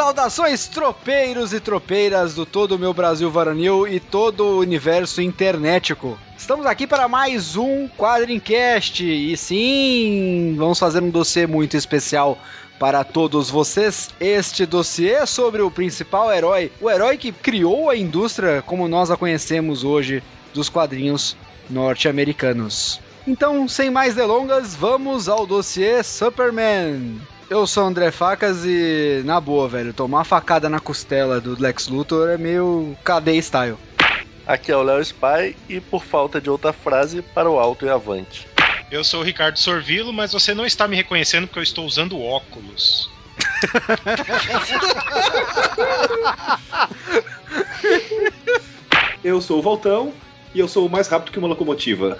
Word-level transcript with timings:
Saudações 0.00 0.66
tropeiros 0.66 1.52
e 1.52 1.60
tropeiras 1.60 2.34
do 2.34 2.46
todo 2.46 2.72
o 2.72 2.78
meu 2.78 2.94
Brasil 2.94 3.30
varonil 3.30 3.86
e 3.86 4.00
todo 4.00 4.46
o 4.46 4.58
universo 4.60 5.20
internetico. 5.20 6.18
Estamos 6.38 6.64
aqui 6.64 6.86
para 6.86 7.06
mais 7.06 7.54
um 7.54 7.86
Quadrincast 7.86 9.04
e 9.04 9.36
sim, 9.36 10.54
vamos 10.56 10.78
fazer 10.78 11.02
um 11.02 11.10
dossiê 11.10 11.46
muito 11.46 11.76
especial 11.76 12.38
para 12.78 13.04
todos 13.04 13.50
vocês. 13.50 14.08
Este 14.18 14.64
dossiê 14.64 15.10
é 15.10 15.26
sobre 15.26 15.60
o 15.60 15.70
principal 15.70 16.32
herói, 16.32 16.72
o 16.80 16.90
herói 16.90 17.18
que 17.18 17.30
criou 17.30 17.90
a 17.90 17.94
indústria 17.94 18.62
como 18.64 18.88
nós 18.88 19.10
a 19.10 19.18
conhecemos 19.18 19.84
hoje 19.84 20.22
dos 20.54 20.70
quadrinhos 20.70 21.36
norte-americanos. 21.68 22.98
Então, 23.26 23.68
sem 23.68 23.90
mais 23.90 24.14
delongas, 24.14 24.74
vamos 24.74 25.28
ao 25.28 25.44
dossiê 25.44 26.02
Superman. 26.02 27.20
Eu 27.50 27.66
sou 27.66 27.82
o 27.82 27.86
André 27.88 28.12
Facas 28.12 28.64
e, 28.64 29.22
na 29.24 29.40
boa, 29.40 29.68
velho, 29.68 29.92
tomar 29.92 30.18
uma 30.18 30.24
facada 30.24 30.68
na 30.68 30.78
costela 30.78 31.40
do 31.40 31.60
Lex 31.60 31.88
Luthor 31.88 32.30
é 32.30 32.38
meio 32.38 32.96
cadeia 33.02 33.42
style. 33.42 33.76
Aqui 34.46 34.70
é 34.70 34.76
o 34.76 34.84
Léo 34.84 35.00
Spy 35.00 35.56
e 35.68 35.80
por 35.80 36.04
falta 36.04 36.40
de 36.40 36.48
outra 36.48 36.72
frase, 36.72 37.22
para 37.22 37.50
o 37.50 37.58
alto 37.58 37.84
e 37.84 37.88
avante. 37.88 38.46
Eu 38.88 39.02
sou 39.02 39.20
o 39.20 39.24
Ricardo 39.24 39.58
Sorvilo, 39.58 40.12
mas 40.12 40.32
você 40.32 40.54
não 40.54 40.64
está 40.64 40.86
me 40.86 40.94
reconhecendo 40.94 41.48
porque 41.48 41.58
eu 41.58 41.64
estou 41.64 41.84
usando 41.84 42.22
óculos. 42.22 43.10
Eu 49.24 49.40
sou 49.40 49.58
o 49.58 49.62
Voltão 49.62 50.12
e 50.54 50.60
eu 50.60 50.68
sou 50.68 50.88
mais 50.88 51.08
rápido 51.08 51.32
que 51.32 51.38
uma 51.38 51.48
locomotiva. 51.48 52.18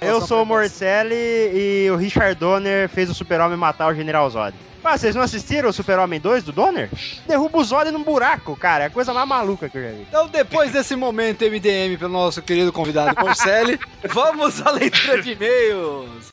Eu 0.00 0.20
sou 0.20 0.42
o 0.42 0.46
Morcelli 0.46 1.14
e 1.14 1.90
o 1.90 1.96
Richard 1.96 2.34
Donner 2.36 2.88
fez 2.88 3.10
o 3.10 3.14
Super-Homem 3.14 3.56
matar 3.56 3.92
o 3.92 3.94
General 3.94 4.28
Zod. 4.30 4.54
Ah, 4.84 4.96
vocês 4.96 5.14
não 5.14 5.20
assistiram 5.20 5.68
o 5.68 5.72
Super-Homem 5.72 6.18
2 6.18 6.44
do 6.44 6.52
Donner? 6.52 6.88
Derruba 7.26 7.58
o 7.58 7.64
Zod 7.64 7.90
num 7.90 8.02
buraco, 8.02 8.56
cara. 8.56 8.84
É 8.84 8.86
a 8.86 8.90
coisa 8.90 9.12
mais 9.12 9.28
maluca 9.28 9.68
que 9.68 9.76
eu 9.76 9.82
já 9.82 9.90
vi. 9.90 10.06
Então, 10.08 10.28
depois 10.28 10.72
desse 10.72 10.96
momento 10.96 11.44
MDM 11.44 11.98
pelo 11.98 12.12
nosso 12.12 12.40
querido 12.40 12.72
convidado 12.72 13.14
Marcelli, 13.22 13.78
vamos 14.08 14.64
à 14.66 14.70
leitura 14.70 15.20
de 15.20 15.32
e-mails. 15.32 16.30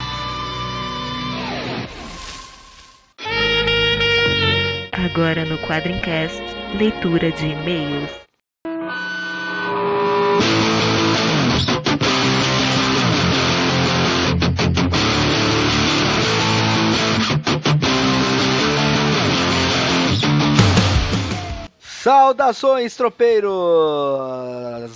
Agora 4.93 5.43
no 5.43 5.57
Quadrincast, 5.67 6.41
leitura 6.77 7.31
de 7.33 7.47
e-mails. 7.47 8.24
Saudações, 22.05 22.95
tropeiros! 22.95 23.51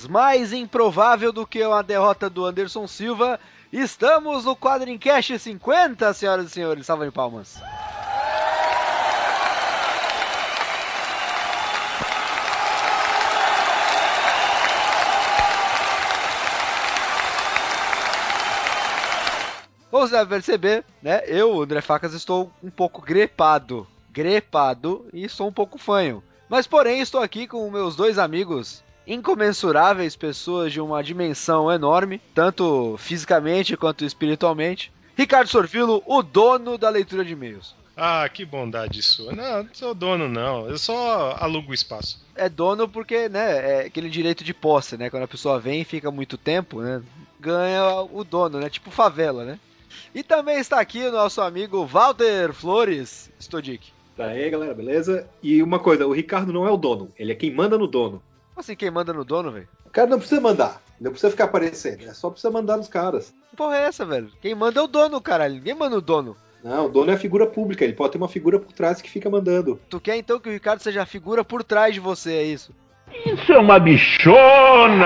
Mais 0.07 0.53
improvável 0.53 1.33
do 1.33 1.43
que 1.43 1.65
uma 1.65 1.81
derrota 1.81 2.29
do 2.29 2.45
Anderson 2.45 2.85
Silva, 2.85 3.39
estamos 3.73 4.45
no 4.45 4.55
Quadrincast 4.55 5.39
50, 5.39 6.13
senhoras 6.13 6.45
e 6.45 6.49
senhores. 6.51 6.85
Salva 6.85 7.05
de 7.05 7.11
palmas. 7.11 7.59
Como 19.89 20.07
você 20.07 20.15
deve 20.15 20.29
perceber, 20.29 20.85
né? 21.01 21.23
Eu, 21.25 21.59
André 21.59 21.81
Facas, 21.81 22.13
estou 22.13 22.51
um 22.63 22.69
pouco 22.69 23.01
grepado. 23.01 23.87
Grepado 24.11 25.07
e 25.11 25.27
sou 25.27 25.47
um 25.47 25.51
pouco 25.51 25.79
fanho. 25.79 26.23
Mas 26.49 26.65
porém 26.65 26.99
estou 26.99 27.21
aqui 27.21 27.47
com 27.47 27.69
meus 27.69 27.95
dois 27.95 28.17
amigos 28.17 28.83
incomensuráveis, 29.05 30.15
pessoas 30.15 30.73
de 30.73 30.81
uma 30.81 31.03
dimensão 31.03 31.71
enorme, 31.71 32.21
tanto 32.33 32.95
fisicamente 32.97 33.77
quanto 33.77 34.03
espiritualmente. 34.03 34.91
Ricardo 35.15 35.47
Sorvilo, 35.47 36.01
o 36.05 36.21
dono 36.23 36.77
da 36.77 36.89
leitura 36.89 37.23
de 37.23 37.33
e-mails. 37.33 37.75
Ah, 37.95 38.27
que 38.29 38.45
bondade 38.45 39.01
sua. 39.01 39.33
Não, 39.33 39.63
não 39.63 39.69
sou 39.73 39.93
dono 39.93 40.29
não, 40.29 40.69
eu 40.69 40.77
só 40.77 41.35
alugo 41.37 41.71
o 41.71 41.73
espaço. 41.73 42.23
É 42.33 42.47
dono 42.47 42.87
porque, 42.87 43.27
né, 43.27 43.81
é 43.81 43.85
aquele 43.87 44.09
direito 44.09 44.43
de 44.43 44.53
posse, 44.53 44.95
né? 44.95 45.09
Quando 45.09 45.23
a 45.23 45.27
pessoa 45.27 45.59
vem 45.59 45.81
e 45.81 45.85
fica 45.85 46.09
muito 46.09 46.37
tempo, 46.37 46.81
né? 46.81 47.01
Ganha 47.39 48.01
o 48.09 48.23
dono, 48.23 48.59
né? 48.59 48.69
Tipo 48.69 48.89
favela, 48.89 49.43
né? 49.43 49.59
E 50.15 50.23
também 50.23 50.57
está 50.57 50.79
aqui 50.79 51.03
o 51.03 51.11
nosso 51.11 51.41
amigo 51.41 51.85
Walter 51.85 52.53
Flores 52.53 53.29
Stodic. 53.39 53.91
Tá 54.19 54.25
aí, 54.25 54.49
galera, 54.49 54.73
beleza? 54.73 55.29
E 55.41 55.63
uma 55.63 55.79
coisa, 55.79 56.05
o 56.05 56.11
Ricardo 56.11 56.51
não 56.51 56.67
é 56.67 56.69
o 56.69 56.75
dono, 56.75 57.09
ele 57.17 57.31
é 57.31 57.35
quem 57.35 57.55
manda 57.55 57.77
no 57.77 57.87
dono. 57.87 58.21
Como 58.49 58.59
assim, 58.59 58.75
quem 58.75 58.91
manda 58.91 59.13
no 59.13 59.23
dono, 59.23 59.49
velho? 59.49 59.69
O 59.85 59.89
cara 59.89 60.09
não 60.09 60.19
precisa 60.19 60.41
mandar, 60.41 60.81
não 60.99 61.11
precisa 61.11 61.31
ficar 61.31 61.45
aparecendo, 61.45 62.03
é 62.03 62.13
só 62.13 62.29
precisa 62.29 62.51
mandar 62.51 62.75
nos 62.75 62.89
caras. 62.89 63.33
Que 63.49 63.55
porra 63.55 63.77
é 63.77 63.83
essa, 63.83 64.05
velho? 64.05 64.29
Quem 64.41 64.53
manda 64.53 64.81
é 64.81 64.83
o 64.83 64.87
dono, 64.87 65.21
caralho. 65.21 65.55
Ninguém 65.55 65.73
manda 65.73 65.97
o 65.97 66.01
dono. 66.01 66.35
Não, 66.61 66.87
o 66.87 66.89
dono 66.89 67.11
é 67.11 67.13
a 67.13 67.17
figura 67.17 67.47
pública, 67.47 67.85
ele 67.85 67.93
pode 67.93 68.11
ter 68.11 68.17
uma 68.17 68.27
figura 68.27 68.59
por 68.59 68.73
trás 68.73 69.01
que 69.01 69.09
fica 69.09 69.29
mandando. 69.29 69.79
Tu 69.89 70.01
quer 70.01 70.17
então 70.17 70.37
que 70.37 70.49
o 70.49 70.51
Ricardo 70.51 70.81
seja 70.81 71.01
a 71.01 71.05
figura 71.05 71.45
por 71.45 71.63
trás 71.63 71.93
de 71.93 72.01
você, 72.01 72.33
é 72.33 72.43
isso? 72.43 72.75
Isso 73.25 73.53
é 73.53 73.57
uma 73.57 73.79
bichona! 73.79 74.99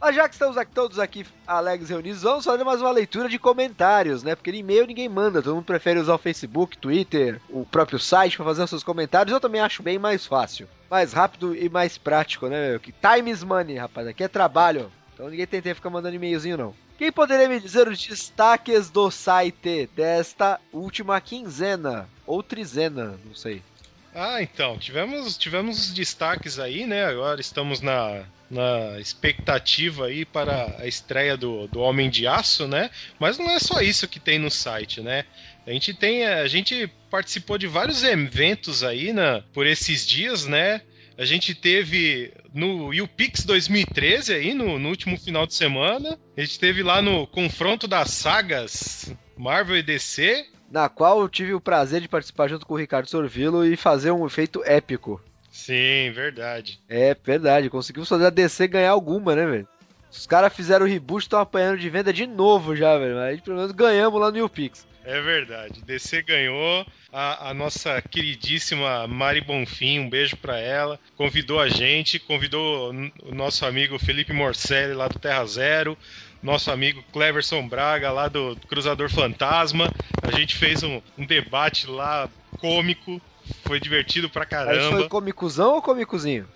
Mas 0.00 0.14
já 0.14 0.28
que 0.28 0.34
estamos 0.34 0.58
aqui, 0.58 0.72
todos 0.72 0.98
aqui 0.98 1.26
alegres 1.46 1.88
reunidos, 1.88 2.22
vamos 2.22 2.44
fazer 2.44 2.62
mais 2.62 2.80
uma 2.80 2.90
leitura 2.90 3.28
de 3.28 3.38
comentários, 3.38 4.22
né? 4.22 4.34
Porque 4.34 4.50
e-mail 4.50 4.86
ninguém 4.86 5.08
manda, 5.08 5.42
todo 5.42 5.54
mundo 5.54 5.64
prefere 5.64 5.98
usar 5.98 6.14
o 6.14 6.18
Facebook, 6.18 6.76
Twitter, 6.76 7.40
o 7.48 7.64
próprio 7.64 7.98
site 7.98 8.36
para 8.36 8.44
fazer 8.44 8.62
os 8.62 8.70
seus 8.70 8.84
comentários. 8.84 9.32
Eu 9.32 9.40
também 9.40 9.60
acho 9.60 9.82
bem 9.82 9.98
mais 9.98 10.26
fácil, 10.26 10.68
mais 10.90 11.12
rápido 11.12 11.56
e 11.56 11.68
mais 11.68 11.96
prático, 11.96 12.46
né? 12.46 12.78
Que 12.78 12.92
time 12.92 13.30
is 13.30 13.42
money, 13.42 13.78
rapaz. 13.78 14.06
Aqui 14.06 14.22
é 14.22 14.28
trabalho. 14.28 14.92
Então 15.14 15.28
ninguém 15.28 15.46
de 15.46 15.74
ficar 15.74 15.90
mandando 15.90 16.14
e-mailzinho, 16.14 16.58
não. 16.58 16.74
Quem 16.98 17.10
poderia 17.10 17.48
me 17.48 17.60
dizer 17.60 17.88
os 17.88 18.06
destaques 18.06 18.90
do 18.90 19.10
site 19.10 19.88
desta 19.94 20.60
última 20.72 21.20
quinzena? 21.20 22.08
Ou 22.26 22.42
trizena, 22.42 23.18
não 23.24 23.34
sei. 23.34 23.62
Ah, 24.18 24.40
então, 24.40 24.78
tivemos, 24.78 25.36
tivemos 25.36 25.78
os 25.78 25.92
destaques 25.92 26.58
aí, 26.58 26.86
né? 26.86 27.04
Agora 27.04 27.38
estamos 27.38 27.82
na, 27.82 28.24
na 28.50 28.98
expectativa 28.98 30.06
aí 30.06 30.24
para 30.24 30.74
a 30.78 30.86
estreia 30.86 31.36
do, 31.36 31.68
do 31.68 31.80
Homem 31.80 32.08
de 32.08 32.26
Aço, 32.26 32.66
né? 32.66 32.90
Mas 33.20 33.36
não 33.36 33.50
é 33.50 33.58
só 33.58 33.82
isso 33.82 34.08
que 34.08 34.18
tem 34.18 34.38
no 34.38 34.50
site, 34.50 35.02
né? 35.02 35.26
A 35.66 35.70
gente 35.70 35.92
tem, 35.92 36.24
a 36.24 36.48
gente 36.48 36.90
participou 37.10 37.58
de 37.58 37.66
vários 37.66 38.02
eventos 38.04 38.82
aí, 38.82 39.12
né, 39.12 39.44
por 39.52 39.66
esses 39.66 40.06
dias, 40.06 40.46
né? 40.46 40.80
A 41.18 41.26
gente 41.26 41.54
teve 41.54 42.32
no 42.54 42.88
UPix 42.88 43.44
2013 43.44 44.32
aí, 44.32 44.54
no, 44.54 44.78
no 44.78 44.88
último 44.88 45.18
final 45.18 45.46
de 45.46 45.54
semana. 45.54 46.18
A 46.34 46.40
gente 46.40 46.58
teve 46.58 46.82
lá 46.82 47.02
no 47.02 47.26
confronto 47.26 47.86
das 47.86 48.12
sagas 48.12 49.14
Marvel 49.36 49.76
e 49.76 49.82
DC. 49.82 50.46
Na 50.76 50.90
qual 50.90 51.22
eu 51.22 51.28
tive 51.30 51.54
o 51.54 51.60
prazer 51.60 52.02
de 52.02 52.08
participar 52.08 52.48
junto 52.48 52.66
com 52.66 52.74
o 52.74 52.76
Ricardo 52.76 53.08
Sorvilo 53.08 53.64
e 53.64 53.78
fazer 53.78 54.10
um 54.10 54.26
efeito 54.26 54.62
épico. 54.62 55.18
Sim, 55.50 56.12
verdade. 56.12 56.78
É 56.86 57.14
verdade, 57.14 57.70
conseguimos 57.70 58.06
fazer 58.06 58.26
a 58.26 58.30
DC 58.30 58.68
ganhar 58.68 58.90
alguma, 58.90 59.34
né, 59.34 59.46
velho? 59.46 59.68
Os 60.12 60.26
caras 60.26 60.54
fizeram 60.54 60.84
o 60.84 60.88
reboot, 60.88 61.22
estão 61.22 61.40
apanhando 61.40 61.78
de 61.78 61.88
venda 61.88 62.12
de 62.12 62.26
novo 62.26 62.76
já, 62.76 62.98
velho. 62.98 63.14
Mas 63.14 63.40
pelo 63.40 63.56
menos 63.56 63.72
ganhamos 63.72 64.20
lá 64.20 64.30
no 64.30 64.44
UPix. 64.44 64.86
É 65.02 65.18
verdade. 65.18 65.80
DC 65.82 66.20
ganhou. 66.20 66.84
A, 67.10 67.48
a, 67.48 67.54
nossa 67.54 68.02
queridíssima 68.02 69.06
Mari 69.06 69.40
Bonfim, 69.40 70.00
um 70.00 70.10
beijo 70.10 70.36
pra 70.36 70.58
ela. 70.58 71.00
Convidou 71.16 71.58
a 71.58 71.70
gente, 71.70 72.18
convidou 72.18 72.92
o 73.22 73.34
nosso 73.34 73.64
amigo 73.64 73.98
Felipe 73.98 74.34
Morcelli 74.34 74.92
lá 74.92 75.08
do 75.08 75.18
Terra 75.18 75.46
Zero. 75.46 75.96
Nosso 76.46 76.70
amigo 76.70 77.02
Cleverson 77.12 77.66
Braga 77.66 78.12
lá 78.12 78.28
do 78.28 78.56
Cruzador 78.68 79.10
Fantasma. 79.10 79.92
A 80.22 80.30
gente 80.30 80.54
fez 80.54 80.80
um, 80.84 81.02
um 81.18 81.26
debate 81.26 81.88
lá 81.88 82.28
cômico. 82.60 83.20
Foi 83.64 83.80
divertido 83.80 84.30
pra 84.30 84.42
Aí 84.42 84.48
caramba. 84.48 84.96
foi 84.96 85.08
comicuzão 85.08 85.74
ou 85.74 85.82
comicuzinho? 85.82 86.46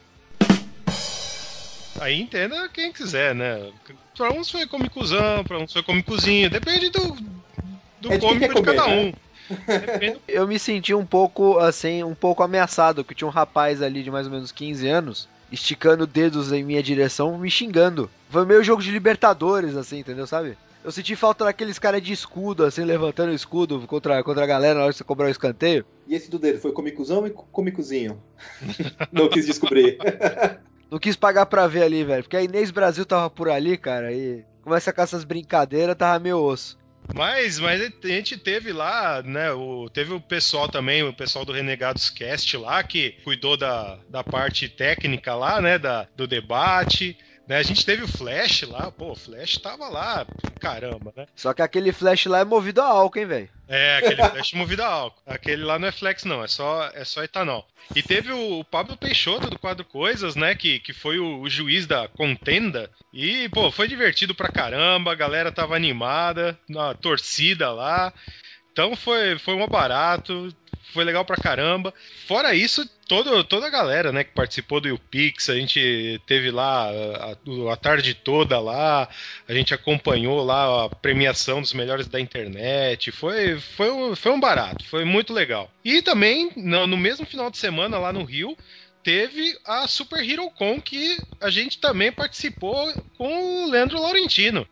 Aí 1.98 2.20
entenda 2.20 2.68
quem 2.68 2.92
quiser, 2.92 3.34
né? 3.34 3.72
Pra 4.16 4.30
uns 4.30 4.48
foi 4.48 4.64
comicuzão, 4.64 5.42
pra 5.42 5.58
uns 5.58 5.72
foi 5.72 5.82
comicuzinho. 5.82 6.48
Depende 6.48 6.88
do, 6.90 7.16
do 8.00 8.12
É 8.12 8.16
de 8.16 8.24
cômico 8.24 8.46
quer 8.46 8.60
de 8.60 8.62
cada 8.62 8.82
comer, 8.84 8.96
um. 8.96 9.56
né? 9.98 10.16
Eu 10.28 10.46
me 10.46 10.56
senti 10.56 10.94
um 10.94 11.04
pouco, 11.04 11.58
assim, 11.58 12.04
um 12.04 12.14
pouco 12.14 12.44
ameaçado, 12.44 13.02
que 13.02 13.12
tinha 13.12 13.26
um 13.26 13.32
rapaz 13.32 13.82
ali 13.82 14.04
de 14.04 14.10
mais 14.10 14.28
ou 14.28 14.32
menos 14.32 14.52
15 14.52 14.86
anos 14.86 15.28
esticando 15.50 16.06
dedos 16.06 16.52
em 16.52 16.64
minha 16.64 16.82
direção, 16.82 17.38
me 17.38 17.50
xingando. 17.50 18.10
Foi 18.28 18.44
meio 18.44 18.64
jogo 18.64 18.82
de 18.82 18.90
Libertadores, 18.90 19.76
assim, 19.76 19.98
entendeu, 19.98 20.26
sabe? 20.26 20.56
Eu 20.82 20.90
senti 20.90 21.14
falta 21.14 21.44
daqueles 21.44 21.78
caras 21.78 22.00
de 22.00 22.12
escudo, 22.12 22.64
assim, 22.64 22.84
levantando 22.84 23.30
o 23.30 23.34
escudo 23.34 23.86
contra, 23.86 24.22
contra 24.24 24.44
a 24.44 24.46
galera 24.46 24.74
na 24.74 24.84
hora 24.84 24.92
de 24.92 24.96
você 24.96 25.04
cobrar 25.04 25.26
o 25.26 25.30
escanteio. 25.30 25.84
E 26.08 26.14
esse 26.14 26.30
do 26.30 26.38
dedo 26.38 26.58
foi 26.58 26.72
comicuzão 26.72 27.26
e 27.26 27.30
comicuzinho? 27.30 28.20
Não 29.12 29.28
quis 29.28 29.44
descobrir. 29.44 29.98
Não 30.90 30.98
quis 30.98 31.16
pagar 31.16 31.46
pra 31.46 31.66
ver 31.66 31.82
ali, 31.82 32.02
velho. 32.02 32.22
Porque 32.22 32.36
a 32.36 32.42
Inês 32.42 32.70
Brasil 32.70 33.04
tava 33.04 33.28
por 33.28 33.50
ali, 33.50 33.76
cara, 33.76 34.12
e 34.12 34.42
começa 34.62 34.92
com 34.92 35.02
essas 35.02 35.22
brincadeiras, 35.22 35.96
tava 35.96 36.18
meio 36.18 36.38
osso. 36.38 36.79
Mas, 37.14 37.58
mas 37.58 37.80
a 37.82 38.08
gente 38.08 38.36
teve 38.36 38.72
lá, 38.72 39.22
né? 39.22 39.52
O, 39.52 39.88
teve 39.90 40.12
o 40.12 40.20
pessoal 40.20 40.68
também, 40.68 41.02
o 41.02 41.12
pessoal 41.12 41.44
do 41.44 41.52
Renegados 41.52 42.08
Cast 42.10 42.56
lá, 42.56 42.82
que 42.82 43.12
cuidou 43.24 43.56
da, 43.56 43.98
da 44.08 44.22
parte 44.22 44.68
técnica 44.68 45.34
lá, 45.34 45.60
né? 45.60 45.78
Da, 45.78 46.06
do 46.16 46.26
debate. 46.26 47.16
Né, 47.50 47.56
a 47.56 47.64
gente 47.64 47.84
teve 47.84 48.04
o 48.04 48.06
Flash 48.06 48.62
lá, 48.62 48.92
pô, 48.92 49.10
o 49.10 49.16
Flash 49.16 49.58
tava 49.58 49.88
lá, 49.88 50.24
caramba, 50.60 51.12
né? 51.16 51.26
Só 51.34 51.52
que 51.52 51.60
aquele 51.60 51.90
flash 51.90 52.26
lá 52.26 52.38
é 52.38 52.44
movido 52.44 52.80
a 52.80 52.86
álcool, 52.86 53.18
hein, 53.18 53.26
velho? 53.26 53.48
É, 53.66 53.96
aquele 53.96 54.22
Flash 54.22 54.52
movido 54.52 54.84
a 54.84 54.86
álcool. 54.86 55.20
Aquele 55.26 55.64
lá 55.64 55.76
não 55.76 55.88
é 55.88 55.90
flex, 55.90 56.24
não, 56.24 56.44
é 56.44 56.46
só, 56.46 56.88
é 56.94 57.04
só 57.04 57.24
etanol. 57.24 57.66
E 57.92 58.04
teve 58.04 58.30
o, 58.30 58.62
Pablo 58.62 58.96
Peixoto 58.96 59.50
do 59.50 59.58
quadro 59.58 59.84
Coisas, 59.84 60.36
né? 60.36 60.54
Que, 60.54 60.78
que 60.78 60.92
foi 60.92 61.18
o, 61.18 61.40
o 61.40 61.50
juiz 61.50 61.88
da 61.88 62.06
contenda. 62.06 62.88
E, 63.12 63.48
pô, 63.48 63.68
foi 63.72 63.88
divertido 63.88 64.32
pra 64.32 64.52
caramba, 64.52 65.10
a 65.10 65.16
galera 65.16 65.50
tava 65.50 65.74
animada, 65.74 66.56
na 66.68 66.94
torcida 66.94 67.72
lá. 67.72 68.12
Então 68.72 68.94
foi, 68.96 69.38
foi 69.38 69.54
um 69.54 69.66
barato, 69.66 70.54
foi 70.92 71.04
legal 71.04 71.24
pra 71.24 71.36
caramba. 71.36 71.92
Fora 72.26 72.54
isso, 72.54 72.88
todo, 73.06 73.42
toda 73.44 73.66
a 73.66 73.70
galera, 73.70 74.12
né, 74.12 74.24
que 74.24 74.32
participou 74.32 74.80
do 74.80 74.94
UPix, 74.94 75.48
a 75.48 75.54
gente 75.54 76.20
teve 76.26 76.50
lá 76.50 76.88
a, 76.88 77.72
a, 77.72 77.76
tarde 77.76 78.14
toda 78.14 78.60
lá, 78.60 79.08
a 79.48 79.52
gente 79.52 79.74
acompanhou 79.74 80.44
lá 80.44 80.86
a 80.86 80.88
premiação 80.88 81.60
dos 81.60 81.72
melhores 81.72 82.06
da 82.06 82.20
internet. 82.20 83.10
Foi, 83.12 83.58
foi, 83.58 83.90
um, 83.90 84.16
foi 84.16 84.32
um 84.32 84.40
barato, 84.40 84.84
foi 84.86 85.04
muito 85.04 85.32
legal. 85.32 85.70
E 85.84 86.02
também, 86.02 86.50
no, 86.56 86.86
no 86.86 86.96
mesmo 86.96 87.26
final 87.26 87.50
de 87.50 87.58
semana 87.58 87.98
lá 87.98 88.12
no 88.12 88.24
Rio, 88.24 88.56
teve 89.02 89.58
a 89.64 89.86
Super 89.86 90.28
Hero 90.28 90.50
Con 90.50 90.80
que 90.80 91.16
a 91.40 91.50
gente 91.50 91.78
também 91.78 92.12
participou 92.12 92.92
com 93.16 93.64
o 93.64 93.70
Leandro 93.70 94.00
Laurentino. 94.00 94.66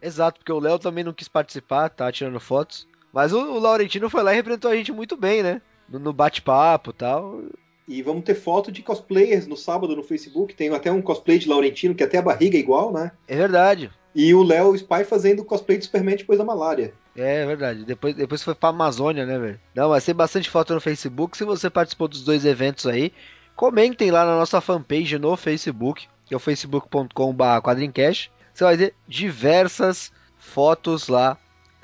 Exato, 0.00 0.38
porque 0.38 0.52
o 0.52 0.60
Léo 0.60 0.78
também 0.78 1.02
não 1.02 1.12
quis 1.12 1.28
participar, 1.28 1.88
tá 1.88 2.10
tirando 2.12 2.38
fotos. 2.38 2.86
Mas 3.16 3.32
o, 3.32 3.38
o 3.38 3.58
Laurentino 3.58 4.10
foi 4.10 4.22
lá 4.22 4.34
e 4.34 4.36
representou 4.36 4.70
a 4.70 4.76
gente 4.76 4.92
muito 4.92 5.16
bem, 5.16 5.42
né? 5.42 5.62
No, 5.88 5.98
no 5.98 6.12
bate-papo 6.12 6.90
e 6.90 6.92
tal. 6.92 7.40
E 7.88 8.02
vamos 8.02 8.24
ter 8.24 8.34
foto 8.34 8.70
de 8.70 8.82
cosplayers 8.82 9.46
no 9.46 9.56
sábado 9.56 9.96
no 9.96 10.02
Facebook. 10.02 10.54
Tem 10.54 10.68
até 10.68 10.92
um 10.92 11.00
cosplay 11.00 11.38
de 11.38 11.48
Laurentino, 11.48 11.94
que 11.94 12.04
até 12.04 12.18
a 12.18 12.22
barriga 12.22 12.58
é 12.58 12.60
igual, 12.60 12.92
né? 12.92 13.12
É 13.26 13.34
verdade. 13.34 13.90
E 14.14 14.34
o 14.34 14.42
Léo 14.42 14.74
Spy 14.74 15.02
fazendo 15.04 15.46
cosplay 15.46 15.78
do 15.78 15.84
Superman 15.84 16.16
depois 16.16 16.38
da 16.38 16.44
malária. 16.44 16.92
É 17.16 17.46
verdade. 17.46 17.86
Depois, 17.86 18.14
depois 18.14 18.42
foi 18.42 18.54
pra 18.54 18.68
Amazônia, 18.68 19.24
né, 19.24 19.38
velho? 19.38 19.60
Não, 19.74 19.88
mas 19.88 20.04
tem 20.04 20.14
bastante 20.14 20.50
foto 20.50 20.74
no 20.74 20.80
Facebook. 20.80 21.38
Se 21.38 21.44
você 21.46 21.70
participou 21.70 22.08
dos 22.08 22.22
dois 22.22 22.44
eventos 22.44 22.86
aí, 22.86 23.10
comentem 23.54 24.10
lá 24.10 24.26
na 24.26 24.36
nossa 24.36 24.60
fanpage 24.60 25.18
no 25.18 25.34
Facebook, 25.38 26.06
que 26.26 26.34
é 26.34 26.36
o 26.36 26.40
facebook.com.br 26.40 27.62
quadrincast. 27.62 28.30
Você 28.52 28.62
vai 28.62 28.76
ver 28.76 28.94
diversas 29.08 30.12
fotos 30.36 31.08
lá 31.08 31.38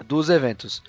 dos 0.04 0.28
eventos. 0.28 0.82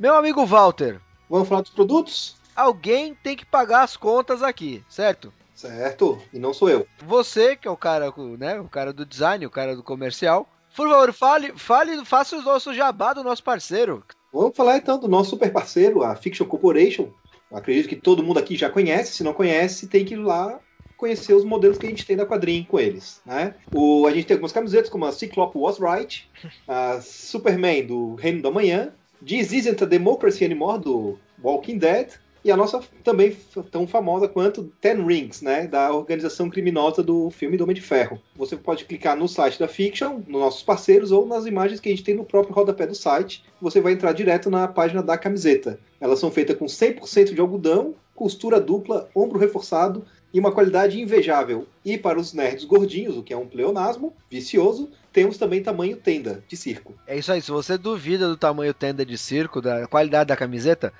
Meu 0.00 0.14
amigo 0.14 0.46
Walter. 0.46 0.98
Vamos 1.28 1.46
falar 1.46 1.60
dos 1.60 1.72
produtos? 1.72 2.34
Alguém 2.56 3.14
tem 3.14 3.36
que 3.36 3.44
pagar 3.44 3.82
as 3.82 3.98
contas 3.98 4.42
aqui, 4.42 4.82
certo? 4.88 5.30
Certo, 5.54 6.18
e 6.32 6.38
não 6.38 6.54
sou 6.54 6.70
eu. 6.70 6.86
Você, 7.04 7.54
que 7.54 7.68
é 7.68 7.70
o 7.70 7.76
cara, 7.76 8.10
né, 8.38 8.58
o 8.58 8.66
cara 8.66 8.94
do 8.94 9.04
design, 9.04 9.44
o 9.44 9.50
cara 9.50 9.76
do 9.76 9.82
comercial, 9.82 10.48
por 10.74 10.88
favor, 10.88 11.12
fale, 11.12 11.52
fale, 11.54 12.02
faça 12.06 12.38
o 12.38 12.40
nosso 12.40 12.72
jabá 12.72 13.12
do 13.12 13.22
nosso 13.22 13.44
parceiro. 13.44 14.02
Vamos 14.32 14.56
falar 14.56 14.78
então 14.78 14.98
do 14.98 15.06
nosso 15.06 15.28
super 15.28 15.52
parceiro, 15.52 16.02
a 16.02 16.16
Fiction 16.16 16.46
Corporation. 16.46 17.10
Eu 17.50 17.58
acredito 17.58 17.86
que 17.86 17.96
todo 17.96 18.22
mundo 18.22 18.38
aqui 18.38 18.56
já 18.56 18.70
conhece, 18.70 19.12
se 19.12 19.22
não 19.22 19.34
conhece, 19.34 19.86
tem 19.86 20.02
que 20.02 20.14
ir 20.14 20.16
lá 20.16 20.60
conhecer 20.96 21.34
os 21.34 21.44
modelos 21.44 21.76
que 21.76 21.84
a 21.84 21.90
gente 21.90 22.06
tem 22.06 22.16
da 22.16 22.24
quadrinha 22.24 22.64
com 22.64 22.80
eles, 22.80 23.20
né? 23.26 23.54
O, 23.70 24.06
a 24.06 24.10
gente 24.12 24.24
tem 24.24 24.34
algumas 24.34 24.52
camisetas 24.52 24.88
como 24.88 25.04
a 25.04 25.12
Cyclope 25.12 25.58
Was 25.58 25.78
Right, 25.78 26.26
a 26.66 27.02
Superman 27.02 27.86
do 27.86 28.14
Reino 28.14 28.40
da 28.40 28.50
Manhã, 28.50 28.94
This 29.26 29.52
Isn't 29.52 29.82
a 29.82 29.86
Democracy 29.86 30.44
Anymore, 30.44 30.80
do 30.80 31.18
Walking 31.42 31.78
Dead, 31.78 32.08
e 32.42 32.50
a 32.50 32.56
nossa 32.56 32.80
também 33.04 33.36
tão 33.70 33.86
famosa 33.86 34.26
quanto 34.26 34.72
Ten 34.80 35.04
Rings, 35.04 35.42
né, 35.42 35.66
da 35.66 35.92
organização 35.92 36.48
criminosa 36.48 37.02
do 37.02 37.30
filme 37.30 37.56
do 37.56 37.70
de 37.72 37.80
Ferro. 37.82 38.18
Você 38.34 38.56
pode 38.56 38.86
clicar 38.86 39.16
no 39.16 39.28
site 39.28 39.58
da 39.58 39.68
Fiction, 39.68 40.20
nos 40.26 40.40
nossos 40.40 40.62
parceiros, 40.62 41.12
ou 41.12 41.26
nas 41.26 41.44
imagens 41.44 41.80
que 41.80 41.88
a 41.88 41.92
gente 41.92 42.04
tem 42.04 42.14
no 42.14 42.24
próprio 42.24 42.54
rodapé 42.54 42.86
do 42.86 42.94
site. 42.94 43.44
Você 43.60 43.80
vai 43.80 43.92
entrar 43.92 44.12
direto 44.12 44.48
na 44.48 44.66
página 44.66 45.02
da 45.02 45.18
camiseta. 45.18 45.78
Elas 46.00 46.18
são 46.18 46.30
feitas 46.30 46.56
com 46.56 46.64
100% 46.64 47.34
de 47.34 47.40
algodão, 47.40 47.94
costura 48.14 48.58
dupla, 48.58 49.08
ombro 49.14 49.38
reforçado 49.38 50.04
e 50.32 50.38
uma 50.38 50.52
qualidade 50.52 51.00
invejável. 51.00 51.66
E 51.84 51.98
para 51.98 52.18
os 52.18 52.32
nerds 52.32 52.64
gordinhos, 52.64 53.16
o 53.16 53.22
que 53.22 53.32
é 53.32 53.36
um 53.36 53.46
pleonasmo 53.46 54.14
vicioso, 54.30 54.90
temos 55.12 55.36
também 55.36 55.62
tamanho 55.62 55.96
tenda 55.96 56.42
de 56.48 56.56
circo. 56.56 56.94
É 57.06 57.18
isso 57.18 57.32
aí, 57.32 57.42
se 57.42 57.50
você 57.50 57.76
duvida 57.76 58.28
do 58.28 58.36
tamanho 58.36 58.72
tenda 58.72 59.04
de 59.04 59.18
circo, 59.18 59.60
da 59.60 59.86
qualidade 59.86 60.28
da 60.28 60.36
camiseta, 60.36 60.92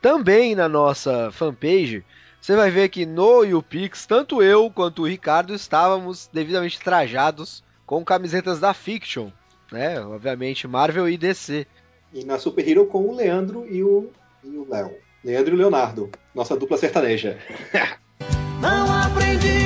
também 0.00 0.54
na 0.54 0.68
nossa 0.68 1.30
fanpage, 1.32 2.04
você 2.40 2.56
vai 2.56 2.70
ver 2.70 2.88
que 2.88 3.04
no 3.04 3.44
YouPix, 3.44 4.06
tanto 4.06 4.42
eu 4.42 4.70
quanto 4.70 5.02
o 5.02 5.06
Ricardo 5.06 5.54
estávamos 5.54 6.28
devidamente 6.32 6.80
trajados 6.80 7.62
com 7.84 8.04
camisetas 8.04 8.60
da 8.60 8.72
Fiction, 8.72 9.30
né? 9.72 10.00
Obviamente 10.00 10.68
Marvel 10.68 11.08
e 11.08 11.18
DC. 11.18 11.66
E 12.14 12.24
na 12.24 12.38
Super 12.38 12.66
Hero 12.66 12.86
com 12.86 13.06
o 13.08 13.14
Leandro 13.14 13.66
e 13.68 13.82
o 13.82 14.10
Léo. 14.68 14.92
Leandro 15.24 15.52
e 15.52 15.56
o 15.56 15.58
Leonardo, 15.58 16.10
nossa 16.34 16.56
dupla 16.56 16.78
sertaneja. 16.78 17.38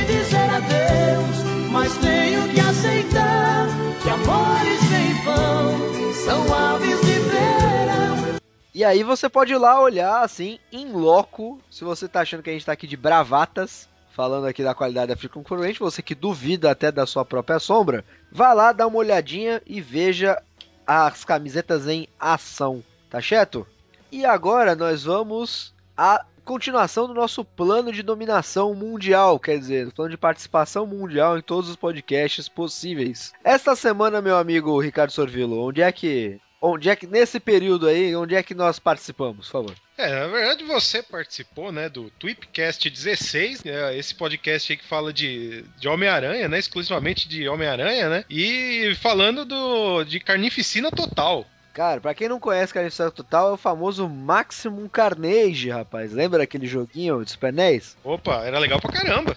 Dizer 0.06 0.50
adeus, 0.50 1.70
mas 1.70 1.96
tenho 1.98 2.48
que 2.52 2.60
aceitar 2.60 3.66
que 4.02 4.08
amores 4.08 4.80
sem 4.80 5.24
vão 5.24 6.12
são 6.24 6.54
aves 6.54 7.00
de 7.00 7.18
verão. 7.20 8.40
E 8.74 8.84
aí 8.84 9.02
você 9.02 9.28
pode 9.28 9.52
ir 9.52 9.58
lá 9.58 9.80
olhar 9.80 10.22
assim, 10.22 10.58
em 10.72 10.92
loco, 10.92 11.60
se 11.70 11.84
você 11.84 12.08
tá 12.08 12.20
achando 12.20 12.42
que 12.42 12.50
a 12.50 12.52
gente 12.52 12.66
tá 12.66 12.72
aqui 12.72 12.86
de 12.86 12.96
bravatas, 12.96 13.88
falando 14.12 14.46
aqui 14.46 14.62
da 14.62 14.74
qualidade 14.74 15.08
da 15.08 15.16
Free 15.16 15.28
Concorrente, 15.28 15.80
você 15.80 16.02
que 16.02 16.14
duvida 16.14 16.70
até 16.70 16.92
da 16.92 17.06
sua 17.06 17.24
própria 17.24 17.58
sombra, 17.58 18.04
vá 18.30 18.52
lá, 18.52 18.72
dá 18.72 18.86
uma 18.86 18.98
olhadinha 18.98 19.60
e 19.66 19.80
veja 19.80 20.40
as 20.86 21.24
camisetas 21.24 21.88
em 21.88 22.08
ação, 22.18 22.82
tá 23.08 23.20
certo? 23.20 23.66
E 24.10 24.24
agora 24.24 24.74
nós 24.74 25.04
vamos 25.04 25.74
a 25.96 26.24
continuação 26.44 27.06
do 27.06 27.14
nosso 27.14 27.44
plano 27.44 27.92
de 27.92 28.02
dominação 28.02 28.74
mundial, 28.74 29.38
quer 29.38 29.58
dizer, 29.58 29.92
plano 29.92 30.10
de 30.10 30.16
participação 30.16 30.86
mundial 30.86 31.38
em 31.38 31.42
todos 31.42 31.70
os 31.70 31.76
podcasts 31.76 32.48
possíveis. 32.48 33.32
Esta 33.44 33.74
semana, 33.76 34.20
meu 34.20 34.36
amigo 34.36 34.80
Ricardo 34.80 35.12
Sorvilo, 35.12 35.66
onde 35.66 35.82
é 35.82 35.90
que 35.92 36.40
onde 36.62 36.88
é 36.88 36.94
que 36.94 37.08
nesse 37.08 37.40
período 37.40 37.88
aí, 37.88 38.14
onde 38.14 38.36
é 38.36 38.42
que 38.42 38.54
nós 38.54 38.78
participamos, 38.78 39.46
por 39.46 39.52
favor? 39.52 39.74
É, 39.98 40.08
na 40.08 40.28
verdade 40.28 40.64
você 40.64 41.02
participou, 41.02 41.72
né, 41.72 41.88
do 41.88 42.08
Tweepcast 42.10 42.88
16, 42.88 43.66
é 43.66 43.98
esse 43.98 44.14
podcast 44.14 44.72
aí 44.72 44.78
que 44.78 44.84
fala 44.84 45.12
de, 45.12 45.64
de 45.78 45.88
Homem-Aranha, 45.88 46.48
né, 46.48 46.58
exclusivamente 46.58 47.28
de 47.28 47.48
Homem-Aranha, 47.48 48.08
né, 48.08 48.24
e 48.30 48.94
falando 49.02 49.44
do, 49.44 50.04
de 50.04 50.20
Carnificina 50.20 50.90
Total. 50.90 51.44
Cara, 51.72 52.00
pra 52.00 52.14
quem 52.14 52.28
não 52.28 52.38
conhece 52.38 52.74
Carnificina 52.74 53.10
Total, 53.10 53.50
é 53.50 53.52
o 53.52 53.56
famoso 53.56 54.06
Maximum 54.08 54.88
Carnage, 54.88 55.70
rapaz. 55.70 56.12
Lembra 56.12 56.42
aquele 56.42 56.66
joguinho 56.66 57.24
de 57.24 57.30
Super 57.30 57.52
NES? 57.52 57.96
Opa, 58.04 58.44
era 58.44 58.58
legal 58.58 58.78
pra 58.78 58.92
caramba. 58.92 59.34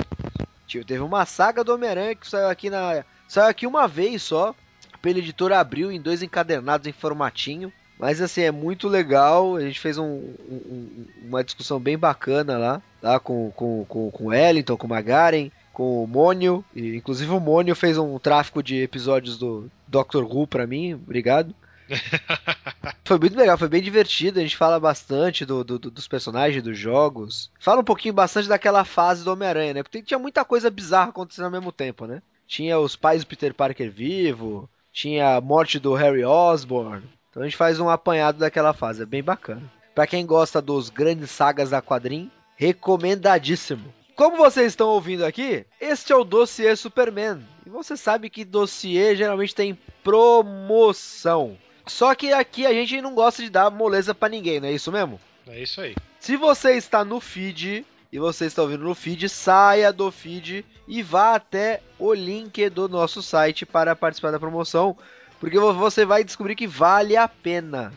Tio, 0.67 0.83
teve 0.83 1.01
uma 1.01 1.25
saga 1.25 1.63
do 1.63 1.73
Homem-Aranha 1.73 2.15
que 2.15 2.27
saiu 2.27 2.49
aqui 2.49 2.69
na. 2.69 3.05
Saiu 3.27 3.47
aqui 3.47 3.65
uma 3.65 3.87
vez 3.87 4.21
só. 4.21 4.53
Pela 5.01 5.19
editora 5.19 5.59
abriu 5.59 5.91
em 5.91 6.01
dois 6.01 6.21
encadernados 6.21 6.87
em 6.87 6.91
formatinho. 6.91 7.71
Mas 7.97 8.21
assim, 8.21 8.41
é 8.41 8.51
muito 8.51 8.89
legal. 8.89 9.55
A 9.55 9.61
gente 9.61 9.79
fez 9.79 9.97
um, 9.97 10.03
um, 10.49 11.05
uma 11.23 11.43
discussão 11.43 11.79
bem 11.79 11.97
bacana 11.97 12.57
lá, 12.57 12.81
tá? 13.01 13.19
Com, 13.19 13.51
com, 13.51 13.85
com, 13.85 14.11
com 14.11 14.23
o 14.25 14.27
Wellington, 14.27 14.75
com 14.75 14.87
o 14.87 14.89
Magaren, 14.89 15.49
com 15.71 16.03
o 16.03 16.07
Mônio. 16.07 16.65
E, 16.75 16.97
inclusive 16.97 17.31
o 17.31 17.39
Mônio 17.39 17.75
fez 17.75 17.97
um 17.97 18.19
tráfico 18.19 18.61
de 18.61 18.81
episódios 18.81 19.37
do 19.37 19.69
Doctor 19.87 20.25
Who 20.25 20.47
pra 20.47 20.67
mim. 20.67 20.95
Obrigado. 20.95 21.55
foi 23.03 23.19
muito 23.19 23.37
legal, 23.37 23.57
foi 23.57 23.67
bem 23.67 23.81
divertido. 23.81 24.39
A 24.39 24.41
gente 24.41 24.57
fala 24.57 24.79
bastante 24.79 25.45
do, 25.45 25.63
do, 25.63 25.77
dos 25.77 26.07
personagens, 26.07 26.63
dos 26.63 26.77
jogos. 26.77 27.51
Fala 27.59 27.81
um 27.81 27.85
pouquinho 27.85 28.13
bastante 28.13 28.47
daquela 28.47 28.83
fase 28.83 29.23
do 29.23 29.31
Homem-Aranha, 29.31 29.73
né? 29.75 29.83
Porque 29.83 30.01
tinha 30.01 30.19
muita 30.19 30.43
coisa 30.45 30.69
bizarra 30.69 31.09
acontecendo 31.09 31.45
ao 31.45 31.51
mesmo 31.51 31.71
tempo, 31.71 32.05
né? 32.05 32.21
Tinha 32.47 32.79
os 32.79 32.95
pais 32.95 33.23
do 33.23 33.27
Peter 33.27 33.53
Parker 33.53 33.91
vivo, 33.91 34.69
tinha 34.91 35.35
a 35.35 35.41
morte 35.41 35.79
do 35.79 35.93
Harry 35.93 36.23
Osborn. 36.23 37.03
Então 37.29 37.43
a 37.43 37.45
gente 37.45 37.57
faz 37.57 37.79
um 37.79 37.89
apanhado 37.89 38.37
daquela 38.37 38.73
fase, 38.73 39.03
é 39.03 39.05
bem 39.05 39.23
bacana. 39.23 39.63
Para 39.93 40.07
quem 40.07 40.25
gosta 40.25 40.61
dos 40.61 40.89
grandes 40.89 41.31
sagas 41.31 41.69
da 41.69 41.81
quadrinho, 41.81 42.31
recomendadíssimo. 42.55 43.93
Como 44.15 44.37
vocês 44.37 44.67
estão 44.67 44.87
ouvindo 44.87 45.25
aqui, 45.25 45.65
este 45.81 46.13
é 46.13 46.15
o 46.15 46.23
dossiê 46.23 46.73
Superman. 46.75 47.45
E 47.65 47.69
você 47.69 47.97
sabe 47.97 48.29
que 48.29 48.45
dossiê 48.45 49.13
geralmente 49.15 49.53
tem 49.53 49.77
promoção. 50.01 51.57
Só 51.87 52.13
que 52.15 52.31
aqui 52.33 52.65
a 52.65 52.73
gente 52.73 53.01
não 53.01 53.13
gosta 53.13 53.41
de 53.43 53.49
dar 53.49 53.69
moleza 53.69 54.13
pra 54.15 54.29
ninguém, 54.29 54.59
não 54.59 54.67
é 54.67 54.71
isso 54.71 54.91
mesmo? 54.91 55.19
É 55.47 55.61
isso 55.61 55.81
aí. 55.81 55.95
Se 56.19 56.35
você 56.35 56.71
está 56.73 57.05
no 57.05 57.19
feed 57.19 57.85
e 58.11 58.19
você 58.19 58.45
está 58.45 58.61
ouvindo 58.63 58.83
no 58.83 58.95
feed, 58.95 59.29
saia 59.29 59.93
do 59.93 60.11
feed 60.11 60.65
e 60.87 61.03
vá 61.03 61.35
até 61.35 61.81
o 61.99 62.13
link 62.13 62.69
do 62.69 62.89
nosso 62.89 63.21
site 63.21 63.65
para 63.65 63.95
participar 63.95 64.31
da 64.31 64.39
promoção, 64.39 64.97
porque 65.39 65.59
vo- 65.59 65.73
você 65.73 66.05
vai 66.05 66.23
descobrir 66.23 66.55
que 66.55 66.65
vale 66.65 67.15
a 67.15 67.27
pena. 67.27 67.93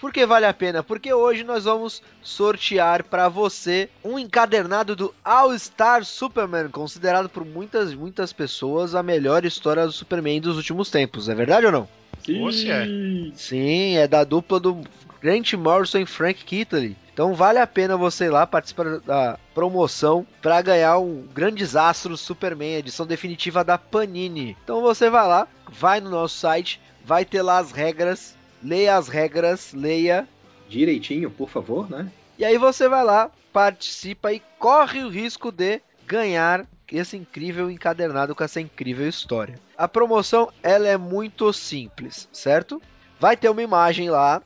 Por 0.00 0.12
que 0.12 0.24
vale 0.24 0.46
a 0.46 0.54
pena? 0.54 0.82
Porque 0.82 1.12
hoje 1.12 1.42
nós 1.42 1.64
vamos 1.64 2.02
sortear 2.22 3.02
para 3.04 3.28
você 3.28 3.88
um 4.04 4.16
encadernado 4.18 4.94
do 4.94 5.12
All 5.24 5.56
Star 5.58 6.04
Superman, 6.04 6.68
considerado 6.68 7.28
por 7.28 7.44
muitas 7.44 7.92
muitas 7.94 8.32
pessoas 8.32 8.94
a 8.94 9.02
melhor 9.02 9.44
história 9.44 9.84
do 9.84 9.92
Superman 9.92 10.40
dos 10.40 10.56
últimos 10.56 10.88
tempos. 10.90 11.28
É 11.28 11.34
verdade 11.34 11.66
ou 11.66 11.72
não? 11.72 11.88
Ou 12.36 12.52
se 12.52 12.70
é. 12.70 12.86
Sim, 13.34 13.96
é 13.96 14.06
da 14.06 14.24
dupla 14.24 14.60
do 14.60 14.82
Grant 15.20 15.52
Morrison 15.54 15.98
e 15.98 16.06
Frank 16.06 16.44
Kittley. 16.44 16.96
Então 17.12 17.34
vale 17.34 17.58
a 17.58 17.66
pena 17.66 17.96
você 17.96 18.26
ir 18.26 18.30
lá 18.30 18.46
participar 18.46 19.00
da 19.00 19.38
promoção 19.52 20.24
para 20.40 20.62
ganhar 20.62 20.98
um 20.98 21.26
Grandes 21.34 21.74
Astros 21.74 22.20
Superman, 22.20 22.76
edição 22.76 23.04
definitiva 23.04 23.64
da 23.64 23.76
Panini. 23.76 24.56
Então 24.62 24.80
você 24.80 25.10
vai 25.10 25.26
lá, 25.26 25.48
vai 25.68 26.00
no 26.00 26.10
nosso 26.10 26.38
site, 26.38 26.80
vai 27.04 27.24
ter 27.24 27.42
lá 27.42 27.58
as 27.58 27.72
regras, 27.72 28.36
leia 28.62 28.96
as 28.96 29.08
regras, 29.08 29.72
leia. 29.72 30.28
Direitinho, 30.68 31.30
por 31.30 31.48
favor, 31.48 31.90
né? 31.90 32.08
E 32.38 32.44
aí 32.44 32.56
você 32.56 32.88
vai 32.88 33.02
lá, 33.02 33.32
participa 33.52 34.32
e 34.32 34.40
corre 34.58 35.02
o 35.02 35.08
risco 35.08 35.50
de 35.50 35.80
ganhar 36.06 36.64
esse 36.96 37.16
incrível 37.16 37.70
encadernado 37.70 38.34
com 38.34 38.42
essa 38.42 38.60
incrível 38.60 39.08
história. 39.08 39.58
A 39.76 39.86
promoção 39.86 40.50
ela 40.62 40.88
é 40.88 40.96
muito 40.96 41.52
simples, 41.52 42.28
certo? 42.32 42.80
Vai 43.20 43.36
ter 43.36 43.48
uma 43.48 43.62
imagem 43.62 44.10
lá 44.10 44.42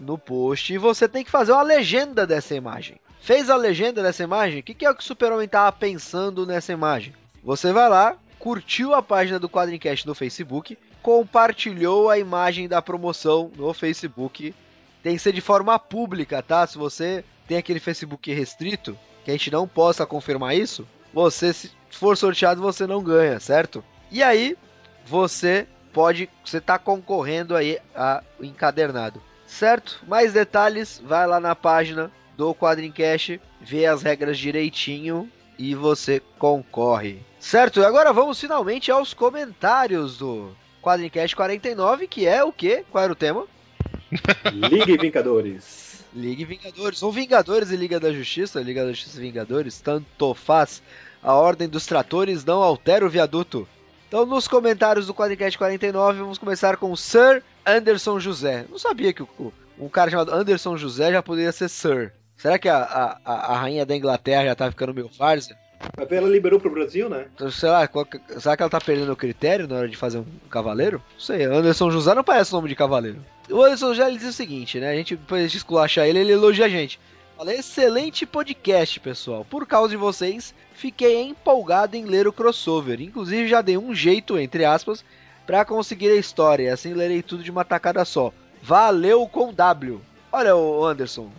no 0.00 0.18
post 0.18 0.72
e 0.72 0.78
você 0.78 1.08
tem 1.08 1.24
que 1.24 1.30
fazer 1.30 1.52
uma 1.52 1.62
legenda 1.62 2.26
dessa 2.26 2.54
imagem. 2.54 2.96
Fez 3.20 3.48
a 3.48 3.56
legenda 3.56 4.02
dessa 4.02 4.22
imagem? 4.22 4.60
O 4.60 4.62
que, 4.62 4.74
que 4.74 4.84
é 4.84 4.90
o 4.90 4.94
que 4.94 5.02
o 5.02 5.06
Super-Homem 5.06 5.46
estava 5.46 5.72
pensando 5.72 6.44
nessa 6.46 6.72
imagem? 6.72 7.14
Você 7.42 7.72
vai 7.72 7.88
lá, 7.88 8.16
curtiu 8.38 8.94
a 8.94 9.02
página 9.02 9.38
do 9.38 9.48
Quadrincast 9.48 10.06
no 10.06 10.14
Facebook, 10.14 10.76
compartilhou 11.02 12.10
a 12.10 12.18
imagem 12.18 12.68
da 12.68 12.82
promoção 12.82 13.50
no 13.56 13.72
Facebook. 13.72 14.54
Tem 15.02 15.16
que 15.16 15.22
ser 15.22 15.32
de 15.32 15.40
forma 15.40 15.78
pública, 15.78 16.42
tá? 16.42 16.66
Se 16.66 16.76
você 16.76 17.24
tem 17.46 17.56
aquele 17.56 17.80
Facebook 17.80 18.32
restrito, 18.32 18.98
que 19.24 19.30
a 19.30 19.34
gente 19.34 19.50
não 19.50 19.66
possa 19.66 20.06
confirmar 20.06 20.56
isso, 20.56 20.86
você, 21.14 21.52
se 21.52 21.70
for 21.90 22.16
sorteado, 22.16 22.60
você 22.60 22.86
não 22.86 23.02
ganha, 23.02 23.38
certo? 23.38 23.82
E 24.10 24.22
aí, 24.22 24.56
você 25.06 25.66
pode, 25.92 26.28
você 26.44 26.60
tá 26.60 26.76
concorrendo 26.78 27.54
aí 27.54 27.78
a 27.94 28.22
encadernado, 28.40 29.22
certo? 29.46 30.02
Mais 30.08 30.32
detalhes, 30.32 31.00
vai 31.04 31.26
lá 31.26 31.38
na 31.38 31.54
página 31.54 32.10
do 32.36 32.52
Quadrincast, 32.52 33.40
vê 33.60 33.86
as 33.86 34.02
regras 34.02 34.36
direitinho 34.36 35.30
e 35.56 35.74
você 35.74 36.20
concorre. 36.36 37.22
Certo? 37.38 37.78
E 37.78 37.84
agora 37.84 38.12
vamos 38.12 38.40
finalmente 38.40 38.90
aos 38.90 39.14
comentários 39.14 40.18
do 40.18 40.50
Quadrincast 40.82 41.36
49, 41.36 42.08
que 42.08 42.26
é 42.26 42.42
o 42.42 42.52
quê? 42.52 42.84
Qual 42.90 43.04
era 43.04 43.12
o 43.12 43.16
tema? 43.16 43.46
Ligue 44.52 44.98
Vingadores. 44.98 45.84
Ligue 46.14 46.44
Vingadores, 46.44 47.02
ou 47.02 47.10
Vingadores 47.10 47.70
e 47.70 47.76
Liga 47.76 47.98
da 47.98 48.12
Justiça, 48.12 48.60
Liga 48.60 48.84
da 48.84 48.92
Justiça 48.92 49.18
e 49.18 49.22
Vingadores, 49.22 49.80
tanto 49.80 50.32
faz. 50.32 50.80
A 51.24 51.32
ordem 51.34 51.68
dos 51.68 51.86
tratores 51.86 52.44
não 52.44 52.62
altera 52.62 53.04
o 53.04 53.08
viaduto. 53.10 53.66
Então, 54.06 54.26
nos 54.26 54.46
comentários 54.46 55.06
do 55.06 55.14
Quadricast 55.14 55.56
49, 55.58 56.18
vamos 56.20 56.38
começar 56.38 56.76
com 56.76 56.94
Sir 56.94 57.42
Anderson 57.66 58.20
José. 58.20 58.64
Não 58.70 58.78
sabia 58.78 59.12
que 59.12 59.22
o- 59.22 59.52
um 59.78 59.88
cara 59.88 60.10
chamado 60.10 60.32
Anderson 60.32 60.76
José 60.76 61.10
já 61.10 61.22
poderia 61.22 61.50
ser 61.50 61.68
Sir. 61.68 62.12
Será 62.36 62.58
que 62.58 62.68
a, 62.68 62.76
a, 62.78 63.18
a- 63.24 63.56
rainha 63.56 63.86
da 63.86 63.96
Inglaterra 63.96 64.44
já 64.44 64.54
tá 64.54 64.70
ficando 64.70 64.92
meio 64.94 65.08
farsa? 65.08 65.56
Ela 66.10 66.28
liberou 66.28 66.60
pro 66.60 66.70
Brasil, 66.70 67.08
né? 67.08 67.26
Então, 67.34 67.50
sei 67.50 67.68
lá, 67.68 67.86
qual 67.88 68.06
será 68.38 68.56
que 68.56 68.62
ela 68.62 68.70
tá 68.70 68.80
perdendo 68.80 69.12
o 69.12 69.16
critério 69.16 69.66
na 69.66 69.76
hora 69.76 69.88
de 69.88 69.96
fazer 69.96 70.18
um 70.18 70.26
cavaleiro? 70.50 71.02
Não 71.14 71.20
sei, 71.20 71.44
Anderson 71.44 71.90
José 71.90 72.14
não 72.14 72.22
parece 72.24 72.52
nome 72.52 72.68
de 72.68 72.74
cavaleiro. 72.76 73.18
O 73.50 73.62
Anderson 73.62 73.88
José 73.94 74.06
ele 74.08 74.18
diz 74.18 74.28
o 74.28 74.32
seguinte, 74.32 74.78
né? 74.78 74.90
A 74.90 74.94
gente, 74.94 75.16
depois 75.16 75.50
de 75.50 75.56
esculachar 75.58 76.06
ele, 76.06 76.20
ele 76.20 76.32
elogia 76.32 76.66
a 76.66 76.68
gente. 76.68 76.98
Fala, 77.36 77.52
excelente 77.52 78.24
podcast, 78.24 79.00
pessoal. 79.00 79.44
Por 79.44 79.66
causa 79.66 79.88
de 79.90 79.96
vocês, 79.96 80.54
fiquei 80.74 81.22
empolgado 81.22 81.96
em 81.96 82.04
ler 82.04 82.26
o 82.26 82.32
crossover. 82.32 83.00
Inclusive, 83.00 83.48
já 83.48 83.62
dei 83.62 83.78
um 83.78 83.94
jeito, 83.94 84.38
entre 84.38 84.64
aspas, 84.64 85.04
pra 85.46 85.64
conseguir 85.64 86.10
a 86.10 86.16
história. 86.16 86.72
Assim 86.72 86.92
lerei 86.92 87.22
tudo 87.22 87.42
de 87.42 87.50
uma 87.50 87.64
tacada 87.64 88.04
só. 88.04 88.32
Valeu 88.62 89.26
com 89.26 89.52
W. 89.52 90.00
Olha, 90.30 90.56
o 90.56 90.84
Anderson, 90.84 91.30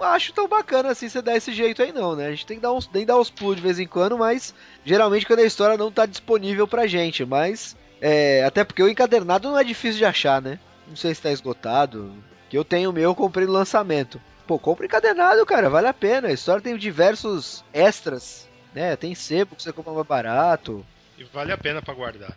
acho 0.00 0.32
tão 0.32 0.46
bacana 0.46 0.90
assim 0.90 1.08
você 1.08 1.22
dar 1.22 1.36
esse 1.36 1.52
jeito 1.52 1.82
aí 1.82 1.92
não, 1.92 2.14
né? 2.14 2.26
A 2.26 2.30
gente 2.30 2.46
tem 2.46 2.56
que 2.56 2.62
dar 2.62 2.72
uns, 2.72 2.86
tem 2.86 3.02
que 3.02 3.06
dar 3.06 3.18
uns 3.18 3.30
pulos 3.30 3.56
de 3.56 3.62
vez 3.62 3.78
em 3.78 3.86
quando, 3.86 4.18
mas 4.18 4.54
geralmente 4.84 5.26
quando 5.26 5.40
a 5.40 5.44
história 5.44 5.76
não 5.76 5.90
tá 5.90 6.06
disponível 6.06 6.66
pra 6.68 6.86
gente, 6.86 7.24
mas 7.24 7.76
é, 8.00 8.44
até 8.44 8.62
porque 8.64 8.82
o 8.82 8.88
encadernado 8.88 9.48
não 9.48 9.58
é 9.58 9.64
difícil 9.64 9.98
de 9.98 10.04
achar, 10.04 10.40
né? 10.40 10.58
Não 10.86 10.96
sei 10.96 11.14
se 11.14 11.22
tá 11.22 11.30
esgotado, 11.30 12.12
que 12.48 12.56
eu 12.56 12.64
tenho 12.64 12.90
o 12.90 12.92
meu, 12.92 13.04
eu 13.04 13.14
comprei 13.14 13.46
no 13.46 13.52
lançamento. 13.52 14.20
Pô, 14.46 14.58
compra 14.58 14.86
encadernado, 14.86 15.44
cara, 15.44 15.68
vale 15.68 15.88
a 15.88 15.94
pena. 15.94 16.28
A 16.28 16.32
história 16.32 16.62
tem 16.62 16.76
diversos 16.76 17.64
extras, 17.72 18.45
né? 18.76 18.94
Tem 18.94 19.14
sebo 19.14 19.56
que 19.56 19.62
você 19.62 19.72
compra 19.72 19.92
mais 19.92 20.06
barato. 20.06 20.84
E 21.18 21.24
vale 21.24 21.50
a 21.50 21.56
pena 21.56 21.80
pra 21.80 21.94
guardar. 21.94 22.36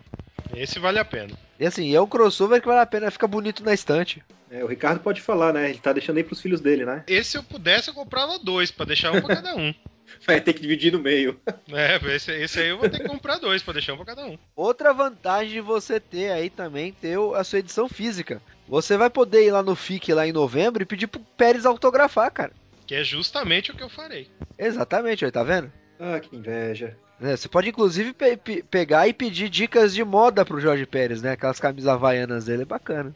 Esse 0.50 0.78
vale 0.78 0.98
a 0.98 1.04
pena. 1.04 1.32
E 1.58 1.66
assim, 1.66 1.94
é 1.94 2.00
um 2.00 2.06
crossover 2.06 2.60
que 2.60 2.66
vale 2.66 2.80
a 2.80 2.86
pena, 2.86 3.10
fica 3.10 3.28
bonito 3.28 3.62
na 3.62 3.74
estante. 3.74 4.22
É, 4.50 4.64
o 4.64 4.66
Ricardo 4.66 5.00
pode 5.00 5.20
falar, 5.20 5.52
né? 5.52 5.68
Ele 5.68 5.78
tá 5.78 5.92
deixando 5.92 6.16
aí 6.16 6.24
pros 6.24 6.40
filhos 6.40 6.60
dele, 6.60 6.84
né? 6.86 7.04
Esse 7.06 7.32
se 7.32 7.36
eu 7.36 7.42
pudesse, 7.42 7.88
eu 7.88 7.94
comprava 7.94 8.38
dois, 8.38 8.70
pra 8.70 8.86
deixar 8.86 9.12
um 9.12 9.20
pra 9.20 9.36
cada 9.36 9.54
um. 9.54 9.72
Vai 10.26 10.40
ter 10.40 10.54
que 10.54 10.60
dividir 10.62 10.90
no 10.92 10.98
meio. 10.98 11.38
É, 11.72 11.96
esse, 12.16 12.32
esse 12.32 12.58
aí 12.58 12.68
eu 12.70 12.78
vou 12.78 12.88
ter 12.88 12.98
que 12.98 13.06
comprar 13.06 13.36
dois 13.38 13.62
pra 13.62 13.72
deixar 13.74 13.92
um 13.92 13.96
pra 13.96 14.06
cada 14.06 14.26
um. 14.26 14.36
Outra 14.56 14.92
vantagem 14.92 15.52
de 15.52 15.60
você 15.60 16.00
ter 16.00 16.32
aí 16.32 16.50
também 16.50 16.92
ter 16.92 17.16
o- 17.16 17.32
a 17.34 17.44
sua 17.44 17.60
edição 17.60 17.88
física. 17.88 18.42
Você 18.66 18.96
vai 18.96 19.08
poder 19.08 19.46
ir 19.46 19.52
lá 19.52 19.62
no 19.62 19.76
FIC 19.76 20.12
lá 20.12 20.26
em 20.26 20.32
novembro 20.32 20.82
e 20.82 20.86
pedir 20.86 21.06
pro 21.06 21.20
Pérez 21.36 21.64
autografar, 21.64 22.32
cara. 22.32 22.52
Que 22.88 22.96
é 22.96 23.04
justamente 23.04 23.70
o 23.70 23.74
que 23.74 23.84
eu 23.84 23.88
farei. 23.88 24.28
Exatamente, 24.58 25.24
aí 25.24 25.30
tá 25.30 25.44
vendo? 25.44 25.72
Ah, 26.00 26.18
que 26.18 26.34
inveja. 26.34 26.96
É, 27.22 27.36
você 27.36 27.48
pode 27.48 27.68
inclusive 27.68 28.14
pe- 28.14 28.36
pe- 28.38 28.62
pegar 28.70 29.06
e 29.06 29.12
pedir 29.12 29.50
dicas 29.50 29.94
de 29.94 30.02
moda 30.02 30.44
pro 30.44 30.58
Jorge 30.60 30.86
Pérez, 30.86 31.20
né? 31.20 31.32
Aquelas 31.32 31.60
camisas 31.60 31.88
havaianas 31.88 32.46
dele, 32.46 32.62
é 32.62 32.64
bacana. 32.64 33.14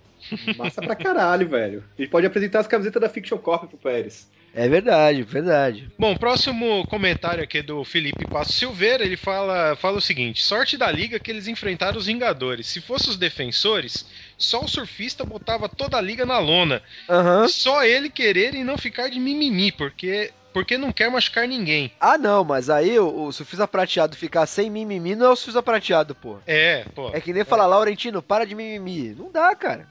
Massa 0.56 0.82
pra 0.82 0.94
caralho, 0.94 1.48
velho. 1.48 1.82
Ele 1.98 2.08
pode 2.08 2.26
apresentar 2.26 2.60
as 2.60 2.66
camisetas 2.66 3.00
da 3.00 3.08
Fiction 3.08 3.38
Corp 3.38 3.64
pro 3.68 3.78
Pérez. 3.78 4.28
É 4.56 4.68
verdade, 4.68 5.22
verdade. 5.24 5.90
Bom, 5.98 6.14
próximo 6.16 6.86
comentário 6.86 7.42
aqui 7.42 7.60
do 7.60 7.82
Felipe 7.82 8.24
Passo 8.28 8.52
Silveira, 8.52 9.02
ele 9.04 9.16
fala, 9.16 9.74
fala 9.74 9.96
o 9.98 10.02
seguinte: 10.02 10.42
sorte 10.44 10.76
da 10.76 10.90
liga 10.92 11.18
que 11.18 11.30
eles 11.30 11.48
enfrentaram 11.48 11.98
os 11.98 12.06
Vingadores. 12.06 12.66
Se 12.68 12.80
fosse 12.80 13.08
os 13.10 13.16
defensores, 13.16 14.06
só 14.38 14.62
o 14.62 14.68
surfista 14.68 15.24
botava 15.24 15.68
toda 15.68 15.96
a 15.96 16.00
liga 16.00 16.24
na 16.24 16.38
lona. 16.38 16.82
Aham. 17.08 17.48
Só 17.48 17.82
ele 17.84 18.08
querer 18.08 18.54
e 18.54 18.62
não 18.62 18.78
ficar 18.78 19.08
de 19.08 19.18
mimimi, 19.18 19.72
porque, 19.72 20.30
porque 20.54 20.78
não 20.78 20.90
quer 20.92 21.10
machucar 21.10 21.46
ninguém. 21.46 21.92
Ah, 22.00 22.16
não, 22.16 22.42
mas 22.44 22.70
aí 22.70 22.98
o, 22.98 23.24
o 23.24 23.32
surfista 23.32 23.68
prateado 23.68 24.16
ficar 24.16 24.46
sem 24.46 24.70
mimimi 24.70 25.14
não 25.14 25.26
é 25.26 25.28
o 25.30 25.36
surfista 25.36 25.62
prateado, 25.62 26.14
pô. 26.14 26.38
É, 26.46 26.86
pô. 26.94 27.10
É 27.12 27.20
que 27.20 27.32
nem 27.34 27.44
falar, 27.44 27.66
Laurentino, 27.66 28.22
para 28.22 28.46
de 28.46 28.54
mimimi. 28.54 29.14
Não 29.14 29.30
dá, 29.30 29.54
cara. 29.54 29.86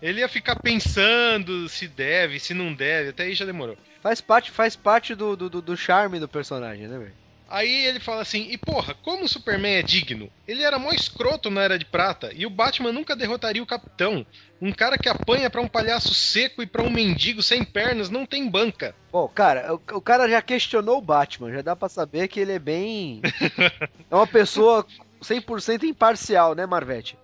Ele 0.00 0.20
ia 0.20 0.28
ficar 0.28 0.56
pensando 0.56 1.68
se 1.68 1.88
deve, 1.88 2.38
se 2.38 2.54
não 2.54 2.72
deve, 2.72 3.10
até 3.10 3.24
aí 3.24 3.34
já 3.34 3.44
demorou. 3.44 3.76
Faz 4.02 4.20
parte, 4.20 4.50
faz 4.50 4.76
parte 4.76 5.14
do, 5.14 5.34
do- 5.36 5.48
do 5.62 5.76
charme 5.76 6.20
do 6.20 6.28
personagem, 6.28 6.86
né, 6.86 6.98
velho? 6.98 7.12
Aí 7.48 7.86
ele 7.86 8.00
fala 8.00 8.22
assim: 8.22 8.48
e 8.50 8.56
porra, 8.56 8.94
como 8.94 9.24
o 9.24 9.28
Superman 9.28 9.74
é 9.74 9.82
digno? 9.82 10.30
Ele 10.46 10.62
era 10.62 10.78
mó 10.78 10.92
escroto 10.92 11.50
na 11.50 11.62
Era 11.62 11.78
de 11.78 11.84
Prata 11.84 12.30
e 12.34 12.46
o 12.46 12.50
Batman 12.50 12.92
nunca 12.92 13.14
derrotaria 13.14 13.62
o 13.62 13.66
Capitão. 13.66 14.26
Um 14.60 14.72
cara 14.72 14.96
que 14.96 15.08
apanha 15.08 15.50
pra 15.50 15.60
um 15.60 15.68
palhaço 15.68 16.14
seco 16.14 16.62
e 16.62 16.66
pra 16.66 16.82
um 16.82 16.90
mendigo 16.90 17.42
sem 17.42 17.64
pernas 17.64 18.08
não 18.08 18.24
tem 18.24 18.48
banca. 18.48 18.94
Bom, 19.12 19.28
cara, 19.28 19.74
o, 19.74 19.96
o 19.96 20.00
cara 20.00 20.28
já 20.28 20.40
questionou 20.40 20.98
o 20.98 21.02
Batman, 21.02 21.52
já 21.52 21.62
dá 21.62 21.76
pra 21.76 21.88
saber 21.88 22.28
que 22.28 22.40
ele 22.40 22.52
é 22.52 22.58
bem. 22.58 23.20
é 24.10 24.14
uma 24.14 24.26
pessoa 24.26 24.86
100% 25.22 25.82
imparcial, 25.84 26.54
né, 26.54 26.64
Marvete? 26.66 27.18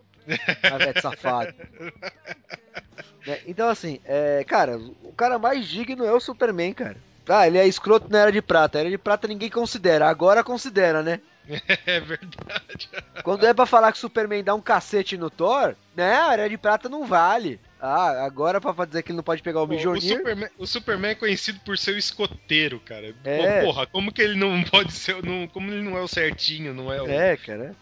Marvete 0.71 1.01
safado. 1.01 1.55
Né, 3.27 3.39
Então, 3.47 3.69
assim, 3.69 4.01
é, 4.07 4.43
cara, 4.45 4.79
o 4.79 5.13
cara 5.13 5.39
mais 5.39 5.69
digno 5.69 6.07
é 6.07 6.13
o 6.13 6.21
Superman, 6.21 6.73
cara. 6.73 6.97
Ah, 7.31 7.47
ele 7.47 7.59
é 7.59 7.67
escroto 7.67 8.11
na 8.11 8.19
Era 8.19 8.33
de 8.33 8.43
Prata. 8.43 8.79
Era 8.79 8.91
de 8.91 8.99
Prata 8.99 9.29
ninguém 9.29 9.51
considera, 9.51 10.09
agora 10.09 10.45
considera, 10.45 11.03
né? 11.03 11.21
É 11.87 12.01
verdade. 12.01 12.89
Quando 13.25 13.45
é 13.45 13.53
pra 13.53 13.67
falar 13.67 13.91
que 13.93 13.99
o 13.99 14.01
Superman 14.01 14.45
dá 14.45 14.55
um 14.55 14.61
cacete 14.61 15.17
no 15.17 15.31
Thor, 15.31 15.75
né, 15.97 16.17
a 16.17 16.33
Era 16.33 16.49
de 16.49 16.57
Prata 16.57 16.89
não 16.89 17.07
vale. 17.07 17.61
Ah, 17.81 18.25
agora 18.27 18.61
pra 18.61 18.85
dizer 18.85 19.03
que 19.03 19.11
ele 19.11 19.17
não 19.17 19.25
pode 19.25 19.43
pegar 19.43 19.63
o 19.63 19.67
Pô, 19.67 19.73
o, 19.73 19.77
Mjolnir. 19.77 20.19
Superman, 20.19 20.51
o 20.59 20.67
Superman 20.67 21.11
é 21.13 21.15
conhecido 21.15 21.61
por 21.65 21.79
ser 21.79 21.95
o 21.95 21.99
escoteiro, 21.99 22.79
cara. 22.81 23.15
É. 23.25 23.65
Porra, 23.65 23.87
como 23.87 24.13
que 24.13 24.21
ele 24.21 24.39
não 24.39 24.63
pode 24.63 24.93
ser. 24.93 25.25
Não, 25.25 25.49
como 25.49 25.71
ele 25.71 25.83
não 25.83 25.97
é 25.97 26.03
o 26.03 26.09
certinho, 26.09 26.75
não 26.75 26.93
é 26.93 27.01
o. 27.01 27.09
É, 27.09 27.39
cara. 27.39 27.75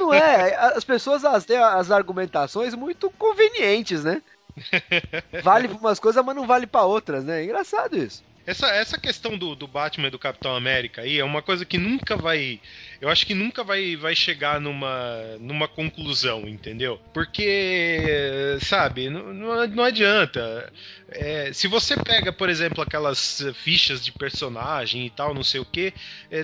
Não 0.00 0.12
é. 0.12 0.54
As 0.74 0.84
pessoas 0.84 1.22
elas 1.22 1.44
têm 1.44 1.58
as 1.58 1.90
argumentações 1.90 2.74
muito 2.74 3.10
convenientes, 3.10 4.02
né? 4.02 4.22
Vale 5.42 5.68
pra 5.68 5.76
umas 5.76 6.00
coisas, 6.00 6.24
mas 6.24 6.36
não 6.36 6.46
vale 6.46 6.66
pra 6.66 6.84
outras, 6.84 7.24
né? 7.24 7.40
É 7.40 7.44
engraçado 7.44 7.96
isso. 7.96 8.22
Essa, 8.46 8.68
essa 8.68 8.98
questão 8.98 9.38
do, 9.38 9.54
do 9.54 9.66
Batman 9.66 10.08
e 10.08 10.10
do 10.10 10.18
Capitão 10.18 10.54
América 10.56 11.02
aí 11.02 11.18
é 11.18 11.24
uma 11.24 11.42
coisa 11.42 11.64
que 11.64 11.78
nunca 11.78 12.16
vai. 12.16 12.60
Eu 13.00 13.08
acho 13.08 13.26
que 13.26 13.34
nunca 13.34 13.62
vai, 13.62 13.96
vai 13.96 14.14
chegar 14.14 14.60
numa, 14.60 15.36
numa 15.40 15.68
conclusão, 15.68 16.48
entendeu? 16.48 17.00
Porque, 17.12 18.58
sabe, 18.60 19.10
não, 19.10 19.32
não, 19.66 19.84
adianta. 19.84 20.72
É, 21.08 21.52
se 21.52 21.68
você 21.68 21.96
pega, 21.96 22.32
por 22.32 22.48
exemplo, 22.48 22.82
aquelas 22.82 23.44
fichas 23.54 24.04
de 24.04 24.12
personagem 24.12 25.04
e 25.04 25.10
tal, 25.10 25.34
não 25.34 25.44
sei 25.44 25.60
o 25.60 25.64
que, 25.64 25.92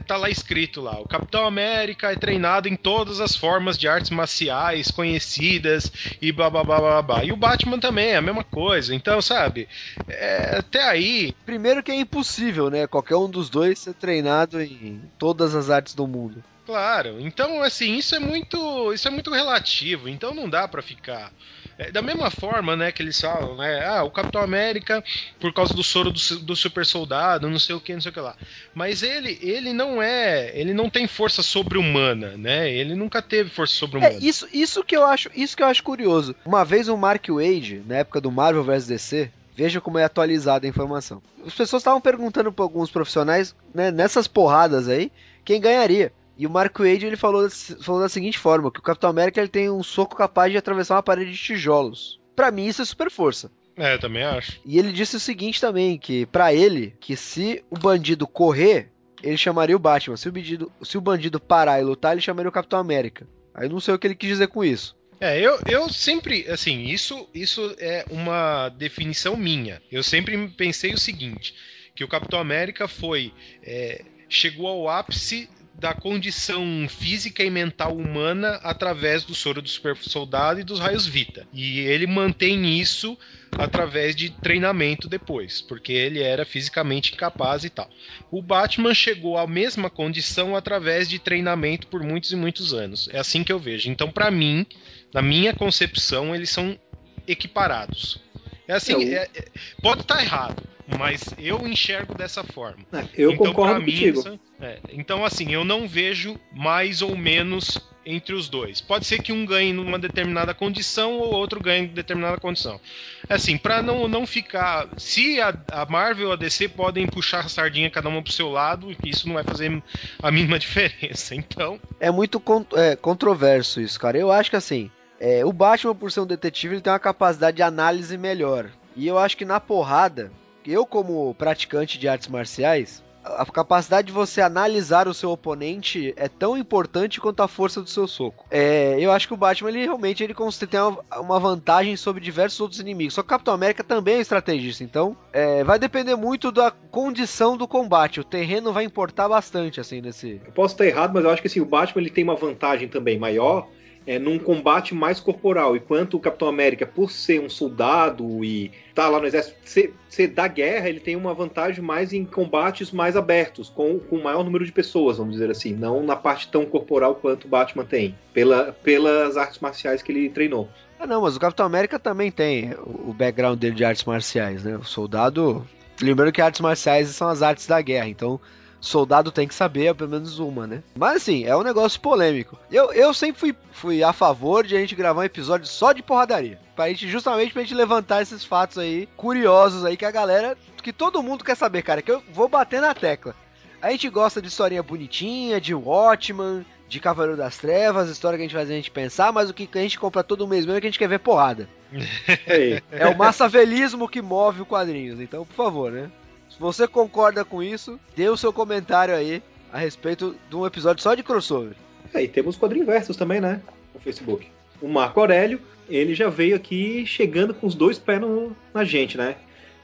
tá 0.07 0.17
lá 0.17 0.29
escrito 0.29 0.81
lá: 0.81 1.01
o 1.01 1.07
Capitão 1.07 1.47
América 1.47 2.13
é 2.13 2.17
treinado 2.17 2.69
em 2.69 2.77
todas 2.77 3.21
as 3.21 3.35
formas 3.35 3.79
de 3.79 3.89
artes 3.89 4.11
marciais 4.11 4.91
conhecidas 4.91 5.91
e 6.21 6.31
blá 6.33 6.51
blá 6.51 6.63
blá 6.65 6.79
blá 6.81 7.03
blá. 7.03 7.25
E 7.25 7.33
o 7.33 7.37
Batman 7.37 7.79
também 7.79 8.09
é 8.09 8.17
a 8.17 8.23
mesma 8.23 8.45
coisa. 8.45 8.95
Então, 8.95 9.23
sabe, 9.23 9.69
é, 10.09 10.59
até 10.59 10.83
aí 10.83 11.35
Primeiro 11.49 11.83
que 11.89 11.93
é 11.93 11.95
impossível, 11.95 12.69
né? 12.69 12.87
Qualquer 12.87 13.17
um 13.17 13.31
dos 13.31 13.49
dois 13.49 13.79
ser 13.79 13.95
treinado 13.95 14.61
em 14.61 15.01
todas 15.19 15.55
as 15.55 15.71
artes 15.71 15.95
do 15.95 16.07
mundo. 16.07 16.45
Claro, 16.67 17.17
então 17.19 17.63
assim, 17.63 17.97
isso 17.97 18.15
é 18.15 18.19
muito, 18.19 18.93
isso 18.93 19.09
é 19.09 19.11
muito 19.11 19.33
relativo, 19.33 20.07
então 20.07 20.35
não 20.35 20.51
dá 20.51 20.69
pra 20.69 20.83
ficar 20.83 21.33
é, 21.79 21.91
da 21.91 22.03
mesma 22.03 22.29
forma, 22.29 22.77
né, 22.77 22.91
que 22.93 23.01
eles 23.01 23.19
falam, 23.19 23.57
né, 23.57 23.87
ah, 23.87 24.03
o 24.03 24.11
Capitão 24.11 24.43
América 24.43 25.03
por 25.41 25.51
causa 25.55 25.73
do 25.73 25.83
soro 25.83 26.11
do, 26.11 26.39
do 26.41 26.55
super 26.55 26.85
soldado, 26.85 27.49
não 27.49 27.59
sei 27.59 27.75
o 27.75 27.81
que, 27.81 27.95
não 27.95 28.01
sei 28.03 28.11
o 28.11 28.13
que 28.13 28.21
lá. 28.21 28.37
Mas 28.75 29.03
ele, 29.03 29.39
ele 29.41 29.73
não 29.73 30.03
é, 30.03 30.51
ele 30.55 30.75
não 30.75 30.91
tem 30.91 31.07
força 31.07 31.43
sobre-humana, 31.43 32.37
né? 32.37 32.71
Ele 32.71 32.95
nunca 32.95 33.23
teve 33.23 33.49
força 33.49 33.73
sobre-humana. 33.75 34.13
É, 34.13 34.19
isso, 34.19 34.47
isso 34.53 34.85
que 34.85 34.95
eu 34.95 35.07
acho, 35.07 35.31
isso 35.35 35.57
que 35.57 35.63
eu 35.63 35.69
acho 35.69 35.83
curioso. 35.83 36.35
Uma 36.45 36.65
vez 36.65 36.89
o 36.89 36.97
Mark 36.99 37.29
Wade, 37.29 37.81
na 37.87 37.97
época 37.97 38.21
do 38.21 38.31
Marvel 38.31 38.65
vs 38.65 38.87
DC, 38.89 39.31
veja 39.59 39.81
como 39.81 39.99
é 39.99 40.05
atualizada 40.05 40.69
a 40.69 40.71
informação. 40.71 41.21
As 41.45 41.53
pessoas 41.53 41.81
estavam 41.81 42.01
perguntando 42.01 42.53
para 42.53 42.65
alguns 42.65 42.93
profissionais, 42.93 43.57
né, 43.75 43.91
nessas 43.91 44.29
porradas 44.29 44.89
aí, 44.89 45.11
quem 45.45 45.61
ganharia. 45.61 46.13
E 46.37 46.47
o 46.47 46.51
Mark 46.51 46.79
Wade 46.79 47.05
ele 47.05 47.17
falou, 47.17 47.51
falou 47.83 48.01
da 48.01 48.09
seguinte 48.09 48.39
forma, 48.39 48.71
que 48.71 48.79
o 48.79 48.83
Capitão 48.83 49.11
América 49.11 49.41
ele 49.41 49.49
tem 49.49 49.69
um 49.69 49.83
soco 49.83 50.15
capaz 50.15 50.53
de 50.53 50.59
atravessar 50.59 50.95
uma 50.95 51.03
parede 51.03 51.33
de 51.33 51.39
tijolos. 51.39 52.21
Pra 52.37 52.53
mim 52.53 52.67
isso 52.67 52.83
é 52.83 52.85
super 52.85 53.11
força. 53.11 53.51
É, 53.77 53.95
eu 53.95 53.99
também 53.99 54.23
acho. 54.23 54.61
E 54.65 54.79
ele 54.79 54.93
disse 54.93 55.17
o 55.17 55.21
seguinte 55.21 55.61
também, 55.61 55.99
que 55.99 56.25
pra 56.27 56.55
ele, 56.55 56.95
que 57.01 57.17
se 57.17 57.65
o 57.69 57.77
bandido 57.77 58.29
correr, 58.29 58.93
ele 59.25 59.37
chamaria 59.37 59.75
o 59.75 59.81
Batman. 59.81 60.17
Se 60.17 60.29
o 60.29 60.33
bandido, 60.33 60.71
se 60.83 60.97
o 60.97 61.01
bandido 61.01 61.41
parar 61.41 61.81
e 61.81 61.85
lutar, 61.85 62.13
ele 62.13 62.21
chamaria 62.21 62.49
o 62.49 62.53
Capitão 62.53 62.79
América. 62.79 63.27
Aí 63.53 63.67
eu 63.67 63.71
não 63.71 63.81
sei 63.81 63.93
o 63.93 63.99
que 63.99 64.07
ele 64.07 64.15
quis 64.15 64.29
dizer 64.29 64.47
com 64.47 64.63
isso. 64.63 64.97
É, 65.21 65.41
eu, 65.41 65.59
eu 65.67 65.89
sempre, 65.89 66.49
assim, 66.49 66.85
isso, 66.85 67.29
isso 67.35 67.75
é 67.79 68.05
uma 68.09 68.69
definição 68.69 69.37
minha. 69.37 69.83
Eu 69.91 70.03
sempre 70.03 70.49
pensei 70.49 70.95
o 70.95 70.99
seguinte, 70.99 71.55
que 71.95 72.05
o 72.05 72.09
Capitão 72.09 72.39
América 72.39 72.87
foi, 72.87 73.33
é, 73.63 74.05
chegou 74.29 74.69
ao 74.69 74.89
ápice 74.89 75.49
da 75.75 75.95
condição 75.95 76.89
física 76.89 77.43
e 77.43 77.51
mental 77.51 77.97
humana 77.97 78.61
através 78.63 79.25
do 79.25 79.35
soro 79.35 79.63
do 79.63 79.69
super 79.69 79.97
soldado 79.97 80.61
e 80.61 80.65
dos 80.65 80.81
raios 80.81 81.07
Vita. 81.07 81.47
E 81.53 81.81
ele 81.81 82.07
mantém 82.07 82.81
isso 82.81 83.17
através 83.57 84.15
de 84.15 84.31
treinamento 84.31 85.09
depois, 85.09 85.61
porque 85.61 85.93
ele 85.93 86.23
era 86.23 86.45
fisicamente 86.45 87.13
incapaz 87.15 87.65
e 87.65 87.71
tal. 87.71 87.89
O 88.31 88.43
Batman 88.43 88.95
chegou 88.95 89.39
à 89.39 89.47
mesma 89.47 89.89
condição 89.89 90.55
através 90.57 91.09
de 91.09 91.19
treinamento 91.19 91.87
por 91.87 92.03
muitos 92.03 92.33
e 92.33 92.37
muitos 92.37 92.73
anos. 92.75 93.09
É 93.13 93.19
assim 93.19 93.43
que 93.43 93.53
eu 93.53 93.59
vejo. 93.59 93.91
Então, 93.91 94.11
para 94.11 94.31
mim, 94.31 94.67
na 95.13 95.23
minha 95.23 95.53
concepção, 95.53 96.35
eles 96.35 96.51
são 96.51 96.79
equiparados. 97.27 98.21
É 98.67 98.75
assim, 98.75 98.93
Eu- 98.93 99.19
é- 99.19 99.29
é- 99.35 99.49
pode 99.83 100.03
estar 100.03 100.21
errado, 100.23 100.63
mas 100.87 101.35
eu 101.39 101.67
enxergo 101.67 102.15
dessa 102.15 102.43
forma. 102.43 102.85
É, 102.93 103.05
Eu 103.17 103.33
Então, 103.33 103.47
concordo 103.47 103.81
mim, 103.81 103.93
contigo. 103.93 104.19
isso- 104.21 104.41
é, 104.61 104.79
então, 104.93 105.25
assim, 105.25 105.53
eu 105.53 105.65
não 105.65 105.89
vejo 105.89 106.39
mais 106.53 107.03
ou 107.03 107.17
menos 107.17 107.81
entre 108.11 108.35
os 108.35 108.49
dois. 108.49 108.81
Pode 108.81 109.07
ser 109.07 109.21
que 109.21 109.33
um 109.33 109.45
ganhe 109.45 109.73
numa 109.73 109.99
determinada 109.99 110.55
condição 110.55 111.19
ou 111.19 111.29
outro 111.29 111.61
ganhe 111.61 111.85
em 111.85 111.89
determinada 111.89 112.39
condição. 112.39 112.81
Assim, 113.29 113.59
pra 113.59 113.83
não, 113.83 114.09
não 114.09 114.27
ficar. 114.27 114.89
Se 114.97 115.39
a, 115.41 115.55
a 115.71 115.85
Marvel 115.85 116.31
e 116.31 116.33
a 116.33 116.37
DC 116.37 116.69
podem 116.69 117.07
puxar 117.07 117.41
a 117.41 117.49
sardinha 117.49 117.91
cada 117.91 118.09
uma 118.09 118.23
pro 118.23 118.33
seu 118.33 118.49
lado, 118.49 118.97
isso 119.05 119.29
não 119.29 119.35
vai 119.35 119.45
fazer 119.45 119.83
a 120.23 120.31
mínima 120.31 120.59
diferença. 120.61 121.35
Então, 121.35 121.79
É 122.01 122.11
muito 122.11 122.41
con- 122.41 122.65
é, 122.75 122.97
controverso 122.97 123.81
isso, 123.81 124.01
cara. 124.01 124.17
Eu 124.17 124.33
acho 124.33 124.49
que 124.49 124.57
assim, 124.57 124.91
é, 125.21 125.45
o 125.45 125.53
Batman, 125.53 125.95
por 125.95 126.11
ser 126.11 126.21
um 126.21 126.27
detetive, 126.27 126.75
ele 126.77 126.81
tem 126.81 126.93
uma 126.93 126.99
capacidade 126.99 127.57
de 127.57 127.63
análise 127.63 128.17
melhor. 128.17 128.71
E 128.97 129.07
eu 129.07 129.19
acho 129.19 129.37
que 129.37 129.45
na 129.45 129.61
porrada, 129.61 130.33
eu 130.67 130.87
como 130.87 131.35
praticante 131.35 131.99
de 131.99 132.09
artes 132.09 132.29
marciais, 132.29 133.05
a 133.37 133.47
capacidade 133.47 134.09
de 134.09 134.13
você 134.13 134.41
analisar 134.41 135.09
o 135.09 135.15
seu 135.15 135.31
oponente 135.31 136.15
é 136.17 136.29
tão 136.29 136.57
importante 136.57 137.21
quanto 137.21 137.43
a 137.43 137.49
força 137.49 137.81
do 137.81 137.89
seu 137.89 138.07
soco. 138.07 138.45
É, 138.51 138.97
eu 138.99 139.13
acho 139.13 139.29
que 139.29 139.35
o 139.35 139.37
Batman, 139.37 139.71
ele 139.71 139.85
realmente 139.85 140.23
ele 140.23 140.35
tem 140.35 140.81
uma, 141.21 141.39
vantagem 141.39 141.97
sobre 141.97 142.23
diversos 142.23 142.61
outros 142.61 142.81
inimigos. 142.81 143.15
Só 143.15 143.23
que 143.23 143.27
o 143.27 143.31
Capitão 143.31 143.55
América 143.55 143.85
também 143.85 144.17
é 144.17 144.21
estrategista, 144.21 144.83
então 144.83 145.17
é, 145.33 145.63
vai 145.63 145.79
depender 145.79 146.17
muito 146.17 146.51
da 146.51 146.71
condição 146.71 147.57
do 147.57 147.69
combate. 147.69 148.21
O 148.21 148.25
terreno 148.25 148.73
vai 148.73 148.85
importar 148.85 149.29
bastante, 149.29 149.81
assim, 149.81 150.01
nesse, 150.01 150.41
Eu 150.45 150.53
posso 150.53 150.75
estar 150.75 150.87
errado, 150.87 151.13
mas 151.15 151.25
eu 151.25 151.31
acho 151.31 151.43
que 151.43 151.49
assim, 151.49 151.61
o 151.61 151.67
Batman 151.67 152.03
ele 152.03 152.11
tem 152.11 152.25
uma 152.25 152.35
vantagem 152.35 152.89
também 152.89 153.19
maior 153.19 153.69
é, 154.09 154.19
num 154.19 154.39
combate 154.39 154.95
mais 154.95 155.21
corporal. 155.21 155.77
Enquanto 155.77 156.15
o 156.15 156.21
Capitão 156.21 156.49
América, 156.49 156.87
por 156.87 157.11
ser 157.11 157.43
um 157.43 157.51
soldado 157.51 158.43
e 158.43 158.73
tá 158.95 159.07
lá 159.07 159.21
no 159.21 159.27
exército, 159.27 159.59
ser, 159.65 159.95
ser 160.09 160.29
da 160.29 160.49
guerra, 160.49 160.89
ele 160.89 160.99
tem 160.99 161.15
uma 161.15 161.35
vantagem 161.35 161.85
mais 161.85 162.15
em 162.15 162.25
combates 162.25 162.91
mais 162.91 163.17
abertos, 163.17 163.69
com, 163.69 163.99
com 163.99 164.19
maior 164.19 164.43
número 164.43 164.65
de 164.65 164.73
pessoas, 164.73 165.19
vamos 165.19 165.35
dizer 165.35 165.51
assim. 165.51 165.75
Não 165.75 166.03
na 166.03 166.17
parte 166.17 166.49
tão 166.49 166.65
corporal 166.65 167.17
quanto 167.17 167.45
o 167.45 167.49
Batman 167.49 167.85
tem, 167.85 168.17
pela, 168.33 168.73
pelas 168.73 169.37
artes 169.37 169.59
marciais 169.59 170.03
que 170.03 170.11
ele 170.11 170.31
treinou. 170.31 170.71
Ah, 170.99 171.07
não, 171.07 171.21
mas 171.21 171.37
o 171.37 171.41
Capitão 171.41 171.67
América 171.67 171.99
também 171.99 172.31
tem 172.31 172.73
o 172.73 172.99
o 173.09 173.13
background 173.13 173.59
dele 173.59 173.75
de 173.75 173.85
artes 173.85 174.05
marciais, 174.05 174.65
né? 174.65 174.77
O 174.77 174.85
soldado. 174.85 175.67
Lembrando 176.01 176.33
que 176.33 176.41
artes 176.41 176.61
marciais 176.61 177.09
são 177.09 177.29
as 177.29 177.43
artes 177.43 177.67
da 177.67 177.81
guerra, 177.81 178.09
então 178.09 178.41
soldado 178.81 179.31
tem 179.33 179.49
que 179.49 179.55
saber 179.55 179.95
pelo 179.95 180.11
menos 180.11 180.39
uma, 180.39 180.67
né? 180.67 180.83
Mas 180.97 181.17
assim, 181.17 181.45
é 181.45 181.57
um 181.57 181.63
negócio 181.63 182.01
polêmico. 182.01 182.59
Eu, 182.71 182.93
eu 182.93 183.13
sempre 183.13 183.41
fui, 183.41 183.57
fui 183.73 184.03
a 184.03 184.13
favor 184.13 184.67
de 184.67 184.77
a 184.77 184.81
gente 184.81 184.95
gravar 184.95 185.21
um 185.23 185.25
episódio 185.25 185.67
só 185.67 185.93
de 185.93 186.03
porradaria. 186.03 186.59
Pra 186.77 186.89
gente, 186.89 187.09
justamente 187.09 187.53
pra 187.53 187.63
gente 187.63 187.75
levantar 187.75 188.23
esses 188.23 188.45
fatos 188.45 188.79
aí, 188.79 189.09
curiosos 189.17 189.85
aí, 189.85 189.97
que 189.97 190.05
a 190.05 190.11
galera. 190.11 190.57
que 190.83 190.93
todo 190.93 191.23
mundo 191.23 191.45
quer 191.45 191.57
saber, 191.57 191.83
cara. 191.83 192.03
Que 192.03 192.13
eu 192.13 192.23
vou 192.33 192.49
bater 192.49 192.81
na 192.81 192.95
tecla. 192.95 193.35
A 193.81 193.91
gente 193.91 194.09
gosta 194.09 194.43
de 194.43 194.49
historinha 194.49 194.83
bonitinha, 194.83 195.61
de 195.61 195.73
Watchman, 195.75 196.65
de 196.89 196.99
Cavaleiro 196.99 197.37
das 197.37 197.59
Trevas, 197.59 198.09
história 198.09 198.37
que 198.37 198.43
a 198.43 198.47
gente 198.47 198.57
faz 198.57 198.69
a 198.69 198.73
gente 198.73 198.91
pensar, 198.91 199.33
mas 199.33 199.51
o 199.51 199.55
que 199.55 199.69
a 199.73 199.83
gente 199.83 199.99
compra 199.99 200.25
todo 200.25 200.49
mês 200.49 200.65
mesmo 200.65 200.79
é 200.79 200.81
que 200.81 200.87
a 200.87 200.91
gente 200.91 200.99
quer 200.99 201.09
ver 201.09 201.19
porrada. 201.21 201.69
É, 202.47 202.83
É 202.91 203.07
o 203.07 203.17
massavelismo 203.17 204.09
que 204.09 204.21
move 204.21 204.63
o 204.63 204.67
quadrinhos. 204.67 205.21
Então, 205.21 205.45
por 205.45 205.55
favor, 205.55 205.93
né? 205.93 206.11
Se 206.59 206.63
você 206.63 206.89
concorda 206.89 207.45
com 207.45 207.63
isso, 207.63 208.01
dê 208.17 208.29
o 208.29 208.37
seu 208.37 208.53
comentário 208.53 209.15
aí 209.15 209.41
a 209.73 209.79
respeito 209.79 210.35
de 210.51 210.57
um 210.57 210.67
episódio 210.67 211.01
só 211.01 211.15
de 211.15 211.23
crossover. 211.23 211.75
É, 212.13 212.25
e 212.25 212.27
temos 212.27 212.57
quadrinversos 212.59 213.17
também, 213.17 213.41
né? 213.41 213.63
No 213.95 214.01
Facebook. 214.01 214.49
O 214.83 214.89
Marco 214.89 215.21
Aurélio, 215.21 215.61
ele 215.89 216.17
já 216.17 216.29
veio 216.29 216.57
aqui 216.57 217.07
chegando 217.07 217.55
com 217.55 217.65
os 217.69 217.77
dois 217.77 217.97
pés 217.97 218.21
no- 218.21 218.57
na 218.75 218.83
gente, 218.83 219.17
né? 219.17 219.37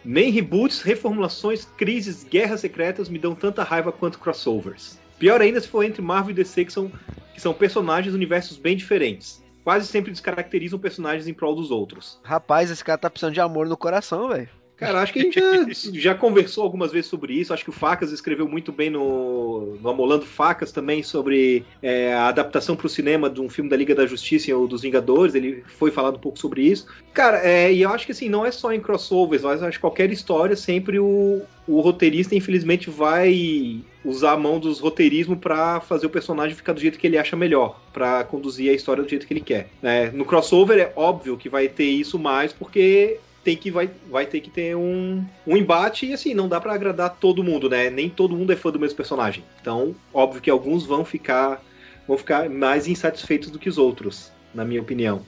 Nem 0.04 0.32
reboots, 0.32 0.82
reformulações, 0.82 1.64
crises, 1.64 2.24
guerras 2.24 2.60
secretas 2.60 3.08
me 3.08 3.20
dão 3.20 3.36
tanta 3.36 3.62
raiva 3.62 3.92
quanto 3.92 4.18
crossovers. 4.18 4.98
Pior 5.16 5.40
ainda 5.40 5.60
se 5.60 5.68
for 5.68 5.84
entre 5.84 6.02
Marvel 6.02 6.32
e 6.32 6.34
DC, 6.34 6.64
que 6.64 6.72
são, 6.72 6.90
que 7.32 7.40
são 7.40 7.54
personagens 7.54 8.10
de 8.12 8.16
universos 8.16 8.56
bem 8.56 8.76
diferentes. 8.76 9.40
Quase 9.62 9.86
sempre 9.86 10.10
descaracterizam 10.10 10.76
personagens 10.78 11.28
em 11.28 11.32
prol 11.32 11.54
dos 11.54 11.70
outros. 11.70 12.18
Rapaz, 12.24 12.68
esse 12.68 12.82
cara 12.84 12.98
tá 12.98 13.08
precisando 13.08 13.32
de 13.34 13.40
amor 13.40 13.68
no 13.68 13.76
coração, 13.76 14.28
velho. 14.30 14.48
Cara, 14.76 15.00
acho 15.00 15.12
que 15.12 15.20
a 15.20 15.22
gente 15.22 15.40
já, 15.40 15.90
já 15.94 16.14
conversou 16.14 16.64
algumas 16.64 16.90
vezes 16.92 17.08
sobre 17.08 17.34
isso. 17.34 17.52
Acho 17.52 17.64
que 17.64 17.70
o 17.70 17.72
Facas 17.72 18.10
escreveu 18.10 18.48
muito 18.48 18.72
bem 18.72 18.90
no, 18.90 19.76
no 19.80 19.88
Amolando 19.88 20.26
Facas 20.26 20.72
também 20.72 21.02
sobre 21.02 21.64
é, 21.82 22.12
a 22.12 22.28
adaptação 22.28 22.74
para 22.74 22.86
o 22.86 22.90
cinema 22.90 23.30
de 23.30 23.40
um 23.40 23.48
filme 23.48 23.70
da 23.70 23.76
Liga 23.76 23.94
da 23.94 24.06
Justiça 24.06 24.54
ou 24.54 24.66
dos 24.66 24.82
Vingadores. 24.82 25.34
Ele 25.34 25.62
foi 25.66 25.90
falando 25.90 26.16
um 26.16 26.20
pouco 26.20 26.38
sobre 26.38 26.62
isso. 26.62 26.86
Cara, 27.12 27.38
é, 27.46 27.72
e 27.72 27.82
eu 27.82 27.90
acho 27.90 28.06
que 28.06 28.12
assim, 28.12 28.28
não 28.28 28.44
é 28.44 28.50
só 28.50 28.72
em 28.72 28.80
crossovers, 28.80 29.42
mas 29.42 29.62
acho 29.62 29.78
que 29.78 29.80
qualquer 29.80 30.10
história 30.10 30.56
sempre 30.56 30.98
o, 30.98 31.42
o 31.66 31.80
roteirista, 31.80 32.34
infelizmente, 32.34 32.90
vai 32.90 33.80
usar 34.04 34.32
a 34.32 34.36
mão 34.36 34.58
dos 34.58 34.80
roteirismo 34.80 35.36
para 35.36 35.80
fazer 35.80 36.06
o 36.06 36.10
personagem 36.10 36.54
ficar 36.54 36.72
do 36.72 36.80
jeito 36.80 36.98
que 36.98 37.06
ele 37.06 37.16
acha 37.16 37.36
melhor, 37.36 37.80
para 37.92 38.24
conduzir 38.24 38.70
a 38.70 38.74
história 38.74 39.02
do 39.02 39.08
jeito 39.08 39.26
que 39.26 39.32
ele 39.32 39.40
quer. 39.40 39.70
né? 39.80 40.10
no 40.10 40.24
crossover 40.24 40.78
é 40.78 40.92
óbvio 40.94 41.36
que 41.36 41.48
vai 41.48 41.68
ter 41.68 41.84
isso 41.84 42.18
mais, 42.18 42.52
porque 42.52 43.18
tem 43.44 43.56
que 43.56 43.70
vai, 43.70 43.90
vai 44.10 44.24
ter 44.26 44.40
que 44.40 44.50
ter 44.50 44.74
um, 44.74 45.22
um 45.46 45.56
embate 45.56 46.06
e 46.06 46.14
assim, 46.14 46.32
não 46.34 46.48
dá 46.48 46.60
para 46.60 46.72
agradar 46.74 47.16
todo 47.20 47.44
mundo, 47.44 47.68
né? 47.68 47.90
Nem 47.90 48.08
todo 48.08 48.34
mundo 48.34 48.52
é 48.52 48.56
fã 48.56 48.70
do 48.72 48.80
mesmo 48.80 48.96
personagem. 48.96 49.44
Então, 49.60 49.94
óbvio 50.12 50.40
que 50.40 50.50
alguns 50.50 50.84
vão 50.86 51.04
ficar 51.04 51.62
vão 52.08 52.18
ficar 52.18 52.50
mais 52.50 52.86
insatisfeitos 52.88 53.50
do 53.50 53.58
que 53.58 53.68
os 53.68 53.78
outros, 53.78 54.30
na 54.54 54.64
minha 54.64 54.80
opinião. 54.80 55.24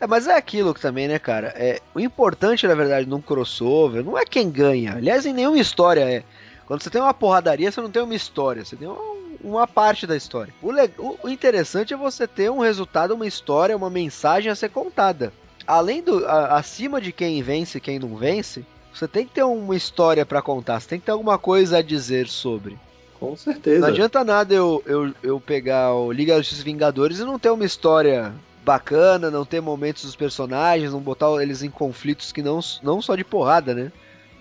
É, 0.00 0.06
mas 0.06 0.26
é 0.26 0.36
aquilo 0.36 0.74
que 0.74 0.80
também, 0.80 1.08
né, 1.08 1.18
cara? 1.18 1.52
É, 1.56 1.80
o 1.94 2.00
importante, 2.00 2.66
na 2.66 2.74
verdade, 2.74 3.08
num 3.08 3.20
crossover 3.20 4.04
não 4.04 4.18
é 4.18 4.24
quem 4.24 4.50
ganha. 4.50 4.94
Aliás, 4.94 5.24
em 5.26 5.32
nenhuma 5.32 5.58
história 5.58 6.00
é. 6.00 6.22
Quando 6.66 6.82
você 6.82 6.90
tem 6.90 7.00
uma 7.00 7.14
porradaria, 7.14 7.70
você 7.70 7.80
não 7.80 7.90
tem 7.90 8.02
uma 8.02 8.14
história, 8.14 8.64
você 8.64 8.74
tem 8.76 8.88
uma, 8.88 8.98
uma 9.42 9.66
parte 9.68 10.04
da 10.06 10.16
história. 10.16 10.52
O, 10.60 10.72
le- 10.72 10.90
o- 10.98 11.28
interessante 11.28 11.94
é 11.94 11.96
você 11.96 12.26
ter 12.26 12.50
um 12.50 12.58
resultado, 12.58 13.14
uma 13.14 13.26
história, 13.26 13.76
uma 13.76 13.88
mensagem 13.88 14.50
a 14.50 14.54
ser 14.56 14.70
contada. 14.70 15.32
Além 15.66 16.02
do. 16.02 16.24
a- 16.26 16.56
acima 16.56 17.00
de 17.00 17.12
quem 17.12 17.42
vence 17.42 17.78
e 17.78 17.80
quem 17.80 17.98
não 17.98 18.16
vence, 18.16 18.64
você 18.92 19.06
tem 19.08 19.26
que 19.26 19.34
ter 19.34 19.42
uma 19.42 19.74
história 19.76 20.24
pra 20.24 20.40
contar, 20.42 20.80
você 20.80 20.88
tem 20.88 21.00
que 21.00 21.06
ter 21.06 21.12
alguma 21.12 21.38
coisa 21.38 21.78
a 21.78 21.82
dizer 21.82 22.28
sobre. 22.28 22.78
Com 23.18 23.34
certeza. 23.36 23.80
Não 23.80 23.88
adianta 23.88 24.22
nada 24.24 24.54
eu, 24.54 24.82
eu, 24.86 25.12
eu 25.22 25.40
pegar 25.40 25.94
o 25.94 26.12
Liga 26.12 26.36
Justiça 26.36 26.62
Vingadores 26.62 27.18
e 27.18 27.24
não 27.24 27.38
ter 27.38 27.50
uma 27.50 27.64
história 27.64 28.32
bacana, 28.64 29.30
não 29.30 29.44
ter 29.44 29.60
momentos 29.60 30.02
dos 30.02 30.16
personagens, 30.16 30.92
não 30.92 31.00
botar 31.00 31.30
eles 31.42 31.62
em 31.62 31.70
conflitos 31.70 32.30
que 32.32 32.42
não, 32.42 32.60
não 32.82 33.00
só 33.00 33.14
de 33.16 33.24
porrada, 33.24 33.74
né? 33.74 33.90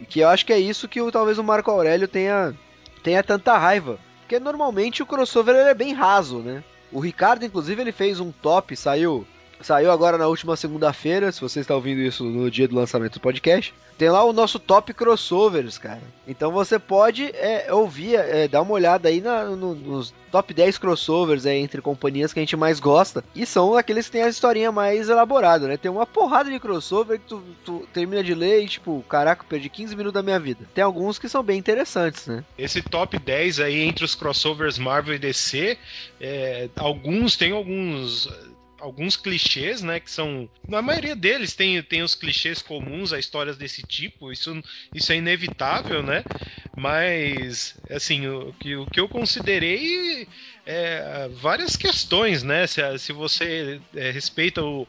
E 0.01 0.05
que 0.05 0.19
eu 0.19 0.27
acho 0.27 0.45
que 0.45 0.51
é 0.51 0.59
isso 0.59 0.87
que 0.89 1.01
o, 1.01 1.11
talvez 1.11 1.37
o 1.37 1.43
Marco 1.43 1.71
Aurélio 1.71 2.07
tenha, 2.07 2.53
tenha 3.01 3.23
tanta 3.23 3.57
raiva. 3.57 3.97
Porque 4.21 4.39
normalmente 4.39 5.03
o 5.03 5.05
crossover 5.05 5.55
é 5.55 5.73
bem 5.73 5.93
raso, 5.93 6.39
né? 6.39 6.63
O 6.91 6.99
Ricardo, 6.99 7.45
inclusive, 7.45 7.79
ele 7.81 7.91
fez 7.91 8.19
um 8.19 8.31
top, 8.31 8.75
saiu 8.75 9.25
saiu 9.61 9.91
agora 9.91 10.17
na 10.17 10.27
última 10.27 10.55
segunda-feira, 10.55 11.31
se 11.31 11.41
você 11.41 11.59
está 11.59 11.75
ouvindo 11.75 12.01
isso 12.01 12.23
no 12.23 12.49
dia 12.51 12.67
do 12.67 12.75
lançamento 12.75 13.13
do 13.13 13.19
podcast. 13.19 13.73
Tem 13.97 14.09
lá 14.09 14.23
o 14.25 14.33
nosso 14.33 14.59
top 14.59 14.93
crossovers, 14.93 15.77
cara. 15.77 16.01
Então 16.27 16.51
você 16.51 16.77
pode 16.77 17.23
é, 17.33 17.73
ouvir, 17.73 18.15
é, 18.15 18.45
dar 18.45 18.61
uma 18.61 18.73
olhada 18.73 19.07
aí 19.07 19.21
na- 19.21 19.45
no- 19.45 19.73
nos 19.73 20.13
top 20.29 20.53
10 20.53 20.77
crossovers 20.77 21.45
é, 21.45 21.55
entre 21.57 21.81
companhias 21.81 22.33
que 22.33 22.39
a 22.39 22.41
gente 22.41 22.57
mais 22.57 22.81
gosta. 22.81 23.23
E 23.33 23.45
são 23.45 23.73
aqueles 23.77 24.07
que 24.07 24.11
tem 24.11 24.23
a 24.23 24.27
historinha 24.27 24.69
mais 24.69 25.07
elaborada, 25.07 25.65
né? 25.65 25.77
Tem 25.77 25.89
uma 25.89 26.05
porrada 26.05 26.51
de 26.51 26.59
crossover 26.59 27.17
que 27.19 27.25
tu, 27.25 27.41
tu 27.63 27.87
termina 27.93 28.21
de 28.21 28.35
ler 28.35 28.63
e, 28.63 28.67
tipo, 28.67 29.01
caraca, 29.07 29.45
perdi 29.47 29.69
15 29.69 29.95
minutos 29.95 30.13
da 30.15 30.21
minha 30.23 30.39
vida. 30.41 30.67
Tem 30.73 30.83
alguns 30.83 31.17
que 31.17 31.29
são 31.29 31.41
bem 31.41 31.57
interessantes, 31.57 32.27
né? 32.27 32.43
Esse 32.57 32.81
top 32.81 33.17
10 33.17 33.61
aí 33.61 33.79
entre 33.81 34.03
os 34.03 34.13
crossovers 34.13 34.77
Marvel 34.77 35.15
e 35.15 35.19
DC, 35.19 35.77
é, 36.19 36.67
alguns 36.75 37.37
tem 37.37 37.53
alguns 37.53 38.27
alguns 38.85 39.17
clichês, 39.17 39.81
né, 39.81 39.99
que 39.99 40.11
são 40.11 40.47
na 40.67 40.81
maioria 40.81 41.15
deles 41.15 41.53
tem, 41.53 41.81
tem 41.81 42.03
os 42.03 42.13
clichês 42.13 42.61
comuns 42.61 43.11
a 43.11 43.19
histórias 43.19 43.57
desse 43.57 43.81
tipo, 43.81 44.31
isso, 44.31 44.61
isso 44.93 45.11
é 45.11 45.15
inevitável, 45.17 46.03
né? 46.03 46.23
Mas 46.75 47.75
assim, 47.89 48.27
o 48.27 48.53
que, 48.59 48.75
o 48.75 48.85
que 48.85 48.99
eu 48.99 49.09
considerei 49.09 50.27
é 50.65 51.29
várias 51.41 51.75
questões, 51.75 52.43
né? 52.43 52.67
Se, 52.67 52.81
se 52.99 53.11
você 53.11 53.81
é, 53.95 54.11
respeita 54.11 54.61
o, 54.63 54.87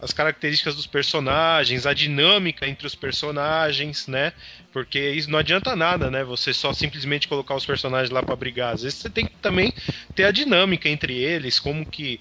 as 0.00 0.12
características 0.12 0.76
dos 0.76 0.86
personagens, 0.86 1.86
a 1.86 1.94
dinâmica 1.94 2.66
entre 2.66 2.86
os 2.86 2.94
personagens, 2.94 4.06
né? 4.06 4.32
Porque 4.72 4.98
isso 5.10 5.30
não 5.30 5.38
adianta 5.38 5.74
nada, 5.74 6.10
né? 6.10 6.22
Você 6.24 6.52
só 6.52 6.72
simplesmente 6.72 7.26
colocar 7.26 7.54
os 7.54 7.64
personagens 7.64 8.10
lá 8.10 8.22
para 8.22 8.36
brigar. 8.36 8.74
Às 8.74 8.82
vezes 8.82 8.98
você 8.98 9.08
tem 9.08 9.24
que 9.24 9.36
também 9.36 9.72
ter 10.14 10.24
a 10.24 10.30
dinâmica 10.30 10.88
entre 10.88 11.16
eles, 11.16 11.58
como 11.58 11.86
que 11.86 12.20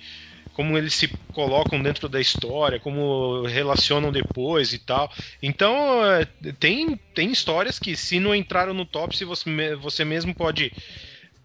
como 0.58 0.76
eles 0.76 0.96
se 0.96 1.08
colocam 1.34 1.82
dentro 1.84 2.10
da 2.10 2.20
história, 2.20 2.80
como 2.80 3.44
relacionam 3.44 4.12
depois 4.12 4.74
e 4.74 4.80
tal. 4.80 5.08
Então, 5.42 6.04
é, 6.04 6.26
tem, 6.60 7.00
tem 7.14 7.32
histórias 7.32 7.78
que 7.78 7.96
se 7.96 8.20
não 8.20 8.34
entraram 8.34 8.74
no 8.74 8.84
top, 8.84 9.16
se 9.16 9.24
você, 9.24 9.76
você 9.76 10.04
mesmo 10.04 10.34
pode 10.34 10.74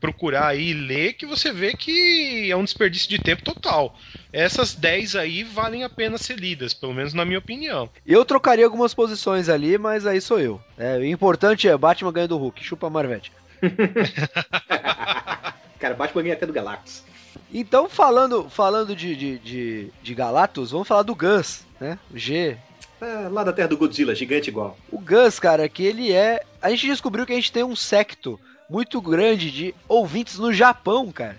procurar 0.01 0.47
aí 0.47 0.71
e 0.71 0.73
ler, 0.73 1.13
que 1.13 1.27
você 1.27 1.53
vê 1.53 1.75
que 1.75 2.51
é 2.51 2.57
um 2.57 2.65
desperdício 2.65 3.11
de 3.11 3.19
tempo 3.19 3.45
total. 3.45 3.95
Essas 4.33 4.75
10 4.75 5.15
aí 5.15 5.45
valem 5.45 5.85
a 5.85 5.91
pena 5.91 6.17
ser 6.17 6.39
lidas, 6.39 6.73
pelo 6.73 6.95
menos 6.95 7.13
na 7.13 7.27
minha 7.27 7.39
opinião. 7.39 7.91
Eu 8.07 8.25
trocaria 8.25 8.65
algumas 8.65 8.95
posições 8.95 9.51
ali, 9.51 9.77
mas 9.77 10.07
aí 10.07 10.23
sou 10.23 10.41
eu. 10.41 10.59
É, 10.79 10.97
o 10.97 11.05
importante 11.05 11.69
é 11.69 11.77
Batman 11.77 12.13
ganha 12.13 12.29
do 12.29 12.39
Hulk, 12.39 12.65
chupa 12.65 12.89
Marvete. 12.89 13.31
Cara, 15.79 15.95
Batman 15.95 16.23
ganha 16.23 16.35
até 16.35 16.47
do 16.47 16.53
Galactus. 16.55 17.12
Então, 17.53 17.89
falando, 17.89 18.49
falando 18.49 18.97
de, 18.97 19.15
de, 19.15 19.39
de, 19.39 19.93
de 20.03 20.15
Galactus, 20.15 20.71
vamos 20.71 20.89
falar 20.89 21.03
do 21.03 21.15
Gus, 21.15 21.65
né? 21.79 21.99
O 22.11 22.19
G. 22.19 22.57
É, 23.01 23.29
lá 23.29 23.45
da 23.45 23.53
terra 23.53 23.69
do 23.69 23.77
Godzilla, 23.77 24.15
gigante 24.15 24.49
igual. 24.49 24.77
O 24.91 24.99
Gus, 24.99 25.39
cara, 25.39 25.69
que 25.69 25.83
ele 25.83 26.13
é. 26.13 26.43
A 26.63 26.71
gente 26.71 26.87
descobriu 26.87 27.27
que 27.27 27.33
a 27.33 27.37
gente 27.37 27.53
tem 27.53 27.65
um 27.65 27.77
secto 27.77 28.41
muito 28.71 29.01
grande 29.01 29.51
de 29.51 29.75
ouvintes 29.87 30.39
no 30.39 30.53
Japão, 30.53 31.13
cara. 31.13 31.37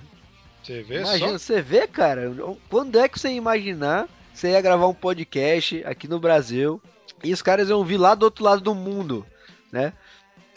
Você 0.62 0.84
vê 0.84 1.00
Imagina, 1.00 1.32
só? 1.32 1.38
você 1.38 1.62
vê, 1.62 1.88
cara, 1.88 2.32
quando 2.70 3.00
é 3.00 3.10
que 3.10 3.20
você 3.20 3.30
ia 3.30 3.36
imaginar 3.36 4.08
você 4.34 4.50
ia 4.50 4.62
gravar 4.62 4.88
um 4.88 4.94
podcast 4.96 5.84
aqui 5.86 6.08
no 6.08 6.20
Brasil 6.20 6.82
e 7.24 7.32
os 7.32 7.42
caras 7.42 7.70
iam 7.70 7.86
vir 7.86 7.98
lá 7.98 8.16
do 8.16 8.24
outro 8.24 8.44
lado 8.44 8.62
do 8.62 8.74
mundo, 8.74 9.26
né? 9.72 9.94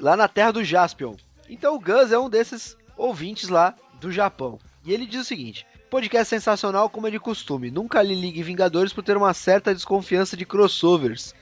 Lá 0.00 0.16
na 0.16 0.26
terra 0.26 0.52
do 0.52 0.64
Jaspion. 0.64 1.14
Então 1.48 1.74
o 1.74 1.78
Gus 1.78 2.10
é 2.10 2.18
um 2.18 2.30
desses 2.30 2.76
ouvintes 2.96 3.50
lá 3.50 3.74
do 4.00 4.10
Japão. 4.10 4.58
E 4.86 4.92
ele 4.94 5.04
diz 5.04 5.20
o 5.22 5.24
seguinte: 5.24 5.66
podcast 5.90 6.28
sensacional 6.30 6.88
como 6.88 7.08
é 7.08 7.10
de 7.10 7.18
costume. 7.18 7.70
Nunca 7.70 8.00
li 8.00 8.14
Ligue 8.14 8.42
Vingadores 8.42 8.92
por 8.92 9.02
ter 9.02 9.16
uma 9.16 9.34
certa 9.34 9.74
desconfiança 9.74 10.36
de 10.36 10.46
crossovers. 10.46 11.34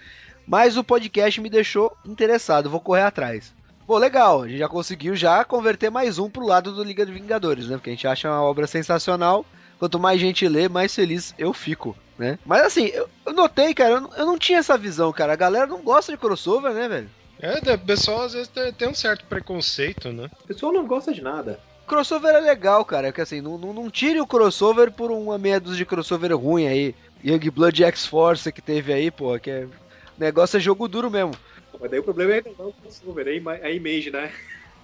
Mas 0.47 0.77
o 0.77 0.85
podcast 0.85 1.41
me 1.41 1.49
deixou 1.51 1.97
interessado, 2.05 2.69
vou 2.71 2.81
correr 2.81 3.03
atrás. 3.03 3.55
Pô, 3.87 3.99
legal, 3.99 4.43
a 4.43 4.49
gente 4.49 4.59
já 4.59 4.69
conseguiu 4.69 5.15
já 5.15 5.45
converter 5.45 5.91
mais 5.91 6.19
um 6.19 6.29
pro 6.31 6.47
lado 6.47 6.73
do 6.73 6.83
Liga 6.83 7.05
dos 7.05 7.15
Vingadores, 7.15 7.67
né? 7.69 7.77
Porque 7.77 7.91
a 7.91 7.93
gente 7.93 8.07
acha 8.09 8.29
uma 8.31 8.43
obra 8.43 8.67
sensacional. 8.67 9.45
Quanto 9.79 9.99
mais 9.99 10.19
gente 10.21 10.49
lê, 10.49 10.69
mais 10.69 10.95
feliz 10.95 11.35
eu 11.37 11.53
fico, 11.53 11.95
né? 12.19 12.39
Mas 12.47 12.63
assim, 12.63 12.87
eu, 12.87 13.09
eu 13.27 13.33
notei, 13.35 13.75
cara, 13.75 13.91
eu, 13.95 14.01
não- 14.01 14.11
eu 14.17 14.25
não 14.27 14.39
tinha 14.39 14.59
essa 14.61 14.79
visão, 14.79 15.13
cara. 15.13 15.33
A 15.35 15.37
galera 15.37 15.67
não 15.67 15.83
gosta 15.83 16.13
de 16.13 16.17
crossover, 16.19 16.73
né, 16.73 16.89
velho? 16.89 17.11
É, 17.41 17.75
o 17.75 17.79
pessoal 17.79 18.23
às 18.23 18.33
vezes 18.33 18.49
tem, 18.49 18.73
tem 18.73 18.89
um 18.89 18.95
certo 18.95 19.27
preconceito, 19.27 20.13
né? 20.13 20.31
O 20.45 20.47
pessoal 20.47 20.73
não 20.73 20.87
gosta 20.87 21.13
de 21.13 21.21
nada. 21.21 21.59
Crossover 21.87 22.35
é 22.35 22.41
legal, 22.41 22.85
cara. 22.85 23.09
Porque 23.09 23.21
assim, 23.21 23.41
não, 23.41 23.59
não, 23.59 23.73
não 23.73 23.91
tire 23.91 24.21
o 24.21 24.27
crossover 24.27 24.91
por 24.93 25.11
uma 25.11 25.39
meia 25.39 25.61
dúzia 25.61 25.79
de 25.79 25.87
crossover 25.87 26.35
ruim 26.37 26.67
aí. 26.67 26.95
Youngblood 27.25 27.85
X-Force 27.85 28.53
que 28.53 28.61
teve 28.61 28.93
aí, 28.93 29.11
pô, 29.11 29.39
que 29.39 29.51
é. 29.51 29.65
O 29.65 30.21
negócio 30.21 30.57
é 30.57 30.61
jogo 30.61 30.87
duro 30.87 31.11
mesmo. 31.11 31.33
Mas 31.81 31.91
daí 31.91 31.99
o 32.01 32.05
problema 32.05 32.35
é 32.35 32.43
não 32.59 32.69
o 32.69 32.73
crossover, 32.73 33.27
é 33.27 33.31
a 33.31 33.69
é 33.69 33.75
image, 33.75 34.11
né? 34.11 34.33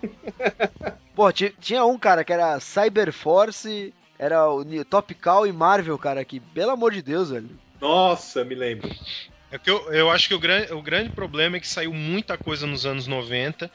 Pô, 1.14 1.30
ti- 1.32 1.54
tinha 1.60 1.84
um, 1.84 1.98
cara, 1.98 2.24
que 2.24 2.32
era 2.32 2.58
Cyberforce, 2.60 3.92
era 4.18 4.50
o 4.50 4.64
Topical 4.84 5.46
e 5.46 5.52
Marvel, 5.52 5.98
cara, 5.98 6.24
que, 6.24 6.40
pelo 6.40 6.70
amor 6.70 6.92
de 6.92 7.02
Deus, 7.02 7.30
velho. 7.30 7.50
Nossa, 7.80 8.44
me 8.44 8.54
lembro. 8.54 8.90
É 9.50 9.58
que 9.58 9.70
eu, 9.70 9.92
eu 9.92 10.10
acho 10.10 10.28
que 10.28 10.34
o, 10.34 10.38
gran, 10.38 10.64
o 10.70 10.80
grande 10.80 11.10
problema 11.10 11.56
é 11.56 11.60
que 11.60 11.66
saiu 11.66 11.92
muita 11.92 12.38
coisa 12.38 12.66
nos 12.66 12.86
anos 12.86 13.06
90 13.06 13.70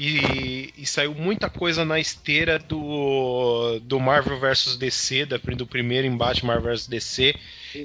e, 0.00 0.72
e 0.78 0.86
saiu 0.86 1.14
muita 1.14 1.48
coisa 1.50 1.84
na 1.84 2.00
esteira 2.00 2.58
do, 2.58 3.78
do 3.80 4.00
Marvel 4.00 4.40
vs 4.40 4.76
DC, 4.76 5.26
da, 5.26 5.36
do 5.36 5.66
primeiro 5.66 6.06
embate 6.06 6.44
Marvel 6.46 6.72
vs 6.72 6.86
DC, 6.86 7.36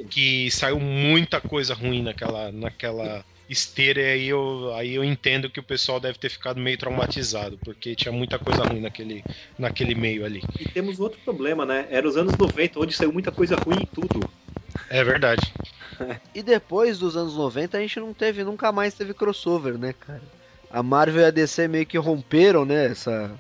que 0.10 0.50
saiu 0.50 0.80
muita 0.80 1.42
coisa 1.42 1.74
ruim 1.74 2.02
naquela, 2.02 2.54
naquela 2.54 3.26
esteira 3.50 4.02
e 4.02 4.06
aí 4.06 4.28
eu, 4.28 4.74
aí 4.76 4.96
eu 4.96 5.04
entendo 5.04 5.50
que 5.50 5.60
o 5.60 5.64
pessoal 5.64 6.00
deve 6.00 6.18
ter 6.18 6.30
ficado 6.30 6.58
meio 6.60 6.78
traumatizado, 6.78 7.58
porque 7.58 7.96
tinha 7.96 8.14
muita 8.14 8.40
coisa 8.40 8.64
ruim 8.64 8.80
naquele, 8.80 9.26
naquele 9.60 9.94
meio 9.94 10.24
ali. 10.26 10.42
E 10.58 10.66
temos 10.66 11.02
outro 11.02 11.20
problema, 11.20 11.66
né? 11.66 11.86
Era 11.90 12.08
os 12.08 12.16
anos 12.16 12.38
90, 12.38 12.80
onde 12.80 12.94
saiu 12.94 13.12
muita 13.12 13.32
coisa 13.32 13.58
ruim 13.58 13.82
em 13.82 13.86
tudo. 13.86 14.26
É 14.90 15.04
verdade. 15.04 15.54
E 16.34 16.44
depois 16.44 17.00
dos 17.00 17.16
anos 17.16 17.36
90 17.36 17.78
a 17.78 17.82
gente 17.82 18.00
não 18.02 18.14
teve, 18.14 18.44
nunca 18.44 18.70
mais 18.70 18.94
teve 18.94 19.14
crossover, 19.14 19.78
né, 19.78 19.94
cara? 19.94 20.22
A 20.76 20.84
Marvel 20.84 21.22
e 21.22 21.26
a 21.26 21.32
DC 21.32 21.70
meio 21.70 21.86
que 21.86 21.98
romperam, 21.98 22.66
né, 22.66 22.88
essa 22.88 23.32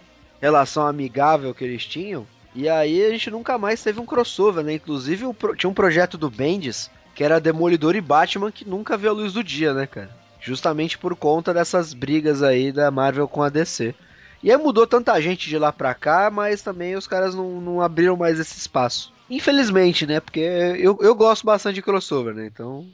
relação 0.42 0.88
amigável 0.88 1.54
que 1.54 1.66
eles 1.66 1.86
tinham. 1.86 2.26
E 2.56 2.70
aí 2.70 3.06
a 3.06 3.10
gente 3.10 3.30
nunca 3.30 3.58
mais 3.58 3.84
teve 3.84 4.00
um 4.00 4.06
crossover, 4.06 4.64
né? 4.64 4.76
Inclusive 4.76 5.26
tinha 5.58 5.70
um 5.70 5.74
projeto 5.74 6.18
do 6.18 6.30
Bendis, 6.30 6.90
que 7.14 7.26
era 7.26 7.42
Demolidor 7.42 7.94
e 7.94 8.00
Batman, 8.00 8.54
que 8.54 8.64
nunca 8.64 8.96
viu 8.96 9.10
a 9.10 9.14
luz 9.14 9.34
do 9.34 9.44
dia, 9.44 9.74
né, 9.74 9.86
cara? 9.86 10.10
Justamente 10.40 10.98
por 10.98 11.14
conta 11.14 11.54
dessas 11.54 11.94
brigas 11.94 12.42
aí 12.42 12.72
da 12.72 12.90
Marvel 12.90 13.28
com 13.28 13.44
a 13.44 13.50
DC. 13.50 13.94
E 14.42 14.50
aí 14.50 14.58
mudou 14.58 14.88
tanta 14.88 15.20
gente 15.20 15.50
de 15.50 15.58
lá 15.58 15.74
pra 15.74 15.94
cá, 15.94 16.32
mas 16.32 16.62
também 16.62 16.96
os 16.96 17.06
caras 17.06 17.36
não, 17.36 17.60
não 17.60 17.82
abriram 17.82 18.16
mais 18.16 18.40
esse 18.40 18.58
espaço. 18.58 19.12
Infelizmente, 19.30 20.08
né? 20.08 20.22
Porque 20.22 20.40
eu, 20.40 20.98
eu 21.02 21.14
gosto 21.14 21.46
bastante 21.46 21.76
de 21.76 21.82
crossover, 21.82 22.34
né? 22.34 22.46
Então. 22.46 22.88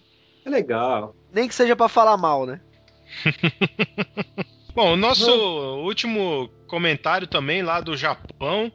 É 0.44 0.50
legal. 0.50 1.14
Nem 1.32 1.48
que 1.48 1.54
seja 1.54 1.76
pra 1.76 1.88
falar 1.88 2.18
mal, 2.18 2.48
né? 2.48 2.60
Bom, 4.74 4.94
o 4.94 4.98
nosso 4.98 5.30
último 5.84 6.50
comentário 6.68 7.28
também 7.28 7.62
lá 7.62 7.82
do 7.82 7.98
Japão 7.98 8.72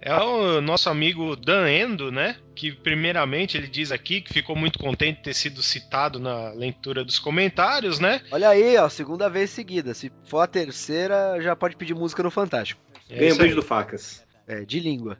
é 0.00 0.14
o 0.14 0.60
nosso 0.60 0.88
amigo 0.88 1.36
Dan 1.36 1.70
Endo, 1.70 2.10
né? 2.10 2.36
Que 2.54 2.72
primeiramente 2.72 3.56
ele 3.56 3.68
diz 3.68 3.92
aqui 3.92 4.20
que 4.20 4.32
ficou 4.32 4.56
muito 4.56 4.78
contente 4.78 5.18
de 5.18 5.22
ter 5.24 5.34
sido 5.34 5.62
citado 5.62 6.18
na 6.18 6.50
leitura 6.50 7.04
dos 7.04 7.18
comentários, 7.18 8.00
né? 8.00 8.22
Olha 8.30 8.48
aí, 8.48 8.76
ó, 8.78 8.88
segunda 8.88 9.28
vez 9.28 9.50
seguida. 9.50 9.92
Se 9.92 10.10
for 10.24 10.40
a 10.40 10.46
terceira, 10.46 11.40
já 11.40 11.54
pode 11.54 11.76
pedir 11.76 11.94
música 11.94 12.22
no 12.22 12.30
Fantástico. 12.30 12.80
É 13.08 13.18
Ganha 13.18 13.34
um 13.34 13.38
beijo 13.38 13.56
do 13.56 13.62
Facas. 13.62 14.24
É, 14.46 14.64
de 14.64 14.80
língua. 14.80 15.18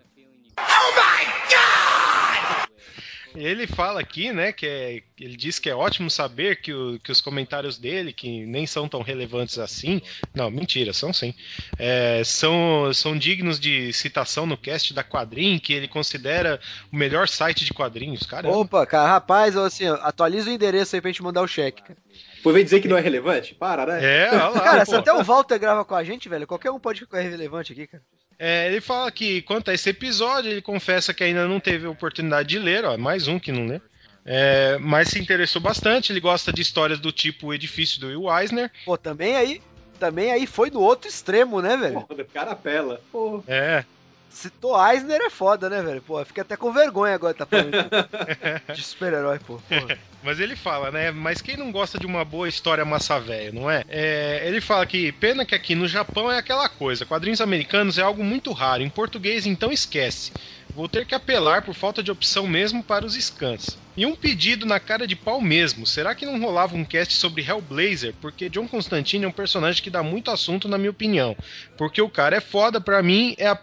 Ele 3.35 3.66
fala 3.66 4.01
aqui, 4.01 4.33
né, 4.33 4.53
que 4.53 4.66
é, 4.66 5.03
ele 5.19 5.37
diz 5.37 5.59
que 5.59 5.71
é 5.71 5.75
ótimo 5.75 6.11
saber 6.11 6.61
que, 6.61 6.73
o- 6.73 6.99
que 6.99 7.12
os 7.12 7.21
comentários 7.21 7.79
dele, 7.79 8.12
que 8.12 8.45
nem 8.47 8.66
são 8.66 8.88
tão 8.88 9.03
relevantes 9.03 9.59
assim, 9.59 10.03
não, 10.35 10.51
mentira, 10.51 10.93
são 10.93 11.12
sim, 11.12 11.33
é, 11.79 12.23
são, 12.25 12.93
são 12.93 13.16
dignos 13.16 13.61
de 13.61 13.93
citação 13.93 14.47
no 14.47 14.57
cast 14.57 14.93
da 14.93 15.05
Quadrim, 15.05 15.59
que 15.59 15.73
ele 15.73 15.87
considera 15.87 16.61
o 16.93 16.97
melhor 16.97 17.29
site 17.29 17.64
de 17.64 17.73
quadrinhos, 17.73 18.27
cara. 18.27 18.49
Opa, 18.49 18.85
cara, 18.87 19.09
rapaz, 19.09 19.57
assim, 19.57 19.87
atualiza 19.87 20.51
o 20.51 20.53
endereço 20.53 20.97
aí 20.97 21.01
pra 21.01 21.11
gente 21.11 21.23
mandar 21.23 21.43
o 21.43 21.49
cheque, 21.49 21.83
cara. 21.83 21.99
Foi 22.43 22.53
vem 22.55 22.64
dizer 22.64 22.81
que 22.81 22.88
não 22.88 22.97
é 22.97 23.01
relevante? 23.01 23.55
Para, 23.55 23.85
né? 23.87 24.25
É, 24.25 24.29
olha 24.31 24.49
lá, 24.49 24.61
Cara, 24.61 24.85
pô. 24.87 24.90
se 24.90 24.97
até 24.97 25.12
o 25.12 25.23
Walter 25.23 25.59
grava 25.59 25.85
com 25.85 25.95
a 25.95 26.03
gente, 26.03 26.29
velho, 26.29 26.47
qualquer 26.47 26.71
um 26.71 26.81
pode 26.81 27.01
ficar 27.01 27.21
relevante 27.21 27.73
aqui, 27.73 27.87
cara. 27.87 28.03
É, 28.42 28.66
ele 28.68 28.81
fala 28.81 29.12
que 29.12 29.42
quanto 29.42 29.70
a 29.70 29.74
esse 29.74 29.90
episódio, 29.90 30.50
ele 30.50 30.62
confessa 30.62 31.12
que 31.12 31.22
ainda 31.22 31.46
não 31.46 31.61
teve 31.61 31.87
a 31.87 31.90
oportunidade 31.90 32.48
de 32.48 32.59
ler, 32.59 32.87
ó, 32.87 32.96
mais 32.96 33.29
um 33.29 33.38
que 33.38 33.53
não 33.53 33.66
lê. 33.66 33.79
É, 34.24 34.79
mas 34.79 35.09
se 35.09 35.18
interessou 35.18 35.61
bastante, 35.61 36.11
ele 36.11 36.20
gosta 36.20 36.50
de 36.50 36.62
histórias 36.62 36.98
do 36.98 37.12
tipo 37.12 37.48
O 37.48 37.55
Edifício 37.55 38.00
do 38.00 38.07
Will 38.07 38.35
Eisner. 38.35 38.70
Pô, 38.87 38.96
também 38.96 39.37
aí, 39.37 39.61
também 39.98 40.33
aí 40.33 40.46
foi 40.46 40.70
no 40.70 40.81
outro 40.81 41.07
extremo, 41.07 41.61
né, 41.61 41.76
velho? 41.76 42.00
Porra, 42.00 42.22
o 42.22 42.24
cara 42.24 42.50
apela. 42.53 43.00
Pô. 43.12 43.44
É, 43.46 43.85
Citou 44.31 44.77
Eisner 44.81 45.21
é 45.21 45.29
foda, 45.29 45.69
né, 45.69 45.83
velho? 45.83 46.01
Pô, 46.01 46.25
fica 46.25 46.43
até 46.43 46.57
com 46.57 46.73
vergonha 46.73 47.14
agora 47.14 47.35
tá 47.35 47.45
falando 47.45 47.71
de 48.75 48.83
super-herói, 48.83 49.38
pô. 49.40 49.61
Porra. 49.69 49.99
Mas 50.23 50.38
ele 50.38 50.55
fala, 50.55 50.90
né? 50.90 51.11
Mas 51.11 51.40
quem 51.40 51.57
não 51.57 51.73
gosta 51.73 51.99
de 51.99 52.07
uma 52.07 52.25
boa 52.25 52.47
história 52.49 52.85
massa 52.85 53.19
velho, 53.19 53.55
não 53.55 53.71
é? 53.71 53.85
É, 53.88 54.43
Ele 54.47 54.61
fala 54.61 54.85
que 54.87 55.11
pena 55.12 55.47
que 55.47 55.55
aqui 55.55 55.75
no 55.75 55.88
Japão 55.88 56.31
é 56.31 56.37
aquela 56.38 56.69
coisa. 56.69 57.07
Quadrinhos 57.07 57.40
americanos 57.40 57.99
é 57.99 58.03
algo 58.03 58.23
muito 58.23 58.53
raro. 58.53 58.83
Em 58.83 58.90
português, 58.90 59.47
então 59.47 59.73
esquece. 59.73 60.31
Vou 60.75 60.89
ter 60.89 61.05
que 61.05 61.15
apelar 61.15 61.63
por 61.63 61.75
falta 61.75 62.03
de 62.03 62.11
opção 62.11 62.47
mesmo 62.47 62.83
para 62.83 63.05
os 63.05 63.15
scans. 63.15 63.77
E 63.97 64.07
um 64.07 64.15
pedido 64.15 64.65
na 64.65 64.81
cara 64.81 65.07
de 65.07 65.17
pau 65.17 65.41
mesmo. 65.41 65.87
Será 65.87 66.15
que 66.15 66.25
não 66.25 66.41
rolava 66.41 66.77
um 66.77 66.85
cast 66.85 67.15
sobre 67.15 67.43
Hellblazer? 67.43 68.15
Porque 68.21 68.49
John 68.49 68.69
Constantine 68.69 69.25
é 69.25 69.29
um 69.29 69.33
personagem 69.33 69.83
que 69.83 69.91
dá 69.91 70.03
muito 70.03 70.31
assunto, 70.31 70.69
na 70.69 70.79
minha 70.79 70.91
opinião. 70.91 71.37
Porque 71.77 72.01
o 72.01 72.09
cara 72.09 72.37
é 72.37 72.41
foda, 72.41 72.81
pra 72.81 73.03
mim, 73.03 73.35
é 73.37 73.47
a 73.47 73.59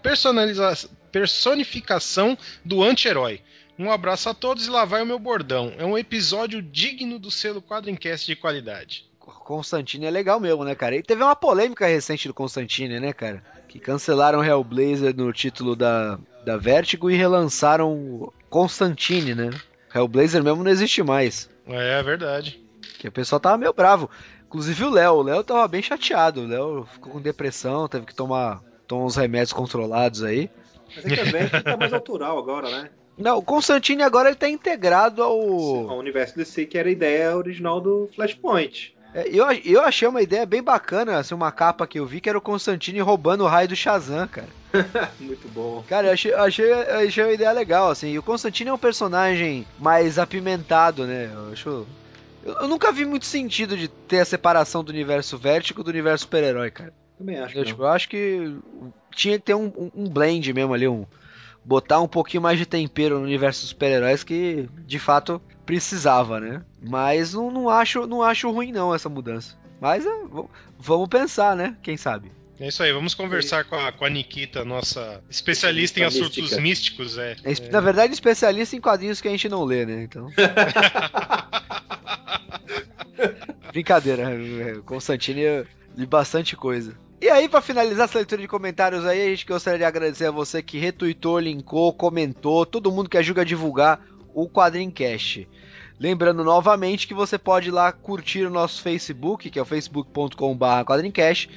personificação 1.12 2.38
do 2.64 2.84
anti-herói. 2.84 3.42
Um 3.80 3.92
abraço 3.92 4.30
a 4.30 4.34
todos 4.34 4.66
e 4.68 4.70
lá 4.70 4.86
vai 4.86 5.02
o 5.02 5.06
meu 5.06 5.20
bordão. 5.20 5.74
É 5.78 5.86
um 5.86 5.98
episódio 5.98 6.62
digno 6.62 7.20
do 7.20 7.32
selo 7.32 7.62
Quadrincast 7.62 8.26
de 8.26 8.36
qualidade. 8.36 9.06
Constantine 9.20 10.06
é 10.06 10.12
legal 10.12 10.40
mesmo, 10.40 10.64
né, 10.64 10.76
cara? 10.76 10.96
E 10.96 11.04
teve 11.04 11.24
uma 11.24 11.36
polêmica 11.36 11.86
recente 11.86 12.28
do 12.28 12.34
Constantine, 12.34 13.00
né, 13.00 13.14
cara? 13.14 13.44
Que 13.68 13.80
cancelaram 13.80 14.44
Hellblazer 14.44 15.16
no 15.16 15.32
título 15.32 15.76
da, 15.76 16.20
da 16.48 16.56
Vertigo 16.56 17.12
e 17.12 17.16
relançaram 17.18 18.32
Constantine, 18.50 19.36
né? 19.36 19.50
Hellblazer 19.94 20.42
mesmo 20.42 20.64
não 20.64 20.72
existe 20.72 21.04
mais. 21.04 21.50
É, 21.68 22.00
é 22.00 22.04
verdade. 22.04 22.64
Que 23.00 23.10
o 23.10 23.12
pessoal 23.12 23.38
tava 23.38 23.58
meio 23.58 23.74
bravo. 23.74 24.10
Inclusive 24.46 24.86
o 24.86 24.90
Léo. 24.90 25.16
O 25.16 25.24
Léo 25.24 25.44
tava 25.44 25.68
bem 25.68 25.82
chateado. 25.82 26.44
O 26.44 26.48
Léo 26.48 26.88
ficou 26.90 27.12
com 27.12 27.22
depressão, 27.22 27.90
teve 27.90 28.06
que 28.06 28.16
tomar, 28.16 28.64
tomar 28.88 29.04
uns 29.04 29.18
remédios 29.18 29.52
controlados 29.52 30.24
aí. 30.24 30.50
Mas 30.96 31.06
é 31.06 31.16
que 31.16 31.20
a 31.20 31.24
Vertigo 31.26 31.64
tá 31.64 31.76
mais 31.76 31.92
autoral 31.92 32.40
agora, 32.40 32.70
né? 32.70 32.90
Não, 33.18 33.40
o 33.40 33.44
Constantine 33.44 34.04
agora 34.04 34.30
ele 34.30 34.38
tá 34.38 34.48
integrado 34.48 35.22
ao. 35.22 35.90
Ao 35.90 35.98
universo 35.98 36.38
DC, 36.38 36.66
que 36.66 36.78
era 36.78 36.88
a 36.88 36.92
ideia 36.94 37.36
original 37.36 37.82
do 37.82 38.10
Flashpoint. 38.16 38.96
É, 39.14 39.28
Eu, 39.30 39.46
eu 39.64 39.82
achei 39.82 40.08
uma 40.08 40.22
ideia 40.22 40.46
bem 40.46 40.62
bacana, 40.62 41.18
assim, 41.18 41.34
uma 41.34 41.52
capa 41.52 41.88
que 41.88 42.00
eu 42.00 42.06
vi 42.06 42.20
que 42.22 42.30
era 42.30 42.38
o 42.38 42.42
Constantine 42.42 43.00
roubando 43.00 43.44
o 43.44 43.48
raio 43.48 43.68
do 43.68 43.76
Shazam, 43.76 44.28
cara. 44.28 44.50
Muito 45.20 45.48
bom. 45.50 45.84
Cara, 45.88 46.08
eu 46.08 46.14
achei, 46.14 46.34
achei, 46.34 46.72
achei 46.74 47.24
uma 47.24 47.34
ideia 47.34 47.52
legal, 47.52 47.90
assim. 47.90 48.10
E 48.10 48.20
o 48.20 48.24
Constantine 48.24 48.70
é 48.70 48.74
um 48.74 48.78
personagem 48.78 49.66
mais 49.80 50.20
apimentado, 50.20 51.08
né? 51.08 51.32
Eu 51.34 51.52
acho. 51.54 51.88
Eu, 52.44 52.54
eu 52.62 52.68
nunca 52.68 52.92
vi 52.92 53.06
muito 53.06 53.26
sentido 53.26 53.76
de 53.78 53.88
ter 53.88 54.20
a 54.20 54.26
separação 54.26 54.84
do 54.84 54.90
universo 54.90 55.38
vértigo 55.38 55.84
do 55.84 55.90
universo 55.90 56.24
super-herói, 56.26 56.70
cara. 56.70 56.94
Também 57.18 57.40
acho 57.40 57.58
Eu, 57.58 57.64
que 57.64 57.70
tipo, 57.70 57.82
eu 57.84 57.88
acho 57.88 58.10
que 58.10 58.56
tinha 59.16 59.40
que 59.40 59.46
ter 59.46 59.56
um, 59.56 59.66
um- 59.76 59.92
um 59.96 60.10
blend 60.10 60.54
mesmo 60.54 60.74
ali, 60.74 60.88
um. 60.88 61.06
Botar 61.66 62.00
um 62.00 62.08
pouquinho 62.08 62.44
mais 62.44 62.58
de 62.60 62.66
tempero 62.66 63.18
no 63.20 63.26
universo 63.26 63.62
dos 63.62 63.70
super-heróis 63.70 64.24
que 64.24 64.70
de 64.86 65.00
fato 65.00 65.42
precisava, 65.68 66.40
né? 66.40 66.64
Mas 66.82 67.34
não, 67.34 67.52
não, 67.52 67.70
acho, 67.70 68.08
não 68.08 68.24
acho 68.24 68.50
ruim 68.50 68.72
não 68.72 68.96
essa 68.96 69.10
mudança. 69.10 69.56
Mas 69.80 70.06
é, 70.06 70.10
vamos 70.80 71.10
pensar, 71.10 71.56
né? 71.56 71.76
Quem 71.84 71.98
sabe? 71.98 72.32
É 72.60 72.70
isso 72.70 72.82
aí, 72.82 72.92
vamos 72.92 73.14
conversar 73.14 73.66
com 73.66 73.76
a, 73.76 73.92
com 73.92 74.04
a 74.04 74.10
Nikita, 74.10 74.66
nossa 74.66 75.22
especialista 75.30 76.00
em 76.00 76.04
assuntos 76.04 76.58
místicos. 76.58 77.16
É, 77.20 77.36
É, 77.44 77.70
Na 77.70 77.80
verdade, 77.80 78.14
especialista 78.14 78.76
em 78.76 78.82
quadrinhos 78.82 79.22
que 79.22 79.28
a 79.28 79.32
gente 79.32 79.48
não 79.48 79.64
lê, 79.64 79.86
né? 79.86 80.02
Então. 80.02 80.28
Brincadeira, 83.72 84.24
é, 84.32 84.80
Constantine 84.84 85.42
eu 85.42 85.68
li 85.96 86.08
bastante 86.08 86.56
coisa. 86.56 86.98
E 87.22 87.30
aí, 87.30 87.48
pra 87.48 87.62
finalizar 87.62 88.06
essa 88.06 88.18
leitura 88.18 88.42
de 88.42 88.48
comentários 88.48 89.06
aí, 89.06 89.22
a 89.22 89.30
gente 89.30 89.46
gostaria 89.46 89.80
de 89.80 89.86
agradecer 89.86 90.26
a 90.26 90.32
você 90.32 90.64
que 90.64 90.80
retweetou, 90.80 91.40
linkou, 91.40 91.94
comentou, 91.94 92.66
todo 92.66 92.92
mundo 92.92 93.10
que 93.10 93.18
ajuda 93.18 93.42
a 93.42 93.46
divulgar 93.46 94.00
o 94.38 94.48
Quadrincast. 94.48 95.46
Lembrando 96.00 96.44
novamente 96.44 97.08
que 97.08 97.16
você 97.16 97.40
pode 97.40 97.70
ir 97.70 97.72
lá 97.72 97.92
curtir 97.92 98.46
o 98.46 98.52
nosso 98.52 98.84
Facebook, 98.84 99.50
que 99.50 99.58
é 99.58 99.62
o 99.62 99.66
facebook.com.br 99.66 100.84
quadrincast, 100.86 101.50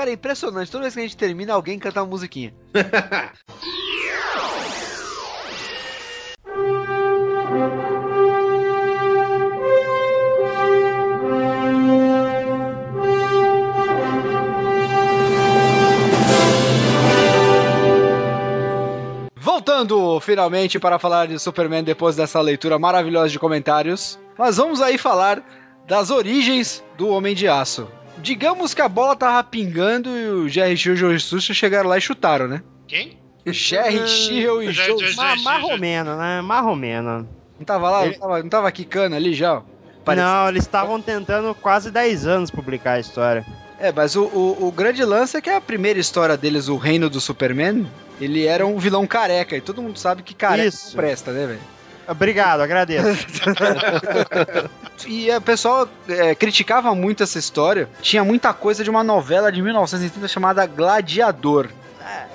Cara, 0.00 0.08
é 0.08 0.14
impressionante. 0.14 0.70
Toda 0.70 0.84
vez 0.84 0.94
que 0.94 1.00
a 1.00 1.02
gente 1.02 1.14
termina, 1.14 1.52
alguém 1.52 1.78
canta 1.78 2.00
uma 2.00 2.06
musiquinha. 2.06 2.54
Voltando 19.36 20.18
finalmente 20.20 20.78
para 20.78 20.98
falar 20.98 21.26
de 21.26 21.38
Superman 21.38 21.84
depois 21.84 22.16
dessa 22.16 22.40
leitura 22.40 22.78
maravilhosa 22.78 23.28
de 23.28 23.38
comentários, 23.38 24.18
mas 24.38 24.56
vamos 24.56 24.80
aí 24.80 24.96
falar 24.96 25.44
das 25.86 26.10
origens 26.10 26.82
do 26.96 27.08
Homem 27.08 27.34
de 27.34 27.46
Aço. 27.46 27.99
Digamos 28.22 28.74
que 28.74 28.82
a 28.82 28.88
bola 28.88 29.16
tava 29.16 29.42
pingando 29.44 30.08
e 30.16 30.26
o 30.28 30.48
Jerry 30.48 30.76
Shio 30.76 30.92
e 30.92 30.94
o 30.94 30.96
Joe 30.96 31.20
Sushi 31.20 31.54
chegaram 31.54 31.88
lá 31.88 31.98
e 31.98 32.00
chutaram, 32.00 32.46
né? 32.48 32.62
Quem? 32.86 33.18
Jerry 33.46 34.06
Shio 34.06 34.62
e 34.62 34.72
já- 34.72 34.86
Ma 35.16 35.36
marromeno, 35.36 36.16
né? 36.16 36.40
Marromeno. 36.42 37.28
Não 37.58 37.64
tava 37.64 37.90
lá? 37.90 38.04
Ele- 38.06 38.14
Não, 38.14 38.20
tava, 38.20 38.42
não 38.42 38.48
tava 38.48 38.72
quicando 38.72 39.16
ali 39.16 39.34
já? 39.34 39.62
Não, 40.06 40.48
eles 40.48 40.64
estavam 40.64 41.00
tentando 41.00 41.54
quase 41.54 41.90
10 41.90 42.26
anos 42.26 42.50
publicar 42.50 42.92
a 42.94 43.00
história. 43.00 43.44
É, 43.78 43.92
mas 43.92 44.16
o, 44.16 44.24
o, 44.24 44.66
o 44.68 44.72
grande 44.72 45.04
lance 45.04 45.36
é 45.36 45.40
que 45.40 45.48
a 45.48 45.60
primeira 45.60 45.98
história 45.98 46.36
deles, 46.36 46.68
o 46.68 46.76
Reino 46.76 47.08
do 47.08 47.20
Superman, 47.20 47.86
ele 48.20 48.44
era 48.46 48.66
um 48.66 48.78
vilão 48.78 49.06
careca. 49.06 49.56
E 49.56 49.60
todo 49.60 49.80
mundo 49.80 49.98
sabe 49.98 50.22
que 50.22 50.34
careca 50.34 50.68
Isso. 50.68 50.96
presta, 50.96 51.32
né, 51.32 51.46
velho? 51.46 51.60
Obrigado, 52.10 52.60
agradeço. 52.60 53.26
E 55.06 55.30
o 55.34 55.40
pessoal 55.40 55.88
é, 56.06 56.34
criticava 56.34 56.94
muito 56.94 57.22
essa 57.22 57.38
história. 57.38 57.88
Tinha 58.02 58.22
muita 58.22 58.52
coisa 58.52 58.84
de 58.84 58.90
uma 58.90 59.02
novela 59.02 59.50
de 59.50 59.62
1930 59.62 60.28
chamada 60.28 60.66
Gladiador. 60.66 61.70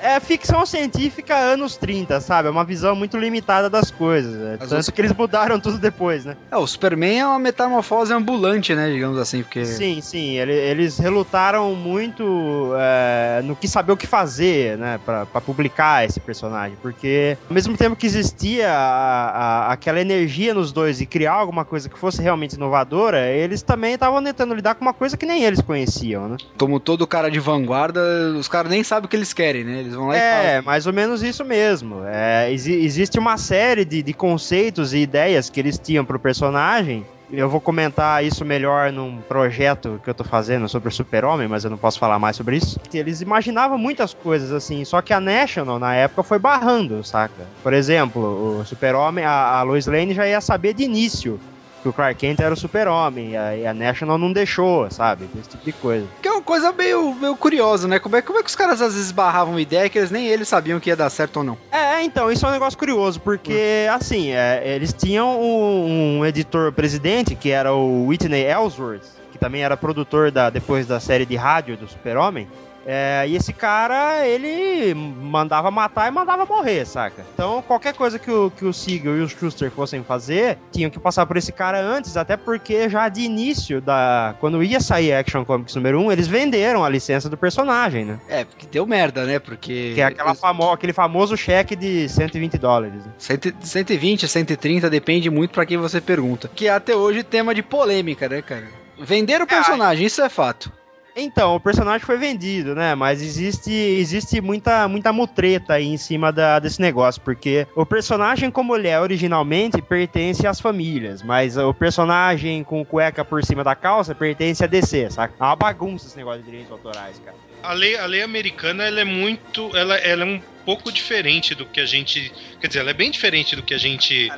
É 0.02 0.20
ficção 0.20 0.66
científica 0.66 1.36
anos 1.36 1.76
30, 1.78 2.20
sabe? 2.22 2.48
É 2.48 2.52
uma 2.52 2.64
visão 2.64 2.96
muito 2.96 3.18
limitada 3.18 3.70
das 3.70 3.92
coisas. 3.92 4.34
né? 4.34 4.52
Tanto 4.60 4.64
outras- 4.64 4.90
que 4.90 5.02
eles 5.02 5.14
mudaram 5.14 5.60
tudo 5.60 5.78
depois, 5.78 6.26
né? 6.26 6.36
É, 6.52 6.58
o 6.58 6.66
Superman 6.68 7.20
é 7.20 7.26
uma 7.28 7.40
metamorfose 7.40 8.14
ambulante, 8.14 8.74
né? 8.76 8.90
Digamos 8.90 9.18
assim, 9.18 9.42
porque. 9.44 9.66
Sim, 9.66 10.00
sim. 10.02 10.38
ele- 10.38 10.54
eles 10.54 10.98
relutaram 10.98 11.74
muito 11.76 12.72
é, 12.78 13.42
no 13.44 13.56
que 13.56 13.68
saber 13.68 13.92
o 13.92 13.98
que 13.98 14.08
fazer, 14.08 14.78
né? 14.78 15.00
Pra, 15.06 15.26
pra 15.26 15.42
publicar 15.42 16.06
esse 16.06 16.20
personagem. 16.20 16.78
Porque, 16.82 17.38
ao 17.50 17.54
mesmo 17.54 17.76
tempo 17.76 17.96
que 17.96 18.06
existia 18.06 18.72
a- 18.72 19.30
a- 19.68 19.72
aquela 19.74 20.00
energia 20.00 20.54
nos 20.54 20.72
dois 20.72 21.02
e 21.02 21.06
criar 21.06 21.34
alguma 21.34 21.66
coisa 21.66 21.90
que 21.90 21.98
fosse 21.98 22.22
realmente 22.22 22.54
inovadora, 22.54 23.28
eles 23.30 23.62
também 23.62 23.94
estavam 23.96 24.24
tentando 24.24 24.54
lidar 24.54 24.76
com 24.76 24.82
uma 24.86 24.94
coisa 24.94 25.18
que 25.18 25.26
nem 25.26 25.44
eles 25.44 25.62
conheciam, 25.62 26.30
né? 26.30 26.38
Como 26.58 26.80
todo 26.80 27.06
cara 27.08 27.30
de 27.30 27.40
vanguarda, 27.40 28.02
os 28.38 28.48
caras 28.48 28.70
nem 28.72 28.84
sabem 28.84 29.06
o 29.06 29.10
que 29.10 29.16
eles 29.16 29.34
querem, 29.34 29.64
né? 29.66 29.80
Eles 29.80 29.94
vão 29.96 30.08
lá 30.08 30.16
e 30.16 30.20
É, 30.20 30.62
mais 30.62 30.86
ou 30.88 30.94
menos 30.94 31.22
isso 31.24 31.44
mesmo. 31.44 32.04
É, 32.06 32.52
exi- 32.52 32.84
existe 32.86 33.18
uma 33.20 33.38
série 33.38 33.84
de, 33.84 34.02
de 34.04 34.14
conceitos 34.14 34.94
e 34.94 35.00
ideias 35.00 35.50
que 35.50 35.60
eles 35.60 35.78
tinham 35.78 36.06
pro 36.06 36.20
personagem. 36.20 37.06
Eu 37.32 37.50
vou 37.50 37.60
comentar 37.60 38.24
isso 38.24 38.46
melhor 38.46 38.92
num 38.92 39.18
projeto 39.18 40.00
que 40.04 40.10
eu 40.10 40.14
tô 40.14 40.24
fazendo 40.24 40.70
sobre 40.70 40.90
o 40.90 40.92
Super-Homem, 40.92 41.48
mas 41.48 41.64
eu 41.64 41.72
não 41.72 41.78
posso 41.78 41.98
falar 41.98 42.20
mais 42.20 42.36
sobre 42.36 42.58
isso. 42.58 42.80
Eles 42.94 43.20
imaginavam 43.20 43.80
muitas 43.80 44.14
coisas 44.14 44.52
assim, 44.52 44.86
só 44.86 45.02
que 45.02 45.12
a 45.12 45.20
National 45.20 45.80
na 45.80 45.96
época 45.96 46.22
foi 46.22 46.38
barrando, 46.38 47.04
saca? 47.04 47.48
Por 47.64 47.74
exemplo, 47.74 48.60
o 48.60 48.64
Super-Homem, 48.66 49.26
a, 49.26 49.32
a 49.58 49.64
Lois 49.64 49.88
Lane 49.88 50.14
já 50.14 50.28
ia 50.28 50.40
saber 50.40 50.76
de 50.76 50.84
início 50.84 51.40
que 51.86 51.90
o 51.90 51.94
Clark 51.94 52.16
Kent 52.16 52.40
era 52.40 52.52
o 52.52 52.58
Super-Homem, 52.58 53.34
e 53.34 53.38
a, 53.38 53.70
a 53.70 53.74
National 53.74 54.18
não 54.18 54.34
deixou, 54.34 54.90
sabe? 54.90 55.30
Esse 55.40 55.50
tipo 55.50 55.64
de 55.64 55.72
coisa. 55.72 56.08
Que 56.20 56.28
é 56.28 56.32
uma 56.32 56.42
coisa 56.42 56.72
meio, 56.72 57.14
meio 57.14 57.36
curiosa, 57.36 57.88
né? 57.88 58.00
Como 58.00 58.16
é, 58.16 58.24
como 58.24 58.40
é 58.40 58.42
que 58.42 58.50
os 58.50 58.56
caras 58.56 58.82
às 58.82 58.96
vezes 58.96 59.12
barravam 59.12 59.60
ideia 59.60 59.88
que 59.88 60.00
eles 60.00 60.10
nem 60.10 60.26
eles 60.26 60.48
sabiam 60.48 60.80
que 60.80 60.90
ia 60.90 60.96
dar 60.96 61.12
certo 61.12 61.38
ou 61.38 61.44
não? 61.44 61.58
É, 61.72 62.02
então, 62.02 62.32
isso 62.32 62.44
é 62.44 62.50
um 62.50 62.52
negócio 62.52 62.80
curioso, 62.80 63.20
porque, 63.20 63.88
assim, 63.94 64.32
é, 64.32 64.64
eles 64.66 64.94
tinham 64.94 65.40
um, 65.40 66.20
um 66.20 66.26
editor-presidente, 66.26 67.36
que 67.36 67.52
era 67.52 67.72
o 67.72 68.08
Whitney 68.08 68.42
Ellsworth, 68.42 69.06
que 69.32 69.38
também 69.38 69.62
era 69.62 69.78
produtor 69.78 70.32
da, 70.32 70.50
depois 70.50 70.88
da 70.88 71.00
série 71.00 71.26
de 71.26 71.36
rádio 71.36 71.78
do 71.78 71.88
Super-Homem. 71.88 72.48
É, 72.86 73.26
e 73.28 73.36
esse 73.36 73.52
cara, 73.52 74.26
ele 74.28 74.94
mandava 74.94 75.72
matar 75.72 76.08
e 76.08 76.12
mandava 76.12 76.46
morrer, 76.46 76.86
saca? 76.86 77.26
Então, 77.34 77.64
qualquer 77.64 77.94
coisa 77.94 78.20
que 78.20 78.30
o, 78.30 78.52
que 78.52 78.64
o 78.64 78.72
Siegel 78.72 79.18
e 79.18 79.22
o 79.22 79.28
Schuster 79.30 79.72
fossem 79.72 80.04
fazer, 80.04 80.60
tinham 80.72 80.90
que 80.90 81.00
passar 81.00 81.26
por 81.26 81.36
esse 81.36 81.52
cara 81.52 81.82
antes, 81.82 82.16
até 82.16 82.38
porque 82.38 82.88
já 82.88 83.10
de 83.10 83.22
início, 83.22 83.82
da 83.82 84.36
quando 84.40 84.62
ia 84.64 84.80
sair 84.80 85.14
Action 85.14 85.44
Comics 85.44 85.76
número 85.76 86.00
1, 86.00 86.12
eles 86.12 86.28
venderam 86.28 86.84
a 86.84 86.90
licença 86.90 87.28
do 87.28 87.38
personagem, 87.38 88.06
né? 88.06 88.20
É, 88.30 88.46
porque 88.46 88.68
deu 88.68 88.86
merda, 88.86 89.26
né? 89.26 89.40
Porque. 89.40 89.94
Que 89.96 90.02
é 90.02 90.06
aquela 90.06 90.36
famo 90.36 90.72
aquele 90.72 90.94
famoso 90.94 91.36
cheque 91.36 91.76
de 91.76 92.08
120 92.08 92.58
dólares. 92.58 93.06
né? 93.06 93.12
100 93.18 93.40
120, 93.62 94.28
130, 94.28 94.90
depende 94.90 95.30
muito 95.30 95.52
pra 95.52 95.66
quem 95.66 95.78
você 95.78 96.00
pergunta. 96.00 96.50
Que 96.54 96.68
é 96.68 96.72
até 96.72 96.96
hoje 96.96 97.24
tema 97.24 97.54
de 97.56 97.64
polêmica, 97.64 98.30
né, 98.30 98.42
cara? 98.42 98.68
Vender 99.00 99.42
o 99.42 99.48
personagem, 99.48 100.06
isso 100.06 100.22
é 100.22 100.30
fato. 100.30 100.72
Então, 101.18 101.56
o 101.56 101.60
personagem 101.62 102.06
foi 102.06 102.18
vendido, 102.18 102.76
né? 102.76 102.94
Mas 102.94 103.22
existe, 103.22 103.72
existe 103.72 104.42
muita, 104.42 104.86
muita 104.88 105.14
mutreta 105.14 105.76
aí 105.76 105.86
em 105.88 105.96
cima 105.98 106.30
da- 106.30 106.60
desse 106.60 106.82
negócio, 106.82 107.22
porque 107.22 107.66
o 107.74 107.86
personagem, 107.86 108.52
como 108.52 108.76
ele 108.76 108.90
é 108.90 109.00
originalmente, 109.00 109.82
pertence 109.82 110.46
às 110.46 110.60
famílias, 110.60 111.24
mas 111.24 111.56
o 111.56 111.74
personagem 111.74 112.66
com 112.66 112.84
cueca 112.84 113.24
por 113.24 113.44
cima 113.46 113.64
da 113.64 113.74
calça 113.76 114.14
pertence 114.14 114.62
a 114.64 114.68
DC, 114.68 115.10
saca? 115.10 115.34
É 115.40 115.44
uma 115.44 115.56
bagunça 115.56 116.06
esse 116.08 116.18
negócio 116.18 116.40
de 116.42 116.46
direitos 116.46 116.72
autorais, 116.72 117.18
cara. 117.20 117.38
A 117.64 117.72
lei, 117.72 117.98
a 117.98 118.06
lei 118.06 118.22
americana 118.22 118.84
ela 118.84 119.00
é 119.00 119.06
muito. 119.06 119.72
Ela, 119.76 119.96
ela 119.96 120.24
é 120.24 120.26
um 120.26 120.42
pouco 120.66 120.92
diferente 120.92 121.54
do 121.56 121.66
que 121.66 121.80
a 121.80 121.86
gente. 121.86 122.32
Quer 122.60 122.68
dizer, 122.68 122.80
ela 122.80 122.90
é 122.90 122.94
bem 122.94 123.12
diferente 123.12 123.56
do 123.56 123.64
que 123.64 123.74
a 123.74 123.78
gente 123.78 124.30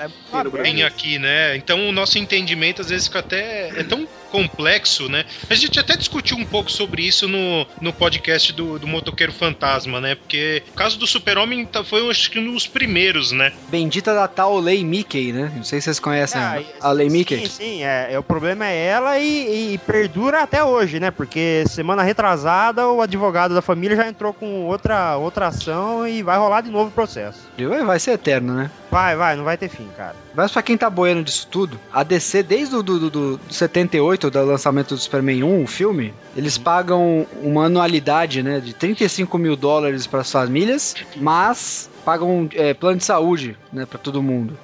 tem 0.63 0.84
aqui, 0.84 1.18
né? 1.18 1.56
Então 1.56 1.88
o 1.88 1.92
nosso 1.92 2.20
entendimento 2.20 2.82
às 2.82 2.90
vezes 2.90 3.08
fica 3.08 3.20
até. 3.20 3.70
É 3.80 3.84
tão 3.84 4.08
complexo, 4.28 5.08
né? 5.08 5.24
A 5.50 5.56
gente 5.56 5.80
até 5.80 5.96
discutiu 5.96 6.36
um 6.38 6.46
pouco 6.46 6.70
sobre 6.70 7.02
isso 7.02 7.30
no, 7.30 7.66
no 7.80 7.94
podcast 7.94 8.52
do, 8.52 8.78
do 8.78 8.86
Motoqueiro 8.86 9.32
Fantasma, 9.32 10.02
né? 10.02 10.16
Porque 10.16 10.62
o 10.70 10.74
caso 10.74 11.00
do 11.00 11.08
Super-Homem 11.08 11.66
tá- 11.66 11.82
foi 11.82 12.08
acho 12.10 12.30
que 12.30 12.38
um 12.38 12.54
dos 12.54 12.68
primeiros, 12.68 13.32
né? 13.32 13.54
Bendita 13.70 14.13
da 14.13 14.28
tal 14.28 14.60
lei 14.60 14.84
Mickey, 14.84 15.32
né? 15.32 15.52
Não 15.56 15.63
sei 15.63 15.80
se 15.80 15.86
vocês 15.86 16.00
conhecem 16.00 16.42
Ah, 16.42 16.62
a 16.82 16.92
lei 16.92 17.10
Mickey. 17.10 17.38
Sim, 17.40 17.46
sim, 17.48 17.84
é, 17.84 18.10
é, 18.12 18.20
o 18.20 18.24
problema 18.24 18.68
é 18.68 18.86
ela 18.88 19.18
e, 19.18 19.74
e 19.74 19.78
perdura 19.80 20.44
até 20.44 20.62
hoje, 20.63 21.00
né? 21.00 21.10
Porque 21.10 21.63
semana 21.68 22.04
retrasada 22.04 22.86
o 22.88 23.02
advogado 23.02 23.54
da 23.56 23.62
família 23.62 23.96
já 23.96 24.08
entrou 24.10 24.34
com 24.34 24.66
outra, 24.66 25.16
outra 25.16 25.48
ação 25.48 26.06
e 26.08 26.16
vai 26.23 26.38
rolar 26.38 26.62
de 26.62 26.69
novo 26.69 26.89
o 26.89 26.91
processo. 26.91 27.39
Vai 27.58 27.84
vai 27.84 27.99
ser 27.99 28.12
eterno, 28.12 28.53
né? 28.53 28.71
Vai, 28.91 29.15
vai, 29.15 29.36
não 29.36 29.43
vai 29.43 29.58
ter 29.58 29.69
fim, 29.69 29.88
cara. 29.95 30.15
Mas 30.34 30.51
pra 30.51 30.62
quem 30.62 30.77
tá 30.77 30.89
boiando 30.89 31.23
disso 31.23 31.47
tudo, 31.49 31.80
a 31.91 32.03
DC, 32.03 32.43
desde 32.43 32.75
o 32.75 32.84
do, 32.84 33.10
do, 33.10 33.38
do 33.38 33.53
78, 33.53 34.30
do 34.30 34.45
lançamento 34.45 34.95
do 34.95 34.99
Superman 34.99 35.43
1, 35.43 35.63
o 35.63 35.67
filme, 35.67 36.13
eles 36.36 36.58
pagam 36.58 37.25
uma 37.41 37.65
anualidade, 37.65 38.41
né, 38.43 38.60
de 38.60 38.73
35 38.73 39.38
mil 39.38 39.56
dólares 39.56 40.08
pras 40.08 40.32
famílias, 40.32 40.95
mas 41.15 41.89
pagam 42.06 42.47
é, 42.53 42.73
plano 42.73 42.97
de 42.97 43.03
saúde, 43.03 43.58
né, 43.71 43.86
pra 43.86 43.97
todo 43.97 44.21
mundo. 44.21 44.58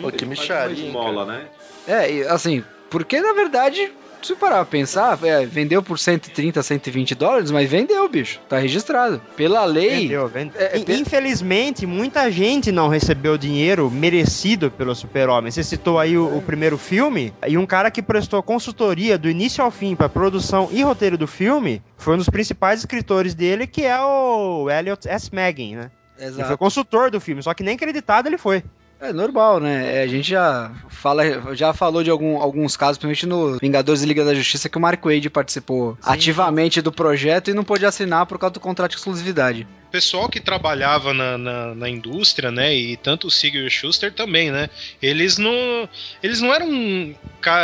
Pô, 0.00 0.10
que 0.10 0.24
esmola, 0.24 1.26
cara. 1.26 1.38
né? 1.38 1.44
É, 1.86 2.12
e, 2.12 2.22
assim, 2.26 2.62
porque 2.90 3.20
na 3.20 3.32
verdade, 3.32 3.92
se 4.26 4.34
parar 4.34 4.56
pra 4.56 4.64
pensar, 4.66 5.18
é, 5.22 5.44
vendeu 5.46 5.82
por 5.82 5.98
130, 5.98 6.62
120 6.62 7.14
dólares, 7.14 7.50
mas 7.50 7.68
vendeu, 7.70 8.08
bicho. 8.08 8.38
Tá 8.48 8.58
registrado. 8.58 9.20
Pela 9.36 9.64
lei. 9.64 10.02
Vendeu, 10.02 10.28
vende- 10.28 10.52
É, 10.56 10.76
é, 10.76 10.78
In- 10.78 11.00
Infelizmente, 11.00 11.86
muita 11.86 12.30
gente 12.30 12.70
não 12.72 12.88
recebeu 12.88 13.36
dinheiro 13.38 13.90
merecido 13.90 14.70
pelo 14.70 14.94
Super-Homem. 14.94 15.50
Você 15.50 15.62
citou 15.62 15.98
aí 15.98 16.16
o, 16.16 16.36
o 16.38 16.42
primeiro 16.42 16.76
filme, 16.78 17.32
e 17.46 17.56
um 17.58 17.66
cara 17.66 17.90
que 17.90 18.02
prestou 18.02 18.42
consultoria 18.42 19.16
do 19.18 19.28
início 19.28 19.62
ao 19.62 19.70
fim 19.70 19.94
pra 19.96 20.08
produção 20.08 20.68
e 20.70 20.82
roteiro 20.82 21.16
do 21.18 21.26
filme 21.26 21.82
foi 21.96 22.14
um 22.14 22.18
dos 22.18 22.28
principais 22.28 22.80
escritores 22.80 23.34
dele, 23.34 23.66
que 23.66 23.84
é 23.84 24.00
o 24.00 24.68
Elliot 24.70 25.08
S. 25.08 25.30
Maggin, 25.34 25.76
né? 25.76 25.90
Ele 26.18 26.32
foi 26.32 26.42
Exato. 26.42 26.58
consultor 26.58 27.10
do 27.10 27.18
filme, 27.20 27.42
só 27.42 27.54
que 27.54 27.62
nem 27.62 27.74
acreditado 27.76 28.26
ele 28.26 28.36
foi. 28.36 28.62
É 29.00 29.12
normal, 29.12 29.60
né? 29.60 29.96
É, 29.96 30.02
a 30.02 30.06
gente 30.06 30.28
já 30.28 30.70
fala, 30.90 31.54
já 31.56 31.72
falou 31.72 32.02
de 32.04 32.10
algum- 32.10 32.36
alguns 32.38 32.76
casos, 32.76 32.98
principalmente 32.98 33.26
no 33.26 33.58
Vingadores 33.58 34.02
e 34.02 34.06
Liga 34.06 34.24
da 34.24 34.34
Justiça, 34.34 34.68
que 34.68 34.76
o 34.76 34.80
Mark 34.80 35.02
Wade 35.02 35.30
participou 35.30 35.96
ativamente 36.02 36.82
do 36.82 36.92
projeto 36.92 37.50
e 37.50 37.54
não 37.54 37.64
pôde 37.64 37.86
assinar 37.86 38.26
por 38.26 38.38
causa 38.38 38.52
do 38.54 38.60
contrato 38.60 38.90
de 38.90 38.98
exclusividade. 38.98 39.66
O 39.88 39.90
pessoal 39.90 40.28
que 40.28 40.38
trabalhava 40.38 41.14
na, 41.14 41.38
na, 41.38 41.74
na 41.74 41.88
indústria, 41.88 42.50
né, 42.50 42.74
e 42.74 42.96
tanto 42.96 43.26
o 43.26 43.30
e 43.46 43.66
o 43.66 43.70
Schuster 43.70 44.12
também, 44.12 44.50
né, 44.50 44.68
eles 45.02 45.36
não, 45.38 45.88
eles 46.22 46.40
não 46.40 46.54
eram 46.54 47.12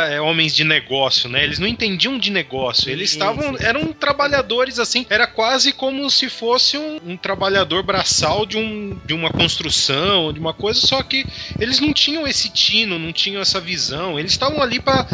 é, 0.09 0.19
homens 0.19 0.53
de 0.55 0.63
negócio, 0.65 1.29
né, 1.29 1.43
eles 1.43 1.59
não 1.59 1.67
entendiam 1.67 2.17
de 2.17 2.31
negócio, 2.31 2.89
eles 2.89 3.11
Sim, 3.11 3.17
estavam, 3.17 3.55
eram 3.59 3.93
trabalhadores 3.93 4.79
assim, 4.79 5.05
era 5.09 5.27
quase 5.27 5.71
como 5.71 6.09
se 6.09 6.29
fosse 6.29 6.77
um, 6.77 6.99
um 7.05 7.15
trabalhador 7.15 7.83
braçal 7.83 8.45
de, 8.45 8.57
um, 8.57 8.99
de 9.05 9.13
uma 9.13 9.29
construção, 9.31 10.33
de 10.33 10.39
uma 10.39 10.53
coisa, 10.53 10.81
só 10.81 11.01
que 11.03 11.25
eles 11.59 11.79
não 11.79 11.93
tinham 11.93 12.25
esse 12.27 12.49
tino, 12.49 12.97
não 12.99 13.11
tinham 13.13 13.41
essa 13.41 13.59
visão, 13.59 14.19
eles 14.19 14.31
estavam 14.31 14.61
ali 14.61 14.79
para 14.79 15.05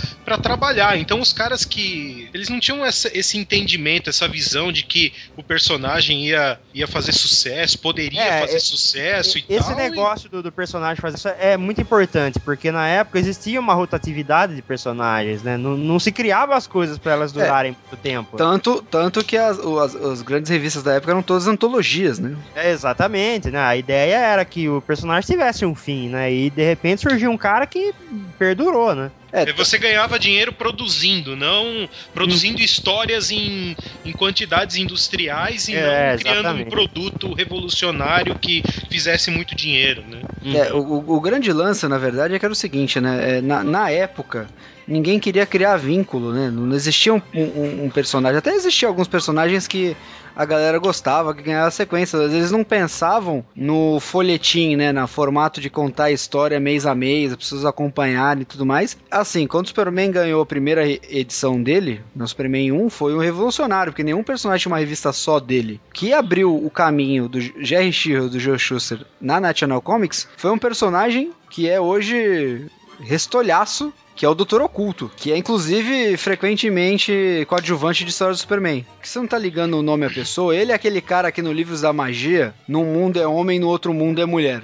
trabalhar, 0.42 0.98
então 0.98 1.20
os 1.20 1.32
caras 1.34 1.66
que, 1.66 2.30
eles 2.34 2.50
não 2.50 2.60
tinham 2.60 2.86
essa- 2.86 3.10
esse 3.14 3.38
entendimento, 3.38 4.10
essa 4.10 4.28
visão 4.28 4.72
de 4.72 4.84
que 4.84 5.14
o 5.38 5.44
personagem 5.44 6.26
ia, 6.28 6.60
ia 6.74 6.88
fazer 6.88 7.12
sucesso, 7.14 7.78
poderia 7.80 8.22
É, 8.22 8.40
fazer 8.42 8.58
e- 8.58 8.62
sucesso 8.62 9.38
e, 9.38 9.46
Esse 9.50 9.68
tal. 9.68 9.76
negócio 9.78 10.30
do, 10.30 10.42
do 10.44 10.52
personagem 10.52 11.02
fazer 11.02 11.18
isso 11.18 11.28
é 11.28 11.56
muito 11.58 11.82
importante, 11.82 12.40
porque 12.40 12.72
na 12.72 12.88
época 12.88 13.20
existia 13.20 13.60
uma 13.60 13.74
rotatividade 13.74 14.56
de 14.56 14.62
personagens, 14.62 15.44
né? 15.44 15.58
Não, 15.58 15.78
não 15.78 16.00
se 16.00 16.12
criava 16.12 16.56
as 16.56 16.68
coisas 16.68 16.98
pra 16.98 17.14
elas 17.14 17.32
durarem 17.32 17.72
muito 17.72 18.02
tempo. 18.02 18.38
Tanto, 18.38 18.82
tanto 18.90 19.24
que 19.24 19.38
as, 19.38 19.60
as, 19.60 19.96
as 19.96 20.22
grandes 20.22 20.50
revistas 20.50 20.84
da 20.84 20.94
época 20.94 21.12
eram 21.12 21.22
todas 21.24 21.48
antologias, 21.48 22.20
né? 22.20 22.36
É, 22.56 22.72
exatamente, 22.72 23.50
né? 23.52 23.60
A 23.60 23.76
ideia 23.76 24.16
era 24.18 24.46
que 24.46 24.68
o 24.70 24.82
personagem 24.82 25.28
tivesse 25.30 25.66
um 25.66 25.76
fim, 25.76 26.03
né? 26.10 26.32
E 26.32 26.50
de 26.50 26.64
repente 26.64 27.02
surgiu 27.02 27.32
um 27.32 27.38
cara 27.38 27.66
que 27.66 27.94
perdurou, 28.38 28.96
né? 28.96 29.12
É, 29.34 29.50
E 29.50 29.52
Você 29.54 29.80
ganhava 29.80 30.20
dinheiro 30.20 30.54
produzindo, 30.54 31.36
não 31.36 31.90
produzindo 32.14 32.62
histórias 32.62 33.32
em, 33.32 33.76
em 34.06 34.14
quantidades 34.14 34.76
industriais 34.76 35.68
e 35.68 35.76
É, 35.76 36.12
não 36.12 36.18
criando 36.20 36.50
um 36.50 36.66
produto 36.66 37.34
revolucionário 37.34 38.36
que 38.36 38.64
fizesse 38.90 39.32
muito 39.32 39.56
dinheiro, 39.56 40.04
né? 40.08 40.22
É, 40.56 40.72
o, 40.74 40.78
o- 40.80 41.16
o 41.16 41.22
grande 41.22 41.52
lance, 41.52 41.88
na 41.88 41.98
verdade, 41.98 42.36
é 42.36 42.40
que 42.40 42.46
era 42.46 42.52
o 42.52 42.56
seguinte, 42.56 43.00
né? 43.02 43.38
É, 43.38 43.42
na, 43.42 43.64
na 43.64 43.90
época, 43.90 44.48
ninguém 44.88 45.20
queria 45.20 45.46
criar 45.46 45.78
vínculo, 45.78 46.32
né? 46.32 46.52
Não 46.52 46.76
existia 46.76 47.14
um, 47.14 47.22
um- 47.34 47.86
um 47.86 47.90
personagem. 47.90 48.38
Até 48.38 48.52
existiam 48.54 48.90
alguns 48.90 49.08
personagens 49.08 49.68
que 49.68 49.96
a 50.36 50.46
galera 50.46 50.80
gostava, 50.80 51.34
que 51.36 51.44
ganhava 51.44 51.70
sequência. 51.70 52.20
Às 52.20 52.32
vezes 52.32 52.50
não 52.52 52.64
pensavam 52.64 53.46
no 53.56 54.00
folhetim, 54.00 54.76
né? 54.76 54.92
No 54.92 55.08
formato 55.08 55.62
de 55.62 55.70
contar 55.70 56.06
a 56.06 56.12
história 56.12 56.60
mês 56.60 56.86
a 56.88 56.96
mês, 56.96 57.32
as 57.32 57.38
pessoas 57.38 57.66
acompanharem 57.66 58.42
e 58.42 58.46
tudo 58.46 58.66
mais. 58.66 58.98
Assim, 59.24 59.48
quando 59.48 59.68
o 59.68 59.70
Superman 59.70 60.12
ganhou 60.12 60.42
a 60.42 60.46
primeira 60.46 60.86
edição 60.86 61.64
dele, 61.64 62.02
no 62.14 62.28
Superman 62.28 62.74
1, 62.74 62.90
foi 62.90 63.16
um 63.16 63.20
revolucionário, 63.20 63.94
porque 63.94 64.04
nenhum 64.04 64.22
personagem 64.22 64.64
tinha 64.64 64.74
uma 64.74 64.80
revista 64.80 65.14
só 65.14 65.40
dele. 65.40 65.80
Que 65.94 66.12
abriu 66.12 66.54
o 66.54 66.70
caminho 66.70 67.30
do 67.30 67.40
Jerry 67.40 67.94
Shiro, 67.94 68.28
do 68.28 68.38
Joe 68.38 68.60
Schuster 68.60 69.00
na 69.22 69.40
National 69.40 69.82
Comics, 69.82 70.28
foi 70.36 70.52
um 70.52 70.58
personagem 70.58 71.32
que 71.50 71.70
é 71.70 71.80
hoje 71.80 72.68
restolhaço 73.00 73.94
que 74.14 74.26
é 74.26 74.30
o 74.30 74.36
Doutor 74.36 74.62
Oculto, 74.62 75.10
que 75.16 75.32
é 75.32 75.38
inclusive 75.38 76.18
frequentemente 76.18 77.46
coadjuvante 77.48 78.04
de 78.04 78.12
história 78.12 78.34
do 78.34 78.38
Superman. 78.38 78.86
Que 79.02 79.08
você 79.08 79.20
não 79.20 79.26
tá 79.26 79.38
ligando 79.40 79.76
o 79.76 79.82
nome 79.82 80.06
à 80.06 80.10
pessoa, 80.10 80.56
ele 80.56 80.72
é 80.74 80.76
aquele 80.76 81.02
cara 81.02 81.32
que 81.32 81.42
no 81.42 81.52
Livros 81.52 81.82
da 81.82 81.94
Magia, 81.94 82.54
num 82.68 82.86
mundo 82.86 83.20
é 83.20 83.26
homem, 83.26 83.58
no 83.58 83.70
outro 83.70 83.92
mundo 83.94 84.22
é 84.22 84.26
mulher. 84.26 84.62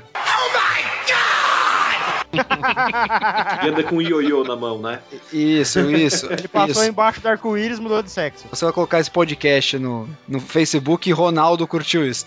E 2.31 3.67
anda 3.67 3.83
com 3.83 3.95
um 3.97 4.01
ioiô 4.01 4.43
na 4.43 4.55
mão, 4.55 4.79
né? 4.79 4.99
Isso, 5.33 5.79
isso. 5.91 6.31
Ele 6.31 6.47
passou 6.47 6.83
isso. 6.83 6.91
embaixo 6.91 7.19
do 7.21 7.27
arco-íris 7.27 7.79
e 7.79 7.81
mudou 7.81 8.01
de 8.03 8.11
sexo. 8.11 8.45
Você 8.51 8.65
vai 8.65 8.73
colocar 8.73 8.99
esse 8.99 9.09
podcast 9.11 9.77
no, 9.79 10.07
no 10.27 10.39
Facebook 10.39 11.09
e 11.09 11.13
Ronaldo 11.13 11.65
curtiu 11.67 12.05
isso. 12.05 12.25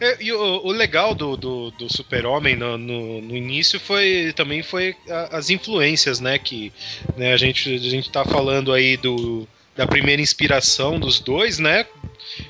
É, 0.00 0.22
E 0.22 0.32
o, 0.32 0.66
o 0.66 0.70
legal 0.72 1.14
do, 1.14 1.36
do, 1.36 1.70
do 1.72 1.92
Super-Homem 1.92 2.56
no, 2.56 2.76
no, 2.76 3.20
no 3.22 3.36
início 3.36 3.78
foi 3.80 4.32
também 4.36 4.62
foi 4.62 4.94
a- 5.08 5.36
as 5.38 5.50
influências, 5.50 6.20
né? 6.20 6.38
Que 6.38 6.72
né, 7.16 7.32
a, 7.32 7.36
gente, 7.36 7.74
a 7.74 7.78
gente 7.78 8.10
tá 8.10 8.24
falando 8.24 8.72
aí 8.72 8.96
do, 8.96 9.46
da 9.76 9.86
primeira 9.86 10.20
inspiração 10.20 10.98
dos 10.98 11.20
dois, 11.20 11.58
né? 11.58 11.86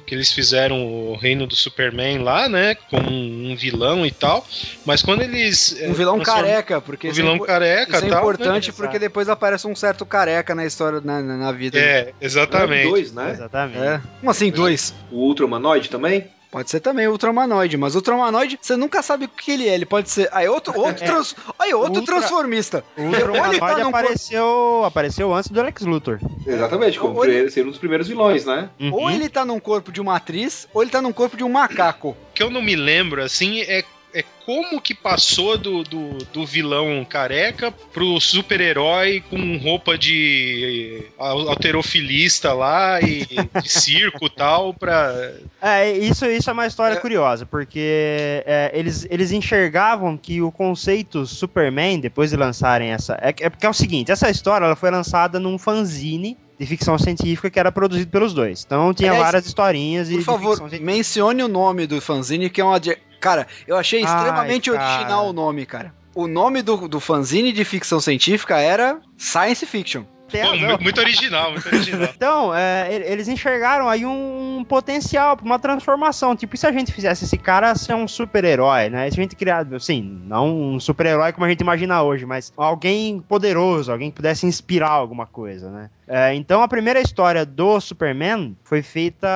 Que 0.06 0.14
eles 0.14 0.32
fizeram 0.32 0.86
o 0.86 1.16
reino 1.16 1.46
do 1.46 1.54
Superman 1.56 2.18
lá, 2.18 2.48
né? 2.48 2.74
Com 2.74 2.98
um, 2.98 3.52
um 3.52 3.56
vilão 3.56 4.04
e 4.04 4.10
tal. 4.10 4.46
Mas 4.84 5.02
quando 5.02 5.22
eles. 5.22 5.80
é, 5.80 5.88
Um 5.88 5.92
vilão 5.92 6.20
careca, 6.20 6.80
porque 6.80 7.08
Um 7.08 7.10
é 7.10 7.14
vilão 7.14 7.34
impo- 7.36 7.44
careca 7.46 7.96
Isso 7.96 8.06
é 8.06 8.08
tal, 8.08 8.20
importante 8.20 8.68
né? 8.70 8.74
porque 8.76 8.98
depois 8.98 9.28
aparece 9.28 9.66
um 9.66 9.74
certo 9.74 10.04
careca 10.06 10.54
na 10.54 10.64
história, 10.64 11.00
na, 11.02 11.20
na, 11.22 11.52
vida. 11.52 11.78
É, 11.78 12.12
exatamente. 12.20 12.88
Dois, 12.88 13.12
né? 13.12 13.30
Exatamente. 13.32 13.78
É. 13.78 14.00
Como 14.20 14.30
assim, 14.30 14.50
dois? 14.50 14.94
O 15.10 15.16
Ultra 15.16 15.44
Humanoide 15.44 15.88
também? 15.88 16.26
Pode 16.54 16.70
ser 16.70 16.78
também 16.78 17.08
Ultramanoide, 17.08 17.76
mas 17.76 17.96
Ultramanoide, 17.96 18.56
você 18.62 18.76
nunca 18.76 19.02
sabe 19.02 19.24
o 19.24 19.28
que 19.28 19.50
ele 19.50 19.68
é. 19.68 19.74
Ele 19.74 19.84
pode 19.84 20.08
ser. 20.08 20.28
Aí 20.30 20.48
outro, 20.48 20.72
outro, 20.78 21.04
trans, 21.04 21.34
aí 21.58 21.74
outro 21.74 21.98
Ultra- 21.98 22.14
transformista. 22.18 22.84
Ele 22.96 23.10
tá 23.10 23.18
Ultramanoide 23.26 23.82
num 23.82 23.88
apareceu, 23.88 24.84
apareceu 24.84 25.34
antes 25.34 25.50
do 25.50 25.60
Lex 25.60 25.82
Luthor. 25.82 26.20
Exatamente, 26.46 26.96
como 26.96 27.14
Ou 27.16 27.24
ele- 27.24 27.32
primeiro- 27.32 27.50
ser 27.50 27.66
um 27.66 27.70
dos 27.70 27.78
primeiros 27.78 28.06
vilões, 28.06 28.44
né? 28.44 28.70
Uhum. 28.78 28.92
Ou 28.94 29.10
ele 29.10 29.28
tá 29.28 29.44
num 29.44 29.58
corpo 29.58 29.90
de 29.90 30.00
uma 30.00 30.14
atriz, 30.14 30.68
ou 30.72 30.80
ele 30.82 30.92
tá 30.92 31.02
num 31.02 31.12
corpo 31.12 31.36
de 31.36 31.42
um 31.42 31.48
macaco. 31.48 32.10
O 32.10 32.16
que 32.32 32.42
eu 32.42 32.50
não 32.50 32.62
me 32.62 32.76
lembro, 32.76 33.20
assim, 33.20 33.62
é, 33.62 33.82
é 34.14 34.24
como 34.46 34.80
que 34.80 34.94
passou 34.94 35.58
do, 35.58 35.82
do, 35.82 36.18
do 36.32 36.46
vilão 36.46 37.04
careca 37.04 37.72
pro 37.92 38.20
super-herói 38.20 39.22
com 39.28 39.56
roupa 39.58 39.98
de 39.98 41.02
eh, 41.02 41.08
al- 41.18 41.48
alterofilista 41.48 42.52
lá 42.52 43.00
e 43.00 43.24
de 43.26 43.68
circo 43.68 44.26
e 44.26 44.30
tal, 44.30 44.72
pra. 44.72 45.32
É, 45.60 45.90
isso, 45.92 46.26
isso 46.26 46.48
é 46.48 46.52
uma 46.52 46.66
história 46.66 46.94
É. 46.94 47.00
curiosa, 47.00 47.44
porque 47.44 48.42
é, 48.46 48.70
eles, 48.74 49.06
eles 49.10 49.32
enxergavam 49.32 50.16
que 50.16 50.40
o 50.42 50.52
conceito 50.52 51.26
Superman, 51.26 51.98
depois 51.98 52.30
de 52.30 52.36
lançarem 52.36 52.90
essa. 52.90 53.14
É, 53.20 53.30
é 53.40 53.50
porque 53.50 53.66
é 53.66 53.70
o 53.70 53.74
seguinte: 53.74 54.12
essa 54.12 54.30
história 54.30 54.64
ela 54.66 54.76
foi 54.76 54.90
lançada 54.90 55.40
num 55.40 55.58
fanzine 55.58 56.36
de 56.58 56.66
ficção 56.66 56.98
científica 56.98 57.50
que 57.50 57.58
era 57.58 57.72
produzido 57.72 58.10
pelos 58.10 58.32
dois. 58.32 58.64
Então 58.64 58.92
tinha 58.94 59.10
Aliás, 59.10 59.26
várias 59.26 59.46
historinhas 59.46 60.10
e. 60.10 60.16
Por 60.16 60.24
favor, 60.24 60.70
mencione 60.80 61.42
o 61.42 61.48
nome 61.48 61.86
do 61.86 62.00
fanzine, 62.00 62.50
que 62.50 62.60
é 62.60 62.64
uma. 62.64 62.80
Cara, 63.20 63.46
eu 63.66 63.76
achei 63.76 64.04
Ai, 64.04 64.04
extremamente 64.04 64.70
cara. 64.70 64.84
original 64.84 65.28
o 65.28 65.32
nome, 65.32 65.66
cara. 65.66 65.94
O 66.14 66.28
nome 66.28 66.62
do, 66.62 66.86
do 66.86 67.00
fanzine 67.00 67.52
de 67.52 67.64
ficção 67.64 67.98
científica 67.98 68.58
era 68.58 69.00
Science 69.16 69.66
Fiction. 69.66 70.04
Tem 70.34 70.42
razão. 70.42 70.78
muito 70.80 71.00
original, 71.00 71.52
muito 71.52 71.68
original. 71.68 72.08
Então, 72.16 72.54
é, 72.54 72.92
eles 72.92 73.28
enxergaram 73.28 73.88
aí 73.88 74.04
um 74.04 74.64
potencial 74.68 75.36
pra 75.36 75.46
uma 75.46 75.58
transformação. 75.58 76.34
Tipo, 76.34 76.54
e 76.54 76.58
se 76.58 76.66
a 76.66 76.72
gente 76.72 76.92
fizesse 76.92 77.24
esse 77.24 77.38
cara 77.38 77.74
ser 77.74 77.94
um 77.94 78.08
super-herói, 78.08 78.88
né? 78.88 79.08
Se 79.10 79.20
a 79.20 79.22
gente 79.22 79.36
criar, 79.36 79.66
assim, 79.72 80.02
não 80.26 80.74
um 80.74 80.80
super-herói 80.80 81.32
como 81.32 81.46
a 81.46 81.48
gente 81.48 81.60
imagina 81.60 82.02
hoje, 82.02 82.26
mas 82.26 82.52
alguém 82.56 83.20
poderoso, 83.20 83.92
alguém 83.92 84.10
que 84.10 84.16
pudesse 84.16 84.44
inspirar 84.44 84.90
alguma 84.90 85.26
coisa, 85.26 85.70
né? 85.70 85.90
É, 86.08 86.34
então, 86.34 86.62
a 86.62 86.68
primeira 86.68 87.00
história 87.00 87.46
do 87.46 87.80
Superman 87.80 88.56
foi 88.64 88.82
feita 88.82 89.28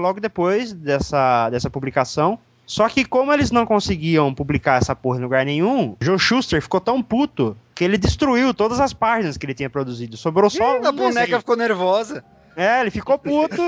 logo 0.00 0.20
depois 0.20 0.72
dessa, 0.72 1.48
dessa 1.50 1.70
publicação. 1.70 2.38
Só 2.66 2.88
que 2.88 3.04
como 3.04 3.32
eles 3.32 3.52
não 3.52 3.64
conseguiam 3.64 4.34
publicar 4.34 4.78
essa 4.78 4.94
porra 4.96 5.18
em 5.18 5.22
lugar 5.22 5.46
nenhum, 5.46 5.96
Joe 6.00 6.18
Schuster 6.18 6.60
ficou 6.60 6.80
tão 6.80 7.00
puto 7.00 7.56
que 7.76 7.84
ele 7.84 7.98
destruiu 7.98 8.54
todas 8.54 8.80
as 8.80 8.94
páginas 8.94 9.36
que 9.36 9.44
ele 9.44 9.52
tinha 9.52 9.68
produzido. 9.68 10.16
Sobrou 10.16 10.48
só 10.48 10.78
Ih, 10.78 10.80
um 10.80 10.86
a 10.86 10.92
boneca 10.92 11.38
ficou 11.38 11.56
nervosa. 11.56 12.24
É, 12.56 12.80
ele 12.80 12.90
ficou 12.90 13.18
puto 13.18 13.60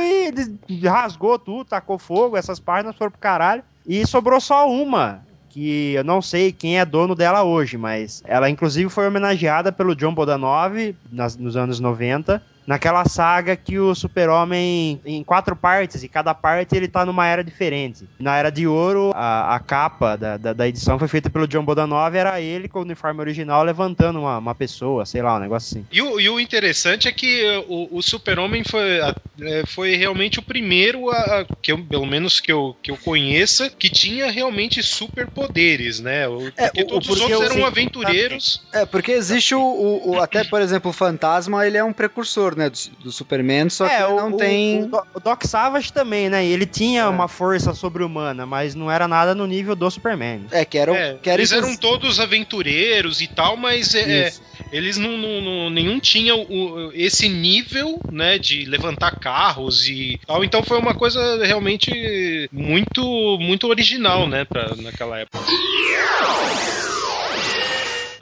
e 0.67 0.89
rasgou 0.89 1.39
tudo, 1.39 1.67
tacou 1.67 1.99
fogo, 1.99 2.35
essas 2.35 2.59
páginas 2.59 2.97
foram 2.97 3.11
pro 3.11 3.21
caralho. 3.21 3.63
E 3.87 4.07
sobrou 4.07 4.41
só 4.41 4.69
uma, 4.71 5.23
que 5.51 5.93
eu 5.93 6.03
não 6.03 6.23
sei 6.23 6.53
quem 6.53 6.79
é 6.79 6.87
dono 6.87 7.15
dela 7.15 7.43
hoje, 7.43 7.77
mas 7.77 8.23
ela 8.27 8.49
inclusive 8.49 8.89
foi 8.89 9.07
homenageada 9.07 9.71
pelo 9.71 9.95
John 9.95 10.15
Bodanov 10.15 10.97
nas, 11.13 11.37
nos 11.37 11.55
anos 11.55 11.79
90. 11.79 12.43
Naquela 12.69 13.05
saga 13.07 13.57
que 13.57 13.79
o 13.79 13.95
super-homem 13.95 15.01
em 15.05 15.25
quatro 15.25 15.57
partes, 15.57 16.03
e 16.03 16.09
cada 16.09 16.35
parte 16.35 16.77
ele 16.77 16.87
tá 16.87 17.07
numa 17.07 17.27
era 17.27 17.43
diferente. 17.43 18.05
Na 18.21 18.37
Era 18.37 18.51
de 18.51 18.67
Ouro, 18.67 19.11
a, 19.15 19.55
a 19.55 19.59
capa 19.59 20.17
da, 20.17 20.37
da, 20.37 20.53
da 20.53 20.69
edição 20.69 20.99
foi 20.99 21.09
feita 21.09 21.31
pelo 21.31 21.49
John 21.49 21.65
Bodanov, 21.65 22.15
era 22.15 22.41
ele 22.43 22.69
com 22.69 22.81
o 22.81 22.83
uniforme 22.83 23.21
original 23.21 23.63
levantando 23.65 24.19
uma, 24.21 24.37
uma 24.37 24.55
pessoa, 24.55 25.07
sei 25.07 25.23
lá, 25.23 25.37
um 25.37 25.41
negócio 25.41 25.79
assim. 25.79 25.87
E 25.91 26.03
o, 26.03 26.21
e 26.21 26.29
o 26.29 26.39
interessante 26.39 27.09
é 27.09 27.13
que 27.13 27.43
o, 27.69 27.89
o 27.97 28.03
Super-Homem 28.03 28.63
foi, 28.65 28.99
é, 29.41 29.65
foi 29.65 29.97
realmente 29.97 30.39
o 30.39 30.43
primeiro, 30.43 31.09
a, 31.11 31.41
a- 31.41 31.47
que 31.63 31.73
eu, 31.73 31.83
pelo 31.83 32.05
menos 32.05 32.39
que 32.39 32.53
eu, 32.53 32.77
que 32.83 32.91
eu 32.91 32.99
conheça, 32.99 33.71
que 33.71 33.89
tinha 33.89 34.31
realmente 34.31 34.83
superpoderes, 34.83 36.01
né? 36.01 36.29
O- 36.29 36.49
É, 36.57 36.67
porque 36.67 36.83
o- 36.83 36.87
todos 36.87 37.07
porque 37.09 37.25
os 37.25 37.31
outros 37.41 37.57
eram 37.57 37.67
aventureiros. 37.67 38.63
É, 38.73 38.85
porque 38.85 39.13
existe 39.13 39.55
o, 39.55 39.61
o- 39.61 40.11
o- 40.11 40.21
Até, 40.21 40.45
por 40.45 40.61
exemplo, 40.61 40.91
o 40.91 40.95
Fantasma, 40.95 41.67
ele 41.67 41.77
é 41.79 41.85
um 41.85 41.93
precursor, 41.93 42.57
né? 42.59 42.69
Do, 42.71 43.05
do 43.05 43.13
Superman, 43.13 43.71
só 43.71 43.89
que 43.89 43.95
ele 43.95 44.03
não 44.03 44.19
É, 44.19 44.35
o, 44.35 44.37
tem. 44.37 44.83
O, 44.83 44.87
Do- 44.89 45.03
o 45.15 45.21
Doc 45.21 45.45
Savage 45.45 45.93
também, 45.93 46.29
né? 46.29 46.45
Ele 46.45 46.67
tinha 46.67 47.03
É. 47.03 47.07
uma 47.09 47.29
força 47.29 47.73
sobre-humana, 47.73 48.45
mas 48.45 48.75
não 48.75 48.91
era 48.91 49.09
nada 49.09 49.35
no 49.35 49.47
nível 49.47 49.75
do 49.75 49.91
Superman. 49.91 50.45
É, 50.51 50.65
que 50.65 50.77
era, 50.77 50.93
o- 50.93 50.97
É, 50.97 51.15
que 51.23 51.31
era 51.31 51.41
eles 51.41 51.53
eram 51.53 51.77
todos 51.77 52.21
aventureiros 52.21 53.21
e 53.21 53.27
tal, 53.29 53.57
mas 53.57 53.95
é, 53.95 54.29
Isso. 54.29 54.43
eles 54.73 54.99
não, 54.99 55.17
não- 55.17 55.41
não- 55.41 55.71
nenhum 55.71 55.99
tinha 56.01 56.35
o- 56.35 56.91
esse 56.93 57.29
nível, 57.29 58.01
né, 58.11 58.39
de 58.39 58.65
levantar 58.65 59.13
carros 59.13 59.89
e 59.89 60.21
tal. 60.27 60.45
Então 60.45 60.63
foi 60.63 60.79
uma 60.79 60.95
coisa 60.95 61.45
realmente 61.47 62.49
muito 62.53 63.39
muito 63.41 63.69
original, 63.69 64.27
né, 64.29 64.45
pra, 64.45 64.75
naquela 64.77 65.19
época. 65.19 65.39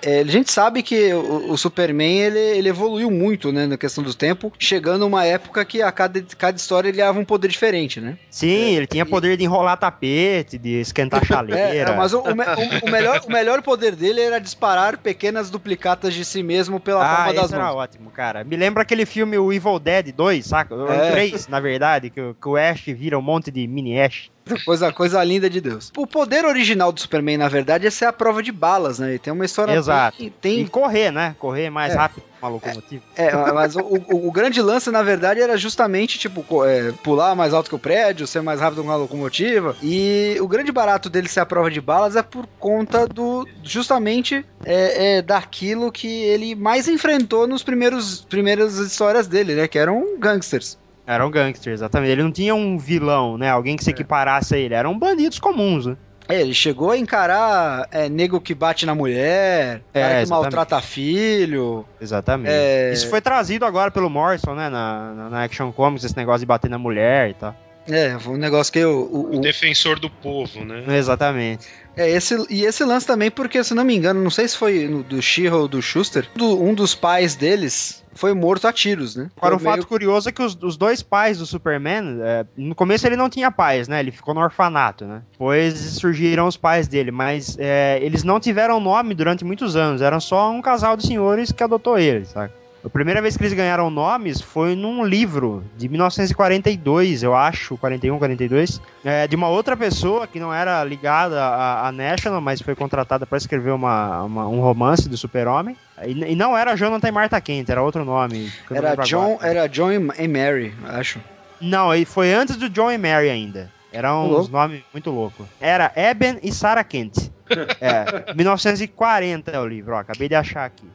É, 0.06 0.20
a 0.20 0.24
gente 0.24 0.52
sabe 0.52 0.82
que 0.84 1.12
o, 1.12 1.50
o 1.52 1.58
Superman 1.58 2.18
ele, 2.20 2.38
ele 2.38 2.68
evoluiu 2.68 3.10
muito, 3.10 3.50
né, 3.50 3.66
na 3.66 3.76
questão 3.76 4.04
do 4.04 4.14
tempo, 4.14 4.52
chegando 4.56 5.04
uma 5.04 5.24
época 5.24 5.64
que 5.64 5.82
a 5.82 5.90
cada, 5.90 6.22
cada 6.38 6.56
história 6.56 6.88
ele 6.88 6.98
dava 6.98 7.18
um 7.18 7.24
poder 7.24 7.48
diferente, 7.48 8.00
né? 8.00 8.16
Sim, 8.30 8.76
ele 8.76 8.86
tinha 8.86 9.04
poder 9.04 9.36
de 9.36 9.42
enrolar 9.44 9.76
tapete, 9.76 10.58
de 10.58 10.80
esquentar 10.80 11.22
chaleira. 11.26 11.60
É, 11.60 11.78
é, 11.78 11.96
mas 11.96 12.12
o, 12.14 12.20
o 12.20 12.86
o- 12.86 12.90
melhor, 12.90 13.20
o 13.26 13.32
melhor 13.32 13.62
poder 13.62 13.96
dele 13.96 14.20
era 14.20 14.38
disparar 14.38 14.96
pequenas 14.98 15.50
duplicatas 15.50 16.14
de 16.14 16.24
si 16.24 16.40
mesmo 16.42 16.78
pela 16.78 17.04
Ah, 17.04 17.16
palma 17.16 17.34
das 17.34 17.46
esse 17.46 17.54
era 17.54 17.64
mãos. 17.64 17.76
ótimo, 17.76 18.10
cara. 18.12 18.44
Me 18.44 18.56
lembra 18.56 18.82
aquele 18.82 19.04
filme 19.04 19.36
o 19.36 19.52
Evil 19.52 19.78
Dead 19.80 20.12
2, 20.12 20.46
saca? 20.46 20.74
É. 20.88 21.10
3, 21.12 21.48
na 21.48 21.58
verdade, 21.58 22.10
que, 22.10 22.20
o- 22.20 22.34
que 22.40 22.48
o 22.48 22.56
Ash 22.56 22.84
vira 22.86 23.18
um 23.18 23.22
monte 23.22 23.50
de 23.50 23.66
mini 23.66 24.00
Ash. 24.00 24.30
Coisa, 24.64 24.92
coisa 24.92 25.22
linda 25.24 25.50
de 25.50 25.60
Deus. 25.60 25.90
O 25.96 26.06
poder 26.06 26.44
original 26.44 26.92
do 26.92 27.00
Superman, 27.00 27.36
na 27.36 27.48
verdade, 27.48 27.86
é 27.86 27.90
ser 27.90 28.04
a 28.04 28.12
prova 28.12 28.42
de 28.42 28.52
balas, 28.52 28.98
né? 28.98 29.10
Ele 29.10 29.18
tem 29.18 29.32
uma 29.32 29.44
história. 29.44 29.72
Exato. 29.72 30.18
Tem, 30.18 30.30
tem- 30.40 30.60
E 30.60 30.68
correr, 30.68 31.10
né? 31.10 31.34
Correr 31.38 31.68
mais 31.70 31.92
É. 31.92 31.96
rápido 31.96 32.22
que 32.22 32.26
uma 32.42 32.48
locomotiva. 32.50 33.02
É, 33.16 33.34
mas 33.52 33.74
o, 33.74 33.80
o- 33.80 34.28
o 34.28 34.30
grande 34.30 34.60
lance, 34.62 34.90
na 34.90 35.02
verdade, 35.02 35.40
era 35.40 35.56
justamente, 35.56 36.18
tipo, 36.18 36.44
é, 36.64 36.92
pular 37.02 37.34
mais 37.34 37.52
alto 37.52 37.68
que 37.68 37.74
o 37.74 37.78
prédio, 37.78 38.26
ser 38.26 38.40
mais 38.40 38.60
rápido 38.60 38.82
que 38.82 38.88
uma 38.88 38.96
locomotiva. 38.96 39.74
E 39.82 40.36
o 40.40 40.46
grande 40.46 40.70
barato 40.70 41.10
dele 41.10 41.28
ser 41.28 41.40
a 41.40 41.46
prova 41.46 41.70
de 41.70 41.80
balas 41.80 42.14
é 42.14 42.22
por 42.22 42.46
conta 42.58 43.06
do, 43.06 43.46
justamente, 43.64 44.44
é, 44.64 45.16
é, 45.18 45.22
daquilo 45.22 45.90
que 45.90 46.06
ele 46.06 46.54
mais 46.54 46.86
enfrentou 46.88 47.46
nos 47.48 47.62
primeiros 47.64 48.20
primeiras 48.22 48.76
histórias 48.76 49.26
dele, 49.26 49.54
né? 49.54 49.66
Que 49.66 49.78
eram 49.78 50.16
gangsters. 50.18 50.78
Era 51.06 51.24
um 51.26 51.30
gangster, 51.30 51.72
exatamente. 51.72 52.10
Ele 52.10 52.22
não 52.22 52.32
tinha 52.32 52.54
um 52.54 52.76
vilão, 52.78 53.38
né? 53.38 53.48
Alguém 53.50 53.76
que 53.76 53.84
se 53.84 53.90
equiparasse 53.90 54.54
a 54.54 54.58
ele. 54.58 54.74
Eram 54.74 54.98
bandidos 54.98 55.38
comuns, 55.38 55.86
né? 55.86 55.96
É, 56.28 56.40
ele 56.40 56.52
chegou 56.54 56.90
a 56.90 56.98
encarar 56.98 57.86
é, 57.92 58.08
nego 58.08 58.40
que 58.40 58.52
bate 58.52 58.84
na 58.84 58.96
mulher, 58.96 59.80
É, 59.94 60.00
cara 60.00 60.14
que 60.16 60.20
exatamente. 60.22 60.28
maltrata 60.30 60.80
filho. 60.80 61.86
Exatamente. 62.00 62.50
É. 62.52 62.92
Isso 62.92 63.08
foi 63.08 63.20
trazido 63.20 63.64
agora 63.64 63.90
pelo 63.92 64.10
Morrison, 64.10 64.54
né? 64.54 64.68
Na, 64.68 65.12
na, 65.14 65.30
na 65.30 65.44
Action 65.44 65.70
Comics, 65.70 66.04
esse 66.04 66.16
negócio 66.16 66.40
de 66.40 66.46
bater 66.46 66.68
na 66.68 66.78
mulher 66.78 67.30
e 67.30 67.34
tal. 67.34 67.54
É, 67.88 68.18
foi 68.18 68.34
um 68.34 68.38
negócio 68.38 68.72
que 68.72 68.84
o, 68.84 69.02
o- 69.02 69.34
O 69.34 69.36
o- 69.36 69.40
defensor 69.40 70.00
do 70.00 70.10
povo, 70.10 70.64
né? 70.64 70.82
Exatamente. 70.96 71.68
É, 71.96 72.10
esse, 72.10 72.36
e 72.50 72.64
esse 72.64 72.84
lance 72.84 73.06
também, 73.06 73.30
porque, 73.30 73.64
se 73.64 73.72
não 73.74 73.82
me 73.84 73.96
engano, 73.96 74.22
não 74.22 74.30
sei 74.30 74.46
se 74.46 74.56
foi 74.56 74.86
no- 74.86 75.02
do 75.02 75.20
She-Ra 75.22 75.56
ou 75.56 75.66
do 75.68 75.80
Schuster, 75.80 76.28
do- 76.34 76.62
um 76.62 76.74
dos 76.74 76.94
pais 76.94 77.34
deles 77.34 78.04
foi 78.14 78.34
morto 78.34 78.66
a 78.68 78.72
tiros, 78.72 79.16
né? 79.16 79.30
Agora, 79.36 79.56
um 79.56 79.58
meio- 79.58 79.76
fato 79.76 79.86
curioso 79.86 80.28
é 80.28 80.32
que 80.32 80.42
os, 80.42 80.56
os 80.62 80.76
dois 80.76 81.02
pais 81.02 81.38
do 81.38 81.46
Superman, 81.46 82.18
é, 82.22 82.44
no 82.56 82.74
começo 82.74 83.06
ele 83.06 83.16
não 83.16 83.28
tinha 83.30 83.50
pais, 83.50 83.88
né? 83.88 84.00
Ele 84.00 84.10
ficou 84.10 84.34
no 84.34 84.40
orfanato, 84.40 85.04
né? 85.06 85.22
Depois 85.32 85.74
surgiram 85.78 86.46
os 86.46 86.56
pais 86.56 86.86
dele, 86.86 87.10
mas 87.10 87.56
é, 87.58 87.98
eles 88.02 88.22
não 88.24 88.38
tiveram 88.40 88.78
nome 88.80 89.14
durante 89.14 89.44
muitos 89.44 89.74
anos. 89.76 90.02
Eram 90.02 90.20
só 90.20 90.50
um 90.50 90.60
casal 90.60 90.96
de 90.96 91.06
senhores 91.06 91.50
que 91.52 91.62
adotou 91.62 91.98
eles, 91.98 92.28
sabe? 92.28 92.52
A 92.84 92.88
primeira 92.88 93.20
vez 93.20 93.36
que 93.36 93.42
eles 93.42 93.52
ganharam 93.52 93.90
nomes 93.90 94.40
foi 94.40 94.76
num 94.76 95.04
livro 95.04 95.64
de 95.76 95.88
1942, 95.88 97.22
eu 97.24 97.34
acho, 97.34 97.76
41, 97.76 98.16
42, 98.18 98.80
é, 99.04 99.26
de 99.26 99.34
uma 99.34 99.48
outra 99.48 99.76
pessoa 99.76 100.26
que 100.26 100.38
não 100.38 100.54
era 100.54 100.84
ligada 100.84 101.42
à, 101.42 101.88
à 101.88 101.92
National, 101.92 102.40
mas 102.40 102.62
foi 102.62 102.76
contratada 102.76 103.26
para 103.26 103.38
escrever 103.38 103.72
uma, 103.72 104.22
uma- 104.22 104.46
um 104.48 104.60
romance 104.60 105.08
do 105.08 105.16
Super-Homem. 105.16 105.76
E, 106.04 106.12
e 106.32 106.36
não 106.36 106.56
era 106.56 106.76
Jonathan 106.76 107.08
e 107.08 107.12
Martha 107.12 107.40
Kent, 107.40 107.68
era 107.70 107.82
outro 107.82 108.04
nome. 108.04 108.52
Era 108.70 108.94
John, 109.04 109.34
agora. 109.34 109.48
era 109.48 109.66
John 109.68 109.90
e 109.90 110.28
Mary, 110.28 110.72
acho. 110.84 111.20
Não, 111.60 111.88
foi 112.04 112.32
antes 112.32 112.54
do 112.56 112.68
John 112.68 112.92
e 112.92 112.98
Mary 112.98 113.28
ainda. 113.30 113.68
Era 113.92 114.14
uns 114.16 114.48
nomes 114.48 114.82
muito 114.92 115.10
loucos. 115.10 115.46
Era 115.60 115.90
Eben 115.96 116.38
e 116.42 116.52
Sarah 116.52 116.84
Kent. 116.84 117.30
É, 117.80 118.34
1940 118.34 119.50
é 119.52 119.58
o 119.60 119.66
livro, 119.66 119.94
ó, 119.94 119.98
acabei 119.98 120.28
de 120.28 120.34
achar 120.34 120.64
aqui. 120.66 120.86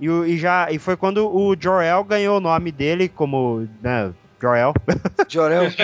E, 0.00 0.06
e 0.06 0.38
já, 0.38 0.68
e 0.70 0.78
foi 0.78 0.96
quando 0.96 1.28
o 1.28 1.54
Jor-El 1.58 2.02
ganhou 2.04 2.38
o 2.38 2.40
nome 2.40 2.72
dele 2.72 3.08
como 3.08 3.68
né, 3.82 4.10
Jor-El. 4.40 4.72
Jorel. 5.28 5.64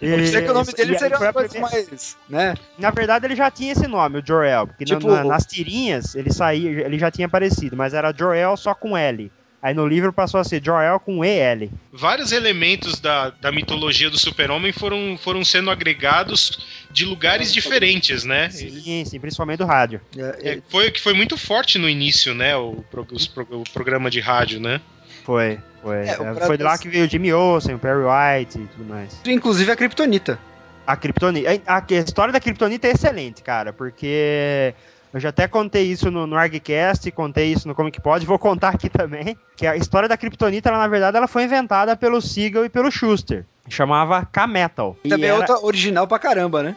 E- 0.00 0.08
Eu 0.10 0.26
sei 0.26 0.42
que 0.42 0.50
o 0.50 0.54
nome 0.54 0.72
dele 0.72 0.94
e- 0.94 0.98
seria 0.98 1.16
coisa 1.16 1.48
primeira- 1.48 1.60
mais, 1.60 2.16
né? 2.28 2.54
Na 2.78 2.90
verdade, 2.90 3.24
ele 3.24 3.34
já 3.34 3.50
tinha 3.50 3.72
esse 3.72 3.86
nome, 3.86 4.18
o 4.18 4.22
Jor-El, 4.26 4.66
porque 4.66 4.84
na- 4.84 4.98
Tipo- 4.98 5.10
na- 5.10 5.24
nas 5.24 5.46
tirinhas 5.46 6.14
ele 6.14 6.30
saía, 6.32 6.68
ele 6.84 6.98
já 6.98 7.10
tinha 7.10 7.26
aparecido, 7.26 7.76
mas 7.76 7.94
era 7.94 8.12
Jor-El 8.12 8.56
só 8.56 8.74
com 8.74 8.96
L. 8.96 9.32
Aí 9.66 9.74
no 9.74 9.84
livro 9.84 10.12
passou 10.12 10.38
a 10.38 10.44
ser 10.44 10.62
Jor-El 10.64 11.00
com 11.00 11.24
EL. 11.24 11.68
Vários 11.92 12.30
elementos 12.30 13.00
da, 13.00 13.30
da 13.30 13.50
mitologia 13.50 14.08
do 14.08 14.16
super-homem 14.16 14.72
foram, 14.72 15.18
foram 15.20 15.44
sendo 15.44 15.72
agregados 15.72 16.86
de 16.88 17.04
lugares 17.04 17.52
diferentes, 17.52 18.22
né? 18.22 18.48
Sim, 18.48 19.04
sim, 19.04 19.18
principalmente 19.18 19.58
do 19.58 19.64
rádio. 19.64 20.00
É, 20.16 20.60
foi 20.68 20.92
que 20.92 21.00
foi 21.00 21.14
muito 21.14 21.36
forte 21.36 21.78
no 21.78 21.88
início, 21.88 22.32
né? 22.32 22.56
O, 22.56 22.84
os 23.10 23.26
o 23.50 23.64
programa 23.72 24.08
de 24.08 24.20
rádio, 24.20 24.60
né? 24.60 24.80
Foi, 25.24 25.58
foi. 25.82 25.96
É, 26.06 26.16
o 26.16 26.26
É, 26.26 26.46
foi 26.46 26.56
de 26.56 26.62
lá 26.62 26.78
que 26.78 26.88
veio 26.88 27.04
o 27.04 27.10
Jimmy 27.10 27.32
Olsen, 27.32 27.74
o 27.74 27.78
Perry 27.80 28.04
White 28.04 28.58
e 28.60 28.66
tudo 28.68 28.84
mais. 28.84 29.20
Inclusive 29.26 29.72
a 29.72 29.74
Kryptonita. 29.74 30.38
A 30.86 30.94
Kryptonita. 30.94 31.50
A, 31.66 31.78
a 31.78 31.92
história 31.92 32.32
da 32.32 32.38
Kryptonita 32.38 32.86
é 32.86 32.92
excelente, 32.92 33.42
cara, 33.42 33.72
porque 33.72 34.72
eu 35.16 35.20
já 35.20 35.30
até 35.30 35.48
contei 35.48 35.84
isso 35.84 36.10
no, 36.10 36.26
no 36.26 36.36
ArgCast, 36.36 37.10
contei 37.10 37.50
isso 37.50 37.66
no 37.66 37.74
Comic 37.74 38.00
Pod, 38.02 38.24
vou 38.26 38.38
contar 38.38 38.68
aqui 38.68 38.90
também, 38.90 39.34
que 39.56 39.66
a 39.66 39.74
história 39.74 40.06
da 40.08 40.16
Kryptonita, 40.16 40.68
ela, 40.68 40.76
na 40.76 40.86
verdade, 40.86 41.16
ela 41.16 41.26
foi 41.26 41.44
inventada 41.44 41.96
pelo 41.96 42.20
Siegel 42.20 42.66
e 42.66 42.68
pelo 42.68 42.90
Schuster. 42.90 43.46
Chamava 43.66 44.26
K-Metal. 44.30 44.94
E 45.02 45.08
Também 45.08 45.30
é 45.30 45.32
era- 45.32 45.38
outra 45.38 45.64
original 45.64 46.06
pra 46.06 46.18
caramba, 46.18 46.62
né? 46.62 46.76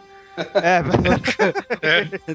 É, 0.55 0.81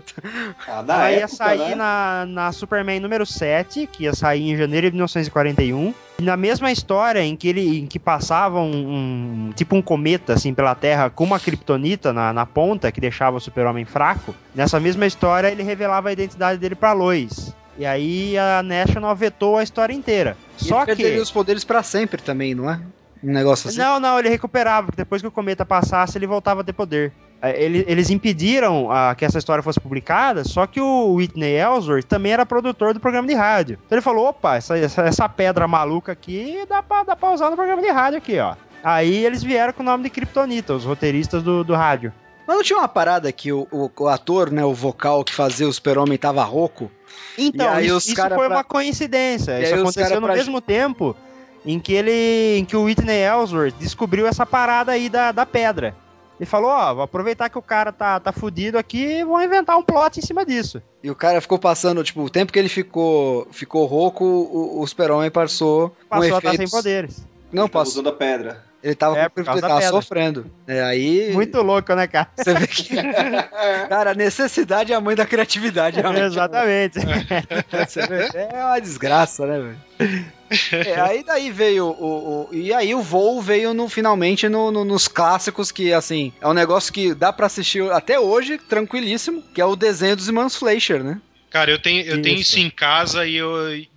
Ah, 0.66 0.82
na 0.82 0.94
ela 0.94 1.10
ia 1.10 1.16
época, 1.18 1.28
sair 1.36 1.58
né? 1.70 1.74
na, 1.74 2.26
na 2.28 2.52
Superman 2.52 3.00
número 3.00 3.24
7, 3.26 3.86
que 3.90 4.04
ia 4.04 4.14
sair 4.14 4.50
em 4.50 4.56
janeiro 4.56 4.86
de 4.88 4.92
1941. 4.96 5.94
E 6.18 6.22
na 6.22 6.36
mesma 6.36 6.70
história 6.70 7.20
em 7.20 7.34
que 7.36 7.48
ele 7.48 7.80
em 7.80 7.86
que 7.86 7.98
passava 7.98 8.60
um, 8.60 9.48
um- 9.48 9.52
tipo 9.54 9.74
um 9.76 9.82
cometa 9.82 10.32
assim 10.34 10.54
pela 10.54 10.74
Terra 10.74 11.10
com 11.10 11.24
uma 11.24 11.40
kryptonita 11.40 12.12
na, 12.12 12.32
na 12.32 12.46
ponta 12.46 12.92
que 12.92 13.00
deixava 13.00 13.36
o 13.36 13.40
Super-Homem 13.40 13.84
fraco, 13.84 14.34
nessa 14.54 14.78
mesma 14.78 15.06
história 15.06 15.48
ele 15.48 15.62
revelava 15.62 16.08
a 16.08 16.12
identidade 16.12 16.58
dele 16.58 16.74
pra 16.74 16.92
Lois. 16.92 17.52
E 17.76 17.84
aí 17.84 18.38
a 18.38 18.62
National 18.62 19.16
vetou 19.16 19.56
a 19.58 19.62
história 19.64 19.92
inteira. 19.92 20.36
E 20.60 20.64
Só 20.66 20.82
ele 20.82 20.86
que 20.86 20.96
perderia 20.96 21.22
os 21.22 21.30
poderes 21.32 21.64
pra 21.64 21.82
sempre 21.82 22.22
também, 22.22 22.54
não 22.54 22.70
é? 22.70 22.78
Um 23.24 23.32
negócio 23.32 23.68
assim. 23.68 23.78
não, 23.78 23.98
não, 23.98 24.18
ele 24.18 24.28
recuperava, 24.28 24.86
porque 24.88 25.00
depois 25.02 25.22
que 25.22 25.28
o 25.28 25.30
cometa 25.30 25.64
passasse, 25.64 26.18
ele 26.18 26.26
voltava 26.26 26.60
a 26.60 26.64
ter 26.64 26.72
poder. 26.74 27.12
É, 27.40 27.62
ele- 27.62 27.84
Eles 27.88 28.10
impediram 28.10 28.90
ah, 28.90 29.14
que 29.16 29.24
essa 29.24 29.38
história 29.38 29.62
fosse 29.62 29.80
publicada, 29.80 30.44
só 30.44 30.66
que 30.66 30.80
o 30.80 31.14
Whitney 31.14 31.56
Ellsworth 31.58 32.04
também 32.06 32.32
era 32.32 32.44
produtor 32.46 32.92
do 32.94 33.00
programa 33.00 33.26
de 33.28 33.34
rádio. 33.34 33.78
Então 33.86 33.96
ele 33.96 34.02
falou: 34.02 34.26
opa, 34.28 34.56
essa, 34.56 34.78
essa, 34.78 35.02
essa 35.02 35.28
pedra 35.28 35.66
maluca 35.68 36.12
aqui 36.12 36.64
dá 36.68 36.82
pra, 36.82 37.02
dá 37.02 37.16
pra 37.16 37.30
usar 37.32 37.50
no 37.50 37.56
programa 37.56 37.80
de 37.82 37.88
rádio 37.90 38.18
aqui, 38.18 38.38
ó. 38.38 38.54
Aí 38.82 39.24
eles 39.24 39.42
vieram 39.42 39.72
com 39.72 39.82
o 39.82 39.86
nome 39.86 40.04
de 40.04 40.10
Kryptonita, 40.10 40.74
os 40.74 40.84
roteiristas 40.84 41.42
do, 41.42 41.64
do 41.64 41.74
rádio. 41.74 42.12
Mas 42.46 42.56
não 42.56 42.62
tinha 42.62 42.78
uma 42.78 42.88
parada 42.88 43.32
que 43.32 43.50
o, 43.52 43.66
o- 43.72 43.90
o 43.98 44.08
ator, 44.08 44.50
né, 44.50 44.62
o 44.64 44.74
vocal 44.74 45.24
que 45.24 45.34
fazia 45.34 45.66
o 45.66 45.72
super-homem 45.72 46.18
tava 46.18 46.42
rouco? 46.44 46.90
Então, 47.38 47.68
aí 47.70 47.86
isso, 47.86 48.10
isso 48.10 48.14
foi 48.16 48.28
pra- 48.28 48.48
uma 48.48 48.64
coincidência. 48.64 49.58
E 49.58 49.62
Isso 49.64 49.74
aconteceu 49.76 50.20
no 50.20 50.26
pra- 50.26 50.36
mesmo 50.36 50.60
tempo 50.60 51.16
em 51.64 51.78
que 51.78 51.92
ele. 51.92 52.58
em 52.58 52.64
que 52.64 52.76
o 52.76 52.84
Whitney 52.84 53.22
Ellsworth 53.22 53.74
descobriu 53.78 54.26
essa 54.26 54.44
parada 54.44 54.92
aí 54.92 55.08
da, 55.08 55.32
da 55.32 55.46
pedra. 55.46 55.94
Ele 56.38 56.46
falou, 56.46 56.70
ó, 56.70 56.94
vou 56.94 57.04
aproveitar 57.04 57.48
que 57.48 57.56
o 57.56 57.62
cara 57.62 57.92
tá, 57.92 58.18
tá 58.18 58.32
fudido 58.32 58.76
aqui 58.76 59.18
e 59.18 59.24
vou 59.24 59.40
inventar 59.40 59.78
um 59.78 59.82
plot 59.82 60.18
em 60.18 60.22
cima 60.22 60.44
disso. 60.44 60.82
E 61.02 61.10
o 61.10 61.14
cara 61.14 61.40
ficou 61.40 61.58
passando, 61.58 62.02
tipo, 62.02 62.22
o 62.22 62.30
tempo 62.30 62.52
que 62.52 62.58
ele 62.58 62.68
ficou, 62.68 63.46
ficou 63.52 63.86
rouco, 63.86 64.24
o, 64.24 64.80
o 64.80 64.86
super-homem 64.86 65.30
passou 65.30 65.94
Passou 66.08 66.28
com 66.28 66.34
a 66.34 66.38
estar 66.38 66.40
sem 66.40 66.54
efeitos... 66.54 66.72
poder. 66.72 67.08
Não, 67.52 67.64
Ele 67.64 67.70
tava 67.70 67.84
passou. 67.84 67.92
usando 67.92 68.08
a 68.08 68.12
pedra. 68.12 68.64
Ele 68.82 68.94
tava, 68.94 69.18
É, 69.18 69.30
ele 69.34 69.60
tava 69.60 69.80
sofrendo. 69.82 70.44
É, 70.66 70.82
aí... 70.82 71.32
Muito 71.32 71.62
louco, 71.62 71.94
né, 71.94 72.06
cara? 72.06 72.28
Você 72.36 72.52
vê 72.52 72.66
que... 72.66 72.94
cara, 73.88 74.10
a 74.10 74.14
necessidade 74.14 74.92
é 74.92 74.96
a 74.96 75.00
mãe 75.00 75.16
da 75.16 75.24
criatividade, 75.24 75.98
realmente. 76.02 76.26
Exatamente. 76.26 76.98
Você 77.88 78.06
vê? 78.06 78.28
É 78.34 78.64
uma 78.64 78.78
desgraça, 78.80 79.46
né, 79.46 79.58
velho? 79.98 80.24
É, 80.72 81.00
aí 81.00 81.24
daí 81.24 81.50
veio 81.50 81.86
o, 81.86 82.48
o- 82.50 82.54
E 82.54 82.72
aí 82.72 82.94
o 82.94 83.02
voo 83.02 83.40
veio 83.40 83.72
no, 83.74 83.88
finalmente 83.88 84.48
no- 84.48 84.70
no- 84.70 84.84
nos 84.84 85.08
clássicos, 85.08 85.70
que 85.72 85.92
assim, 85.92 86.32
é 86.40 86.46
um 86.48 86.52
negócio 86.52 86.92
que 86.92 87.14
dá 87.14 87.32
pra 87.32 87.46
assistir 87.46 87.82
até 87.92 88.18
hoje, 88.18 88.58
tranquilíssimo, 88.58 89.42
que 89.54 89.60
é 89.60 89.64
o 89.64 89.76
desenho 89.76 90.16
dos 90.16 90.26
irmãos 90.28 90.56
Fleischer, 90.56 91.02
né? 91.02 91.20
Cara, 91.50 91.70
eu 91.70 91.78
tenho, 91.78 92.02
eu 92.02 92.20
tenho 92.20 92.40
Isso. 92.40 92.58
em 92.58 92.68
casa 92.68 93.24
e 93.24 93.36
eu, 93.36 93.48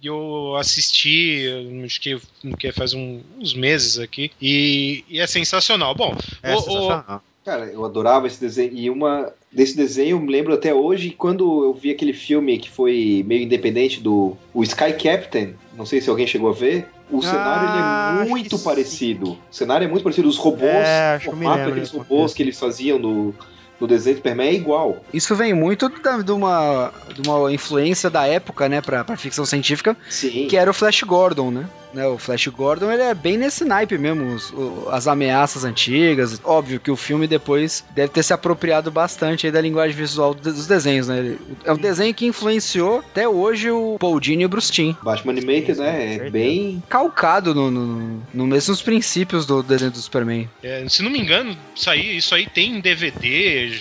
eu 0.04 0.56
assisti, 0.58 1.44
acho 1.84 2.00
que, 2.00 2.20
que 2.60 2.72
faz 2.72 2.94
um- 2.94 3.22
uns 3.40 3.54
meses 3.56 3.98
aqui, 3.98 4.32
e, 4.40 5.04
e 5.10 5.20
é 5.20 5.26
sensacional. 5.26 5.96
Bom, 5.96 6.16
É 6.44 6.54
o- 6.54 6.58
o- 6.58 6.62
sensacional. 6.62 7.24
Cara, 7.48 7.64
eu 7.68 7.86
adorava 7.86 8.28
esse 8.28 8.42
desenho. 8.42 8.72
E 8.74 8.90
uma 8.90 9.32
desse 9.50 9.74
desenho 9.78 10.18
eu 10.18 10.20
me 10.20 10.30
lembro 10.30 10.54
até 10.54 10.74
hoje 10.74 11.12
quando 11.12 11.64
eu 11.64 11.74
vi 11.74 11.92
aquele 11.92 12.12
filme 12.12 12.58
que 12.58 12.70
foi 12.70 13.24
meio 13.26 13.44
independente 13.44 14.02
do 14.02 14.36
o 14.54 14.64
Sky 14.64 14.92
Captain. 15.02 15.54
Não 15.78 15.86
sei 15.86 16.02
se 16.02 16.10
alguém 16.10 16.28
chegou 16.28 16.50
a 16.50 16.54
ver. 16.54 16.90
O 17.10 17.20
Ah, 17.20 17.22
cenário 17.22 17.70
é 17.70 18.26
muito 18.28 18.58
sim. 18.58 18.64
parecido. 18.66 19.32
O 19.32 19.38
cenário 19.50 19.86
é 19.86 19.88
muito 19.88 20.04
parecido. 20.04 20.28
Os 20.28 20.36
robôs, 20.36 20.66
É, 20.70 21.22
o 21.26 21.32
daqueles 21.38 21.74
desse 21.84 21.98
robôs 21.98 22.34
que 22.34 22.44
eles 22.44 22.60
faziam 22.60 23.00
no, 23.00 23.34
no 23.80 23.88
desenho 23.88 24.16
do 24.16 24.18
Superman 24.18 24.50
é 24.50 24.54
igual. 24.54 24.98
Isso 25.14 25.34
vem 25.34 25.54
muito 25.54 25.88
da- 25.88 26.18
de 26.18 26.32
uma, 26.34 26.92
de 27.16 27.30
uma 27.30 27.50
influência 27.54 28.10
da 28.10 28.28
época, 28.28 28.68
né, 28.68 28.82
pra, 28.82 29.06
pra 29.06 29.16
ficção 29.16 29.46
científica, 29.46 29.96
Sim. 30.10 30.48
que 30.50 30.58
era 30.58 30.70
o 30.70 30.74
Flash 30.74 31.02
Gordon, 31.04 31.50
né? 31.52 31.70
Né, 31.94 32.06
O 32.06 32.18
Flash 32.18 32.48
Gordon 32.48 32.92
ele 32.92 33.02
é 33.02 33.14
bem 33.14 33.38
nesse 33.38 33.64
naipe 33.64 33.98
mesmo, 33.98 34.34
os- 34.36 34.52
o- 34.52 34.88
as 34.92 35.08
ameaças 35.08 35.64
antigas. 35.64 36.40
Óbvio 36.44 36.80
que 36.80 36.92
o 36.92 36.96
filme 36.98 37.28
depois 37.28 37.84
deve 37.96 38.10
ter 38.12 38.24
se 38.24 38.34
apropriado 38.34 38.92
bastante 38.92 39.46
aí 39.46 39.52
da 39.52 39.62
linguagem 39.62 39.96
visual 39.96 40.34
dos 40.34 40.68
desenhos, 40.68 41.08
né? 41.08 41.20
Ele- 41.20 41.40
É 41.64 41.72
um 41.72 41.78
desenho 41.78 42.14
que 42.14 42.26
influenciou 42.26 43.00
até 43.00 43.28
hoje 43.28 43.72
o 43.72 43.98
Paul 44.00 44.20
Dini 44.20 44.44
e 44.44 44.46
o 44.46 44.50
Bruce 44.50 44.72
Timm. 44.72 44.94
Batman 45.02 45.32
Animated, 45.32 45.80
né? 45.80 46.16
É 46.16 46.30
bem. 46.30 46.84
Calcado 46.90 47.56
no, 47.56 47.72
no, 47.72 48.22
no 48.34 48.48
mesmos 48.48 48.82
princípios 48.82 49.46
do 49.46 49.64
desenho 49.64 49.92
do 49.92 49.98
Superman. 49.98 50.50
é, 50.62 50.86
se 50.90 51.02
não 51.02 51.10
me 51.10 51.20
engano, 51.20 51.58
isso 51.76 51.90
aí, 51.90 52.18
isso 52.18 52.36
aí 52.36 52.46
tem 52.48 52.78
em 52.78 52.80
DVD. 52.82 53.80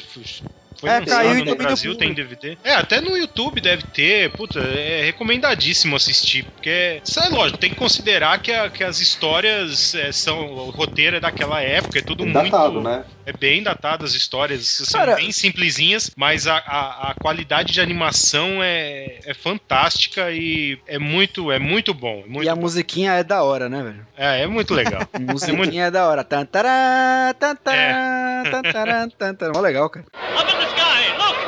Foi 0.87 0.95
É, 0.95 1.01
lançado 1.01 1.17
caiu 1.27 1.45
no 1.45 1.57
Brasil, 1.57 1.95
tem 1.97 2.15
DVD. 2.15 2.59
É, 2.63 2.75
até 2.75 3.01
no 3.01 3.17
YouTube 3.17 3.61
deve 3.61 3.83
ter. 3.83 4.31
Puta, 4.35 4.61
é 4.61 5.03
recomendadíssimo 5.05 5.97
assistir. 5.97 6.45
Porque, 6.55 7.01
isso 7.05 7.21
é 7.21 7.29
lógico, 7.29 7.59
tem 7.59 7.71
que 7.71 7.77
considerar 7.77 8.39
que, 8.41 8.53
a- 8.53 8.71
que 8.71 8.85
as 8.85 9.01
histórias 9.01 9.95
é, 9.95 10.13
são. 10.13 10.53
O 10.53 10.71
roteiro 10.71 11.17
é 11.17 11.21
daquela 11.21 11.61
época, 11.61 11.99
é 11.99 12.03
tudo 12.03 12.25
datado, 12.33 12.75
muito. 12.75 12.89
né? 12.89 13.05
É 13.27 13.33
bem 13.33 13.61
datado 13.61 14.05
as 14.05 14.15
histórias, 14.15 14.69
são 14.69 15.01
Cara- 15.01 15.17
bem 15.17 15.33
simplesinhas, 15.33 16.13
mas 16.17 16.47
a, 16.47 16.59
a, 16.59 17.11
a 17.11 17.15
qualidade 17.15 17.73
de 17.73 17.81
animação 17.81 18.63
é, 18.63 19.19
é 19.25 19.35
fantástica 19.35 20.31
e 20.31 20.79
é 20.87 20.97
muito, 20.99 21.51
é 21.51 21.59
muito 21.59 21.93
bom. 21.93 22.23
é 22.25 22.29
Muito, 22.29 22.45
E 22.47 22.49
a 22.49 22.55
musiquinha 22.55 23.13
é 23.15 23.25
da 23.25 23.43
hora, 23.43 23.69
né, 23.69 23.83
velho? 23.83 24.07
é, 24.17 24.43
é 24.43 24.47
muito 24.47 24.73
legal. 24.73 25.03
A 25.13 25.19
musiquinha 25.19 25.87
é, 25.87 25.91
da 25.91 26.07
hora. 26.09 26.23
Tan, 26.23 26.45
tará, 26.47 27.35
tan, 27.39 27.57
tará, 27.57 28.43
tan, 28.49 28.63
tará, 28.63 29.09
tan, 29.19 29.35
tará. 29.35 29.53
Mó 29.53 29.61
legal, 29.61 29.91
cara. 29.91 30.07
Up 30.07 30.53
in 30.53 30.59
the 30.59 30.67
sky, 30.67 31.19
look! 31.19 31.46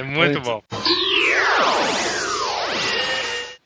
É 0.00 0.02
muito 0.02 0.40
bom. 0.40 0.62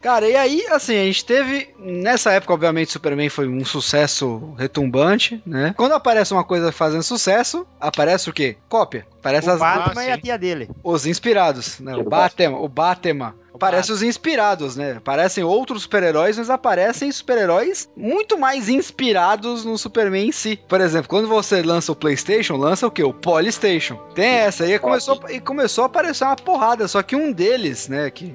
Cara, 0.05 0.29
e 0.29 0.37
aí, 0.37 0.67
assim, 0.71 0.95
a 0.99 1.05
gente 1.05 1.25
teve. 1.25 1.75
Nessa 1.79 2.31
época, 2.33 2.53
obviamente, 2.53 2.93
Superman 2.93 3.31
foi 3.31 3.49
um 3.49 3.65
sucesso 3.65 4.53
retumbante, 4.59 5.43
né? 5.47 5.73
Quando 5.79 5.93
aparece 5.93 6.31
uma 6.35 6.45
coisa 6.45 6.71
fazendo 6.71 7.03
sucesso, 7.03 7.67
aparece 7.81 8.29
o 8.29 8.33
quê? 8.35 8.59
Cópia. 8.69 9.07
Aparece 9.19 9.49
O 9.49 9.53
as, 9.53 9.59
Batman 9.59 10.03
Ah, 10.03 10.05
e 10.05 10.13
a 10.13 10.19
tia 10.19 10.37
dele. 10.37 10.69
os 10.83 11.07
inspirados, 11.07 11.81
né? 11.81 11.97
O 11.97 12.05
Batman, 12.05 12.59
o 12.59 12.69
Batman. 12.69 13.35
Aparece 13.55 13.93
os 13.93 14.03
inspirados, 14.03 14.77
né? 14.77 14.97
Aparecem 14.99 15.43
outros 15.43 15.85
super-heróis, 15.85 16.37
mas 16.37 16.51
aparecem 16.51 17.11
super-heróis 17.11 17.89
muito 17.97 18.39
mais 18.39 18.69
inspirados 18.69 19.65
no 19.65 19.79
Superman 19.79 20.29
em 20.29 20.33
si. 20.33 20.61
Por 20.69 20.83
exemplo, 20.83 21.09
quando 21.09 21.29
você 21.29 21.63
lança 21.63 21.91
o 21.93 21.97
PlayStation, 21.97 22.57
lança 22.57 22.87
o 22.87 22.91
quê? 22.91 23.03
O 23.03 23.15
Polystation. 23.15 23.97
Tem 24.15 24.27
essa. 24.27 24.67
E 24.67 24.79
começou, 24.79 25.19
e 25.31 25.41
começou 25.41 25.85
a 25.85 25.87
aparecer 25.87 26.25
uma 26.25 26.37
porrada. 26.37 26.87
Só 26.87 27.03
que 27.03 27.17
um 27.17 27.33
deles, 27.33 27.89
né? 27.89 28.11
Que 28.11 28.35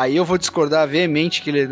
aí 0.00 0.16
eu 0.16 0.24
vou 0.24 0.38
discordar 0.38 0.86
veemente 0.86 1.42
que 1.42 1.50
ele, 1.50 1.66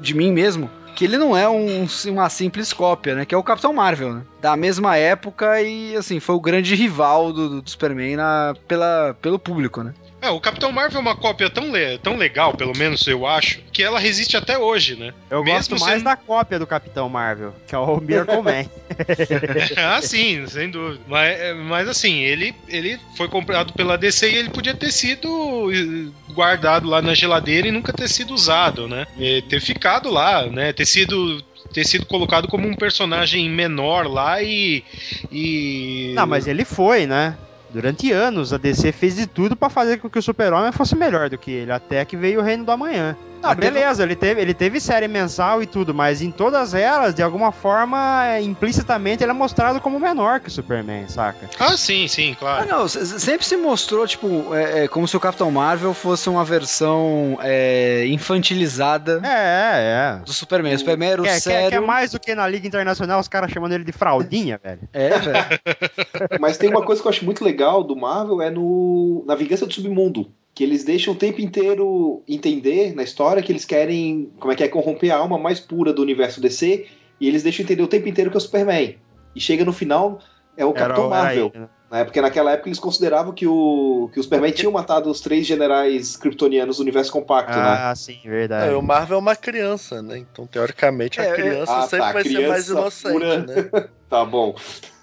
de 0.00 0.14
mim 0.14 0.32
mesmo. 0.32 0.70
Que 0.94 1.04
ele 1.04 1.18
não 1.18 1.36
é 1.36 1.48
um- 1.48 1.86
uma 2.06 2.28
simples 2.30 2.72
cópia, 2.72 3.16
né? 3.16 3.24
Que 3.24 3.34
é 3.34 3.38
o 3.38 3.42
Capitão 3.42 3.72
Marvel, 3.72 4.14
né? 4.14 4.22
Da 4.40 4.56
mesma 4.56 4.96
época 4.96 5.60
e, 5.60 5.96
assim, 5.96 6.20
foi 6.20 6.36
o 6.36 6.40
grande 6.40 6.72
rival 6.76 7.32
do, 7.32 7.60
do 7.60 7.68
Superman 7.68 8.14
na, 8.14 8.54
pela, 8.68 9.16
pelo 9.20 9.36
público, 9.36 9.82
né? 9.82 9.92
É, 10.24 10.30
o 10.30 10.40
Capitão 10.40 10.72
Marvel 10.72 10.98
é 10.98 11.02
uma 11.02 11.14
cópia 11.14 11.50
tão, 11.50 11.70
le- 11.70 11.98
tão 11.98 12.16
legal, 12.16 12.54
pelo 12.54 12.74
menos 12.74 13.06
eu 13.06 13.26
acho, 13.26 13.60
que 13.70 13.82
ela 13.82 13.98
resiste 13.98 14.38
até 14.38 14.56
hoje, 14.56 14.96
né? 14.96 15.12
Eu 15.28 15.44
Mesmo 15.44 15.58
gosto 15.58 15.80
mais 15.80 15.98
sendo- 15.98 16.04
da 16.04 16.16
cópia 16.16 16.58
do 16.58 16.66
Capitão 16.66 17.10
Marvel, 17.10 17.54
que 17.68 17.74
é 17.74 17.78
o 17.78 18.00
Miracle 18.00 18.42
Man. 18.42 18.64
ah, 19.76 20.00
sim, 20.00 20.46
sem 20.46 20.70
dúvida. 20.70 21.02
Mas, 21.06 21.38
é, 21.38 21.52
mas 21.52 21.88
assim, 21.88 22.20
ele, 22.20 22.54
ele 22.68 22.98
foi 23.16 23.28
comprado 23.28 23.74
pela 23.74 23.98
DC 23.98 24.30
e 24.30 24.36
ele 24.36 24.48
podia 24.48 24.74
ter 24.74 24.90
sido 24.90 25.70
eh, 25.70 26.32
guardado 26.32 26.88
lá 26.88 27.02
na 27.02 27.14
geladeira 27.14 27.68
e 27.68 27.72
nunca 27.72 27.92
ter 27.92 28.08
sido 28.08 28.32
usado, 28.32 28.88
né? 28.88 29.06
E 29.18 29.42
ter 29.42 29.60
ficado 29.60 30.08
lá, 30.10 30.46
né? 30.46 30.72
Ter 30.72 30.86
sido 30.86 31.42
ter 31.72 31.84
sido 31.84 32.06
colocado 32.06 32.46
como 32.46 32.68
um 32.68 32.74
personagem 32.74 33.50
menor 33.50 34.06
lá 34.06 34.40
e 34.42 34.84
e 35.30 36.12
Não, 36.14 36.26
mas 36.26 36.46
ele 36.46 36.64
foi, 36.64 37.04
né? 37.06 37.36
Durante 37.74 38.12
anos 38.12 38.52
a 38.52 38.56
DC 38.56 38.92
fez 38.92 39.16
de 39.16 39.26
tudo 39.26 39.56
pra 39.56 39.68
fazer 39.68 39.98
com 39.98 40.08
que 40.08 40.16
o 40.16 40.22
Super-Homem 40.22 40.70
fosse 40.70 40.94
melhor 40.94 41.28
do 41.28 41.36
que 41.36 41.50
ele, 41.50 41.72
até 41.72 42.04
que 42.04 42.16
veio 42.16 42.38
o 42.38 42.42
Reino 42.42 42.64
do 42.64 42.70
Amanhã. 42.70 43.16
Ah, 43.44 43.54
beleza, 43.54 44.02
ele 44.02 44.16
teve, 44.16 44.40
ele 44.40 44.54
teve 44.54 44.80
série 44.80 45.06
mensal 45.08 45.62
e 45.62 45.66
tudo, 45.66 45.92
mas 45.94 46.22
em 46.22 46.30
todas 46.30 46.72
elas, 46.74 47.14
de 47.14 47.22
alguma 47.22 47.52
forma, 47.52 48.26
é, 48.26 48.40
implicitamente, 48.42 49.22
ele 49.22 49.30
é 49.30 49.34
mostrado 49.34 49.80
como 49.80 49.98
menor 50.00 50.40
que 50.40 50.48
o 50.48 50.50
Superman, 50.50 51.06
saca? 51.08 51.48
Ah, 51.58 51.76
sim, 51.76 52.08
sim, 52.08 52.32
Ah, 52.32 52.36
claro. 52.38 52.68
não, 52.68 52.88
se- 52.88 53.04
se- 53.06 53.20
sempre 53.20 53.44
se 53.46 53.56
mostrou, 53.56 54.06
tipo, 54.06 54.54
é, 54.54 54.84
é, 54.84 54.88
como 54.88 55.06
se 55.06 55.16
o 55.16 55.20
Capitão 55.20 55.50
Marvel 55.50 55.92
fosse 55.94 56.28
uma 56.28 56.44
versão 56.44 57.38
é, 57.42 58.06
infantilizada 58.06 59.20
É, 59.24 60.18
é, 60.20 60.24
do 60.24 60.32
Superman. 60.32 60.74
O 60.74 60.78
Superman 60.78 61.10
era 61.10 61.26
é. 61.28 61.36
o 61.36 61.40
sério. 61.40 61.70
quer, 61.70 61.80
quer 61.80 61.86
mais 61.86 62.12
do 62.12 62.20
que 62.20 62.34
na 62.34 62.46
Liga 62.48 62.66
Internacional 62.66 63.20
os 63.20 63.28
caras 63.28 63.50
chamando 63.50 63.72
ele 63.72 63.84
de 63.84 63.92
fraldinha, 63.92 64.58
velho? 64.62 64.80
É, 64.92 65.18
velho. 65.18 65.46
Mas 66.40 66.56
tem 66.56 66.70
uma 66.70 66.82
coisa 66.82 67.00
que 67.02 67.08
eu 67.08 67.10
acho 67.10 67.24
muito 67.24 67.44
legal 67.44 67.84
do 67.84 67.94
Marvel 67.96 68.40
é 68.40 68.50
no 68.50 69.24
na 69.26 69.34
Vingança 69.34 69.66
do 69.66 69.72
Submundo. 69.72 70.30
Que 70.54 70.62
eles 70.62 70.84
deixam 70.84 71.14
o 71.14 71.16
tempo 71.16 71.40
inteiro 71.40 72.22
entender 72.28 72.94
na 72.94 73.02
história 73.02 73.42
que 73.42 73.50
eles 73.50 73.64
querem, 73.64 74.30
como 74.38 74.52
é 74.52 74.56
que 74.56 74.62
é, 74.62 74.68
corromper 74.68 75.10
a 75.12 75.16
alma 75.18 75.36
mais 75.38 75.58
pura 75.58 75.92
do 75.92 76.00
universo 76.00 76.40
DC. 76.40 76.86
E 77.20 77.28
eles 77.28 77.42
deixam 77.42 77.64
entender 77.64 77.82
o 77.82 77.88
tempo 77.88 78.08
inteiro 78.08 78.30
que 78.30 78.36
é 78.36 78.38
o 78.38 78.40
Superman. 78.40 78.96
E 79.34 79.40
chega 79.40 79.64
no 79.64 79.72
final, 79.72 80.20
é 80.56 80.64
o 80.64 80.72
Capitão 80.72 81.08
Marvel. 81.08 81.50
ele, 81.52 81.60
né? 81.64 81.68
né? 81.90 82.04
Porque 82.04 82.20
naquela 82.20 82.52
época 82.52 82.68
eles 82.68 82.78
consideravam 82.78 83.32
que 83.32 83.46
o, 83.48 84.08
que 84.12 84.20
o 84.20 84.22
Superman 84.22 84.52
tinha 84.52 84.70
matado 84.70 85.10
os 85.10 85.20
três 85.20 85.44
generais 85.44 86.16
kryptonianos 86.16 86.76
do 86.76 86.82
universo 86.82 87.10
compacto, 87.10 87.56
né? 87.56 87.64
Ah, 87.80 87.94
sim, 87.96 88.20
verdade. 88.24 88.72
É, 88.72 88.76
o 88.76 88.82
Marvel 88.82 89.16
é 89.16 89.20
uma 89.20 89.34
criança, 89.34 90.00
né? 90.02 90.18
Então, 90.18 90.46
teoricamente, 90.46 91.20
a 91.20 91.24
É, 91.24 91.28
é- 91.30 91.34
criança 91.34 91.72
Ah, 91.72 91.82
sempre 91.82 91.98
tá, 91.98 92.12
vai 92.12 92.22
ser 92.22 92.48
mais 92.48 92.64
criança 92.66 92.72
inocente, 92.72 93.12
pura. 93.12 93.38
né? 93.42 93.88
Tá 94.08 94.24
bom. 94.24 94.54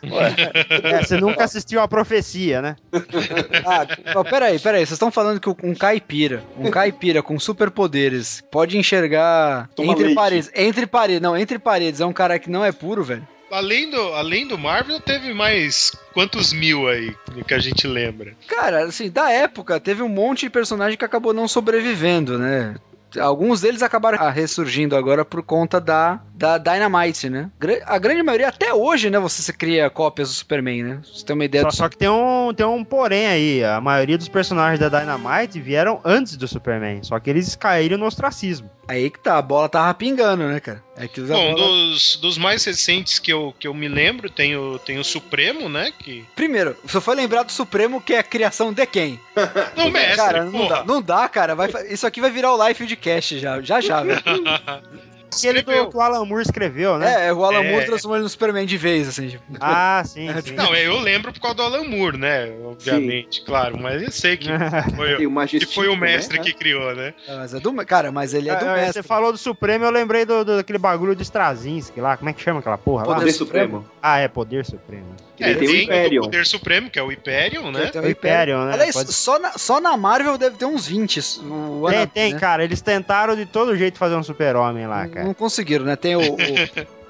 Ué, 0.03 0.35
É, 0.83 1.03
você 1.03 1.17
nunca 1.17 1.43
assistiu 1.43 1.81
a 1.81 1.87
profecia, 1.87 2.61
né? 2.61 2.75
Ah, 3.65 3.85
ó, 4.15 4.23
peraí, 4.23 4.59
peraí. 4.59 4.79
Vocês 4.81 4.91
estão 4.93 5.11
falando 5.11 5.39
que 5.39 5.49
um 5.65 5.75
caipira, 5.75 6.43
um 6.57 6.69
caipira 6.71 7.21
com 7.21 7.39
superpoderes, 7.39 8.41
pode 8.51 8.77
enxergar 8.77 9.69
Toma 9.75 9.91
entre 9.93 10.05
leite. 10.05 10.15
paredes. 10.15 10.51
Entre 10.55 10.87
paredes, 10.87 11.21
não, 11.21 11.37
entre 11.37 11.59
paredes 11.59 12.01
é 12.01 12.05
um 12.05 12.13
cara 12.13 12.39
que 12.39 12.49
não 12.49 12.63
é 12.65 12.71
puro, 12.71 13.03
velho. 13.03 13.27
Além 13.51 13.89
do, 13.89 13.99
além 14.13 14.47
do 14.47 14.57
Marvel, 14.57 14.99
teve 15.01 15.33
mais 15.33 15.91
quantos 16.13 16.53
mil 16.53 16.87
aí 16.87 17.13
que 17.45 17.53
a 17.53 17.59
gente 17.59 17.85
lembra? 17.85 18.33
Cara, 18.47 18.85
assim, 18.85 19.09
da 19.09 19.29
época, 19.29 19.77
teve 19.77 20.01
um 20.01 20.07
monte 20.07 20.41
de 20.41 20.49
personagem 20.49 20.97
que 20.97 21.03
acabou 21.03 21.33
não 21.33 21.49
sobrevivendo, 21.49 22.39
né? 22.39 22.75
Alguns 23.19 23.61
deles 23.61 23.81
acabaram 23.81 24.17
ah, 24.19 24.29
ressurgindo 24.29 24.95
agora 24.95 25.25
por 25.25 25.43
conta 25.43 25.79
da, 25.81 26.19
da 26.33 26.57
Dynamite, 26.57 27.29
né? 27.29 27.49
A 27.85 27.97
grande 27.97 28.23
maioria, 28.23 28.47
até 28.49 28.73
hoje, 28.73 29.09
né? 29.09 29.19
Você 29.19 29.51
cria 29.51 29.89
cópias 29.89 30.29
do 30.29 30.35
Superman, 30.35 30.83
né? 30.83 30.99
Você 31.03 31.25
tem 31.25 31.33
uma 31.33 31.45
ideia 31.45 31.63
Só, 31.63 31.69
do 31.69 31.75
só 31.75 31.89
que 31.89 31.97
tem 31.97 32.09
um, 32.09 32.53
tem 32.53 32.65
um 32.65 32.83
porém 32.83 33.27
aí. 33.27 33.63
A 33.63 33.81
maioria 33.81 34.17
dos 34.17 34.29
personagens 34.29 34.79
da 34.79 34.89
Dynamite 34.99 35.59
vieram 35.59 35.99
antes 36.03 36.37
do 36.37 36.47
Superman. 36.47 37.03
Só 37.03 37.19
que 37.19 37.29
eles 37.29 37.55
caíram 37.55 37.97
no 37.97 38.05
ostracismo. 38.05 38.69
Aí 38.87 39.09
que 39.09 39.19
tá, 39.19 39.37
a 39.37 39.41
bola 39.41 39.69
tava 39.69 39.93
pingando, 39.93 40.47
né, 40.47 40.59
cara? 40.59 40.83
É 41.01 41.07
que 41.07 41.19
Bom, 41.21 41.55
bola- 41.55 41.55
dos, 41.55 42.15
dos 42.17 42.37
mais 42.37 42.63
recentes 42.63 43.17
que 43.17 43.33
eu, 43.33 43.55
que 43.57 43.67
eu 43.67 43.73
me 43.73 43.87
lembro, 43.87 44.29
tem 44.29 44.55
o, 44.55 44.77
tem 44.77 44.99
o 44.99 45.03
Supremo, 45.03 45.67
né? 45.67 45.91
Que. 45.97 46.23
Primeiro, 46.35 46.77
você 46.83 47.01
foi 47.01 47.15
lembrar 47.15 47.41
do 47.43 47.51
Supremo, 47.51 47.99
que 47.99 48.13
é 48.13 48.19
a 48.19 48.23
criação 48.23 48.71
de 48.71 48.85
quem? 48.85 49.19
Não, 49.75 49.89
mestre, 49.89 50.15
cara, 50.15 50.45
não 50.45 50.67
dá, 50.67 50.83
não 50.85 51.01
dá, 51.01 51.27
cara. 51.27 51.55
Vai, 51.55 51.69
isso 51.89 52.05
aqui 52.05 52.21
vai 52.21 52.29
virar 52.29 52.53
o 52.53 52.67
Life 52.67 52.85
de 52.85 52.95
Cast 52.95 53.39
já, 53.39 53.59
já, 53.61 53.81
já, 53.81 54.03
velho. 54.03 54.21
Aquele 55.33 55.61
do, 55.61 55.89
que 55.89 55.97
o 55.97 56.01
Alan 56.01 56.25
Moore 56.25 56.43
escreveu, 56.43 56.97
né? 56.97 57.27
É, 57.27 57.33
o 57.33 57.43
Alan 57.45 57.63
É. 57.63 57.71
Moore 57.71 57.85
transformou 57.85 58.17
ele 58.17 58.23
no 58.23 58.29
Superman 58.29 58.65
de 58.65 58.77
vez, 58.77 59.07
assim. 59.07 59.29
tipo. 59.29 59.43
Ah, 59.59 60.01
sim, 60.05 60.27
sim. 60.43 60.53
Não, 60.53 60.75
eu 60.75 60.99
lembro 60.99 61.31
por 61.31 61.39
causa 61.39 61.55
do 61.55 61.63
Alan 61.63 61.83
Moore, 61.85 62.17
né? 62.17 62.51
Obviamente, 62.63 63.43
claro, 63.43 63.77
mas 63.79 64.01
eu 64.01 64.11
sei 64.11 64.37
que 64.37 64.47
foi, 64.95 65.25
o 65.25 65.47
que 65.47 65.65
foi 65.65 65.87
o 65.87 65.95
mestre 65.95 66.37
né? 66.37 66.43
que 66.43 66.53
criou, 66.53 66.93
né? 66.95 67.13
Ah, 67.27 67.37
Mas 67.37 67.53
é 67.53 67.59
do, 67.59 67.73
cara, 67.85 68.11
mas 68.11 68.33
ele 68.33 68.49
é 68.49 68.55
do 68.55 68.65
Ah, 68.65 68.73
mestre. 68.73 68.93
Você 68.93 69.03
falou 69.03 69.31
do 69.31 69.37
Supremo, 69.37 69.85
eu 69.85 69.91
lembrei 69.91 70.25
do, 70.25 70.43
do- 70.43 70.57
daquele 70.57 70.77
bagulho 70.79 71.15
do 71.15 71.21
Straczynski 71.21 71.99
lá. 72.01 72.17
Como 72.17 72.29
é 72.29 72.33
que 72.33 72.41
chama 72.41 72.59
aquela 72.59 72.77
porra 72.77 73.05
lá? 73.07 73.15
Poder 73.15 73.31
Supremo. 73.31 73.85
Ah, 74.01 74.17
é 74.19 74.27
Poder 74.27 74.65
Supremo. 74.65 75.15
Ele 75.43 75.55
tem 75.59 75.67
o 75.67 75.71
Hyperion. 75.71 76.21
o 76.21 76.25
Poder 76.25 76.45
Supremo, 76.45 76.89
que 76.89 76.99
é 76.99 77.03
o 77.03 77.07
Hyperion, 77.11 77.71
né? 77.71 77.87
Tem 77.87 78.01
O 78.01 78.05
Hyperion, 78.05 78.65
né? 78.65 78.73
Aliás, 78.73 78.93
Pode- 78.93 79.13
só, 79.13 79.39
na, 79.39 79.51
só 79.57 79.79
na 79.81 79.95
Marvel 79.97 80.37
deve 80.37 80.55
ter 80.57 80.65
uns 80.65 80.87
20. 80.87 81.19
O 81.41 81.85
Tem, 81.89 82.07
tem, 82.07 82.33
né? 82.33 82.39
cara. 82.39 82.63
Eles 82.63 82.81
tentaram 82.81 83.35
de 83.35 83.45
todo 83.45 83.75
jeito 83.75 83.97
fazer 83.97 84.15
um 84.15 84.23
super-homem 84.23 84.87
lá, 84.87 85.07
cara. 85.07 85.25
Não 85.25 85.33
conseguiram, 85.33 85.85
né? 85.85 85.95
Tem 85.95 86.15
o, 86.15 86.21
o, 86.21 86.37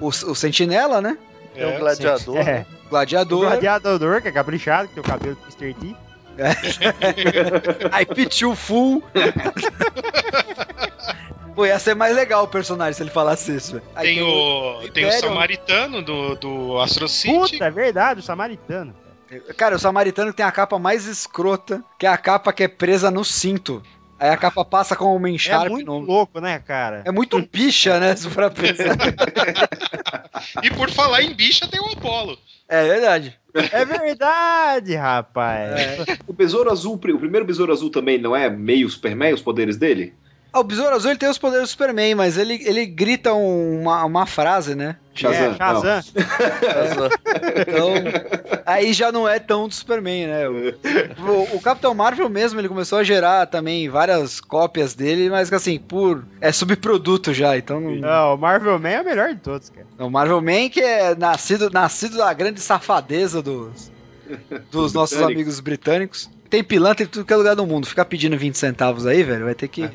o, 0.00 0.08
o 0.08 0.34
Sentinela, 0.34 1.00
né? 1.00 1.16
Tem 1.54 1.66
um 1.66 1.70
É, 1.70 1.78
gladiador. 1.78 2.36
É. 2.38 2.66
O 2.86 2.90
Gladiador. 2.90 3.38
O 3.38 3.48
gladiador, 3.48 4.20
que 4.22 4.28
é 4.28 4.32
caprichado, 4.32 4.88
que 4.88 4.94
tem 4.94 5.02
o 5.02 5.06
cabelo 5.06 5.34
do 5.36 5.40
Mr. 5.64 5.74
T. 5.80 5.96
Aí 7.92 8.06
Pichu 8.06 8.54
Full. 8.54 9.02
Pô, 11.54 11.66
ia 11.66 11.78
ser 11.78 11.94
mais 11.94 12.14
legal 12.14 12.44
o 12.44 12.48
personagem 12.48 12.94
se 12.94 13.02
ele 13.02 13.10
falasse 13.10 13.54
isso. 13.54 13.72
velho. 13.74 13.84
Aí 13.94 14.14
Tem 14.14 14.22
o, 14.22 14.88
tem 14.92 15.06
o. 15.06 15.12
Samaritano 15.12 16.02
do, 16.02 16.34
do 16.36 16.78
Astro 16.78 17.08
City. 17.08 17.34
Puta, 17.34 17.64
é 17.66 17.70
verdade, 17.70 18.20
o 18.20 18.22
samaritano. 18.22 18.94
Cara, 19.56 19.76
o 19.76 19.78
Samaritano 19.78 20.30
tem 20.32 20.44
a 20.44 20.52
capa 20.52 20.78
mais 20.78 21.06
escrota, 21.06 21.82
que 21.98 22.04
é 22.04 22.08
a 22.10 22.18
capa 22.18 22.52
que 22.52 22.64
é 22.64 22.68
presa 22.68 23.10
no 23.10 23.24
cinto. 23.24 23.82
Aí 24.20 24.28
a 24.28 24.36
capa 24.36 24.62
passa 24.64 24.94
com 24.94 25.16
uma 25.16 25.30
É 25.30 25.38
Sharp 25.38 25.70
muito 25.70 25.86
no... 25.86 25.98
louco, 25.98 26.38
né, 26.38 26.58
cara? 26.58 27.02
É 27.04 27.10
muito 27.10 27.42
picha, 27.42 27.98
né? 27.98 28.14
Se 28.14 28.28
for 28.28 28.50
pensar. 28.50 28.94
E 30.62 30.70
por 30.70 30.90
falar 30.90 31.22
em 31.22 31.32
bicha, 31.32 31.66
tem 31.68 31.80
o 31.80 31.86
Apolo. 31.92 32.36
É 32.68 32.84
verdade. 32.84 33.38
É 33.72 33.84
verdade, 33.84 34.94
rapaz. 34.94 35.70
O 36.26 36.32
Besouro 36.32 36.70
Azul, 36.70 36.94
o 36.94 36.98
primeiro 36.98 37.44
Besouro 37.44 37.72
Azul 37.72 37.90
também 37.90 38.18
não 38.18 38.34
é 38.34 38.50
meio 38.50 38.88
Superman, 38.88 39.34
os 39.34 39.42
poderes 39.42 39.76
dele? 39.76 40.14
Ah, 40.52 40.60
o 40.60 40.64
Besouro 40.64 40.94
Azul 40.94 41.10
ele 41.12 41.18
tem 41.18 41.28
os 41.30 41.38
poderes 41.38 41.68
do 41.68 41.70
Superman, 41.70 42.14
mas 42.14 42.36
ele, 42.36 42.60
ele 42.66 42.84
grita 42.84 43.32
um- 43.32 43.80
uma, 43.80 44.04
uma 44.04 44.26
frase, 44.26 44.74
né? 44.74 44.96
Shazam. 45.14 45.52
É, 45.52 45.54
Shazam. 45.56 47.08
Então, 47.60 47.94
aí 48.66 48.92
já 48.92 49.10
não 49.12 49.28
é 49.28 49.38
tão 49.38 49.66
do 49.68 49.74
Superman, 49.74 50.26
né? 50.26 50.48
O, 50.48 51.56
o- 51.56 51.60
Capitão 51.60 51.94
Marvel 51.94 52.28
mesmo, 52.28 52.60
ele 52.60 52.68
começou 52.68 52.98
a 52.98 53.04
gerar 53.04 53.46
também 53.46 53.88
várias 53.88 54.40
cópias 54.40 54.94
dele, 54.94 55.30
mas 55.30 55.48
que 55.48 55.54
assim, 55.54 55.78
por. 55.78 56.24
É 56.40 56.50
subproduto 56.52 57.32
já, 57.32 57.56
então 57.56 57.80
não. 57.80 57.92
Não, 57.96 58.34
o 58.34 58.38
Marvel 58.38 58.78
Man 58.78 58.88
é 58.90 59.00
o 59.00 59.04
melhor 59.04 59.28
de 59.34 59.40
todos, 59.40 59.70
cara. 59.70 59.86
O 59.98 60.10
Marvel 60.10 60.40
Man 60.42 60.68
que 60.70 60.80
é 60.80 61.14
nascido, 61.14 61.70
nascido 61.70 62.16
da 62.18 62.32
grande 62.32 62.60
safadeza 62.60 63.42
dos, 63.42 63.90
dos 64.70 64.92
nossos 64.92 65.16
Britânico. 65.16 65.40
amigos 65.40 65.60
britânicos. 65.60 66.30
Tem 66.48 66.62
pilantra 66.62 67.04
em 67.04 67.06
tudo 67.08 67.24
que 67.24 67.32
é 67.32 67.36
lugar 67.36 67.56
do 67.56 67.66
mundo. 67.66 67.86
Ficar 67.86 68.04
pedindo 68.04 68.36
20 68.36 68.56
centavos 68.58 69.06
aí, 69.06 69.22
velho, 69.22 69.46
vai 69.46 69.54
ter 69.54 69.68
que 69.68 69.88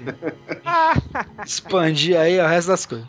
expandir 1.46 2.18
aí 2.20 2.40
o 2.40 2.48
resto 2.48 2.70
das 2.70 2.86
coisas. 2.86 3.08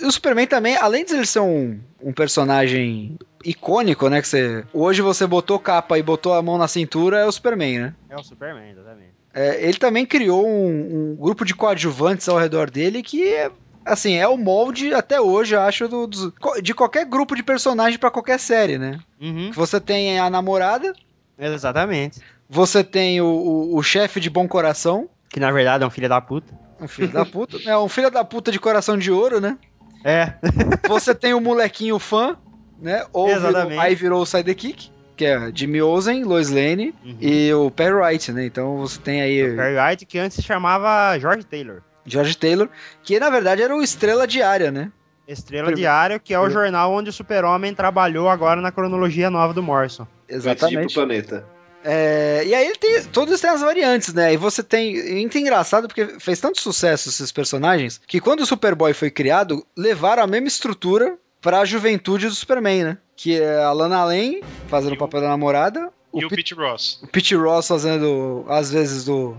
E 0.00 0.04
o 0.04 0.12
Superman 0.12 0.46
também, 0.46 0.76
além 0.76 1.04
de 1.04 1.14
ele 1.14 1.24
ser 1.24 1.40
um, 1.40 1.80
um 2.02 2.12
personagem 2.12 3.16
icônico, 3.44 4.08
né? 4.08 4.20
Que 4.20 4.28
você. 4.28 4.64
Hoje 4.72 5.00
você 5.00 5.26
botou 5.26 5.58
capa 5.58 5.98
e 5.98 6.02
botou 6.02 6.34
a 6.34 6.42
mão 6.42 6.58
na 6.58 6.68
cintura, 6.68 7.18
é 7.20 7.24
o 7.26 7.32
Superman, 7.32 7.78
né? 7.78 7.94
É 8.10 8.16
o 8.16 8.22
Superman, 8.22 8.70
exatamente. 8.70 9.14
É, 9.32 9.66
ele 9.66 9.78
também 9.78 10.06
criou 10.06 10.46
um, 10.46 11.12
um 11.12 11.16
grupo 11.16 11.44
de 11.44 11.54
coadjuvantes 11.54 12.28
ao 12.28 12.38
redor 12.38 12.70
dele 12.70 13.02
que 13.02 13.26
é, 13.26 13.50
assim, 13.84 14.14
é 14.14 14.26
o 14.28 14.36
molde 14.36 14.92
até 14.94 15.20
hoje, 15.20 15.54
eu 15.54 15.60
acho, 15.60 15.86
do- 15.88 16.06
dos- 16.06 16.32
de 16.62 16.72
qualquer 16.74 17.04
grupo 17.06 17.34
de 17.36 17.42
personagem 17.42 17.98
pra 17.98 18.10
qualquer 18.10 18.38
série, 18.38 18.78
né? 18.78 18.98
Uhum. 19.20 19.50
Você 19.54 19.80
tem 19.80 20.18
a 20.18 20.28
namorada, 20.30 20.92
Exatamente. 21.38 22.20
você 22.48 22.82
tem 22.84 23.20
o, 23.20 23.26
o, 23.26 23.76
o 23.76 23.82
chefe 23.82 24.20
de 24.20 24.30
bom 24.30 24.46
coração, 24.48 25.08
Que 25.28 25.40
na 25.40 25.50
verdade 25.50 25.84
é 25.84 25.86
um 25.86 25.90
filho 25.90 26.08
da 26.08 26.20
puta. 26.20 26.52
um 26.80 26.88
filho 26.88 27.08
da 27.12 27.24
puta, 27.26 27.58
é 27.66 27.76
um 27.76 27.88
filho 27.88 28.10
da 28.10 28.24
puta 28.24 28.50
de 28.52 28.58
coração 28.60 28.96
de 28.96 29.10
ouro, 29.10 29.40
né? 29.40 29.58
É. 30.04 30.34
Você 30.88 31.14
tem 31.14 31.34
o 31.34 31.40
molequinho 31.40 31.98
fã, 31.98 32.36
né? 32.80 33.04
Ou 33.12 33.26
virou, 33.28 33.48
Exatamente. 33.48 33.80
aí 33.80 33.94
virou 33.94 34.22
o 34.22 34.26
sidekick, 34.26 34.90
que 35.16 35.24
é 35.24 35.50
Jimmy 35.54 35.80
Olsen, 35.80 36.24
Lois 36.24 36.50
Lane 36.50 36.94
Uhum. 37.04 37.16
e 37.20 37.52
o 37.54 37.70
Perry 37.70 37.94
Wright, 37.94 38.32
né? 38.32 38.44
Então 38.46 38.76
você 38.78 38.98
tem 39.00 39.22
aí 39.22 39.54
Perry 39.56 39.76
White, 39.80 40.06
que 40.06 40.18
antes 40.18 40.36
se 40.36 40.42
chamava 40.42 41.18
George 41.18 41.44
Taylor. 41.44 41.80
George 42.06 42.36
Taylor, 42.36 42.68
que 43.02 43.18
na 43.18 43.30
verdade 43.30 43.62
era 43.62 43.74
o 43.74 43.82
Estrela 43.82 44.26
Diária, 44.26 44.70
né? 44.70 44.90
Estrela 45.26 45.64
Primeiro- 45.66 45.80
Diário, 45.80 46.20
que 46.20 46.34
é 46.34 46.38
o 46.40 46.50
jornal 46.50 46.92
onde 46.92 47.08
o 47.08 47.12
Super-Homem 47.12 47.74
trabalhou 47.74 48.28
agora 48.28 48.60
na 48.60 48.70
cronologia 48.70 49.30
nova 49.30 49.54
do 49.54 49.62
Morrison. 49.62 50.02
Ir 50.02 50.26
pro 50.26 50.36
Exatamente. 50.36 50.94
planeta. 50.94 51.46
É, 51.82 52.42
e 52.46 52.54
aí 52.54 52.66
ele 52.66 52.76
tem. 52.76 53.02
Todos 53.04 53.40
têm 53.40 53.50
as 53.50 53.60
variantes, 53.60 54.12
né? 54.14 54.32
E 54.32 54.36
você 54.38 54.62
tem. 54.62 54.98
É 54.98 55.12
muito 55.14 55.36
engraçado 55.36 55.86
porque 55.86 56.18
fez 56.18 56.40
tanto 56.40 56.60
sucesso 56.60 57.08
esses 57.10 57.30
personagens 57.30 58.00
que 58.06 58.20
quando 58.20 58.40
o 58.40 58.46
Superboy 58.46 58.94
foi 58.94 59.10
criado, 59.10 59.66
levaram 59.76 60.22
a 60.22 60.26
mesma 60.26 60.48
estrutura 60.48 61.18
pra 61.42 61.64
juventude 61.66 62.26
do 62.26 62.34
Superman, 62.34 62.84
né? 62.84 62.98
Que 63.16 63.38
é 63.40 63.62
a 63.62 63.70
Lana 63.72 64.02
Lane 64.04 64.42
fazendo 64.68 64.92
E 64.92 64.96
o 64.96 64.98
papel 64.98 65.20
da 65.20 65.28
namorada, 65.28 65.90
o, 66.10 66.22
e 66.22 66.24
o 66.24 66.28
Pete, 66.30 66.36
Pete 66.36 66.54
Ross. 66.54 67.00
o 67.02 67.06
Pete 67.06 67.34
Ross 67.34 67.68
fazendo, 67.68 68.46
às 68.48 68.70
vezes, 68.72 69.04
do 69.04 69.36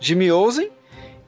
Jimmy 0.00 0.32
Olsen. 0.32 0.70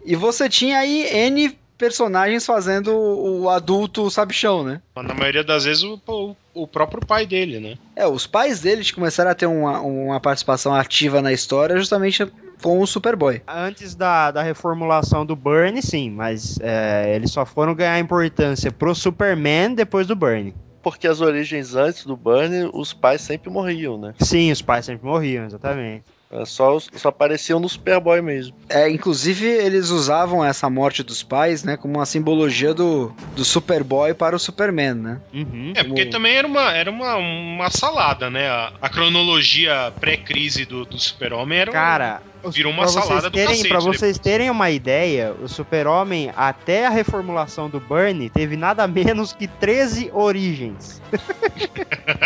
E 0.04 0.16
você 0.16 0.48
tinha 0.48 0.78
aí 0.78 1.06
N 1.06 1.56
personagens 1.80 2.44
fazendo 2.44 2.94
o 2.94 3.48
adulto 3.48 4.10
sabichão, 4.10 4.62
né? 4.62 4.82
Na 4.94 5.14
maioria 5.14 5.42
das 5.42 5.64
vezes, 5.64 5.82
o, 5.82 5.98
o, 6.06 6.36
o 6.52 6.66
próprio 6.66 7.04
pai 7.04 7.26
dele, 7.26 7.58
né? 7.58 7.78
É, 7.96 8.06
os 8.06 8.26
pais 8.26 8.60
deles 8.60 8.90
começaram 8.90 9.30
a 9.30 9.34
ter 9.34 9.46
uma, 9.46 9.80
uma 9.80 10.20
participação 10.20 10.74
ativa 10.74 11.22
na 11.22 11.32
história 11.32 11.78
justamente 11.78 12.30
com 12.62 12.80
o 12.80 12.86
Superboy. 12.86 13.40
Antes 13.48 13.94
da, 13.94 14.30
da 14.30 14.42
reformulação 14.42 15.24
do 15.24 15.34
Burn, 15.34 15.80
sim, 15.80 16.10
mas 16.10 16.58
é, 16.60 17.14
eles 17.16 17.30
só 17.30 17.46
foram 17.46 17.74
ganhar 17.74 17.98
importância 17.98 18.70
pro 18.70 18.94
Superman 18.94 19.74
depois 19.74 20.06
do 20.06 20.14
Burn. 20.14 20.54
Porque 20.82 21.08
as 21.08 21.22
origens 21.22 21.74
antes 21.74 22.04
do 22.04 22.16
Burn, 22.16 22.70
os 22.74 22.92
pais 22.92 23.22
sempre 23.22 23.50
morriam, 23.50 23.98
né? 23.98 24.14
Sim, 24.20 24.52
os 24.52 24.60
pais 24.60 24.84
sempre 24.84 25.06
morriam, 25.06 25.46
exatamente. 25.46 26.04
É 26.32 26.44
Só, 26.44 26.78
só 26.78 27.08
apareciam 27.08 27.58
no 27.58 27.68
Superboy 27.68 28.20
mesmo. 28.22 28.54
É, 28.68 28.88
inclusive, 28.88 29.46
eles 29.46 29.90
usavam 29.90 30.44
essa 30.44 30.70
morte 30.70 31.02
dos 31.02 31.22
pais, 31.24 31.64
né, 31.64 31.76
como 31.76 31.98
uma 31.98 32.06
simbologia 32.06 32.72
do, 32.72 33.12
do 33.34 33.44
Superboy 33.44 34.14
para 34.14 34.36
o 34.36 34.38
Superman, 34.38 34.94
né? 34.94 35.20
Uhum. 35.34 35.72
É, 35.74 35.82
porque 35.82 36.02
Como- 36.02 36.10
também 36.12 36.36
era 36.36 36.46
uma, 36.46 36.72
era 36.72 36.90
uma, 36.90 37.16
uma 37.16 37.68
salada, 37.70 38.30
né? 38.30 38.48
A, 38.48 38.72
a 38.80 38.88
cronologia 38.88 39.92
pré-crise 40.00 40.64
do, 40.64 40.84
do 40.84 40.98
Super-Homem 41.00 41.58
era 41.58 41.72
Cara, 41.72 42.22
virou 42.48 42.72
uma 42.72 42.82
pra 42.84 42.92
vocês 42.92 43.04
salada 43.04 43.30
do 43.30 43.34
terem, 43.34 43.48
cacete 43.48 43.68
Pra 43.68 43.78
vocês 43.80 44.16
depois. 44.16 44.18
terem 44.18 44.50
uma 44.50 44.70
ideia, 44.70 45.34
o 45.42 45.48
Super-Homem, 45.48 46.32
até 46.36 46.86
a 46.86 46.90
reformulação 46.90 47.68
do 47.68 47.78
Burn, 47.80 48.28
teve 48.30 48.56
nada 48.56 48.86
menos 48.86 49.32
que 49.32 49.46
13 49.46 50.10
origens. 50.14 51.00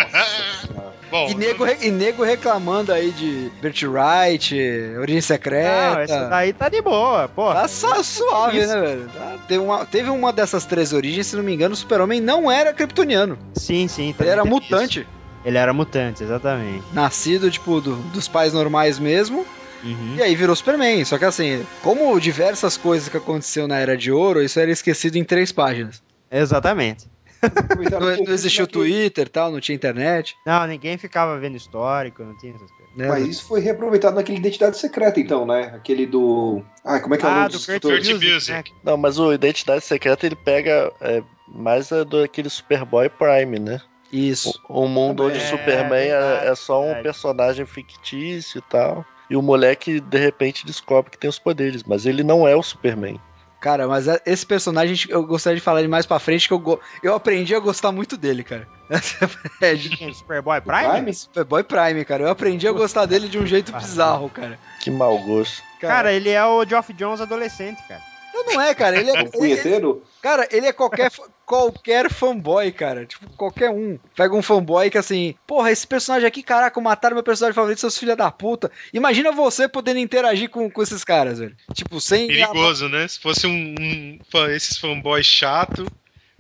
Bom, 1.11 1.29
E 1.29 1.35
nego, 1.35 1.65
e 1.67 1.91
nego 1.91 2.25
reclamando 2.25 2.93
aí 2.93 3.13
de 3.13 3.51
Bert 3.63 3.83
Wright, 3.85 4.55
Origem 4.99 5.21
Secreta. 5.21 5.95
Não, 5.95 6.03
esse 6.03 6.29
daí 6.31 6.53
tá 6.53 6.69
de 6.69 6.83
boa, 6.83 7.29
pô. 7.29 7.53
Tá 7.53 7.69
só 7.69 8.03
suave, 8.03 8.59
isso. 8.59 8.75
né, 8.75 8.81
velho? 8.81 9.09
Tá- 9.15 9.37
Teve 9.47 9.61
uma, 9.63 9.85
teve 9.87 10.11
uma 10.11 10.33
dessas 10.33 10.65
três 10.65 10.93
origens, 10.93 11.27
se 11.29 11.37
não 11.37 11.43
me 11.45 11.55
engano, 11.55 11.75
o 11.75 11.77
Super-Homem 11.77 12.21
não 12.21 12.51
era 12.51 12.73
kryptoniano. 12.73 13.39
Sim, 13.55 13.87
sim. 13.87 14.13
Ele 14.19 14.29
era 14.29 14.45
mutante. 14.45 15.01
isso. 15.01 15.09
Ele 15.45 15.59
era 15.59 15.73
mutante, 15.73 16.25
exatamente. 16.25 16.83
Nascido, 16.93 17.51
tipo, 17.51 17.81
do- 17.81 17.97
dos 17.97 18.27
pais 18.27 18.53
normais 18.55 18.99
mesmo. 18.99 19.47
Uhum. 19.85 20.15
E 20.17 20.23
aí 20.23 20.35
virou 20.35 20.57
Superman. 20.57 21.05
Só 21.05 21.19
que 21.19 21.25
assim, 21.25 21.65
como 21.83 22.19
diversas 22.19 22.77
coisas 22.77 23.09
que 23.09 23.17
aconteceu 23.17 23.69
na 23.69 23.79
Era 23.79 23.97
de 23.97 24.11
Ouro, 24.11 24.43
isso 24.43 24.59
era 24.59 24.71
esquecido 24.71 25.17
em 25.17 25.25
três 25.25 25.53
páginas. 25.53 26.03
Exatamente. 26.31 27.07
Um 27.45 27.45
Não, 28.01 28.25
não 28.25 28.33
existia 28.33 28.65
o 28.65 28.67
Twitter 28.67 29.29
tal, 29.29 29.53
não 29.53 29.61
tinha 29.61 29.77
internet. 29.77 30.35
Não, 30.47 30.67
ninguém 30.67 30.97
ficava 30.97 31.39
vendo 31.39 31.59
histórico, 31.59 32.23
não 32.25 32.35
tinha 32.39 32.55
essas 32.55 32.71
coisas. 32.71 32.97
né? 32.97 33.07
Mas 33.09 33.27
isso 33.29 33.45
foi 33.47 33.61
reaproveitado 33.61 34.17
naquele 34.17 34.39
Identidade 34.39 34.79
Secreta, 34.79 35.21
então, 35.21 35.45
né? 35.45 35.71
Aquele 35.75 36.07
do. 36.07 36.63
Ah, 36.83 36.99
como 37.01 37.15
é 37.15 37.19
que 37.19 37.25
é 37.27 37.29
o 37.29 37.31
Ah, 37.31 37.35
nome 37.35 37.49
do 37.49 37.53
Kurt 37.53 37.61
escritores? 37.61 38.09
Kurt 38.09 38.15
Busiek, 38.19 38.35
Busiek. 38.35 38.71
né? 38.73 38.77
Não, 38.83 38.97
mas 38.97 39.19
o 39.19 39.31
Identidade 39.31 39.85
Secreta 39.85 40.25
ele 40.25 40.37
pega 40.37 40.91
é, 41.03 41.23
mais 41.47 41.93
a 41.93 42.03
do 42.03 42.23
aquele 42.23 42.49
Superboy 42.49 43.11
Prime, 43.11 43.59
né? 43.59 43.79
Isso. 44.11 44.59
Um 44.71 44.89
mundo 44.89 45.25
onde 45.25 45.39
É, 45.39 45.43
o 45.45 45.47
Superman 45.51 46.09
é, 46.09 46.47
é 46.47 46.55
só 46.55 46.83
um 46.83 47.03
personagem 47.03 47.67
fictício 47.67 48.59
e 48.59 48.63
tal. 48.71 49.05
E 49.29 49.37
o 49.37 49.43
moleque, 49.43 50.01
de 50.01 50.19
repente, 50.19 50.67
descobre 50.67 51.11
que 51.11 51.19
tem 51.19 51.31
os 51.31 51.39
poderes, 51.39 51.83
mas 51.83 52.07
ele 52.07 52.23
não 52.23 52.47
é 52.47 52.55
o 52.55 52.63
Superman. 52.63 53.19
Cara, 53.61 53.89
mas 53.89 54.07
é- 54.07 54.21
esse 54.27 54.45
personagem 54.45 55.07
eu 55.11 55.25
gostaria 55.27 55.57
de 55.57 55.63
falar 55.65 55.79
ele 55.81 55.89
mais 55.89 56.05
pra 56.05 56.19
frente, 56.19 56.47
que 56.47 56.53
eu, 56.53 56.81
eu 57.03 57.15
aprendi 57.15 57.55
a 57.55 57.59
gostar 57.61 57.91
muito 57.93 58.17
dele, 58.17 58.45
cara. 58.45 58.69
É, 59.63 59.75
de? 59.75 60.15
Superboy 60.15 60.61
Prime? 60.61 60.91
Prime? 60.91 61.15
Superboy 61.15 61.65
Prime, 61.65 62.05
cara. 62.05 62.25
Eu 62.25 62.29
aprendi 62.29 62.69
a 62.69 62.73
gostar 62.73 63.07
dele 63.07 63.27
de 63.29 63.39
um 63.39 63.47
jeito 63.47 63.73
bizarro, 63.73 64.29
cara. 64.29 64.59
Que 64.79 64.91
mau 64.91 65.19
gosto. 65.19 65.63
Cara, 65.81 66.13
ele 66.13 66.29
é 66.29 66.45
o 66.45 66.67
Geoff 66.67 66.93
Jones 66.93 67.23
adolescente, 67.23 67.83
cara. 67.89 68.03
Não, 68.35 68.45
não 68.47 68.61
é, 68.61 68.75
cara. 68.75 68.99
Ele 68.99 69.11
é, 69.11 69.13
O 69.13 69.17
ele, 69.19 69.31
punheteiro? 69.31 70.03
cara, 70.21 70.49
ele 70.51 70.67
é 70.67 70.73
qualquer, 70.73 71.09
qualquer 71.47 72.11
fanboy, 72.11 72.73
cara. 72.73 73.07
Tipo, 73.07 73.29
qualquer 73.37 73.71
um. 73.71 73.97
Pega 74.17 74.35
um 74.35 74.43
fanboy 74.43 74.91
que 74.91 74.99
assim, 74.99 75.37
porra, 75.47 75.71
esse 75.71 75.87
personagem 75.87 76.27
aqui, 76.27 76.43
caraca, 76.43 76.81
mataram 76.81 77.15
meu 77.15 77.23
personagem 77.23 77.55
favorito, 77.55 77.79
seus 77.79 77.97
filha 77.97 78.17
da 78.17 78.33
puta. 78.33 78.73
Imagina 78.93 79.31
você 79.31 79.69
podendo 79.69 80.01
interagir 80.01 80.51
com, 80.51 80.69
com 80.69 80.83
esses 80.83 81.05
caras, 81.05 81.39
velho. 81.39 81.57
Tipo, 81.73 82.01
sem. 82.01 82.27
perigoso, 82.27 82.89
né? 82.89 83.07
Se 83.07 83.21
fosse 83.21 83.47
um, 83.47 83.75
um 83.79 84.19
esses 84.51 84.77
fanboys 84.77 85.27
chato 85.27 85.87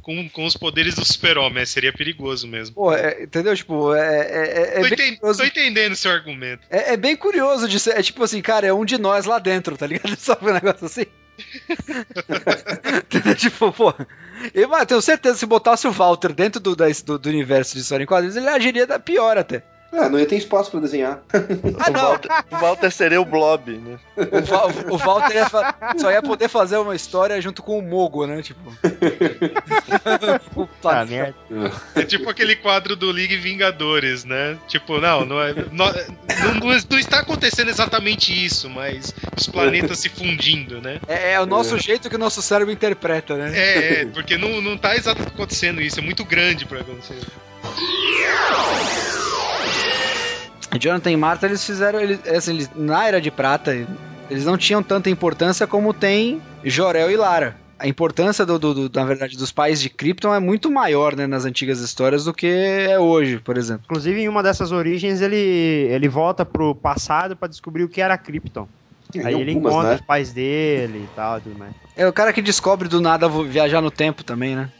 com, 0.04 0.28
com 0.28 0.44
os 0.44 0.56
poderes 0.56 0.94
do 0.94 1.04
Super-Homem, 1.04 1.64
seria 1.64 1.92
perigoso 1.92 2.46
mesmo. 2.46 2.74
Porra, 2.74 2.98
é- 2.98 3.22
entendeu? 3.24 3.56
Tipo, 3.56 3.94
é, 3.94 4.00
é, 4.00 4.74
é, 4.76 4.78
é 4.78 4.80
tô, 4.80 4.86
enten- 4.86 5.16
curioso. 5.16 5.38
tô 5.40 5.44
entendendo 5.46 5.96
seu 5.96 6.10
argumento. 6.10 6.62
É, 6.70 6.92
é 6.92 6.96
bem 6.96 7.16
curioso 7.16 7.66
de 7.66 7.80
ser. 7.80 7.96
É 7.98 8.02
tipo 8.02 8.22
assim, 8.22 8.40
cara, 8.42 8.66
é 8.66 8.72
um 8.72 8.84
de 8.84 8.98
nós 8.98 9.24
lá 9.24 9.38
dentro, 9.38 9.76
tá 9.76 9.86
ligado? 9.86 10.14
Sabe 10.16 10.48
um 10.48 10.52
negócio 10.52 10.86
assim? 10.86 11.06
Tipo, 13.38 13.72
pô. 13.72 13.94
Eu 14.52 14.68
mas, 14.68 14.86
tenho 14.86 15.00
certeza 15.00 15.34
que 15.34 15.40
se 15.40 15.46
botasse 15.46 15.86
o 15.86 15.92
Walter 15.92 16.32
dentro 16.32 16.60
do, 16.60 16.76
da- 16.76 16.86
do, 17.04 17.18
do 17.18 17.28
universo 17.28 17.74
de 17.74 17.80
história 17.80 18.02
em 18.04 18.06
quadrinhos, 18.06 18.36
ele 18.36 18.48
agiria 18.48 18.86
da 18.86 18.98
pior 18.98 19.38
até. 19.38 19.62
Ah, 19.96 20.08
não 20.08 20.18
ia 20.18 20.26
ter 20.26 20.36
espaço 20.36 20.70
pra 20.70 20.80
desenhar. 20.80 21.22
Ah, 21.32 21.88
o, 21.88 21.92
não. 21.92 22.02
Walter, 22.02 22.28
o 22.50 22.56
Walter 22.56 22.90
seria 22.90 23.20
o 23.20 23.24
Blob, 23.24 23.70
né? 23.72 23.98
O, 24.16 24.42
Val- 24.44 24.70
o 24.90 24.96
Walter 24.98 25.34
ia 25.36 25.48
só 25.98 26.10
ia 26.10 26.20
poder 26.22 26.48
fazer 26.48 26.76
uma 26.78 26.94
história 26.96 27.40
junto 27.40 27.62
com 27.62 27.78
o 27.78 27.82
Mogo, 27.82 28.26
né? 28.26 28.42
Tipo. 28.42 28.60
Puta 30.52 31.00
Ah, 31.00 31.04
merda. 31.04 31.34
É 31.94 32.02
tipo 32.02 32.28
aquele 32.28 32.56
quadro 32.56 32.96
do 32.96 33.10
League 33.10 33.36
Vingadores, 33.36 34.24
né? 34.24 34.56
Tipo, 34.68 35.00
não, 35.00 35.24
não, 35.24 35.40
é, 35.42 35.54
não, 35.72 35.86
não- 35.86 36.54
não- 36.88 36.98
está 36.98 37.20
acontecendo 37.20 37.68
exatamente 37.70 38.32
isso, 38.32 38.68
mas 38.70 39.14
os 39.36 39.46
planetas 39.46 39.98
se 39.98 40.08
fundindo, 40.08 40.80
né? 40.80 40.98
É, 41.06 41.32
é 41.32 41.40
o 41.40 41.46
nosso 41.46 41.78
jeito 41.78 42.08
que 42.10 42.16
o 42.16 42.18
nosso 42.18 42.42
cérebro 42.42 42.72
interpreta, 42.72 43.36
né? 43.36 43.52
É, 43.56 44.00
é, 44.02 44.06
porque 44.06 44.36
não, 44.36 44.60
não 44.60 44.76
tá 44.76 44.96
exatamente 44.96 45.32
acontecendo 45.34 45.80
isso, 45.80 46.00
é 46.00 46.02
muito 46.02 46.24
grande 46.24 46.64
pra 46.66 46.80
acontecer. 46.80 47.18
Jonathan 50.78 51.10
e 51.10 51.16
Martha, 51.16 51.46
eles 51.46 51.64
fizeram. 51.64 52.00
Eles, 52.00 52.26
assim, 52.28 52.52
eles, 52.54 52.70
na 52.74 53.06
Era 53.06 53.20
de 53.20 53.30
Prata, 53.30 53.74
eles 54.30 54.44
não 54.44 54.56
tinham 54.56 54.82
tanta 54.82 55.08
importância 55.10 55.66
como 55.66 55.92
tem 55.92 56.40
Jorel 56.64 57.10
e 57.10 57.16
Lara. 57.16 57.56
A 57.78 57.88
importância, 57.88 58.46
do, 58.46 58.58
do- 58.58 58.88
do- 58.88 58.98
na 58.98 59.04
verdade, 59.04 59.36
dos 59.36 59.50
pais 59.50 59.80
de 59.80 59.90
Krypton 59.90 60.32
é 60.34 60.38
muito 60.40 60.70
maior 60.70 61.14
né, 61.16 61.26
nas 61.26 61.44
antigas 61.44 61.80
histórias 61.80 62.24
do 62.24 62.32
que 62.32 62.46
é 62.46 62.98
hoje, 62.98 63.38
por 63.38 63.58
exemplo. 63.58 63.82
Inclusive, 63.84 64.20
em 64.22 64.28
uma 64.28 64.42
dessas 64.42 64.70
origens, 64.72 65.20
ele, 65.20 65.36
ele 65.36 66.08
volta 66.08 66.44
pro 66.44 66.74
passado 66.74 67.36
pra 67.36 67.48
descobrir 67.48 67.82
o 67.82 67.88
que 67.88 68.00
era 68.00 68.16
Krypton. 68.16 68.68
Em 69.14 69.20
Aí 69.20 69.34
ele 69.34 69.50
algumas, 69.52 69.72
encontra 69.72 69.90
né? 69.90 69.94
os 69.96 70.00
pais 70.02 70.32
dele 70.32 70.98
e 71.04 71.08
tal, 71.14 71.40
tudo 71.40 71.58
mais. 71.58 71.72
É 71.96 72.06
o 72.06 72.12
cara 72.12 72.32
que 72.32 72.40
descobre 72.40 72.88
do 72.88 73.00
nada 73.00 73.28
viajar 73.28 73.80
no 73.80 73.90
tempo 73.90 74.24
também, 74.24 74.56
né? 74.56 74.70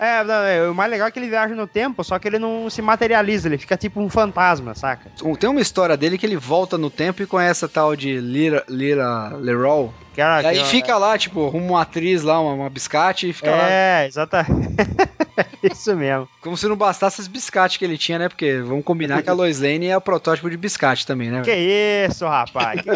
É, 0.00 0.24
não, 0.24 0.34
é, 0.34 0.68
o 0.68 0.74
mais 0.74 0.90
legal 0.90 1.06
é 1.08 1.10
que 1.10 1.18
ele 1.18 1.28
viaja 1.28 1.54
no 1.54 1.66
tempo, 1.66 2.02
só 2.02 2.18
que 2.18 2.26
ele 2.26 2.38
não 2.38 2.70
se 2.70 2.80
materializa, 2.80 3.48
ele 3.48 3.58
fica 3.58 3.76
tipo 3.76 4.00
um 4.00 4.08
fantasma, 4.08 4.74
saca? 4.74 5.10
Tem 5.38 5.50
uma 5.50 5.60
história 5.60 5.96
dele 5.96 6.16
que 6.16 6.24
ele 6.24 6.36
volta 6.36 6.78
no 6.78 6.88
tempo 6.88 7.22
e 7.22 7.26
conhece 7.26 7.64
a 7.64 7.68
tal 7.68 7.94
de 7.94 8.18
Lira, 8.18 8.64
Lira 8.68 9.28
Leroy. 9.36 9.90
Que 10.14 10.20
era- 10.22 10.42
E 10.42 10.46
aí 10.46 10.58
que- 10.58 10.64
fica 10.64 10.96
lá, 10.96 11.16
tipo, 11.18 11.46
arruma 11.46 11.66
uma 11.66 11.82
atriz 11.82 12.22
lá, 12.22 12.40
uma, 12.40 12.52
uma 12.54 12.70
biscate 12.70 13.28
e 13.28 13.32
fica 13.32 13.50
lá. 13.50 13.68
É, 13.70 14.06
exatamente. 14.06 14.74
Isso 15.62 15.94
mesmo. 15.94 16.28
Como 16.40 16.56
se 16.56 16.66
não 16.66 16.76
bastasse 16.76 17.20
os 17.20 17.28
biscates 17.28 17.76
que 17.76 17.84
ele 17.84 17.96
tinha, 17.98 18.18
né? 18.18 18.28
Porque 18.28 18.58
vamos 18.60 18.84
combinar 18.84 19.22
que 19.22 19.30
a 19.30 19.32
Lois 19.32 19.60
Lane 19.60 19.86
é 19.88 19.96
o 19.96 20.00
protótipo 20.00 20.48
de 20.50 20.56
biscate 20.56 21.06
também, 21.06 21.30
né? 21.30 21.42
Que 21.42 21.54
isso, 22.08 22.26
rapaz? 22.26 22.80
Que 22.82 22.90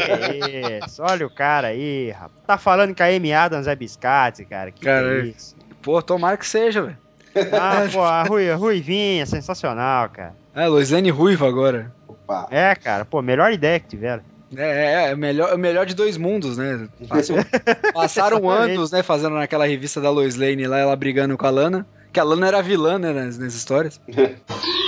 isso? 0.85 1.03
Olha 1.03 1.27
o 1.27 1.31
cara 1.31 1.69
aí, 1.69 2.11
rapaz. 2.11 2.33
Tá 2.47 2.59
falando 2.59 2.95
que 2.95 3.03
a 3.03 3.07
Amy 3.07 3.33
Adams 3.33 3.67
é 3.67 3.77
biscate, 3.77 4.45
cara. 4.45 4.71
Que, 4.71 4.85
Cara, 4.85 5.07
que 5.23 5.29
é 5.29 5.31
isso? 5.31 5.57
Pô, 5.85 6.01
tomara 6.03 6.37
que 6.37 6.47
seja, 6.47 6.83
velho. 6.83 6.97
Ah, 7.53 7.87
pô, 7.93 8.01
a 8.01 8.23
Rui, 8.23 8.49
a 8.51 8.55
Ruivinha, 8.57 9.27
sensacional, 9.27 10.09
cara. 10.09 10.35
É, 10.55 10.67
Lois 10.69 10.91
Lane 10.91 11.11
ruiva 11.11 11.49
agora. 11.49 11.93
Opa. 12.07 12.47
É, 12.51 12.75
cara, 12.77 13.05
pô, 13.05 13.21
melhor 13.21 13.53
ideia 13.53 13.79
que 13.81 13.89
tiveram. 13.89 14.23
É, 14.57 15.07
é, 15.07 15.11
é 15.11 15.17
melhor, 15.17 15.51
é 15.51 15.55
o 15.55 15.59
melhor 15.59 15.85
de 15.85 15.95
dois 15.97 16.17
mundos, 16.17 16.57
né? 16.57 16.89
Passam- 17.09 17.37
passaram 17.93 18.49
anos, 18.49 18.93
né, 18.93 19.03
fazendo 19.03 19.35
naquela 19.35 19.67
revista 19.67 20.01
da 20.01 20.11
Lois 20.11 20.37
Lane 20.37 20.67
lá, 20.69 20.79
ela 20.79 20.95
brigando 20.95 21.37
com 21.37 21.47
a 21.47 21.51
Lana. 21.51 21.85
Que 22.13 22.21
a 22.21 22.25
Lana 22.25 22.47
era 22.47 22.63
vilã, 22.63 23.01
né, 23.01 23.13
nas, 23.13 23.37
nas 23.37 23.55
histórias. 23.55 24.01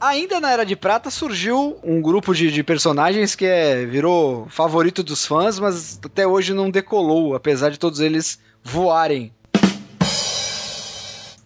Ainda 0.00 0.40
na 0.40 0.52
Era 0.52 0.64
de 0.64 0.76
Prata 0.76 1.10
surgiu 1.10 1.78
um 1.82 2.00
grupo 2.00 2.32
de, 2.32 2.52
de 2.52 2.62
personagens 2.62 3.34
que 3.34 3.44
é, 3.44 3.84
virou 3.84 4.46
favorito 4.48 5.02
dos 5.02 5.26
fãs, 5.26 5.58
mas 5.58 5.98
até 6.04 6.24
hoje 6.26 6.54
não 6.54 6.70
decolou, 6.70 7.34
apesar 7.34 7.70
de 7.70 7.78
todos 7.78 7.98
eles 7.98 8.38
voarem. 8.62 9.32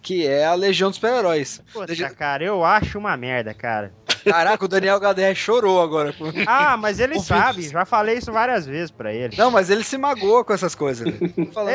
Que 0.03 0.27
é 0.27 0.45
a 0.45 0.53
Legião 0.53 0.89
dos 0.89 0.97
Super-Heróis. 0.97 1.61
Poxa, 1.73 2.09
cara, 2.11 2.43
eu 2.43 2.63
acho 2.63 2.99
uma 2.99 3.15
merda, 3.17 3.53
cara. 3.53 3.91
Caraca, 4.25 4.65
o 4.65 4.67
Daniel 4.67 4.97
HDR 4.99 5.35
chorou 5.35 5.81
agora. 5.81 6.13
Ah, 6.47 6.77
mas 6.77 6.99
ele 6.99 7.19
sabe, 7.21 7.61
isso. 7.61 7.71
já 7.71 7.85
falei 7.85 8.17
isso 8.17 8.31
várias 8.31 8.65
vezes 8.65 8.91
pra 8.91 9.13
ele. 9.13 9.35
Não, 9.37 9.51
mas 9.51 9.69
ele 9.69 9.83
se 9.83 9.97
magoou 9.97 10.43
com 10.43 10.53
essas 10.53 10.75
coisas. 10.75 11.05
né? 11.05 11.13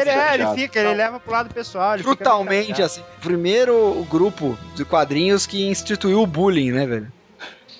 Ele 0.01 0.11
é, 0.11 0.35
ele 0.35 0.47
fica, 0.55 0.81
ele 0.81 0.95
leva 0.95 1.21
pro 1.21 1.33
lado 1.33 1.53
pessoal. 1.53 1.99
brutalmente, 1.99 2.83
assim. 2.83 3.03
Primeiro 3.21 4.07
grupo 4.11 4.57
de 4.75 4.85
quadrinhos 4.85 5.47
que 5.47 5.69
instituiu 5.69 6.23
o 6.23 6.27
bullying, 6.27 6.73
né, 6.73 6.87
velho? 6.87 7.13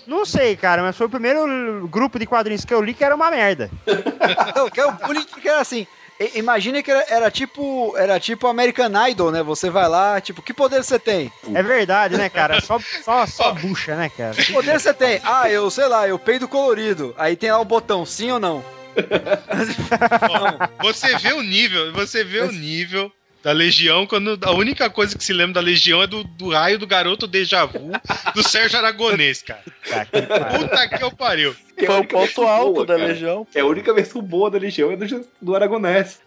Não 0.07 0.25
sei, 0.25 0.57
cara, 0.57 0.83
mas 0.83 0.97
foi 0.97 1.07
o 1.07 1.11
primeiro 1.11 1.87
grupo 1.89 2.19
de 2.19 2.25
quadrinhos 2.25 2.65
que 2.65 2.73
eu 2.73 2.81
li 2.81 2.95
que 2.95 3.05
era 3.05 3.15
uma 3.15 3.31
merda. 3.31 3.71
Não, 4.57 4.71
que 4.71 4.81
é 4.81 4.87
o 4.87 4.93
bullying 4.93 5.25
porque 5.25 5.49
era 5.49 5.61
assim. 5.61 5.87
Imagina 6.35 6.83
que 6.83 6.91
era, 6.91 7.05
era 7.09 7.31
tipo 7.31 7.97
era 7.97 8.19
tipo 8.19 8.47
American 8.49 8.91
Idol, 9.09 9.31
né? 9.31 9.43
Você 9.43 9.71
vai 9.71 9.89
lá, 9.89 10.21
tipo, 10.21 10.43
que 10.43 10.53
poder 10.53 10.83
você 10.83 10.99
tem? 10.99 11.33
É 11.55 11.63
verdade, 11.63 12.17
né, 12.17 12.29
cara? 12.29 12.61
Só, 12.61 12.79
só, 13.03 13.27
só 13.27 13.53
bucha, 13.53 13.95
né, 13.95 14.09
cara? 14.09 14.35
Que 14.35 14.53
poder 14.53 14.81
você 14.81 14.93
tem? 14.93 15.21
Ah, 15.23 15.49
eu 15.49 15.71
sei 15.71 15.87
lá, 15.87 16.09
eu 16.09 16.19
peido 16.19 16.49
colorido. 16.49 17.15
Aí 17.17 17.37
tem 17.37 17.53
lá 17.53 17.61
o 17.61 17.65
botão, 17.65 18.05
sim 18.05 18.31
ou 18.33 18.41
não? 18.41 18.65
Ó, 20.29 20.83
você 20.83 21.17
vê 21.19 21.33
o 21.33 21.43
nível, 21.43 21.93
você 21.93 22.25
vê 22.25 22.41
o 22.41 22.51
nível 22.51 23.13
da 23.43 23.53
Legião 23.53 24.07
quando 24.07 24.39
a 24.43 24.53
única 24.53 24.91
coisa 24.91 25.17
que 25.17 25.25
se 25.25 25.33
lembra 25.33 25.55
da 25.55 25.61
Legião 25.61 26.03
é 26.03 26.07
do, 26.07 26.25
do 26.25 26.51
raio 26.51 26.79
do 26.79 26.87
garoto 26.87 27.27
déjà 27.27 27.65
vu 27.65 27.91
do 28.35 28.43
Sérgio 28.43 28.79
Aragonês, 28.79 29.43
cara. 29.43 29.63
Tá. 29.89 30.05
Puta 30.05 30.89
que 30.89 31.03
eu 31.03 31.11
pariu. 31.11 31.55
Que 31.77 31.85
é 31.85 31.87
Foi 31.87 32.01
o 32.01 32.05
ponto 32.05 32.43
alto 32.43 32.73
boa, 32.75 32.87
da 32.87 32.97
cara. 32.97 33.07
Legião. 33.07 33.47
É 33.55 33.61
a 33.61 33.67
única 33.67 33.95
versão 33.95 34.21
boa 34.21 34.51
da 34.51 34.59
Legião 34.59 34.91
é 34.91 34.97
do, 34.97 35.27
do 35.41 35.55
Aragonés. 35.55 36.21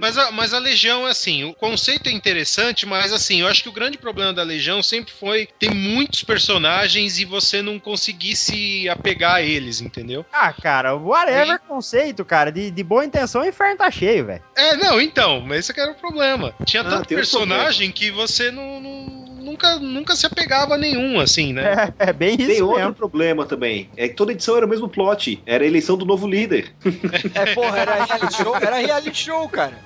Mas 0.00 0.18
a, 0.18 0.32
mas 0.32 0.52
a 0.52 0.58
Legião, 0.58 1.06
assim, 1.06 1.44
o 1.44 1.54
conceito 1.54 2.08
é 2.08 2.12
interessante, 2.12 2.84
mas 2.84 3.12
assim, 3.12 3.40
eu 3.40 3.46
acho 3.46 3.62
que 3.62 3.68
o 3.68 3.72
grande 3.72 3.96
problema 3.96 4.32
da 4.32 4.42
Legião 4.42 4.82
sempre 4.82 5.12
foi 5.12 5.48
ter 5.58 5.72
muitos 5.72 6.24
personagens 6.24 7.18
e 7.18 7.24
você 7.24 7.62
não 7.62 7.78
conseguir 7.78 8.34
se 8.34 8.88
apegar 8.88 9.36
a 9.36 9.42
eles, 9.42 9.80
entendeu? 9.80 10.26
Ah, 10.32 10.52
cara, 10.52 10.94
whatever 10.94 11.60
conceito, 11.60 12.24
cara. 12.24 12.50
De, 12.50 12.70
de 12.70 12.82
boa 12.82 13.04
intenção, 13.04 13.42
o 13.42 13.46
inferno 13.46 13.76
tá 13.76 13.90
cheio, 13.90 14.26
velho. 14.26 14.42
É, 14.56 14.76
não, 14.76 15.00
então, 15.00 15.40
mas 15.40 15.60
esse 15.60 15.74
que 15.74 15.80
era 15.80 15.92
o 15.92 15.94
problema. 15.94 16.39
Tinha 16.64 16.82
Ah, 16.82 16.88
tanto 16.90 17.08
personagem 17.08 17.90
que 17.90 18.10
você 18.10 18.50
não, 18.50 18.80
não- 18.80 19.26
nunca, 19.40 19.78
nunca 19.78 20.14
se 20.16 20.26
apegava 20.26 20.74
a 20.74 20.78
nenhum, 20.78 21.18
assim, 21.20 21.52
né? 21.52 21.92
É, 21.98 22.10
é 22.10 22.12
bem 22.12 22.36
isso 22.36 22.46
Tem 22.46 22.62
outro 22.62 22.78
mesmo. 22.80 22.94
problema 22.94 23.44
também. 23.46 23.90
É 23.96 24.08
que 24.08 24.14
toda 24.14 24.32
edição 24.32 24.56
era 24.56 24.64
o 24.66 24.68
mesmo 24.68 24.88
plot. 24.88 25.42
Era 25.46 25.64
a 25.64 25.66
eleição 25.66 25.96
do 25.96 26.04
novo 26.04 26.26
líder. 26.26 26.72
É, 27.34 27.54
porra, 27.54 27.78
era 27.78 27.94
reality 28.04 28.34
show, 28.36 28.56
era 28.56 28.76
reality 28.76 29.14
show, 29.24 29.48
cara. 29.48 29.78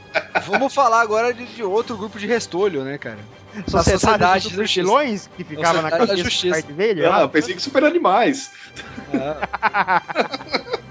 Vamos 0.47 0.73
falar 0.75 1.01
agora 1.01 1.33
de, 1.33 1.45
de 1.47 1.63
outro 1.63 1.97
grupo 1.97 2.19
de 2.19 2.27
restolho, 2.27 2.83
né, 2.85 2.99
cara? 2.99 3.19
Sociedade, 3.69 4.01
Sociedade 4.01 4.49
dos 4.57 4.75
vilões 4.75 5.31
que 5.37 5.45
ficava 5.45 5.81
na 5.81 5.91
da 5.91 5.99
cabeça 5.99 6.17
do 6.17 6.23
Justiça. 6.25 6.55
Darth 6.63 6.71
Vader. 6.71 7.13
Ah, 7.13 7.21
eu 7.23 7.29
pensei 7.29 7.55
que 7.55 7.63
super 7.63 7.85
animais. 7.85 8.51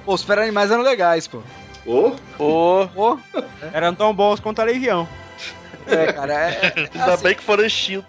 Pô, 0.05 0.13
os 0.13 0.21
super 0.21 0.39
animais 0.39 0.71
eram 0.71 0.81
legais, 0.83 1.27
pô. 1.27 1.41
Ô, 1.85 2.15
Ô, 2.39 2.87
Pô, 2.87 3.19
Eram 3.73 3.93
tão 3.93 4.13
bons 4.13 4.39
quanto 4.39 4.59
a 4.59 4.63
Legião. 4.63 5.07
É, 5.87 6.13
cara, 6.13 6.33
é, 6.33 6.73
é, 6.75 6.89
ainda 6.93 7.13
assim, 7.13 7.23
bem 7.23 7.35
que 7.35 7.43
foram 7.43 7.65
extintos. 7.65 8.05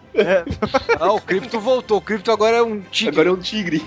ah, 1.00 1.12
o 1.12 1.20
Crypto 1.20 1.60
voltou. 1.60 1.98
O 1.98 2.00
Crypto 2.00 2.30
agora 2.30 2.56
é 2.56 2.62
um 2.62 2.80
tigre. 2.80 3.14
agora 3.14 3.28
é 3.28 3.32
um 3.32 3.40
tigre. 3.40 3.84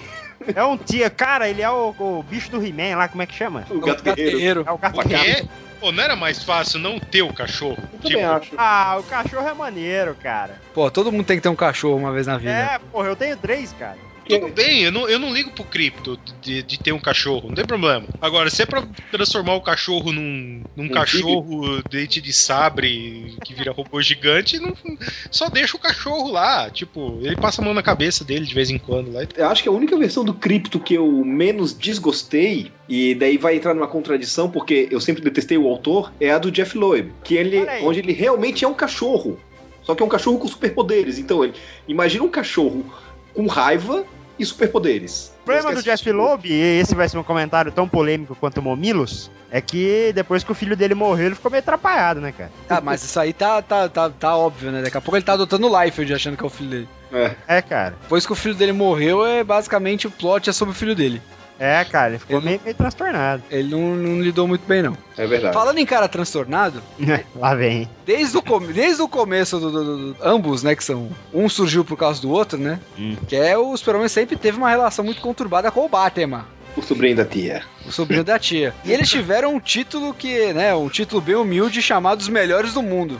É 0.55 0.63
um 0.63 0.77
tia, 0.77 1.09
cara, 1.09 1.49
ele 1.49 1.61
é 1.61 1.69
o, 1.69 1.93
o 1.97 2.23
bicho 2.23 2.49
do 2.51 2.63
He-Man 2.63 2.95
lá, 2.95 3.07
como 3.07 3.21
é 3.21 3.25
que 3.25 3.33
chama? 3.33 3.65
O 3.69 3.79
gato 3.79 4.03
guerreiro. 4.03 4.63
É 4.65 4.71
o 4.71 4.77
gato 4.77 4.93
Porque, 4.93 5.09
guerreiro. 5.09 5.49
pô, 5.79 5.91
não 5.91 6.03
era 6.03 6.15
mais 6.15 6.43
fácil 6.43 6.79
não 6.79 6.99
ter 6.99 7.23
o 7.23 7.33
cachorro? 7.33 7.77
Eu 7.93 7.99
também 7.99 8.23
acho. 8.23 8.51
Ah, 8.57 8.97
o 8.99 9.03
cachorro 9.03 9.47
é 9.47 9.53
maneiro, 9.53 10.15
cara. 10.21 10.61
Pô, 10.73 10.89
todo 10.91 11.11
mundo 11.11 11.25
tem 11.25 11.37
que 11.37 11.43
ter 11.43 11.49
um 11.49 11.55
cachorro 11.55 11.97
uma 11.97 12.11
vez 12.11 12.27
na 12.27 12.37
vida. 12.37 12.51
É, 12.51 12.79
porra, 12.91 13.07
eu 13.07 13.15
tenho 13.15 13.35
três, 13.35 13.73
cara. 13.73 13.97
Tudo 14.27 14.47
bem, 14.49 14.83
eu 14.83 14.91
não, 14.91 15.07
eu 15.09 15.19
não 15.19 15.33
ligo 15.33 15.51
pro 15.51 15.63
cripto 15.63 16.19
de, 16.41 16.61
de 16.63 16.79
ter 16.79 16.91
um 16.91 16.99
cachorro, 16.99 17.49
não 17.49 17.55
tem 17.55 17.65
problema. 17.65 18.07
Agora, 18.21 18.49
se 18.49 18.63
é 18.63 18.65
pra 18.65 18.85
transformar 19.11 19.55
o 19.55 19.61
cachorro 19.61 20.11
num, 20.11 20.63
num 20.75 20.85
Um 20.85 20.89
cachorro 20.89 21.81
dente 21.83 22.21
de 22.21 22.33
sabre 22.33 23.37
que 23.43 23.53
vira 23.53 23.71
robô 23.71 24.01
gigante, 24.01 24.59
não, 24.59 24.75
só 25.31 25.49
deixa 25.49 25.77
o 25.77 25.79
cachorro 25.79 26.31
lá. 26.31 26.69
Tipo, 26.69 27.19
ele 27.21 27.35
passa 27.35 27.61
a 27.61 27.65
mão 27.65 27.73
na 27.73 27.83
cabeça 27.83 28.23
dele 28.23 28.45
de 28.45 28.53
vez 28.53 28.69
em 28.69 28.77
quando 28.77 29.11
lá. 29.11 29.21
Eu 29.35 29.47
acho 29.47 29.63
que 29.63 29.69
a 29.69 29.71
única 29.71 29.97
versão 29.97 30.23
do 30.23 30.33
Crypto 30.33 30.79
que 30.79 30.93
eu 30.93 31.07
menos 31.25 31.73
desgostei, 31.73 32.71
e 32.87 33.15
daí 33.15 33.37
vai 33.37 33.55
entrar 33.55 33.73
numa 33.73 33.87
contradição, 33.87 34.49
porque 34.49 34.87
eu 34.91 34.99
sempre 34.99 35.21
detestei 35.21 35.57
o 35.57 35.67
autor, 35.67 36.11
é 36.19 36.31
a 36.31 36.37
do 36.37 36.51
Jeff 36.51 36.77
Loeb. 36.77 37.11
Que 37.23 37.35
ele, 37.35 37.65
onde 37.83 37.99
ele 37.99 38.13
realmente 38.13 38.63
é 38.63 38.67
um 38.67 38.73
cachorro. 38.73 39.39
Só 39.83 39.95
que 39.95 40.03
é 40.03 40.05
um 40.05 40.09
cachorro 40.09 40.37
com 40.37 40.47
superpoderes. 40.47 41.17
Então, 41.17 41.43
ele, 41.43 41.53
imagina 41.87 42.23
um 42.23 42.29
cachorro 42.29 42.85
com 43.33 43.47
raiva 43.47 44.05
e 44.39 44.45
superpoderes. 44.45 45.31
O 45.41 45.45
problema 45.45 45.73
do 45.73 45.83
Jeff 45.83 46.11
Loeb, 46.11 46.45
e 46.45 46.79
esse 46.79 46.93
vai 46.95 47.07
ser 47.07 47.17
um 47.17 47.23
comentário 47.23 47.71
tão 47.71 47.87
polêmico 47.87 48.35
quanto 48.35 48.57
o 48.57 48.61
Momilos, 48.61 49.31
é 49.49 49.61
que 49.61 50.11
depois 50.13 50.43
que 50.43 50.51
o 50.51 50.55
filho 50.55 50.75
dele 50.75 50.93
morreu, 50.93 51.27
ele 51.27 51.35
ficou 51.35 51.49
meio 51.49 51.59
atrapalhado, 51.59 52.19
né, 52.19 52.31
cara? 52.31 52.51
Ah, 52.69 52.81
mas 52.81 53.03
isso 53.03 53.19
aí 53.19 53.33
tá, 53.33 53.61
tá, 53.61 53.87
tá, 53.87 54.09
tá 54.09 54.35
óbvio, 54.35 54.71
né? 54.71 54.81
Daqui 54.81 54.97
a 54.97 55.01
pouco 55.01 55.15
ele 55.15 55.25
tá 55.25 55.33
adotando 55.33 55.67
o 55.67 55.83
Liefeld 55.83 56.13
achando 56.13 56.37
que 56.37 56.43
é 56.43 56.47
o 56.47 56.49
filho 56.49 56.69
dele. 56.69 56.89
É. 57.11 57.35
É, 57.47 57.61
cara. 57.61 57.95
Depois 58.01 58.25
que 58.25 58.31
o 58.31 58.35
filho 58.35 58.55
dele 58.55 58.73
morreu, 58.73 59.25
é 59.25 59.43
basicamente 59.43 60.07
o 60.07 60.11
plot 60.11 60.49
é 60.49 60.53
sobre 60.53 60.73
o 60.73 60.77
filho 60.77 60.95
dele. 60.95 61.21
É, 61.59 61.83
cara, 61.85 62.09
ele 62.09 62.19
ficou 62.19 62.37
não- 62.37 62.45
meio, 62.45 62.61
meio 62.63 62.75
transtornado. 62.75 63.41
Ele 63.49 63.69
não, 63.69 63.95
não 63.95 64.21
lidou 64.21 64.47
muito 64.47 64.65
bem, 64.67 64.81
não. 64.83 64.95
É 65.17 65.25
verdade. 65.25 65.53
Falando 65.53 65.77
em 65.79 65.85
cara 65.85 66.07
transtornado, 66.07 66.81
Lá 67.35 67.55
vem. 67.55 67.89
desde 68.05 68.37
o, 68.37 68.41
come- 68.41 68.71
desde 68.73 69.01
o 69.01 69.07
começo 69.07 69.59
do, 69.59 69.71
do- 69.71 69.83
do- 69.83 70.13
do- 70.13 70.17
Ambos, 70.23 70.61
né? 70.63 70.75
Que 70.75 70.83
são. 70.83 71.09
Um 71.33 71.49
surgiu 71.49 71.83
por 71.83 71.97
causa 71.97 72.21
do 72.21 72.29
outro, 72.29 72.57
né? 72.59 72.79
Hum. 72.97 73.15
Que 73.27 73.35
é 73.35 73.57
o 73.57 73.75
Superman 73.75 74.07
sempre 74.07 74.35
teve 74.35 74.57
uma 74.57 74.69
relação 74.69 75.03
muito 75.03 75.19
conturbada 75.21 75.71
com 75.71 75.85
o 75.85 75.89
Batman. 75.89 76.45
O 76.75 76.81
sobrinho 76.83 77.15
da 77.15 77.25
tia. 77.25 77.63
O 77.87 77.91
sobrinho 77.91 78.23
da 78.23 78.37
tia. 78.37 78.71
E 78.85 78.91
eles 78.93 79.09
tiveram 79.09 79.55
um 79.55 79.59
título 79.59 80.13
que, 80.13 80.53
né? 80.53 80.75
Um 80.75 80.89
título 80.89 81.19
bem 81.21 81.33
humilde 81.35 81.81
chamado 81.81 82.19
Os 82.19 82.29
Melhores 82.29 82.73
do 82.73 82.83
Mundo. 82.83 83.19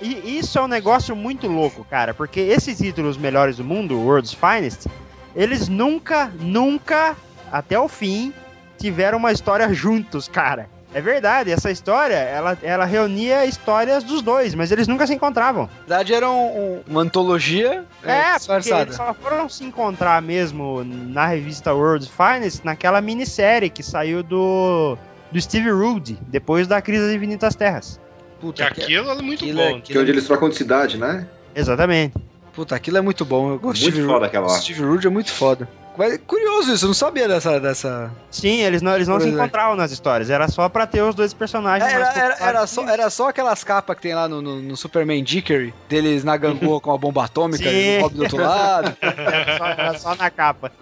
E 0.00 0.38
isso 0.38 0.56
é 0.58 0.62
um 0.62 0.68
negócio 0.68 1.14
muito 1.16 1.46
louco, 1.48 1.84
cara, 1.88 2.12
porque 2.14 2.40
esses 2.40 2.78
títulos 2.78 3.16
melhores 3.16 3.56
do 3.56 3.64
mundo, 3.64 3.98
World's 4.00 4.32
Finest, 4.34 4.86
eles 5.34 5.68
nunca, 5.68 6.30
nunca, 6.40 7.16
até 7.52 7.78
o 7.78 7.86
fim, 7.86 8.32
tiveram 8.78 9.18
uma 9.18 9.30
história 9.30 9.72
juntos, 9.74 10.26
cara. 10.26 10.68
É 10.94 11.00
verdade, 11.00 11.50
essa 11.50 11.70
história, 11.70 12.16
ela, 12.16 12.58
ela 12.62 12.84
reunia 12.84 13.46
histórias 13.46 14.04
dos 14.04 14.20
dois, 14.20 14.54
mas 14.54 14.70
eles 14.70 14.86
nunca 14.86 15.06
se 15.06 15.14
encontravam. 15.14 15.62
Na 15.62 15.96
verdade, 15.96 16.12
era 16.12 16.28
um- 16.30 16.34
um- 16.76 16.80
uma 16.86 17.00
antologia 17.00 17.84
É, 18.02 18.22
porque 18.22 18.36
disfarçada. 18.36 18.82
eles 18.82 18.96
só 18.96 19.14
foram 19.14 19.48
se 19.48 19.64
encontrar 19.64 20.20
mesmo 20.20 20.84
na 20.84 21.24
revista 21.26 21.72
World's 21.72 22.08
Finest 22.10 22.62
naquela 22.62 23.00
minissérie 23.00 23.70
que 23.70 23.82
saiu 23.82 24.22
do, 24.22 24.98
do 25.30 25.40
Steve 25.40 25.70
Rude, 25.70 26.18
depois 26.28 26.66
da 26.66 26.82
crise 26.82 27.06
das 27.06 27.14
Infinitas 27.16 27.54
Terras. 27.54 27.98
Que 28.38 28.46
Puta, 28.46 28.64
aquilo 28.66 29.10
é 29.12 29.22
muito 29.22 29.44
aquilo 29.44 29.60
é- 29.62 29.72
bom. 29.72 29.80
Que 29.80 29.96
é 29.96 30.00
onde 30.00 30.10
eles 30.10 30.26
trocam 30.26 30.50
de 30.50 30.56
cidade, 30.56 30.98
né? 30.98 31.26
Exatamente. 31.54 32.16
Puta, 32.52 32.74
aquilo 32.74 32.98
é 32.98 33.00
muito 33.00 33.24
bom. 33.24 33.52
Eu 33.52 33.58
gosto 33.58 33.80
Muito 33.80 33.94
Steve 33.94 34.06
foda 34.06 34.18
Ru- 34.18 34.24
aquela 34.26 34.46
lá. 34.48 34.58
Steve 34.58 34.82
Rude 34.82 35.06
é 35.06 35.10
muito 35.10 35.32
foda. 35.32 35.66
Mas 35.96 36.18
curioso 36.26 36.72
isso, 36.72 36.84
eu 36.84 36.88
não 36.88 36.94
sabia 36.94 37.28
dessa. 37.28 37.60
dessa... 37.60 38.10
Sim, 38.30 38.62
eles 38.62 38.80
não, 38.80 38.94
eles 38.94 39.08
não 39.08 39.20
se 39.20 39.28
é. 39.28 39.30
encontravam 39.30 39.76
nas 39.76 39.92
histórias, 39.92 40.30
era 40.30 40.48
só 40.48 40.68
pra 40.68 40.86
ter 40.86 41.02
os 41.02 41.14
dois 41.14 41.34
personagens 41.34 41.90
Era, 41.90 42.04
mais 42.04 42.16
era, 42.16 42.24
era, 42.24 42.36
populares. 42.36 42.70
só, 42.70 42.88
era 42.88 43.10
só 43.10 43.28
aquelas 43.28 43.62
capas 43.62 43.96
que 43.96 44.02
tem 44.02 44.14
lá 44.14 44.28
no, 44.28 44.40
no, 44.40 44.60
no 44.60 44.76
Superman 44.76 45.22
Dickery, 45.22 45.74
deles 45.88 46.24
na 46.24 46.36
gangorra 46.36 46.80
com 46.80 46.92
a 46.92 46.98
bomba 46.98 47.24
atômica 47.24 47.68
Sim. 47.68 47.76
e 47.76 47.98
o 47.98 48.00
Bob 48.02 48.14
do 48.14 48.22
outro 48.22 48.38
lado. 48.38 48.96
Era 49.02 49.58
só, 49.58 49.66
era 49.66 49.98
só 49.98 50.14
na 50.14 50.30
capa. 50.30 50.72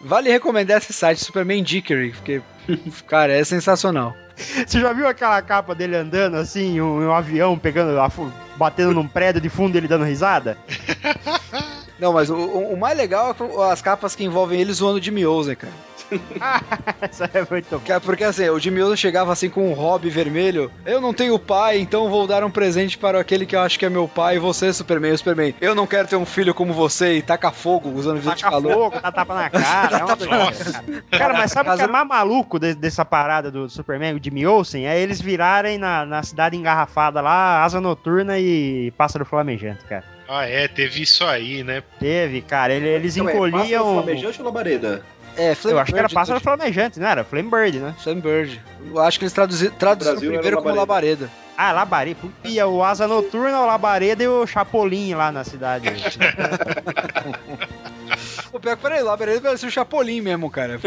Vale 0.00 0.30
recomendar 0.30 0.78
esse 0.78 0.92
site, 0.92 1.24
Superman 1.24 1.62
Dickery, 1.62 2.12
porque, 2.12 2.42
cara, 3.06 3.32
é 3.32 3.42
sensacional. 3.44 4.14
Você 4.36 4.80
já 4.80 4.92
viu 4.92 5.06
aquela 5.06 5.40
capa 5.42 5.74
dele 5.74 5.96
andando 5.96 6.36
assim, 6.36 6.80
um, 6.80 7.06
um 7.06 7.12
avião 7.12 7.58
pegando, 7.58 7.98
batendo 8.56 8.94
num 8.94 9.06
prédio 9.06 9.40
de 9.40 9.48
fundo 9.48 9.74
e 9.74 9.78
ele 9.78 9.88
dando 9.88 10.04
risada? 10.04 10.56
Não, 12.02 12.12
mas 12.12 12.28
o, 12.28 12.34
o- 12.36 12.74
o 12.74 12.76
mais 12.76 12.96
legal 12.98 13.34
é 13.40 13.72
as 13.72 13.80
capas 13.80 14.14
que 14.16 14.24
envolvem 14.24 14.60
ele 14.60 14.72
zoando 14.72 14.98
o 14.98 15.02
Jimmy 15.02 15.24
Olsen, 15.24 15.54
cara. 15.54 15.72
Essa 17.00 17.24
é 17.32 17.46
muito 17.50 17.78
bom. 17.78 17.92
É 17.92 17.98
Porque 17.98 18.24
assim, 18.24 18.46
o 18.50 18.58
Jimmy 18.58 18.82
Olsen 18.82 18.96
chegava 18.96 19.32
assim 19.32 19.48
com 19.48 19.70
um 19.70 19.72
hobby 19.72 20.10
vermelho. 20.10 20.70
Eu 20.84 21.00
não 21.00 21.14
tenho 21.14 21.38
pai, 21.38 21.78
então 21.78 22.10
vou 22.10 22.26
dar 22.26 22.44
um 22.44 22.50
presente 22.50 22.98
para 22.98 23.18
aquele 23.20 23.46
que 23.46 23.56
eu 23.56 23.60
acho 23.60 23.78
que 23.78 23.86
é 23.86 23.88
meu 23.88 24.06
pai. 24.06 24.38
Você, 24.38 24.72
Superman, 24.72 25.12
o 25.12 25.16
Superman. 25.18 25.54
Eu 25.60 25.74
não 25.74 25.86
quero 25.86 26.06
ter 26.08 26.16
um 26.16 26.26
filho 26.26 26.52
como 26.52 26.74
você 26.74 27.14
e 27.18 27.22
taca 27.22 27.50
fogo 27.50 27.88
usando 27.90 28.18
visor 28.18 28.34
de 28.34 28.42
Taca 28.42 28.52
calor. 28.56 28.72
fogo, 28.74 29.00
dá 29.00 29.12
tapa 29.12 29.34
na 29.34 29.48
cara. 29.48 29.98
é 29.98 30.04
uma 30.04 30.16
doideira, 30.16 30.52
cara. 30.52 31.04
Cara, 31.10 31.32
mas 31.34 31.52
sabe 31.52 31.70
o 31.70 31.76
que 31.76 31.82
é 31.82 31.86
mais 31.86 32.06
maluco 32.08 32.58
de- 32.58 32.74
dessa 32.74 33.04
parada 33.04 33.50
do 33.50 33.70
Superman, 33.70 34.14
o 34.16 34.20
Jimmy 34.22 34.46
Olsen? 34.46 34.86
É 34.86 35.00
eles 35.00 35.20
virarem 35.20 35.78
na, 35.78 36.04
na 36.04 36.22
cidade 36.22 36.56
engarrafada 36.56 37.20
lá, 37.22 37.64
asa 37.64 37.80
noturna 37.80 38.38
e 38.38 38.90
pássaro 38.98 39.24
flamejante, 39.24 39.84
cara. 39.84 40.04
Ah, 40.34 40.46
é, 40.46 40.66
teve 40.66 41.02
isso 41.02 41.24
aí, 41.26 41.62
né? 41.62 41.82
Teve, 42.00 42.40
cara, 42.40 42.72
ele- 42.72 42.88
eles 42.88 43.14
Então, 43.16 43.28
é, 43.28 43.32
pássaro 43.32 43.48
encolhiam. 43.48 43.84
flamejante 44.02 44.40
ou 44.40 44.46
labareda? 44.46 45.02
É, 45.36 45.52
Eu 45.64 45.78
acho 45.78 45.92
que 45.92 45.98
era 45.98 46.08
Bird, 46.08 46.14
pássaro 46.14 46.40
flamejante, 46.40 46.98
não 47.00 47.06
era? 47.06 47.22
Flame 47.24 47.50
Bird, 47.50 47.78
né? 47.80 47.94
Flame 48.02 48.20
Bird. 48.22 48.60
Eu 48.86 48.98
acho 49.00 49.18
que 49.18 49.24
eles 49.24 49.32
traduzi, 49.34 49.70
traduziram 49.70 50.14
Brasil 50.14 50.30
primeiro 50.32 50.56
era 50.58 50.62
como 50.62 50.74
labareda. 50.74 51.30
Ah, 51.56 51.72
labareda. 51.72 52.18
Ia 52.44 52.66
o 52.66 52.82
asa 52.82 53.06
noturna, 53.06 53.60
o 53.60 53.66
labareda 53.66 54.22
e 54.24 54.28
o 54.28 54.46
chapolim 54.46 55.14
lá 55.14 55.30
na 55.30 55.44
cidade. 55.44 55.88
Pô, 58.50 58.58
pior 58.60 58.76
que, 58.76 58.82
peraí, 58.82 59.02
labareda 59.02 59.40
parecia 59.40 59.68
o 59.68 59.72
Chapolin 59.72 60.20
mesmo, 60.20 60.50
cara. 60.50 60.78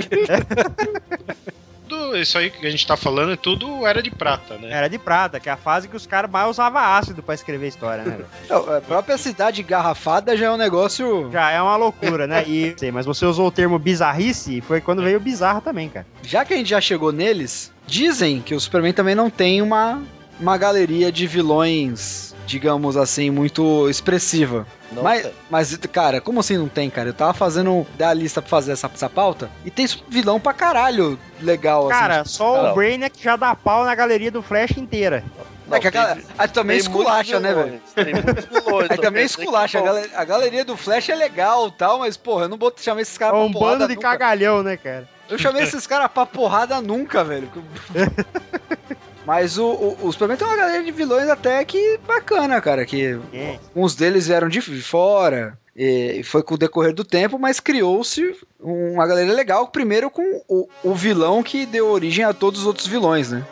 Tudo 1.88 2.18
isso 2.18 2.38
aí 2.38 2.50
que 2.50 2.66
a 2.66 2.70
gente 2.70 2.86
tá 2.86 2.98
falando, 2.98 3.36
tudo 3.38 3.86
era 3.86 4.02
de 4.02 4.12
prata, 4.12 4.58
né? 4.58 4.70
Era 4.72 4.88
de 4.88 4.98
prata, 4.98 5.40
que 5.40 5.50
é 5.50 5.52
a 5.52 5.58
fase 5.58 5.88
que 5.88 5.96
os 5.96 6.06
caras 6.06 6.30
mais 6.30 6.50
usavam 6.50 6.82
ácido 6.82 7.22
pra 7.24 7.36
escrever 7.36 7.68
história, 7.68 8.04
né? 8.04 8.20
Não, 8.50 8.76
a 8.76 8.82
própria 8.82 9.18
cidade 9.18 9.62
garrafada 9.64 10.36
já 10.36 10.48
é 10.48 10.52
um 10.52 10.58
negócio. 10.58 11.30
Já 11.32 11.52
é 11.52 11.62
uma 11.62 11.76
loucura, 11.76 12.28
né? 12.28 12.44
E, 12.48 12.76
sei, 12.78 12.92
mas 12.92 13.06
você 13.06 13.26
usou 13.26 13.48
o 13.48 13.52
termo 13.52 13.80
bizarrice 13.80 14.58
e 14.58 14.62
foi 14.62 14.82
quando 14.82 15.02
veio 15.02 15.18
o 15.18 15.22
bizarro 15.22 15.62
também, 15.62 15.90
cara. 15.90 16.06
Já 16.24 16.44
que 16.44 16.54
a 16.54 16.58
gente 16.58 16.70
já 16.70 16.82
chegou 16.82 17.12
neles, 17.12 17.72
dizem 17.88 18.42
que 18.42 18.54
o 18.54 18.60
Superman 18.60 18.94
também 18.94 19.16
não 19.16 19.30
tem 19.30 19.62
uma, 19.62 20.02
uma 20.40 20.58
galeria 20.58 21.12
de 21.12 21.26
vilões, 21.28 22.35
digamos 22.46 22.96
assim, 22.98 23.30
muito 23.30 23.90
expressiva. 23.90 24.66
Não 24.92 25.02
mas, 25.04 25.24
tem. 25.24 25.32
mas, 25.50 25.76
cara, 25.92 26.22
como 26.22 26.40
assim 26.40 26.58
não 26.58 26.68
tem, 26.68 26.90
cara? 26.90 27.10
Eu 27.10 27.14
tava 27.14 27.34
fazendo 27.34 27.86
da 27.98 28.14
lista 28.14 28.42
pra 28.42 28.50
fazer 28.50 28.72
essa, 28.74 28.90
essa 28.94 29.10
pauta 29.10 29.50
e 29.66 29.72
tem 29.72 29.86
vilão 30.08 30.40
pra 30.40 30.54
caralho 30.54 31.20
legal, 31.42 31.88
Cara, 31.88 32.22
assim. 32.22 32.32
só 32.36 32.64
Não. 32.64 32.72
o 32.72 32.76
Brainiac 32.76 33.22
já 33.22 33.36
dá 33.36 33.56
pau 33.56 33.84
na 33.84 33.96
galeria 33.96 34.32
do 34.32 34.42
Flash 34.42 34.78
inteira. 34.78 35.24
É 35.72 35.80
que 35.80 35.88
a 35.88 35.92
galera- 35.92 36.22
aí 36.38 36.48
também 36.48 36.80
tem 36.80 36.90
muitos 36.90 37.02
esculacha, 37.12 37.40
né, 37.40 37.54
velho? 37.54 37.66
vilões, 37.66 37.82
Tem 37.96 38.14
muitos 38.14 38.46
vilões. 38.46 38.92
Aí 38.92 38.98
também 38.98 39.04
não 39.06 39.12
quer 39.12 39.12
dizer 39.12 39.24
esculacha. 39.42 39.80
A, 39.80 39.82
que 39.82 39.88
gale- 39.88 40.10
a 40.14 40.24
galeria 40.24 40.64
do 40.64 40.78
Flash 40.78 41.10
é 41.10 41.16
legal 41.16 41.72
tal, 41.72 41.98
mas, 42.00 42.16
porra, 42.16 42.44
eu 42.46 42.50
não 42.50 42.58
vou 42.58 42.72
chamar 42.78 43.02
esses 43.02 43.16
É 43.16 43.20
caras 43.20 43.40
um 43.40 43.50
pra 43.52 43.60
porrada 43.60 43.78
bando 43.80 43.88
de 43.90 43.96
nunca. 43.96 44.08
cagalhão, 44.10 44.62
né, 44.62 44.78
cara? 44.78 45.10
Eu 45.28 45.40
chamei 45.40 45.64
esses 45.64 45.88
caras 45.88 46.08
pra 46.14 46.24
porrada 46.24 46.80
nunca, 46.82 47.24
velho. 47.24 47.50
Mas 49.26 49.58
o, 49.58 49.66
o, 49.66 49.98
o 50.04 50.12
Superman 50.12 50.38
tem 50.38 50.48
uma 50.48 50.56
galera 50.56 50.84
de 50.84 50.92
vilões 50.92 51.28
até 51.30 51.64
que 51.66 52.00
bacana, 52.08 52.62
cara. 52.62 52.86
Que 52.86 53.20
É. 53.34 53.58
uns 53.76 53.96
deles 53.96 54.28
vieram 54.28 54.48
de 54.48 54.62
fora. 54.82 55.58
E 55.76 56.22
foi 56.24 56.42
com 56.42 56.54
o 56.54 56.58
decorrer 56.58 56.94
do 56.94 57.04
tempo, 57.04 57.38
mas 57.38 57.60
criou-se 57.60 58.34
uma 58.62 59.06
galera 59.06 59.34
legal. 59.34 59.68
Primeiro 59.68 60.10
com 60.10 60.42
o, 60.48 60.70
o 60.84 60.94
vilão 60.96 61.44
que 61.44 61.66
deu 61.66 61.88
origem 61.90 62.24
a 62.24 62.34
todos 62.34 62.62
os 62.62 62.66
outros 62.68 62.88
vilões, 62.88 63.32
né? 63.32 63.44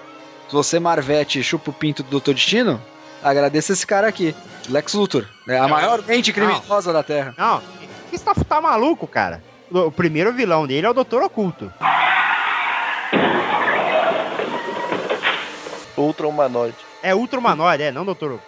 Se 0.47 0.53
você, 0.53 0.79
Marvete, 0.79 1.43
chupa 1.43 1.71
o 1.71 1.73
pinto 1.73 2.01
do 2.03 2.19
Dr. 2.21 2.33
Destino, 2.33 2.81
agradeça 3.21 3.73
esse 3.73 3.85
cara 3.85 4.07
aqui, 4.07 4.33
Lex 4.69 4.93
Luthor. 4.93 5.25
né? 5.47 5.57
A 5.59 5.67
maior 5.67 6.01
mente 6.05 6.31
criminosa 6.31 6.93
da 6.93 7.03
Terra. 7.03 7.33
Não, 7.37 7.61
que 8.09 8.17
você 8.17 8.43
tá, 8.45 8.61
maluco, 8.61 9.05
cara? 9.07 9.43
O, 9.71 9.91
primeiro 9.91 10.31
vilão 10.31 10.65
dele 10.67 10.85
é 10.85 10.89
o 10.89 10.93
Doutor 10.93 11.23
Oculto. 11.23 11.73
Ultra 15.97 16.27
humanoide. 16.27 16.85
É 17.01 17.13
Ultra 17.13 17.39
Humanoide, 17.39 17.83
é, 17.83 17.91
não 17.91 18.05
Doutor. 18.05 18.39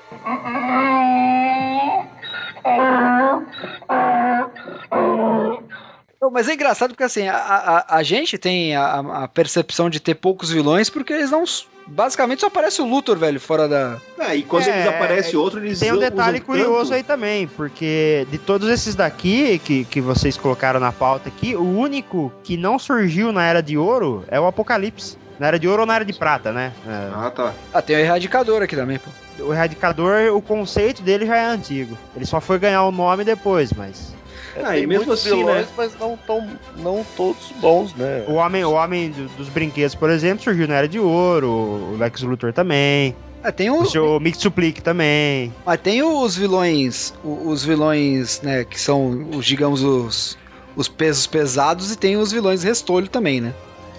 Não, 6.21 6.31
Mas 6.31 6.47
é 6.47 6.53
engraçado 6.53 6.91
porque 6.91 7.03
assim, 7.03 7.27
a, 7.27 7.35
a, 7.37 7.97
a 7.97 8.03
gente 8.03 8.37
tem 8.37 8.75
a, 8.75 9.23
a 9.23 9.27
percepção 9.27 9.89
de 9.89 9.99
ter 9.99 10.15
poucos 10.15 10.49
vilões 10.49 10.89
porque 10.89 11.13
eles 11.13 11.29
não. 11.31 11.43
Basicamente 11.87 12.39
só 12.39 12.47
aparece 12.47 12.81
o 12.81 12.85
Luthor, 12.85 13.15
velho, 13.15 13.39
fora 13.39 13.67
da. 13.67 13.97
Ah, 14.19 14.33
e 14.35 14.41
quando 14.41 14.67
É, 14.67 14.73
eles 14.75 14.87
aparecem 14.87 15.35
outro, 15.37 15.59
eles 15.59 15.79
Tem 15.79 15.91
um 15.91 15.97
usam 15.97 16.09
detalhe 16.09 16.39
curioso 16.39 16.89
tanto- 16.89 16.93
aí 16.95 17.03
também, 17.03 17.45
porque 17.47 18.25
de 18.31 18.39
todos 18.39 18.67
esses 18.69 18.95
daqui 18.95 19.59
que, 19.59 19.85
que 19.85 20.01
vocês 20.01 20.35
colocaram 20.35 20.79
na 20.79 20.91
pauta 20.91 21.29
aqui, 21.29 21.55
o 21.55 21.61
único 21.77 22.33
que 22.43 22.57
não 22.57 22.79
surgiu 22.79 23.31
na 23.31 23.43
Era 23.45 23.61
de 23.61 23.77
Ouro 23.77 24.23
é 24.29 24.39
o 24.39 24.47
Apocalipse. 24.47 25.15
Na 25.39 25.47
Era 25.47 25.59
de 25.59 25.67
Ouro 25.67 25.81
ou 25.81 25.85
na 25.85 25.95
Era 25.95 26.05
de 26.05 26.13
Prata, 26.13 26.51
né? 26.51 26.71
É, 26.87 27.09
Ah, 27.13 27.29
tá. 27.29 27.53
Ah, 27.73 27.81
tem 27.81 27.95
o 27.95 27.99
Erradicador 27.99 28.61
aqui 28.61 28.75
também, 28.75 28.97
pô. 28.99 29.43
o 29.43 29.53
Erradicador, 29.53 30.33
o 30.35 30.41
conceito 30.41 31.01
dele 31.01 31.25
já 31.25 31.35
é 31.37 31.45
antigo. 31.45 31.97
Ele 32.15 32.25
só 32.25 32.39
foi 32.39 32.57
ganhar 32.57 32.83
o 32.83 32.91
nome 32.91 33.23
depois, 33.23 33.71
mas... 33.73 34.13
Ah, 34.57 34.71
tem 34.71 34.83
e 34.83 34.87
mesmo 34.87 35.11
assim, 35.11 35.35
vilões, 35.35 35.65
né? 35.65 35.73
mas 35.75 35.99
não, 35.99 36.17
tão, 36.25 36.49
não 36.77 37.05
todos 37.17 37.51
bons, 37.59 37.93
né? 37.95 38.23
O 38.25 38.35
Homem, 38.35 38.63
o 38.63 38.71
homem 38.71 39.09
do- 39.11 39.27
dos 39.35 39.49
Brinquedos, 39.49 39.93
por 39.95 40.09
exemplo, 40.09 40.41
surgiu 40.41 40.65
na 40.65 40.75
Era 40.75 40.87
de 40.87 40.97
Ouro, 40.97 41.49
o 41.49 41.97
Lex 41.99 42.21
Luthor 42.21 42.53
também, 42.53 43.13
Ah, 43.43 43.51
tem 43.51 43.69
o 43.69 43.83
o, 43.83 44.19
Mixuplique 44.21 44.81
também. 44.81 45.53
mas 45.65 45.81
tem 45.81 46.01
os 46.01 46.37
vilões, 46.37 47.13
os 47.21 47.65
vilões, 47.65 48.39
né, 48.41 48.63
que 48.63 48.79
são, 48.79 49.27
os, 49.31 49.45
digamos, 49.45 49.83
os, 49.83 50.37
os 50.77 50.87
pesos 50.87 51.27
pesados 51.27 51.91
e 51.91 51.97
tem 51.97 52.15
os 52.15 52.31
vilões 52.31 52.63
restolho 52.63 53.09
também, 53.09 53.41
né? 53.41 53.53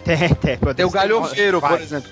Tem, 0.06 0.34
tem. 0.34 0.74
Tem 0.74 0.86
o 0.86 0.90
Galhofeiro, 0.90 1.60
por 1.60 1.80
exemplo. 1.80 2.10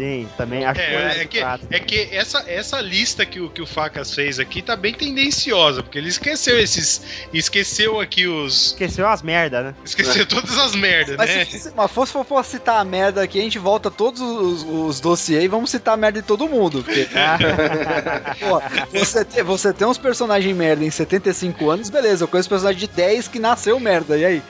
Sim, 0.00 0.26
também 0.34 0.64
acho 0.64 0.80
É, 0.80 1.20
é 1.20 1.24
que, 1.26 1.40
é 1.70 1.78
que 1.78 2.08
essa, 2.10 2.42
essa 2.48 2.80
lista 2.80 3.26
que 3.26 3.38
o, 3.38 3.50
que 3.50 3.60
o 3.60 3.66
Facas 3.66 4.14
fez 4.14 4.40
aqui 4.40 4.62
tá 4.62 4.74
bem 4.74 4.94
tendenciosa, 4.94 5.82
porque 5.82 5.98
ele 5.98 6.08
esqueceu 6.08 6.58
esses. 6.58 7.02
Esqueceu 7.34 8.00
aqui 8.00 8.26
os. 8.26 8.68
Esqueceu 8.68 9.06
as 9.06 9.20
merda, 9.20 9.62
né? 9.62 9.74
Esqueceu 9.84 10.24
todas 10.24 10.56
as 10.56 10.74
merdas, 10.74 11.16
Mas 11.18 11.28
né? 11.28 11.44
se, 11.44 11.58
se 11.58 11.72
mas 11.76 11.90
fosse 11.90 12.12
for, 12.12 12.24
for 12.24 12.42
citar 12.42 12.80
a 12.80 12.84
merda 12.84 13.22
aqui, 13.22 13.38
a 13.38 13.42
gente 13.42 13.58
volta 13.58 13.90
todos 13.90 14.22
os, 14.22 14.62
os 14.62 15.00
dossiês 15.00 15.44
e 15.44 15.48
vamos 15.48 15.70
citar 15.70 15.92
a 15.92 15.98
merda 15.98 16.22
de 16.22 16.26
todo 16.26 16.48
mundo. 16.48 16.82
Porque, 16.82 17.06
pô, 18.40 18.62
você, 18.98 19.22
tem, 19.22 19.42
você 19.42 19.70
tem 19.70 19.86
uns 19.86 19.98
personagens 19.98 20.56
merda 20.56 20.82
em 20.82 20.90
75 20.90 21.68
anos, 21.68 21.90
beleza, 21.90 22.24
eu 22.24 22.28
conheço 22.28 22.48
personagem 22.48 22.80
de 22.80 22.88
10 22.88 23.28
que 23.28 23.38
nasceu 23.38 23.78
merda, 23.78 24.16
e 24.16 24.24
aí? 24.24 24.42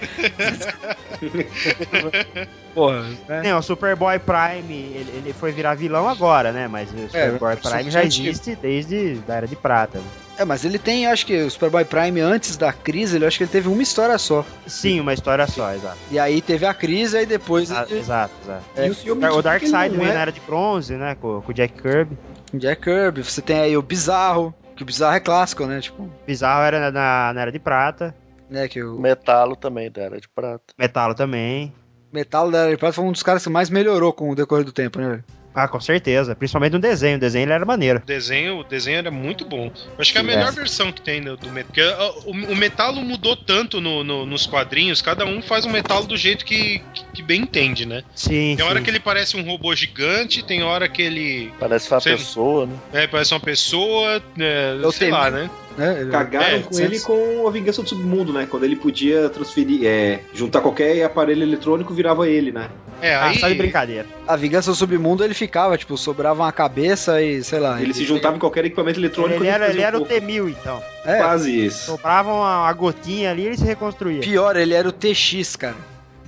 Porra, 2.74 3.02
né? 3.28 3.42
Não, 3.44 3.58
o 3.58 3.62
Superboy 3.62 4.18
Prime, 4.18 4.72
ele, 4.74 5.10
ele 5.16 5.32
foi 5.32 5.50
virar 5.52 5.74
vilão 5.74 6.08
agora, 6.08 6.52
né? 6.52 6.68
Mas 6.68 6.90
o 6.92 7.08
Superboy 7.08 7.54
isso 7.54 7.68
Prime 7.68 7.88
é 7.88 7.90
já 7.90 8.04
existe 8.04 8.56
desde 8.56 9.20
a 9.28 9.32
Era 9.34 9.46
de 9.48 9.56
Prata. 9.56 10.00
É, 10.36 10.44
mas 10.44 10.64
ele 10.64 10.78
tem, 10.78 11.06
acho 11.06 11.26
que 11.26 11.36
o 11.42 11.50
Superboy 11.50 11.84
Prime 11.84 12.20
antes 12.20 12.56
da 12.56 12.72
crise, 12.72 13.16
ele 13.16 13.26
acho 13.26 13.36
que 13.36 13.44
ele 13.44 13.50
teve 13.50 13.68
uma 13.68 13.82
história 13.82 14.16
só. 14.16 14.44
Sim, 14.66 15.00
uma 15.00 15.12
história 15.12 15.46
só, 15.46 15.70
exato. 15.74 15.98
E 16.10 16.18
aí 16.18 16.40
teve 16.40 16.64
a 16.64 16.72
crise, 16.72 17.18
aí 17.18 17.26
depois 17.26 17.70
Ah, 17.70 17.84
ele- 17.88 18.00
Exato, 18.00 18.32
exato. 18.44 18.62
É, 18.76 18.86
E 18.86 18.90
o 18.90 18.94
filme 18.94 19.26
O 19.26 19.42
Dark 19.42 19.60
Side 19.62 19.72
não 19.90 19.98
veio 19.98 20.10
é- 20.10 20.14
na 20.14 20.20
Era 20.20 20.32
de 20.32 20.40
Bronze, 20.40 20.94
né? 20.94 21.14
Com, 21.20 21.42
com 21.42 21.50
o 21.50 21.54
Jack 21.54 21.74
Kirby. 21.82 22.16
Jack 22.54 22.82
Kirby, 22.82 23.22
você 23.22 23.42
tem 23.42 23.60
aí 23.60 23.76
o 23.76 23.82
Bizarro, 23.82 24.54
que 24.74 24.82
o 24.82 24.86
Bizarro 24.86 25.16
é 25.16 25.20
clássico, 25.20 25.66
né? 25.66 25.80
Tipo, 25.80 26.08
Bizarro 26.26 26.62
era 26.62 26.90
na, 26.90 27.32
na 27.34 27.40
Era 27.42 27.52
de 27.52 27.58
Prata. 27.58 28.14
né, 28.48 28.66
que 28.66 28.82
o... 28.82 28.98
Metalo 28.98 29.54
também, 29.54 29.90
da 29.90 30.02
Era 30.02 30.20
de 30.20 30.28
Prata. 30.28 30.64
Metalo 30.78 31.14
também. 31.14 31.72
Metalo 32.12 32.50
da 32.50 32.66
Prata 32.78 32.92
foi 32.94 33.04
um 33.04 33.12
dos 33.12 33.22
caras 33.22 33.42
que 33.44 33.50
mais 33.50 33.70
melhorou 33.70 34.12
com 34.12 34.30
o 34.30 34.34
decorrer 34.34 34.64
do 34.64 34.72
tempo, 34.72 34.98
né? 35.00 35.20
Ah, 35.52 35.66
com 35.66 35.80
certeza. 35.80 36.36
Principalmente 36.36 36.74
no 36.74 36.78
desenho. 36.78 37.16
O 37.16 37.20
desenho 37.20 37.42
ele 37.44 37.52
era 37.52 37.64
maneiro. 37.66 37.98
O 37.98 38.06
desenho, 38.06 38.58
o 38.60 38.64
desenho 38.64 38.98
era 38.98 39.10
muito 39.10 39.44
bom. 39.44 39.66
Eu 39.66 39.94
acho 39.98 40.12
que 40.12 40.18
é 40.18 40.20
a 40.20 40.24
melhor 40.24 40.48
é. 40.50 40.52
versão 40.52 40.92
que 40.92 41.00
tem 41.02 41.20
do, 41.20 41.36
do 41.36 41.50
Metalo. 41.50 41.66
Porque 41.66 42.30
o, 42.30 42.52
o 42.52 42.56
Metalo 42.56 43.02
mudou 43.02 43.34
tanto 43.36 43.80
no- 43.80 44.04
no- 44.04 44.24
nos 44.24 44.46
quadrinhos, 44.46 45.02
cada 45.02 45.24
um 45.26 45.42
faz 45.42 45.64
um 45.66 45.70
Metalo 45.70 46.06
do 46.06 46.16
jeito 46.16 46.44
que, 46.44 46.80
que, 46.94 47.04
que 47.14 47.22
bem 47.22 47.40
entende, 47.42 47.84
né? 47.84 48.04
Sim. 48.14 48.54
Tem 48.56 48.64
hora 48.64 48.78
sim. 48.78 48.84
que 48.84 48.90
ele 48.90 49.00
parece 49.00 49.36
um 49.36 49.42
robô 49.42 49.74
gigante, 49.74 50.40
tem 50.44 50.62
hora 50.62 50.88
que 50.88 51.02
ele. 51.02 51.52
Parece 51.58 51.90
uma 51.92 52.00
Sei- 52.00 52.12
pessoa, 52.16 52.66
né? 52.66 52.74
É, 52.92 53.06
parece 53.08 53.34
uma 53.34 53.40
pessoa, 53.40 54.22
é, 54.38 54.78
Eu 54.80 54.92
sei 54.92 55.08
tenho- 55.08 55.18
lá, 55.20 55.30
né? 55.32 55.50
Né? 55.80 56.00
Ele- 56.02 56.10
Cagaram 56.10 56.46
É, 56.46 56.58
com 56.60 56.78
ele 56.78 57.00
com 57.00 57.48
a 57.48 57.50
vingança 57.50 57.82
do 57.82 57.88
submundo, 57.88 58.32
né? 58.32 58.46
Quando 58.48 58.64
ele 58.64 58.76
podia 58.76 59.28
transferir, 59.28 59.80
é, 59.86 60.20
juntar 60.34 60.60
qualquer 60.60 61.02
aparelho 61.04 61.42
eletrônico, 61.42 61.92
virava 61.94 62.28
ele, 62.28 62.52
né? 62.52 62.68
É, 63.02 63.14
Ah, 63.14 63.28
aí. 63.28 63.38
só 63.38 63.48
de 63.48 63.54
brincadeira. 63.54 64.06
A 64.28 64.36
vingança 64.36 64.70
do 64.70 64.76
submundo 64.76 65.24
ele 65.24 65.32
ficava, 65.32 65.76
tipo, 65.78 65.96
sobrava 65.96 66.42
uma 66.42 66.52
cabeça 66.52 67.22
e, 67.22 67.42
sei 67.42 67.58
lá. 67.58 67.80
Ele 67.80 67.94
se 67.94 68.04
juntava 68.04 68.36
em 68.36 68.38
qualquer 68.38 68.64
equipamento 68.66 69.00
eletrônico 69.00 69.40
Ele 69.42 69.48
era, 69.48 69.70
ele 69.70 69.80
um 69.80 69.84
era 69.84 69.96
o 69.96 70.00
corpo. 70.00 70.14
T-1000, 70.14 70.50
então. 70.50 70.82
É, 71.06 71.16
Quase 71.16 71.64
isso. 71.66 71.86
Sobrava 71.86 72.30
uma, 72.30 72.58
uma 72.64 72.72
gotinha 72.74 73.30
ali 73.30 73.42
e 73.42 73.46
ele 73.46 73.56
se 73.56 73.64
reconstruía. 73.64 74.20
pior, 74.20 74.54
ele 74.56 74.74
era 74.74 74.86
o 74.86 74.92
TX, 74.92 75.56
cara. 75.56 75.76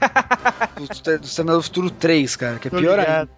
do, 0.76 1.18
do 1.18 1.26
Senador 1.26 1.60
do 1.60 1.62
Futuro 1.64 1.90
3, 1.90 2.36
cara, 2.36 2.58
que 2.58 2.68
é 2.68 2.70
Tô 2.70 2.78
pior 2.78 2.98
ainda. 2.98 3.28
ligado. 3.28 3.30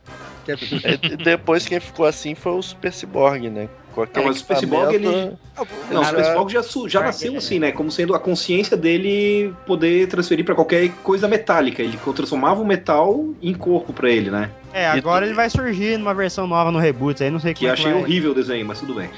É- 0.85 1.07
E 1.13 1.17
depois 1.17 1.67
quem 1.67 1.81
ficou 1.81 2.07
assim 2.07 2.35
foi 2.35 2.53
o 2.53 2.63
Super 2.63 2.93
Cyborg, 2.93 3.49
né? 3.51 3.69
Qualquer 3.95 4.19
Não, 4.21 4.27
mas 4.27 4.37
o 4.37 4.39
Super 4.41 4.57
Cyborg, 4.57 4.93
ele- 4.95 5.07
Não, 5.91 6.01
o 6.03 6.05
Cyborg 6.25 6.53
já, 6.53 6.63
já 6.89 7.01
nasceu 7.01 7.35
é. 7.35 7.37
assim, 7.37 7.61
né? 7.61 7.71
Como 7.71 7.91
sendo 7.91 8.13
a 8.15 8.19
consciência 8.19 8.77
dele 8.77 9.55
poder 9.65 10.09
transferir 10.09 10.45
pra 10.45 10.55
qualquer 10.55 10.91
coisa 11.05 11.29
metálica. 11.29 11.81
Ele 11.81 11.97
transformava 12.15 12.61
o 12.61 12.67
metal 12.67 13.25
em 13.41 13.55
corpo 13.55 13.93
pra 13.93 14.11
ele, 14.11 14.31
né? 14.33 14.51
É, 14.73 14.89
agora 14.89 15.25
ele 15.25 15.35
vai 15.35 15.49
surgir 15.49 15.97
numa 15.97 16.13
versão 16.13 16.49
nova 16.49 16.73
no 16.73 16.81
reboot, 16.81 17.23
aí 17.23 17.31
não 17.31 17.39
sei 17.39 17.55
Que 17.55 17.69
é 17.69 17.71
achei 17.71 17.93
vai, 17.93 18.03
horrível 18.03 18.33
o 18.33 18.35
desenho, 18.35 18.67
mas 18.67 18.81
tudo 18.81 18.95
bem. 18.95 19.09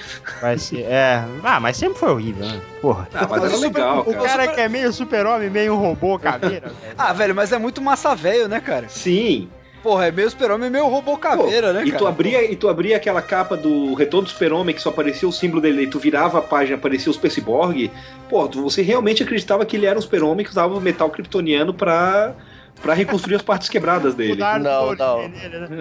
vai 0.43 0.59
ser. 0.59 0.81
É, 0.81 1.25
ah, 1.43 1.59
mas 1.59 1.79
sempre 1.79 1.99
foi 1.99 2.11
horrível, 2.11 2.45
né? 2.47 2.61
Porra. 2.83 3.09
Ah, 3.15 3.27
mas 3.31 3.45
era 3.45 3.57
legal, 3.57 4.01
O 4.01 4.13
cara. 4.13 4.29
cara 4.29 4.49
que 4.49 4.61
é 4.61 4.69
meio 4.69 4.93
super-homem, 4.93 5.49
meio 5.49 5.75
robô 5.75 6.19
caveira. 6.19 6.71
Ah, 6.99 7.15
velho, 7.15 7.35
mas 7.35 7.51
é 7.53 7.59
muito 7.59 7.81
massa 7.81 8.15
velho, 8.15 8.47
né, 8.49 8.61
cara? 8.61 8.87
Sim. 8.91 9.49
Porra, 9.83 10.07
é 10.09 10.11
meio 10.11 10.29
super-homem, 10.29 10.69
meio 10.69 10.87
robô 10.89 11.17
caveira, 11.17 11.73
né, 11.73 11.83
e 11.85 11.91
cara? 11.91 11.99
tu 11.99 12.07
abria 12.09 12.51
e 12.51 12.57
tu 12.57 12.69
abria 12.69 12.97
aquela 12.97 13.23
capa 13.23 13.57
do 13.57 13.95
Retorno 13.95 14.25
do 14.27 14.31
Super-Homem 14.31 14.75
que 14.75 14.83
só 14.83 14.89
aparecia 14.89 15.29
o 15.29 15.33
símbolo 15.33 15.61
dele, 15.63 15.83
e 15.83 15.87
tu 15.87 15.99
virava 15.99 16.39
a 16.39 16.43
página, 16.43 16.77
aparecia 16.77 17.11
o 17.11 17.15
Super 17.15 17.31
Cyborg. 17.31 17.91
Pô, 18.29 18.49
tu- 18.49 18.63
você 18.63 18.83
realmente 18.83 19.23
acreditava 19.23 19.65
que 19.65 19.77
ele 19.77 19.87
era 19.87 19.97
um 19.99 20.03
Super-Homem 20.03 20.45
que 20.45 20.51
usava 20.51 20.75
o 20.75 20.81
metal 20.81 21.09
kryptoniano 21.09 21.73
pra, 21.73 22.35
pra 22.83 22.95
reconstruir 22.95 23.37
as 23.37 23.43
partes 23.43 23.69
quebradas 23.69 24.15
dele. 24.17 24.41
Não, 24.41 24.95
não. 24.97 25.29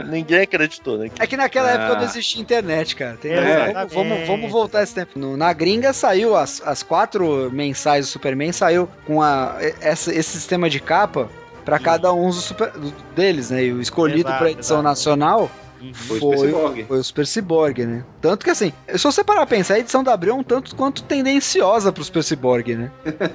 Ninguém 0.05 0.41
acreditou, 0.41 0.99
né? 0.99 1.09
É 1.19 1.25
que 1.25 1.35
naquela 1.35 1.69
Ah. 1.69 1.71
época 1.71 1.95
não 1.97 2.03
existia 2.05 2.39
internet, 2.41 2.95
cara. 2.95 3.17
Tem- 3.17 3.31
É. 3.31 3.73
vamos, 3.73 3.93
vamos, 3.93 4.27
vamos 4.27 4.51
voltar 4.51 4.83
esse 4.83 4.93
tempo. 4.93 5.17
No- 5.17 5.35
na 5.35 5.51
gringa 5.51 5.91
saiu, 5.93 6.35
as, 6.35 6.61
as 6.63 6.83
quatro 6.83 7.49
mensais 7.51 8.05
do 8.05 8.09
Superman 8.11 8.51
saiu 8.51 8.87
com 9.07 9.19
a, 9.21 9.55
essa- 9.81 10.13
esse 10.13 10.29
sistema 10.31 10.69
de 10.69 10.79
capa 10.79 11.27
pra 11.65 11.79
cada 11.79 12.13
um 12.13 12.27
dos 12.29 12.43
super- 12.43 12.71
deles, 13.15 13.49
né? 13.49 13.65
E 13.65 13.73
o 13.73 13.81
escolhido 13.81 14.31
pra 14.37 14.51
edição 14.51 14.77
exato. 14.77 14.83
nacional 14.83 15.51
Foi 15.93 16.19
foi, 16.19 16.35
o 16.35 16.37
Super 16.37 16.47
Cyborg. 16.47 16.83
foi 16.85 16.97
o 16.99 17.03
Super 17.03 17.27
Cyborg, 17.27 17.85
né? 17.85 18.03
Tanto 18.21 18.43
que 18.45 18.51
assim, 18.51 18.71
se 18.95 19.03
você 19.03 19.23
parar 19.23 19.45
pra 19.45 19.57
pensar, 19.57 19.73
a 19.75 19.79
edição 19.79 20.03
da 20.03 20.13
Abril 20.13 20.33
é 20.33 20.37
um 20.37 20.43
tanto 20.43 20.75
quanto 20.75 21.03
tendenciosa 21.03 21.91
pro 21.91 22.03
Super 22.03 22.23
Cyborg, 22.23 22.75
né? 22.75 22.91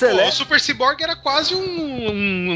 Pô, 0.00 0.06
o 0.28 0.32
Super 0.32 0.58
Cyborg 0.60 1.00
era 1.02 1.14
quase 1.14 1.54
um, 1.54 1.60
um, 1.60 2.54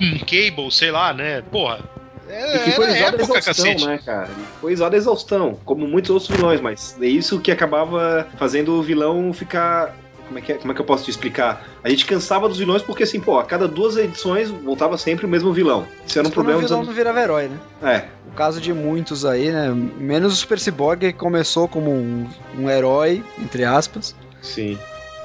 um 0.00 0.18
Cable, 0.20 0.70
sei 0.72 0.90
lá, 0.90 1.12
né? 1.12 1.42
Porra. 1.42 1.80
É, 2.26 2.56
E 2.56 2.58
que 2.60 2.70
foi 2.70 2.86
usado 2.86 2.94
a 2.94 3.06
época, 3.08 3.22
exaustão, 3.24 3.42
cacete. 3.54 3.86
né, 3.86 3.98
cara? 4.06 4.30
Foi 4.60 4.72
usado 4.72 4.94
exaustão, 4.96 5.58
como 5.64 5.86
muitos 5.86 6.10
outros 6.10 6.30
vilões, 6.30 6.60
mas 6.60 6.96
é 7.00 7.06
isso 7.06 7.38
que 7.40 7.50
acabava 7.50 8.26
fazendo 8.38 8.72
o 8.74 8.82
vilão 8.82 9.32
ficar. 9.32 9.94
Como 10.30 10.38
é, 10.38 10.42
que 10.42 10.52
é- 10.52 10.54
como 10.58 10.70
é 10.70 10.74
que 10.76 10.80
eu 10.80 10.84
posso 10.84 11.02
te 11.04 11.10
explicar? 11.10 11.64
A 11.82 11.88
gente 11.88 12.06
cansava 12.06 12.48
dos 12.48 12.56
vilões 12.56 12.82
porque, 12.82 13.02
assim, 13.02 13.18
pô, 13.18 13.40
a 13.40 13.44
cada 13.44 13.66
duas 13.66 13.96
edições 13.96 14.48
voltava 14.48 14.96
sempre 14.96 15.26
o 15.26 15.28
mesmo 15.28 15.52
vilão. 15.52 15.88
Isso 16.06 16.20
era 16.20 16.28
um 16.28 16.30
problema 16.30 16.60
o 16.60 16.62
vilão 16.62 16.76
anos... 16.78 16.86
não 16.88 16.94
virava 16.94 17.20
herói, 17.20 17.48
né? 17.48 17.58
É, 17.82 18.04
O 18.28 18.34
caso 18.36 18.60
de 18.60 18.72
muitos 18.72 19.24
aí, 19.24 19.50
né? 19.50 19.70
Menos 19.98 20.32
o 20.32 20.36
Super 20.36 20.60
Cyborg, 20.60 21.00
que 21.00 21.12
começou 21.14 21.66
como 21.66 21.90
um, 21.90 22.28
um 22.56 22.70
herói, 22.70 23.24
entre 23.42 23.64
aspas. 23.64 24.14
sim. 24.40 24.78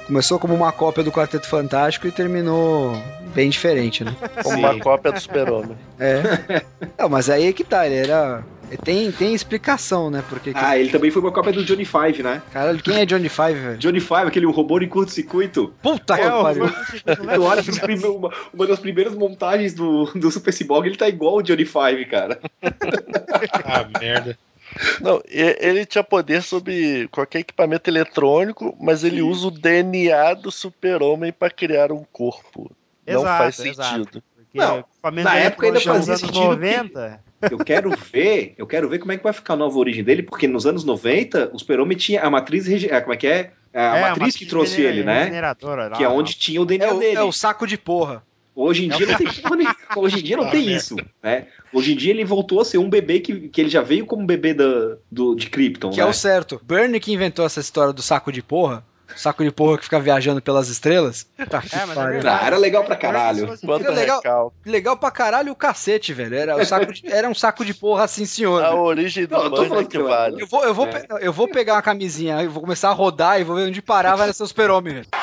Começou 0.08 0.38
como 0.38 0.54
uma 0.54 0.72
cópia 0.72 1.04
do 1.04 1.12
Quarteto 1.12 1.48
Fantástico 1.48 2.06
e 2.08 2.12
terminou 2.12 2.96
bem 3.34 3.50
diferente, 3.50 4.04
né? 4.04 4.16
Como 4.44 4.56
Sim. 4.56 4.60
uma 4.64 4.80
cópia 4.80 5.12
do 5.12 5.20
Super-Homem. 5.20 5.76
É. 6.00 6.62
Não, 7.00 7.10
mas 7.10 7.28
aí 7.28 7.48
é 7.48 7.52
que 7.52 7.64
tá, 7.64 7.88
ele 7.88 7.96
era. 7.96 8.44
Tem, 8.84 9.12
tem 9.12 9.34
explicação, 9.34 10.10
né? 10.10 10.24
Porque. 10.30 10.52
Ah, 10.56 10.78
ele 10.78 10.90
também 10.90 11.12
foi 11.12 11.22
uma 11.22 11.32
cópia 11.32 11.54
do 11.54 11.64
Johnny 11.64 11.86
Five, 11.86 12.24
né? 12.24 12.42
Caralho, 12.52 12.82
quem 12.82 12.98
é 13.00 13.06
Johnny 13.06 13.30
Five, 13.30 13.54
velho? 13.54 13.78
Johnny 13.78 14.00
Five, 14.00 14.28
aquele 14.28 14.46
robô 14.46 14.80
em 14.80 14.88
curto-circuito. 14.88 15.74
Puta 15.82 16.16
que 16.16 16.22
É, 16.22 16.30
pariu. 16.30 16.66
Olha 17.42 18.10
uma, 18.10 18.32
uma 18.54 18.68
das 18.68 18.80
primeiras 18.80 19.14
montagens 19.14 19.74
do, 19.74 20.06
do 20.16 20.32
Super 20.32 20.52
Cyborg, 20.54 20.88
ele 20.88 20.98
tá 20.98 21.08
igual 21.08 21.38
o 21.38 21.42
Johnny 21.42 21.66
Five, 21.66 22.06
cara. 22.06 22.40
Ah, 23.66 23.88
merda. 24.00 24.38
Não, 25.02 25.22
ele 25.28 25.86
tinha 25.86 26.04
poder 26.04 26.42
sobre 26.42 27.08
qualquer 27.10 27.40
equipamento 27.40 27.90
eletrônico, 27.90 28.76
mas 28.80 29.04
ele 29.04 29.22
usa 29.22 29.48
o 29.48 29.52
DNA 29.52 30.34
do 30.36 30.52
Super-Homem 30.52 31.32
pra 31.32 31.50
criar 31.50 31.92
um 31.92 32.04
corpo. 32.12 32.72
Não 33.06 33.22
Exato, 33.22 33.38
faz 33.44 33.60
exato. 33.60 33.90
sentido. 33.90 34.24
Porque 34.36 34.58
Não, 34.58 34.84
na 35.24 35.36
época 35.36 35.68
ainda 35.68 35.78
eletrônico 35.78 35.84
fazia 35.84 36.00
nos 36.00 36.10
anos 36.10 36.20
sentido 36.22 36.40
90. 36.46 37.25
Eu 37.52 37.58
quero 37.60 37.92
ver, 38.12 38.54
eu 38.58 38.66
quero 38.66 38.88
ver 38.90 39.00
como 39.00 39.12
é 39.12 39.18
que 39.18 39.24
vai 39.24 39.34
ficar 39.34 39.54
a 39.54 39.58
nova 39.58 39.78
origem 39.78 40.04
dele, 40.04 40.24
porque 40.24 40.48
nos 40.48 40.66
anos 40.66 40.84
90, 40.84 41.52
o 41.54 41.60
Super-Homem 41.60 41.98
tinha 41.98 42.22
a 42.24 42.30
matriz, 42.30 42.66
como 43.02 43.14
é 43.14 43.18
que 43.18 43.28
é? 43.28 43.52
A 43.74 43.98
É, 43.98 44.02
matriz 44.02 44.36
que 44.36 44.46
trouxe 44.46 44.82
ele, 44.82 45.04
né? 45.04 45.42
lá, 45.42 45.90
Que 45.92 46.04
é 46.04 46.08
lá. 46.08 46.14
onde 46.14 46.34
tinha 46.36 46.62
o 46.62 46.66
DNA 46.66 46.88
É 46.88 46.94
o, 46.94 46.98
dele. 47.00 47.18
é 47.18 47.24
o 47.24 47.32
saco 47.32 47.68
de 47.68 47.78
porra. 47.78 48.24
Hoje 48.56 48.86
em 48.86 48.90
dia 48.90 49.06
não 49.06 49.18
tem. 49.18 49.28
Hoje 49.98 50.20
em 50.20 50.24
dia 50.24 50.38
não 50.38 50.46
Ah, 50.46 50.50
tem 50.50 50.62
merda. 50.66 50.78
isso, 50.78 50.96
né? 51.22 51.48
Hoje 51.74 51.92
em 51.92 51.96
dia 51.98 52.12
ele 52.14 52.24
voltou 52.24 52.62
a 52.62 52.66
ser 52.66 52.78
um 52.78 52.90
bebê 52.90 53.20
que, 53.20 53.50
que 53.50 53.60
ele 53.60 53.70
já 53.70 53.82
veio 53.82 54.06
como 54.06 54.26
bebê 54.26 54.54
da, 54.54 54.96
do, 55.12 55.36
de 55.36 55.50
Krypton, 55.50 55.90
Que 55.90 55.98
né? 55.98 56.04
é 56.04 56.06
o 56.06 56.14
certo. 56.14 56.62
Bernie 56.64 57.02
que 57.02 57.12
inventou 57.12 57.46
essa 57.46 57.60
história 57.60 57.92
do 57.92 58.02
saco 58.02 58.32
de 58.32 58.42
porra. 58.42 58.82
Saco 59.16 59.44
de 59.44 59.52
porra 59.52 59.78
que 59.78 59.84
fica 59.86 60.00
viajando 60.00 60.42
pelas 60.42 60.68
estrelas. 60.70 61.28
Tá 61.50 61.64
É, 61.72 61.86
mas 61.86 61.98
é. 61.98 62.30
Ah, 62.30 62.42
era 62.46 62.58
legal 62.58 62.84
pra 62.84 62.96
caralho. 62.96 63.58
Quanto 63.66 63.86
é 63.88 63.92
legal. 63.92 64.18
recalque. 64.18 64.56
Legal 64.66 64.98
pra 64.98 65.12
caralho 65.12 65.52
o 65.52 65.56
cacete, 65.56 66.14
velho. 66.14 66.36
Era, 66.36 66.56
o 66.58 66.66
saco 66.66 66.92
de- 66.94 67.08
era 67.12 67.28
um 67.30 67.36
saco 67.36 67.64
de 67.66 67.74
porra 67.74 68.04
assim, 68.06 68.26
senhor. 68.26 68.64
A 68.64 68.70
velho. 68.70 68.82
origem 68.82 69.26
do 69.26 69.36
Não, 69.36 69.44
eu 69.44 69.50
tô 69.50 69.56
Bunny 69.58 69.70
falando 69.70 69.88
que 69.88 70.00
vale. 70.00 70.42
Eu 70.42 70.48
vou, 70.48 70.64
eu, 70.64 70.74
vou 70.74 70.88
É. 70.88 71.06
eu 71.22 71.32
vou 71.34 71.48
pegar 71.48 71.74
uma 71.76 71.82
camisinha, 71.82 72.42
eu 72.44 72.50
vou 72.52 72.62
começar 72.62 72.90
a 72.90 72.94
rodar 72.94 73.40
e 73.40 73.44
vou 73.44 73.56
ver 73.56 73.68
onde 73.68 73.82
parar 73.82 74.16
vai 74.16 74.32
ser 74.34 74.44
o 74.44 74.48
super-homem, 74.48 74.94
velho. 74.96 75.08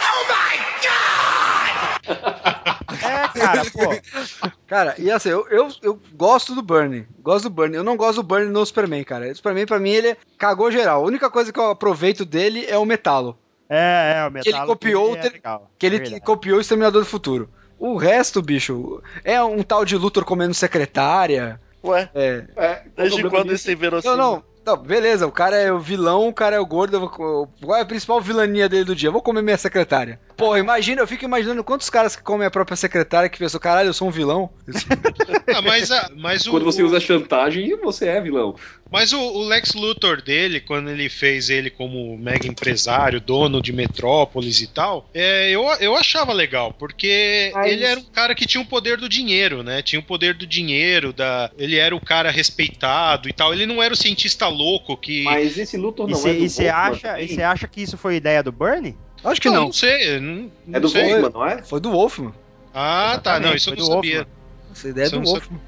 É, 3.02 3.40
cara, 3.40 3.62
pô. 3.64 4.50
Cara, 4.66 4.94
e 4.98 5.10
assim, 5.10 5.28
eu, 5.30 5.46
eu, 5.48 5.68
eu 5.82 6.00
gosto 6.14 6.54
do 6.54 6.62
Bernie. 6.62 7.06
Gosto 7.20 7.44
do 7.44 7.50
Bernie. 7.50 7.76
Eu 7.76 7.84
não 7.84 7.96
gosto 7.96 8.16
do 8.16 8.22
Bernie 8.22 8.50
no 8.50 8.64
Superman, 8.64 9.02
cara. 9.04 9.30
O 9.30 9.34
Superman, 9.34 9.66
pra 9.66 9.78
mim, 9.80 9.90
ele 9.90 10.16
cagou 10.38 10.70
geral. 10.70 11.02
A 11.02 11.06
única 11.06 11.28
coisa 11.30 11.52
que 11.52 11.58
eu 11.58 11.70
aproveito 11.70 12.24
dele 12.24 12.64
é 12.68 12.76
o 12.78 12.84
metalo. 12.84 13.36
É, 13.74 14.14
é, 14.18 14.26
o 14.26 14.30
metal. 14.30 14.42
Que 14.42 14.48
ele 14.58 14.66
copiou 14.66 15.12
o 15.12 15.16
é 15.16 15.22
legal, 15.22 15.70
Que 15.78 15.86
ele 15.86 15.96
é 15.96 15.98
verdade. 16.00 16.20
copiou 16.24 16.58
o 16.58 16.60
Exterminador 16.60 17.02
do 17.02 17.08
Futuro. 17.08 17.48
O 17.78 17.96
resto, 17.96 18.42
bicho, 18.42 19.02
é 19.24 19.42
um 19.42 19.62
tal 19.62 19.84
de 19.84 19.96
Luthor 19.96 20.24
comendo 20.24 20.52
secretária. 20.54 21.58
Ué, 21.82 22.08
É. 22.14 22.44
É, 22.56 22.82
o 22.86 22.90
desde 22.96 23.28
quando 23.30 23.52
isso 23.52 23.68
é 23.68 23.72
inverossímil? 23.72 24.16
Não, 24.16 24.32
não. 24.34 24.52
Não, 24.64 24.76
beleza, 24.76 25.26
o 25.26 25.32
cara 25.32 25.56
é 25.56 25.72
o 25.72 25.80
vilão, 25.80 26.28
o 26.28 26.32
cara 26.32 26.54
é 26.54 26.60
o 26.60 26.64
gordo. 26.64 27.00
vou- 27.00 27.48
Qual 27.60 27.76
é 27.76 27.80
a 27.80 27.84
principal 27.84 28.20
vilania 28.20 28.68
dele 28.68 28.84
do 28.84 28.94
dia? 28.94 29.08
Eu 29.08 29.12
vou 29.12 29.20
comer 29.20 29.42
minha 29.42 29.58
secretária. 29.58 30.20
Porra, 30.36 30.60
imagina, 30.60 31.02
eu 31.02 31.06
fico 31.08 31.24
imaginando 31.24 31.64
quantos 31.64 31.90
caras 31.90 32.14
que 32.14 32.22
comem 32.22 32.46
a 32.46 32.50
própria 32.50 32.76
secretária 32.76 33.28
que 33.28 33.40
pensam, 33.40 33.58
caralho, 33.58 33.88
eu 33.88 33.92
sou 33.92 34.06
um 34.06 34.12
vilão. 34.12 34.50
Ah, 35.54 35.60
mas, 35.60 35.90
a- 35.90 36.08
mas 36.16 36.46
o, 36.46 36.50
Quando 36.52 36.64
você 36.64 36.82
usa 36.82 37.00
chantagem, 37.00 37.76
você 37.78 38.06
é 38.06 38.20
vilão. 38.20 38.54
Mas 38.92 39.12
o, 39.12 39.18
o 39.20 39.44
Lex 39.46 39.72
Luthor 39.74 40.20
dele, 40.20 40.60
quando 40.60 40.90
ele 40.90 41.08
fez 41.08 41.48
ele 41.48 41.70
como 41.70 42.16
mega 42.18 42.46
empresário, 42.46 43.20
dono 43.20 43.62
de 43.62 43.72
Metrópolis 43.72 44.60
e 44.60 44.66
tal, 44.66 45.08
é, 45.14 45.50
eu, 45.50 45.62
eu 45.80 45.96
achava 45.96 46.32
legal, 46.32 46.72
porque 46.72 47.50
Mas- 47.54 47.72
ele 47.72 47.84
era 47.84 47.98
um 47.98 48.04
cara 48.04 48.34
que 48.34 48.46
tinha 48.46 48.60
o 48.62 48.66
poder 48.66 48.98
do 48.98 49.08
dinheiro, 49.08 49.62
né? 49.62 49.80
Tinha 49.82 49.98
o 49.98 50.02
poder 50.02 50.34
do 50.34 50.46
dinheiro, 50.46 51.12
da, 51.12 51.50
ele 51.56 51.76
era 51.76 51.96
o 51.96 52.00
cara 52.00 52.30
respeitado 52.30 53.28
e 53.28 53.32
tal. 53.32 53.52
Ele 53.52 53.64
não 53.66 53.82
era 53.82 53.94
o 53.94 53.96
cientista 53.96 54.46
louco 54.48 54.96
que. 54.96 55.24
Mas 55.24 55.56
esse 55.56 55.76
Luthor 55.76 56.08
E 56.08 56.12
não 56.12 56.18
é 56.28 56.34
do 56.34 56.48
você 56.48 56.68
acha, 56.68 57.20
e 57.20 57.28
você 57.28 57.42
acha 57.42 57.66
que 57.66 57.80
isso 57.82 57.96
foi 57.96 58.16
ideia 58.16 58.42
do 58.42 58.52
Bernie? 58.52 58.96
Acho 59.24 59.40
que 59.40 59.48
não, 59.48 59.54
não. 59.56 59.64
não 59.66 59.72
sei. 59.72 60.20
Não, 60.20 60.50
não 60.66 60.76
É 60.76 60.80
do 60.80 60.88
sei. 60.88 61.02
Wolfman, 61.04 61.30
não 61.30 61.46
é? 61.46 61.62
Foi 61.62 61.80
do 61.80 61.90
Wolfman. 61.90 62.34
Ah, 62.74 63.20
tá. 63.22 63.38
Não, 63.40 63.54
Exatamente, 63.54 63.58
isso 63.58 63.70
eu 63.70 63.76
não 63.76 63.84
do 63.86 63.92
sabia. 63.92 64.14
Wolfman. 64.16 64.32
Essa 64.72 64.88
ideia 64.88 65.06
é 65.06 65.10
do 65.10 65.16
não 65.16 65.24
Wolfman. 65.24 65.60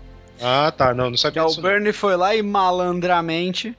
Ah, 0.45 0.70
tá. 0.70 0.92
Não, 0.92 1.11
não 1.11 1.16
sabia 1.16 1.42
o 1.42 1.47
disso. 1.47 1.61
não. 1.61 1.70
Bernie 1.70 1.92
foi 1.92 2.16
lá 2.16 2.34
e 2.36 2.42
malandramente 2.42 3.76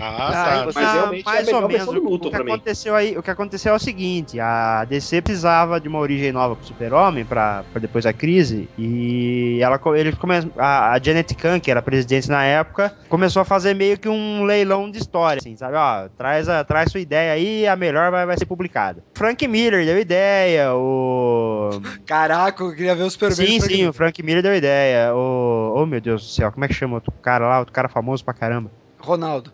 Ah, 0.00 0.28
Ah, 0.28 0.32
tá. 0.32 0.72
mas 0.74 0.92
realmente 0.92 1.26
é 1.26 1.30
a 1.30 1.32
mais 1.32 1.46
melhor 1.46 1.62
ou 1.64 1.68
menos. 1.68 1.86
do 1.86 2.14
O 2.14 2.18
que 2.20 2.30
pra 2.30 2.44
mim. 2.44 2.52
aconteceu 2.52 2.94
aí, 2.94 3.18
o 3.18 3.22
que 3.22 3.30
aconteceu 3.30 3.72
é 3.72 3.76
o 3.76 3.78
seguinte: 3.80 4.38
a 4.38 4.84
DC 4.84 5.20
precisava 5.22 5.80
de 5.80 5.88
uma 5.88 5.98
origem 5.98 6.30
nova 6.30 6.54
pro 6.54 6.64
Super-Homem 6.64 7.24
para 7.24 7.64
depois 7.80 8.04
da 8.04 8.12
crise 8.12 8.68
e 8.78 9.58
ela 9.60 9.80
ele 9.96 10.12
come, 10.12 10.34
a, 10.56 10.92
a 10.92 11.02
Janet 11.02 11.34
Kahn, 11.34 11.58
que 11.58 11.70
era 11.70 11.82
presidente 11.82 12.28
na 12.28 12.44
época, 12.44 12.96
começou 13.08 13.42
a 13.42 13.44
fazer 13.44 13.74
meio 13.74 13.98
que 13.98 14.08
um 14.08 14.44
leilão 14.44 14.90
de 14.90 14.98
história, 14.98 15.40
assim, 15.40 15.56
sabe? 15.56 15.76
Ó, 15.76 16.08
traz 16.16 16.48
a 16.48 16.62
traz 16.62 16.92
sua 16.92 17.00
ideia 17.00 17.32
aí, 17.32 17.66
a 17.66 17.74
melhor 17.74 18.10
vai, 18.10 18.24
vai 18.24 18.38
ser 18.38 18.46
publicada. 18.46 19.02
Frank 19.14 19.46
Miller 19.48 19.84
deu 19.84 19.98
ideia, 19.98 20.74
o 20.74 21.70
Caraca, 22.06 22.62
eu 22.62 22.70
queria 22.74 22.94
ver 22.94 23.02
o 23.02 23.10
Superman. 23.10 23.36
Sim, 23.46 23.60
sim, 23.60 23.86
o 23.86 23.92
Frank 23.92 24.22
Miller 24.22 24.42
deu 24.42 24.54
ideia. 24.54 25.12
O 25.14 25.74
oh 25.76 25.86
meu 25.86 26.00
Deus 26.00 26.22
do 26.22 26.28
céu, 26.28 26.52
como 26.52 26.64
é 26.64 26.68
que 26.68 26.74
chama 26.74 26.94
outro 26.94 27.12
cara 27.20 27.48
lá, 27.48 27.58
outro 27.58 27.72
cara 27.74 27.88
famoso 27.88 28.24
pra 28.24 28.32
caramba? 28.34 28.70
Ronaldo. 29.00 29.52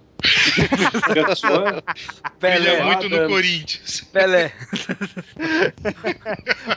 Ele 2.42 2.68
é 2.68 2.76
Pelé. 2.76 2.84
muito 2.84 3.08
no. 3.08 3.28
Corinthians. 3.28 4.00
Pelé. 4.12 4.52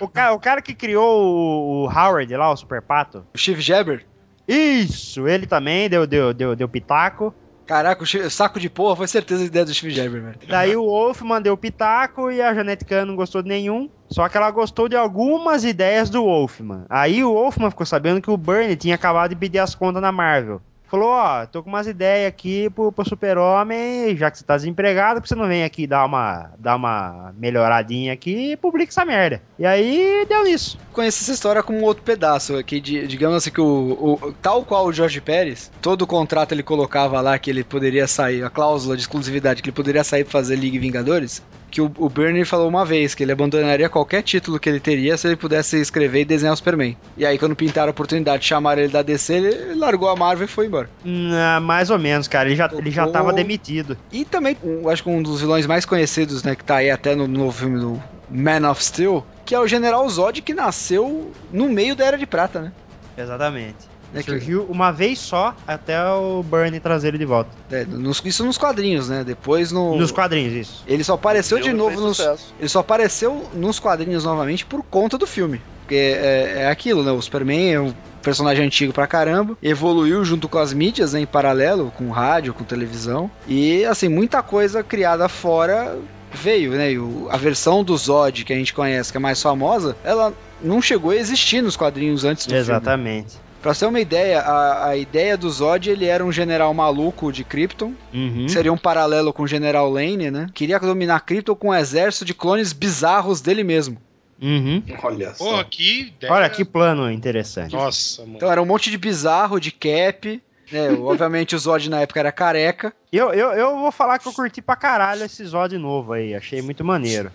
O 0.02 0.08
cara, 0.08 0.34
o 0.34 0.40
cara 0.40 0.62
que 0.62 0.74
criou 0.74 1.24
o, 1.24 1.86
o 1.86 1.90
Howard 1.90 2.36
lá, 2.36 2.52
o 2.52 2.58
Super 2.58 2.82
Pato. 2.82 3.26
O 3.34 3.38
Steve 3.38 3.62
Jabber. 3.62 4.06
Isso, 4.48 5.28
ele 5.28 5.46
também 5.46 5.90
deu, 5.90 6.06
deu, 6.06 6.34
deu, 6.34 6.56
deu 6.56 6.70
pitaco. 6.70 7.34
Caraca, 7.66 8.02
o 8.02 8.30
saco 8.30 8.60
de 8.62 8.70
porra 8.70 8.96
foi 8.96 9.08
certeza 9.08 9.44
a 9.44 9.46
ideia 9.46 9.66
do 9.66 9.74
Steve 9.74 9.94
Jabber, 9.94 10.22
velho. 10.22 10.40
Daí 10.48 10.76
o 10.78 10.86
Wolfman 10.86 11.42
deu 11.42 11.58
pitaco 11.58 12.32
e 12.32 12.42
a 12.42 12.54
Janet 12.54 12.86
Kahn 12.86 13.06
não 13.06 13.16
gostou 13.16 13.42
de 13.42 13.50
nenhum. 13.50 13.90
Só 14.10 14.30
que 14.30 14.38
ela 14.38 14.50
gostou 14.52 14.88
de 14.88 14.96
algumas 14.96 15.66
ideias 15.66 16.10
do 16.10 16.24
Wolfman. 16.24 16.86
Aí 16.90 17.26
o 17.26 17.34
Wolfman 17.34 17.70
ficou 17.70 17.86
sabendo 17.86 18.22
que 18.22 18.32
o 18.32 18.38
Bernie 18.38 18.78
tinha 18.78 18.96
acabado 18.96 19.32
de 19.32 19.36
pedir 19.36 19.60
as 19.60 19.76
contas 19.76 20.02
na 20.02 20.14
Marvel. 20.14 20.62
Falou, 20.90 21.10
ó, 21.10 21.46
tô 21.46 21.62
com 21.62 21.70
umas 21.70 21.86
ideias 21.86 22.30
aqui 22.30 22.70
pro, 22.70 22.92
pro 22.94 23.08
super-homem, 23.08 24.16
já 24.16 24.32
que 24.32 24.38
você 24.38 24.44
tá 24.46 24.56
desempregado, 24.56 25.16
por 25.20 25.24
que 25.24 25.30
você 25.30 25.36
não 25.36 25.48
vem 25.48 25.64
aqui 25.64 25.86
dar 25.86 26.06
uma, 26.06 26.52
dar 26.58 26.76
uma 26.78 27.34
melhoradinha 27.38 28.14
aqui 28.14 28.52
e 28.54 28.58
publica 28.58 28.90
essa 28.92 29.04
merda. 29.04 29.42
E 29.60 29.66
aí 29.66 30.26
deu 30.30 30.44
nisso. 30.46 30.80
Conheci 30.94 31.24
essa 31.24 31.34
história 31.34 31.62
como 31.62 31.80
um 31.80 31.84
outro 31.84 32.04
pedaço, 32.04 32.64
que 32.64 32.80
di- 32.80 33.06
digamos 33.06 33.36
assim 33.38 33.52
que 33.52 33.60
o, 33.62 34.18
o- 34.22 34.34
tal 34.42 34.64
qual 34.64 34.86
o 34.86 34.94
Jorge 34.94 35.20
Pérez, 35.20 35.70
todo 35.82 36.04
o 36.04 36.08
contrato 36.08 36.54
ele 36.54 36.64
colocava 36.64 37.20
lá 37.20 37.38
que 37.38 37.50
ele 37.50 37.64
poderia 37.64 38.08
sair, 38.08 38.44
a 38.44 38.50
cláusula 38.50 38.96
de 38.96 39.02
exclusividade 39.02 39.62
que 39.62 39.70
ele 39.70 39.76
poderia 39.76 40.04
sair 40.04 40.24
pra 40.24 40.32
fazer 40.32 40.56
Liga 40.56 40.80
Vingadores, 40.80 41.44
que 41.70 41.82
o, 41.82 41.92
o 41.98 42.10
Bernie 42.10 42.46
falou 42.46 42.68
uma 42.68 42.86
vez 42.86 43.14
que 43.14 43.24
ele 43.24 43.32
abandonaria 43.32 43.90
qualquer 43.90 44.22
título 44.22 44.60
que 44.60 44.70
ele 44.70 44.80
teria 44.80 45.18
se 45.18 45.28
ele 45.28 45.36
pudesse 45.36 45.80
escrever 45.80 46.22
e 46.22 46.26
desenhar 46.26 46.54
o 46.54 46.58
Superman. 46.58 46.98
E 47.18 47.26
aí 47.26 47.38
quando 47.38 47.56
pintaram 47.56 47.90
a 47.90 47.92
oportunidade 47.92 48.42
de 48.44 48.48
chamar 48.48 48.78
ele 48.78 48.88
da 48.88 49.02
DC, 49.02 49.34
ele 49.34 49.76
largou 49.76 50.10
a 50.10 50.16
Marvel 50.16 50.46
e 50.46 50.50
foi 50.50 50.66
embora. 50.68 50.90
Hum, 51.06 51.30
mais 51.62 51.90
ou 51.90 52.00
menos, 52.00 52.28
cara, 52.28 52.48
ele 52.50 52.56
já, 52.56 52.70
ele 52.74 52.92
já 52.92 53.08
tava 53.08 53.34
demitido. 53.34 53.98
E 54.12 54.24
também, 54.26 54.58
um- 54.64 54.88
acho 54.90 55.04
que 55.04 55.10
um 55.10 55.22
dos 55.22 55.42
vilões 55.42 55.66
mais 55.66 55.86
conhecidos, 55.86 56.44
né, 56.44 56.56
que 56.56 56.64
tá 56.64 56.78
aí 56.78 56.90
até 56.90 57.16
no 57.16 57.28
novo 57.28 57.52
filme 57.52 57.80
do 57.80 58.02
Man 58.30 58.70
of 58.70 58.84
Steel, 58.84 59.26
que 59.46 59.54
é 59.56 59.60
o 59.60 59.68
General 59.68 60.08
Zod, 60.10 60.42
que 60.42 60.54
nasceu 60.54 61.32
no 61.52 61.70
meio 61.70 61.96
da 61.96 62.06
Era 62.06 62.18
de 62.18 62.26
Prata, 62.26 62.62
né? 62.62 62.72
Exatamente. 63.18 63.76
É 64.14 64.24
que- 64.24 64.32
Surgiu 64.32 64.66
uma 64.70 64.92
vez 64.92 65.20
só 65.20 65.56
até 65.68 66.02
o 66.12 66.42
Bernie 66.44 66.80
trazer 66.80 67.10
ele 67.10 67.18
de 67.18 67.26
volta. 67.26 67.50
É, 67.72 67.86
nos- 67.86 68.22
isso 68.24 68.44
nos 68.46 68.58
quadrinhos, 68.58 69.10
né? 69.10 69.24
Depois 69.24 69.72
no. 69.72 69.98
Nos 69.98 70.12
quadrinhos, 70.12 70.54
isso. 70.54 70.84
Ele 70.88 71.04
só 71.04 71.14
apareceu 71.16 71.60
de 71.60 71.74
novo 71.74 72.00
nos. 72.00 72.18
sucesso. 72.18 72.54
Ele 72.60 72.70
só 72.70 72.80
apareceu 72.80 73.46
nos 73.54 73.80
quadrinhos 73.80 74.24
novamente 74.24 74.66
por 74.66 74.82
conta 74.84 75.18
do 75.18 75.28
filme. 75.28 75.62
Porque 75.82 75.96
é, 75.96 76.54
é 76.64 76.70
aquilo, 76.70 77.04
né? 77.04 77.12
O 77.12 77.22
Superman 77.22 77.74
é 77.74 77.80
um 77.80 77.94
personagem 78.22 78.66
antigo 78.66 78.92
pra 78.92 79.08
caramba, 79.08 79.58
evoluiu 79.64 80.24
junto 80.26 80.50
com 80.50 80.58
as 80.58 80.74
mídias, 80.74 81.14
né, 81.14 81.22
em 81.22 81.26
paralelo, 81.26 81.94
com 81.96 82.10
rádio, 82.10 82.54
com 82.54 82.64
televisão. 82.66 83.32
E, 83.48 83.86
assim, 83.86 84.10
muita 84.10 84.44
coisa 84.44 84.84
criada 84.84 85.30
fora 85.30 85.98
veio, 86.34 86.72
né? 86.72 86.92
E 86.92 87.00
o- 87.00 87.28
a 87.32 87.38
versão 87.38 87.86
do 87.86 87.96
Zod 87.96 88.44
que 88.44 88.52
a 88.52 88.56
gente 88.58 88.74
conhece, 88.74 89.12
que 89.12 89.18
é 89.18 89.20
mais 89.20 89.42
famosa, 89.42 89.96
ela 90.04 90.34
não 90.62 90.82
chegou 90.82 91.12
a 91.12 91.16
existir 91.16 91.62
nos 91.62 91.78
quadrinhos 91.78 92.26
antes 92.26 92.46
do 92.46 92.50
filme. 92.50 92.62
Exatamente. 92.64 93.36
Pra 93.62 93.74
ter 93.74 93.86
uma 93.86 94.00
ideia, 94.00 94.40
a, 94.42 94.90
a 94.90 94.98
ideia 94.98 95.36
do 95.36 95.50
Zod, 95.50 95.90
ele 95.90 96.06
era 96.06 96.24
um 96.24 96.32
general 96.32 96.74
maluco 96.74 97.32
de 97.32 97.44
Krypton, 97.44 97.94
Uhum. 98.14 98.48
Seria 98.48 98.72
um 98.72 98.78
paralelo 98.78 99.34
com 99.34 99.44
o 99.44 99.48
General 99.48 99.90
Lane, 99.90 100.32
né? 100.32 100.48
Queria 100.54 100.80
dominar 100.80 101.20
Krypton 101.22 101.56
com 101.56 101.70
um 101.70 101.76
exército 101.76 102.26
de 102.26 102.34
clones 102.34 102.74
bizarros 102.74 103.42
dele 103.42 103.64
mesmo. 103.64 103.98
Uhum. 104.42 104.84
Olha 105.04 105.34
só. 105.34 105.44
Porra, 105.44 105.64
que 105.64 106.02
ideia. 106.02 106.34
Olha 106.34 106.50
que 106.50 106.64
plano 106.64 107.12
interessante. 107.12 107.76
Nossa, 107.76 108.22
mano. 108.22 108.36
Então 108.36 108.52
era 108.52 108.62
um 108.62 108.66
monte 108.66 108.92
de 108.92 108.98
bizarro, 108.98 109.60
de 109.60 109.72
cap. 109.72 110.42
Né? 110.72 110.92
Obviamente 111.02 111.56
o 111.56 111.60
Zod 111.60 111.90
na 111.90 112.02
época 112.02 112.20
era 112.20 112.32
careca. 112.32 112.94
Eu, 113.12 113.34
eu, 113.34 113.50
eu 113.52 113.78
vou 113.78 113.92
falar 113.92 114.20
que 114.20 114.28
eu 114.28 114.34
curti 114.34 114.62
pra 114.62 114.76
caralho 114.76 115.24
esse 115.24 115.44
Zod 115.46 115.78
novo 115.78 116.14
aí, 116.14 116.36
achei 116.36 116.62
muito 116.62 116.84
maneiro. 116.84 117.32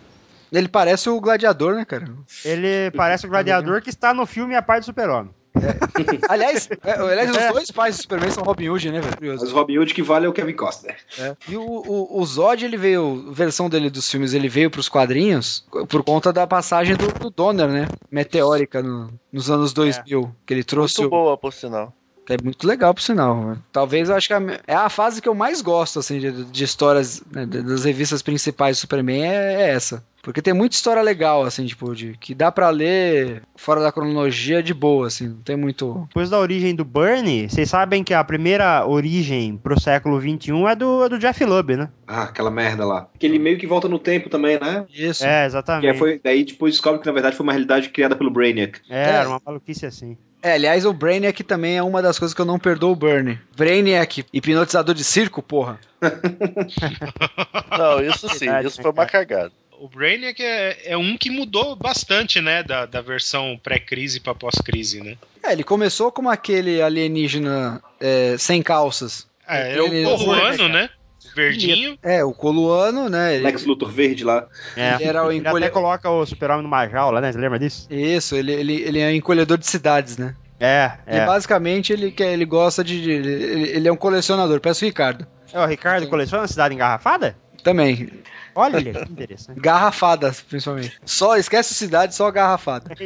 Ele 0.52 0.68
parece 0.68 1.08
o 1.08 1.20
gladiador, 1.20 1.74
né, 1.74 1.84
cara? 1.84 2.06
Ele 2.44 2.90
parece 2.94 3.26
o 3.26 3.28
gladiador 3.28 3.80
que 3.80 3.88
está 3.88 4.12
no 4.12 4.26
filme 4.26 4.54
A 4.54 4.60
Parte 4.60 4.82
do 4.82 4.86
Super-Homem. 4.86 5.32
Aliás, 6.28 6.68
é, 6.84 6.92
aliás 6.92 7.30
os 7.30 7.36
É. 7.36 7.52
dois 7.52 7.70
pais 7.70 7.96
do 7.96 8.02
Superman 8.02 8.30
são 8.30 8.42
Robin 8.42 8.68
Hood, 8.70 8.90
né, 8.90 9.00
velho? 9.00 9.16
Curioso. 9.16 9.44
Mas 9.44 9.52
o 9.52 9.56
Robin 9.56 9.78
Hood 9.78 9.94
que 9.94 10.02
vale 10.02 10.26
é 10.26 10.28
o 10.28 10.32
Kevin 10.32 10.54
Costner. 10.54 10.96
É. 11.18 11.36
E 11.48 11.56
o, 11.56 11.62
o, 11.62 12.20
o 12.20 12.24
Zod, 12.24 12.64
ele 12.64 12.76
veio, 12.76 13.26
a 13.28 13.32
versão 13.32 13.68
dele 13.68 13.90
dos 13.90 14.10
filmes, 14.10 14.32
ele 14.34 14.48
veio 14.48 14.70
pros 14.70 14.88
quadrinhos 14.88 15.64
por 15.88 16.02
conta 16.02 16.32
da 16.32 16.46
passagem 16.46 16.96
do, 16.96 17.06
do 17.12 17.30
Donner, 17.30 17.68
né? 17.68 17.86
Meteórica 18.10 18.82
no- 18.82 19.12
nos 19.32 19.50
anos 19.50 19.72
2000, 19.72 20.34
que 20.46 20.54
ele 20.54 20.64
trouxe 20.64 21.00
Muito 21.00 21.08
o, 21.08 21.10
boa, 21.10 21.36
por 21.36 21.52
sinal. 21.52 21.92
Que 22.24 22.34
é 22.34 22.36
muito 22.42 22.66
legal, 22.66 22.94
por 22.94 23.00
sinal. 23.02 23.56
Talvez 23.72 24.08
eu 24.08 24.14
acho 24.14 24.28
que 24.28 24.38
me- 24.38 24.58
é 24.66 24.74
a 24.74 24.88
fase 24.88 25.20
que 25.20 25.28
eu 25.28 25.34
mais 25.34 25.60
gosto, 25.60 25.98
assim, 25.98 26.20
de, 26.20 26.44
de 26.44 26.64
histórias 26.64 27.20
né, 27.32 27.44
de- 27.44 27.62
das 27.62 27.84
revistas 27.84 28.22
principais 28.22 28.76
do 28.76 28.80
Superman 28.82 29.24
é, 29.24 29.54
é 29.54 29.68
essa. 29.70 30.04
Porque 30.22 30.40
tem 30.40 30.54
muita 30.54 30.76
história 30.76 31.02
legal, 31.02 31.42
assim, 31.42 31.66
tipo, 31.66 31.92
de, 31.96 32.16
que 32.20 32.32
dá 32.32 32.52
pra 32.52 32.70
ler 32.70 33.42
fora 33.56 33.80
da 33.80 33.90
cronologia 33.90 34.62
de 34.62 34.72
boa, 34.72 35.08
assim, 35.08 35.26
não 35.30 35.38
tem 35.42 35.56
muito. 35.56 36.04
Depois 36.06 36.30
da 36.30 36.38
origem 36.38 36.76
do 36.76 36.84
Bernie, 36.84 37.48
vocês 37.50 37.68
sabem 37.68 38.04
que 38.04 38.14
a 38.14 38.22
primeira 38.22 38.86
origem 38.86 39.56
pro 39.56 39.80
século 39.80 40.20
XXI 40.20 40.52
é 40.70 40.76
do, 40.76 41.04
é 41.04 41.08
do 41.08 41.18
Jeff 41.18 41.44
Lubb, 41.44 41.74
né? 41.76 41.88
Ah, 42.06 42.22
aquela 42.22 42.52
merda 42.52 42.84
lá. 42.84 43.08
Que 43.18 43.26
ele 43.26 43.40
meio 43.40 43.58
que 43.58 43.66
volta 43.66 43.88
no 43.88 43.98
tempo 43.98 44.30
também, 44.30 44.60
né? 44.60 44.84
Isso. 44.94 45.24
É, 45.24 45.40
Que 45.40 45.46
exatamente. 45.46 45.90
aí 45.90 45.98
foi, 45.98 46.20
daí 46.22 46.44
depois 46.44 46.74
descobre 46.74 47.00
que 47.00 47.06
na 47.06 47.12
verdade 47.12 47.34
foi 47.34 47.42
uma 47.42 47.52
realidade 47.52 47.88
criada 47.88 48.14
pelo 48.14 48.30
Brainiac. 48.30 48.78
É, 48.88 49.10
era 49.10 49.28
uma 49.28 49.42
maluquice 49.44 49.86
assim. 49.86 50.16
É, 50.42 50.54
aliás, 50.54 50.84
o 50.84 50.92
Brainiac 50.92 51.42
também 51.44 51.76
é 51.76 51.82
uma 51.82 52.02
das 52.02 52.18
coisas 52.18 52.34
que 52.34 52.40
eu 52.40 52.44
não 52.44 52.58
perdoo 52.58 52.92
o 52.92 52.96
Bernie. 52.96 53.38
Brainiac, 53.56 54.24
hipnotizador 54.32 54.94
de 54.94 55.04
circo, 55.04 55.40
porra. 55.40 55.78
Não, 57.78 58.02
isso 58.02 58.28
sim, 58.28 58.46
Verdade, 58.46 58.66
isso 58.66 58.82
foi 58.82 58.90
uma 58.90 59.06
cagada. 59.06 59.52
O 59.78 59.88
Brainiac 59.88 60.42
é, 60.42 60.92
é 60.92 60.96
um 60.96 61.16
que 61.16 61.30
mudou 61.30 61.76
bastante, 61.76 62.40
né? 62.40 62.62
Da, 62.62 62.86
da 62.86 63.00
versão 63.00 63.58
pré-crise 63.62 64.18
pra 64.18 64.34
pós-crise, 64.34 65.00
né? 65.00 65.16
É, 65.44 65.52
ele 65.52 65.62
começou 65.62 66.10
como 66.10 66.28
aquele 66.28 66.82
alienígena 66.82 67.82
é, 68.00 68.36
sem 68.36 68.62
calças. 68.62 69.26
É, 69.48 69.76
é 69.76 69.82
o 69.82 70.16
Coluano, 70.18 70.68
né? 70.68 70.90
Verdinho. 71.34 71.98
É, 72.02 72.24
o 72.24 72.32
Coluano, 72.32 73.08
né? 73.08 73.34
Ele, 73.36 73.44
Lex 73.44 73.64
Luthor 73.64 73.90
verde 73.90 74.24
lá. 74.24 74.46
É. 74.76 74.94
ele 74.94 75.04
era 75.04 75.24
o 75.24 75.30
Ele 75.30 75.40
até 75.40 75.48
encolhe... 75.50 75.70
coloca 75.70 76.10
o 76.10 76.26
Super-Homem 76.26 76.62
numa 76.62 76.86
jaula, 76.88 77.20
né? 77.20 77.32
Você 77.32 77.38
lembra 77.38 77.58
disso? 77.58 77.86
Isso, 77.90 78.34
ele, 78.34 78.52
ele, 78.52 78.82
ele 78.82 78.98
é 78.98 79.14
encolhedor 79.14 79.56
de 79.58 79.66
cidades, 79.66 80.18
né? 80.18 80.34
É, 80.60 80.92
E 81.08 81.16
é. 81.16 81.26
basicamente 81.26 81.92
ele, 81.92 82.12
quer, 82.12 82.32
ele 82.32 82.44
gosta 82.44 82.84
de. 82.84 83.10
Ele, 83.10 83.68
ele 83.70 83.88
é 83.88 83.92
um 83.92 83.96
colecionador, 83.96 84.60
parece 84.60 84.84
o 84.84 84.86
Ricardo. 84.86 85.26
É, 85.52 85.58
o 85.60 85.66
Ricardo 85.66 86.06
coleciona 86.06 86.44
a 86.44 86.48
cidade 86.48 86.74
engarrafada? 86.74 87.36
Também. 87.64 88.08
Olha, 88.54 88.82
que 88.82 89.12
interessante. 89.12 89.58
Garrafadas, 89.60 90.40
principalmente. 90.42 90.98
Só 91.04 91.36
esquece 91.36 91.74
cidade, 91.74 92.14
só 92.14 92.30
garrafada. 92.30 92.90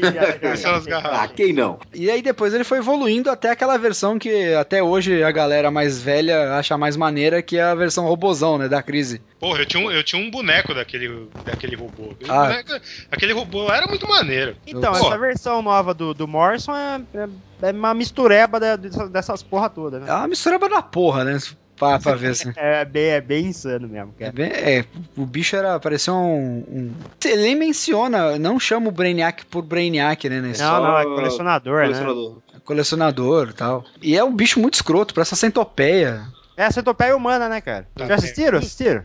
Ah, 1.04 1.28
quem 1.28 1.52
não? 1.52 1.78
E 1.94 2.10
aí 2.10 2.22
depois 2.22 2.52
ele 2.54 2.64
foi 2.64 2.78
evoluindo 2.78 3.30
até 3.30 3.50
aquela 3.50 3.76
versão 3.76 4.18
que 4.18 4.54
até 4.54 4.82
hoje 4.82 5.22
a 5.22 5.30
galera 5.30 5.70
mais 5.70 6.00
velha 6.00 6.54
acha 6.54 6.76
mais 6.76 6.96
maneira, 6.96 7.42
que 7.42 7.56
é 7.58 7.62
a 7.62 7.74
versão 7.74 8.04
robozão, 8.06 8.58
né? 8.58 8.68
Da 8.68 8.82
crise. 8.82 9.22
Porra, 9.38 9.60
eu 9.60 9.66
tinha 9.66 9.82
um, 9.86 9.90
eu 9.90 10.02
tinha 10.02 10.20
um 10.20 10.30
boneco 10.30 10.74
daquele, 10.74 11.28
daquele 11.44 11.76
robô. 11.76 12.10
Aquele, 12.12 12.30
Ah. 12.30 12.46
boneco- 12.46 12.80
aquele 13.10 13.32
robô 13.32 13.72
era 13.72 13.86
muito 13.86 14.08
maneiro. 14.08 14.56
Então, 14.66 14.92
Pô. 14.92 14.98
essa 14.98 15.18
versão 15.18 15.62
nova 15.62 15.92
do, 15.94 16.12
do 16.14 16.26
Morrison 16.26 16.74
é, 16.74 17.00
é, 17.14 17.68
é 17.68 17.72
uma 17.72 17.94
mistureba 17.94 18.58
de- 18.76 18.88
dessas, 19.10 19.42
porra 19.42 19.68
toda, 19.68 19.98
É 19.98 20.00
né? 20.00 20.12
uma 20.12 20.28
mistura 20.28 20.58
da 20.58 20.82
porra, 20.82 21.24
né? 21.24 21.38
Pra, 21.76 21.98
pra 21.98 22.14
ver 22.14 22.28
assim. 22.28 22.52
É 22.56 22.84
bem, 22.84 23.04
é 23.10 23.20
bem 23.20 23.46
insano 23.46 23.86
mesmo, 23.88 24.14
É, 24.18 24.24
cara. 24.30 24.32
bem- 24.32 24.50
é, 24.50 24.84
o 25.16 25.26
bicho 25.26 25.54
era. 25.56 25.78
parecia 25.78 26.12
um, 26.12 26.64
um. 26.68 26.92
Ele 27.24 27.42
nem 27.42 27.54
menciona, 27.56 28.38
não 28.38 28.58
chama 28.58 28.88
o 28.88 28.92
Brainiac 28.92 29.44
por 29.46 29.62
Brainiac, 29.62 30.28
né? 30.28 30.40
nesse- 30.40 30.62
Não, 30.62 30.82
não, 30.82 30.98
é 30.98 31.02
Só 31.02 31.14
colecionador, 31.14 31.74
né? 31.80 31.82
Colecionador. 31.86 32.38
colecionador 32.64 33.48
e 33.50 33.52
tal. 33.52 33.84
E 34.02 34.16
é 34.16 34.24
um 34.24 34.34
bicho 34.34 34.58
muito 34.60 34.74
escroto, 34.74 35.12
parece 35.14 35.32
uma 35.32 35.36
centopeia. 35.38 36.22
É 36.56 36.64
a 36.64 36.70
centopeia 36.70 37.14
humana, 37.14 37.48
né, 37.48 37.60
cara? 37.60 37.86
Já 37.96 38.14
assistiram? 38.14 38.58
Assistiram? 38.58 39.04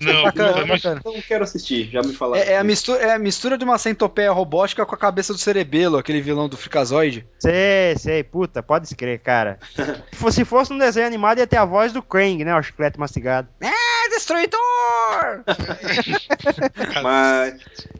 Não, 0.00 0.22
Bacana, 0.24 0.52
também- 0.54 0.68
bacana. 0.68 1.00
Não 1.04 1.20
quero 1.20 1.44
assistir, 1.44 1.90
já 1.90 2.00
me 2.02 2.12
falaram. 2.14 2.42
É, 2.42 2.52
é 2.52 2.58
a 2.58 2.64
mistura, 2.64 3.02
é 3.02 3.12
a 3.14 3.18
mistura 3.18 3.58
de 3.58 3.64
uma 3.64 3.76
centopeia 3.76 4.32
robótica 4.32 4.86
com 4.86 4.94
a 4.94 4.98
cabeça 4.98 5.32
do 5.32 5.38
cerebelo, 5.38 5.98
aquele 5.98 6.22
vilão 6.22 6.48
do 6.48 6.56
Freakazoid. 6.56 7.26
Sei, 7.38 7.96
sei, 7.98 8.24
puta, 8.24 8.62
pode 8.62 8.86
escrever, 8.86 9.18
cara. 9.18 9.58
Se 9.76 10.16
fosse- 10.16 10.36
Se 10.36 10.44
fosse 10.44 10.72
um 10.72 10.78
desenho 10.78 11.06
animado, 11.06 11.38
ia 11.38 11.46
ter 11.46 11.56
a 11.58 11.64
voz 11.64 11.92
do 11.92 12.02
Krang, 12.02 12.42
né? 12.44 12.54
O 12.56 12.62
chiclete 12.62 12.98
mastigado. 12.98 13.48
É, 13.60 13.66
Destruidor! 14.16 15.44
Mas 17.02 17.54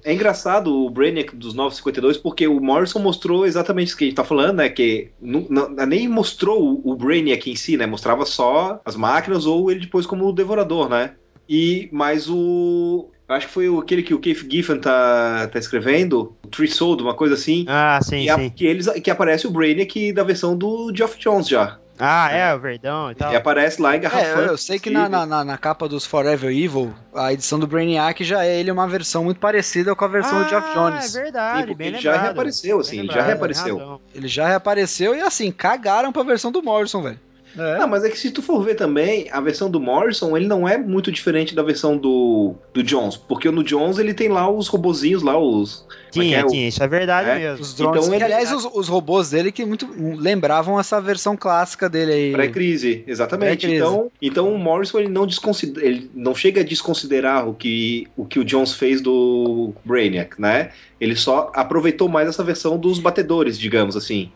é 0.05 0.13
engraçado 0.15 0.73
o 0.75 0.91
Brainiac 0.91 1.35
dos 1.37 1.55
952 1.55 2.17
porque 2.19 2.47
o 2.47 2.61
Morrison 2.61 2.99
mostrou 3.01 3.47
exatamente 3.47 3.89
isso 3.89 3.97
que 3.97 4.05
a 4.05 4.07
gente 4.09 4.17
tá 4.17 4.25
falando, 4.25 4.57
né? 4.57 4.69
Que 4.69 5.11
nu- 5.21 5.47
não- 5.51 5.69
nem 5.87 6.09
mostrou 6.09 6.81
o, 6.85 6.97
Brainiac 6.97 7.51
em 7.51 7.57
si, 7.57 7.77
né? 7.77 7.87
Mostrava 7.87 8.25
só 8.25 8.81
as 8.85 8.97
máquinas 8.97 9.47
ou 9.47 9.71
ele 9.71 9.81
depois 9.81 10.07
como 10.07 10.27
o 10.27 10.33
devorador, 10.33 10.89
né? 10.89 11.13
E 11.49 11.89
mas 11.93 12.29
o 12.29 13.11
acho 13.29 13.47
que 13.49 13.53
foi 13.53 13.67
aquele 13.79 14.03
que 14.03 14.15
o 14.15 14.19
Keith 14.19 14.47
Giffen 14.51 14.79
tá, 14.79 15.49
tá 15.53 15.59
escrevendo, 15.59 16.35
o 16.45 16.49
Tree 16.49 16.69
Soul, 16.69 16.97
uma 17.03 17.15
coisa 17.15 17.35
assim. 17.35 17.65
Ah, 17.69 17.99
sim, 18.03 18.23
que, 18.23 18.31
a- 18.31 18.37
sim. 18.37 18.51
que 18.51 18.67
eles, 18.67 18.89
que 18.89 19.11
aparece 19.11 19.47
o 19.47 19.51
Brainiac 19.51 20.13
da 20.13 20.23
versão 20.25 20.57
do 20.57 20.93
Geoff 20.95 21.19
Jones 21.19 21.49
já. 21.49 21.79
Ah, 21.99 22.31
é, 22.31 22.55
o 22.55 22.59
Verdão 22.61 23.11
e 23.11 23.15
tal. 23.15 23.33
E 23.33 23.37
aparece 23.37 23.81
lá 23.81 23.95
É, 23.95 23.97
engarrafando. 23.97 24.41
eu, 24.43 24.47
eu 24.49 24.59
sei 24.59 24.79
que 24.79 24.91
na, 24.91 25.09
na, 25.09 25.45
na- 25.45 25.57
capa 25.59 25.89
dos 25.89 26.05
Forever 26.05 26.51
Evil, 26.51 26.95
a 27.15 27.33
edição 27.33 27.59
do 27.59 27.67
Brainiac 27.67 28.23
já 28.23 28.45
é 28.45 28.59
ele 28.61 28.71
uma 28.71 28.87
versão 28.87 29.25
muito 29.25 29.41
parecida 29.41 29.95
com 29.95 30.05
a 30.05 30.09
versão 30.09 30.43
do 30.43 30.49
Geoff 30.49 30.69
Ah, 30.71 30.75
Jones. 30.75 31.15
é 31.17 31.23
verdade, 31.23 31.59
Sim, 31.61 31.67
porque 31.67 31.75
bem 31.75 31.87
ele 31.89 31.99
já 31.99 32.11
lembrado. 32.11 32.25
reapareceu, 32.27 32.81
assim, 32.81 32.99
ele 32.99 33.07
já 33.07 33.13
lembrado, 33.15 33.27
reapareceu. 33.29 34.01
Ele 34.15 34.29
já 34.29 34.47
reapareceu 34.49 35.15
e 35.15 35.21
assim, 35.23 35.51
cagaram 35.51 36.13
pra 36.13 36.23
versão 36.23 36.53
do 36.53 36.63
Morrison, 36.63 37.03
velho. 37.03 37.21
É. 37.57 37.79
Não, 37.79 37.89
mas 37.89 38.05
é 38.05 38.09
que 38.09 38.19
se 38.19 38.31
tu 38.31 38.43
for 38.43 38.63
ver 38.63 38.75
também, 38.75 39.29
a 39.31 39.41
versão 39.41 39.71
do 39.71 39.81
Morrison, 39.81 40.37
ele 40.37 40.47
não 40.47 40.69
é 40.69 40.77
muito 40.79 41.13
diferente 41.13 41.55
da 41.55 41.63
versão 41.63 41.97
do, 41.97 42.55
do 42.73 42.83
Jones, 42.83 43.17
porque 43.17 43.51
no 43.51 43.63
Jones 43.63 43.99
ele 43.99 44.15
tem 44.15 44.29
lá 44.29 44.51
os 44.51 44.69
robozinhos 44.69 45.23
lá, 45.23 45.39
os... 45.39 45.87
como 46.13 46.25
é 46.25 46.29
Tinha, 46.29 46.39
é? 46.39 46.47
Tinha, 46.47 46.69
isso 46.69 46.83
é 46.83 46.89
verdade 46.89 47.31
É, 47.31 47.39
mesmo. 47.39 47.63
Os 47.63 47.75
drones. 47.75 47.99
Então 47.99 48.11
que, 48.11 48.17
ele- 48.17 48.25
aliás, 48.25 48.53
os, 48.53 48.65
os 48.73 48.89
robôs 48.89 49.31
dele 49.31 49.53
que 49.53 49.65
muito 49.65 49.89
lembravam 49.99 50.79
essa 50.79 51.01
versão 51.01 51.37
clássica 51.37 51.89
dele 51.89 52.13
aí. 52.13 52.33
Pré-crise, 52.33 53.05
exatamente. 53.07 53.67
Pré-crise. 53.67 53.77
Então, 53.77 54.11
então 54.21 54.55
o 54.55 54.59
Morrison 54.59 54.99
ele 54.99 55.09
não, 55.09 55.27
desconsidera, 55.27 55.87
ele 55.87 56.11
não 56.15 56.35
chega 56.35 56.61
a 56.61 56.65
desconsiderar 56.65 57.49
o 57.49 57.55
que, 57.55 58.07
o 58.17 58.25
que 58.25 58.39
o 58.39 58.45
Jones 58.45 58.73
fez 58.73 59.01
do 59.01 59.73
Brainiac, 59.85 60.41
né? 60.41 60.71
Ele 61.01 61.15
só 61.15 61.51
aproveitou 61.55 62.09
mais 62.09 62.29
essa 62.29 62.43
versão 62.43 62.79
dos 62.79 62.99
batedores, 62.99 63.59
digamos 63.59 63.97
assim. 63.97 64.31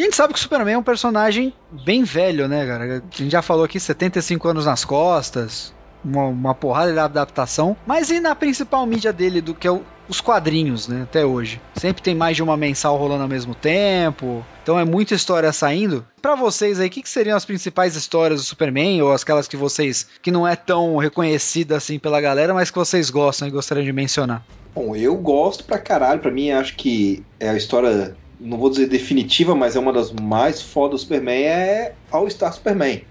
E 0.00 0.02
a 0.02 0.04
gente 0.06 0.16
sabe 0.16 0.32
que 0.32 0.38
o 0.38 0.42
Superman 0.42 0.72
é 0.76 0.78
um 0.78 0.82
personagem 0.82 1.52
bem 1.84 2.04
velho, 2.04 2.48
né, 2.48 2.66
cara? 2.66 2.84
A 2.84 3.16
gente 3.18 3.30
já 3.30 3.42
falou 3.42 3.66
aqui, 3.66 3.78
75 3.78 4.48
anos 4.48 4.64
nas 4.64 4.82
costas, 4.82 5.74
uma, 6.02 6.24
uma 6.24 6.54
porrada 6.54 6.90
de 6.90 6.98
adaptação. 6.98 7.76
Mas 7.86 8.10
e 8.10 8.18
na 8.18 8.34
principal 8.34 8.86
mídia 8.86 9.12
dele, 9.12 9.42
do 9.42 9.54
que 9.54 9.66
é 9.66 9.70
o- 9.70 9.82
os 10.08 10.18
quadrinhos, 10.18 10.88
né, 10.88 11.02
até 11.02 11.26
hoje? 11.26 11.60
Sempre 11.76 12.02
tem 12.02 12.14
mais 12.14 12.34
de 12.34 12.42
uma 12.42 12.56
mensal 12.56 12.96
rolando 12.96 13.24
ao 13.24 13.28
mesmo 13.28 13.54
tempo, 13.54 14.42
então 14.62 14.78
é 14.78 14.86
muita 14.86 15.14
história 15.14 15.52
saindo. 15.52 16.02
Pra 16.22 16.34
vocês 16.34 16.80
aí, 16.80 16.86
o 16.88 16.90
que, 16.90 17.02
que 17.02 17.08
seriam 17.10 17.36
as 17.36 17.44
principais 17.44 17.94
histórias 17.94 18.40
do 18.40 18.46
Superman, 18.46 19.02
ou 19.02 19.12
aquelas 19.12 19.46
que 19.46 19.56
vocês, 19.56 20.06
que 20.22 20.30
não 20.30 20.48
é 20.48 20.56
tão 20.56 20.96
reconhecida 20.96 21.76
assim 21.76 21.98
pela 21.98 22.22
galera, 22.22 22.54
mas 22.54 22.70
que 22.70 22.78
vocês 22.78 23.10
gostam 23.10 23.46
e 23.46 23.50
gostariam 23.50 23.84
de 23.84 23.92
mencionar? 23.92 24.42
Bom, 24.74 24.96
eu 24.96 25.14
gosto 25.16 25.64
pra 25.64 25.78
caralho, 25.78 26.20
pra 26.20 26.30
mim 26.30 26.52
acho 26.52 26.74
que 26.76 27.22
é 27.38 27.50
a 27.50 27.56
história, 27.56 28.16
não 28.40 28.56
vou 28.58 28.70
dizer 28.70 28.86
definitiva, 28.86 29.54
mas 29.54 29.76
é 29.76 29.78
uma 29.78 29.92
das 29.92 30.10
mais 30.12 30.62
fodas 30.62 31.00
do 31.00 31.02
Superman, 31.02 31.44
é 31.44 31.94
All 32.10 32.28
Star 32.30 32.52
Superman. 32.52 33.02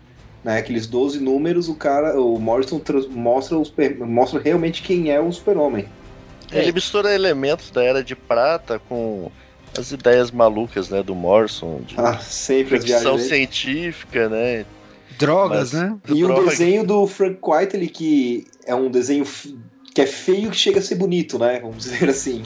Né, 0.44 0.58
aqueles 0.58 0.88
12 0.88 1.20
números, 1.20 1.68
o 1.68 1.76
cara, 1.76 2.20
o 2.20 2.40
Morrison 2.40 2.82
mostra, 3.10 3.58
o 3.58 3.66
super- 3.66 4.00
mostra 4.00 4.40
realmente 4.40 4.82
quem 4.82 5.12
é 5.12 5.20
o 5.20 5.30
super-homem. 5.34 5.86
Ele 6.50 6.72
mistura 6.72 7.14
elementos 7.14 7.70
da 7.72 7.84
Era 7.84 8.02
de 8.02 8.16
Prata 8.16 8.80
com 8.88 9.30
as 9.78 9.92
ideias 9.92 10.32
malucas, 10.32 10.90
né, 10.90 11.04
do 11.04 11.14
Morrison, 11.14 11.82
de 11.86 11.94
Ah, 11.98 12.18
sempre 12.20 12.80
ficção 12.80 13.18
científica, 13.20 14.30
né? 14.30 14.66
Drogas, 15.18 15.74
Mas- 15.74 15.84
né? 15.84 15.98
E 16.08 16.24
o 16.24 16.46
desenho 16.46 16.86
do 16.86 17.06
Frank 17.06 17.40
Whiteley, 17.44 17.90
que 17.90 18.48
é 18.66 18.74
um 18.74 18.90
desenho 18.90 19.26
que 19.94 20.02
é 20.02 20.06
feio 20.06 20.52
que 20.52 20.58
chega 20.58 20.80
a 20.80 20.82
ser 20.82 20.96
bonito, 20.96 21.40
né? 21.40 21.60
Vamos 21.60 21.84
dizer 21.84 22.10
assim. 22.10 22.44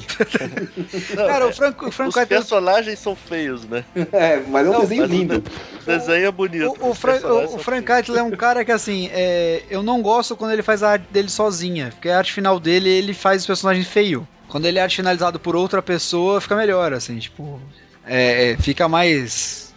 Não, 1.16 1.28
Cara, 1.28 1.46
é, 1.46 1.48
o 1.48 1.54
Franco, 1.54 1.88
o 1.88 1.92
Franco 1.92 2.10
os 2.10 2.16
Whiteley- 2.16 2.40
personagens 2.40 3.00
são 3.00 3.16
feios, 3.16 3.64
né? 3.66 3.84
É, 4.12 4.40
mas 4.48 4.66
é 4.66 4.70
um 4.70 4.74
Não, 4.74 4.82
desenho 4.82 5.06
lindo. 5.06 5.44
O 5.82 5.86
desenho 5.86 6.26
é 6.26 6.32
bonito. 6.32 6.78
O, 6.80 6.90
o, 6.90 6.94
Frank. 6.94 7.86
Keitel 7.86 8.18
é 8.18 8.24
um 8.24 8.32
cara 8.32 8.64
que, 8.64 8.72
assim, 8.72 9.10
é, 9.12 9.64
eu 9.70 9.84
não 9.84 10.02
gosto 10.02 10.36
quando 10.36 10.52
ele 10.52 10.64
faz 10.64 10.82
a 10.84 10.92
arte 10.92 11.06
dele 11.12 11.30
sozinha, 11.30 11.90
porque 11.92 12.10
a 12.10 12.18
arte 12.18 12.32
final 12.32 12.60
dele, 12.60 12.90
ele 12.90 13.14
faz 13.14 13.44
o 13.44 13.48
personagem 13.48 13.84
feio. 13.84 14.28
Quando 14.48 14.66
ele 14.66 14.80
é 14.80 14.82
arte 14.82 14.98
finalizado 14.98 15.40
por 15.40 15.56
outra 15.56 15.82
pessoa, 15.82 16.40
fica 16.40 16.56
melhor, 16.56 16.94
assim, 16.94 17.18
tipo, 17.18 17.60
é, 18.06 18.52
é, 18.52 18.58
fica 18.58 18.88
mais, 18.88 19.74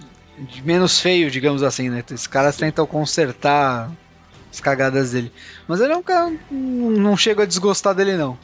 menos 0.65 1.01
feio, 1.01 1.31
digamos 1.31 1.63
assim, 1.63 1.89
né? 1.89 2.05
Os 2.13 2.27
caras 2.27 2.57
tentam 2.57 2.87
consertar 2.87 3.91
as 4.57 4.61
cagadas 4.61 5.13
dele. 5.13 5.31
Mas 5.69 5.81
ele 5.81 5.93
é 5.93 5.97
um 5.97 6.03
cara, 6.03 6.33
não, 6.51 7.17
chego 7.17 7.43
a 7.43 7.47
desgostar 7.47 7.95
dele, 7.95 8.17
não. 8.17 8.39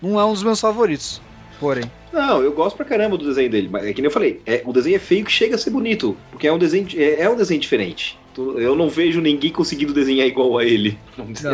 Não 0.00 0.18
é 0.18 0.24
um 0.24 0.32
dos 0.32 0.42
meus 0.42 0.60
favoritos, 0.60 1.22
porém. 1.60 1.84
Não, 2.12 2.42
eu 2.42 2.52
gosto 2.52 2.76
pra 2.76 2.84
caramba 2.84 3.16
do 3.16 3.24
desenho 3.24 3.48
dele, 3.48 3.68
mas 3.70 3.86
é 3.86 3.92
que 3.92 4.02
nem 4.02 4.08
eu 4.08 4.12
falei, 4.12 4.42
é, 4.44 4.62
o 4.66 4.72
desenho 4.72 4.96
é 4.96 4.98
feio 4.98 5.24
que 5.24 5.30
chega 5.30 5.54
a 5.54 5.58
ser 5.58 5.70
bonito, 5.70 6.16
porque 6.30 6.46
é 6.46 6.52
um 6.52 6.58
desenho, 6.58 6.86
é, 6.96 7.22
é 7.22 7.30
um 7.30 7.36
desenho 7.36 7.60
diferente. 7.60 8.18
Eu 8.36 8.74
não 8.74 8.88
vejo 8.88 9.20
ninguém 9.20 9.52
conseguindo 9.52 9.92
desenhar 9.92 10.26
igual 10.26 10.58
a 10.58 10.64
ele. 10.64 10.98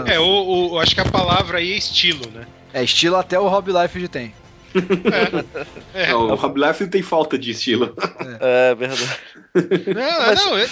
É, 0.07 0.19
o, 0.19 0.79
acho 0.79 0.95
que 0.95 1.01
a 1.01 1.05
palavra 1.05 1.59
aí 1.59 1.73
é 1.73 1.77
estilo, 1.77 2.23
né? 2.33 2.47
É 2.73 2.85
estilo 2.85 3.17
até 3.17 3.39
o 3.39 3.49
Rob 3.49 3.71
Life 3.73 4.09
tem. 4.09 4.33
É. 5.95 6.13
Não, 6.13 6.29
o 6.29 6.35
Rob 6.35 6.59
Liefeld 6.61 6.91
tem 6.91 7.03
falta 7.03 7.39
de 7.39 7.51
estilo. 7.51 7.95
É 8.41 8.75
verdade. 8.75 9.09
Não, 9.87 10.35
não, 10.35 10.59
é, 10.59 10.67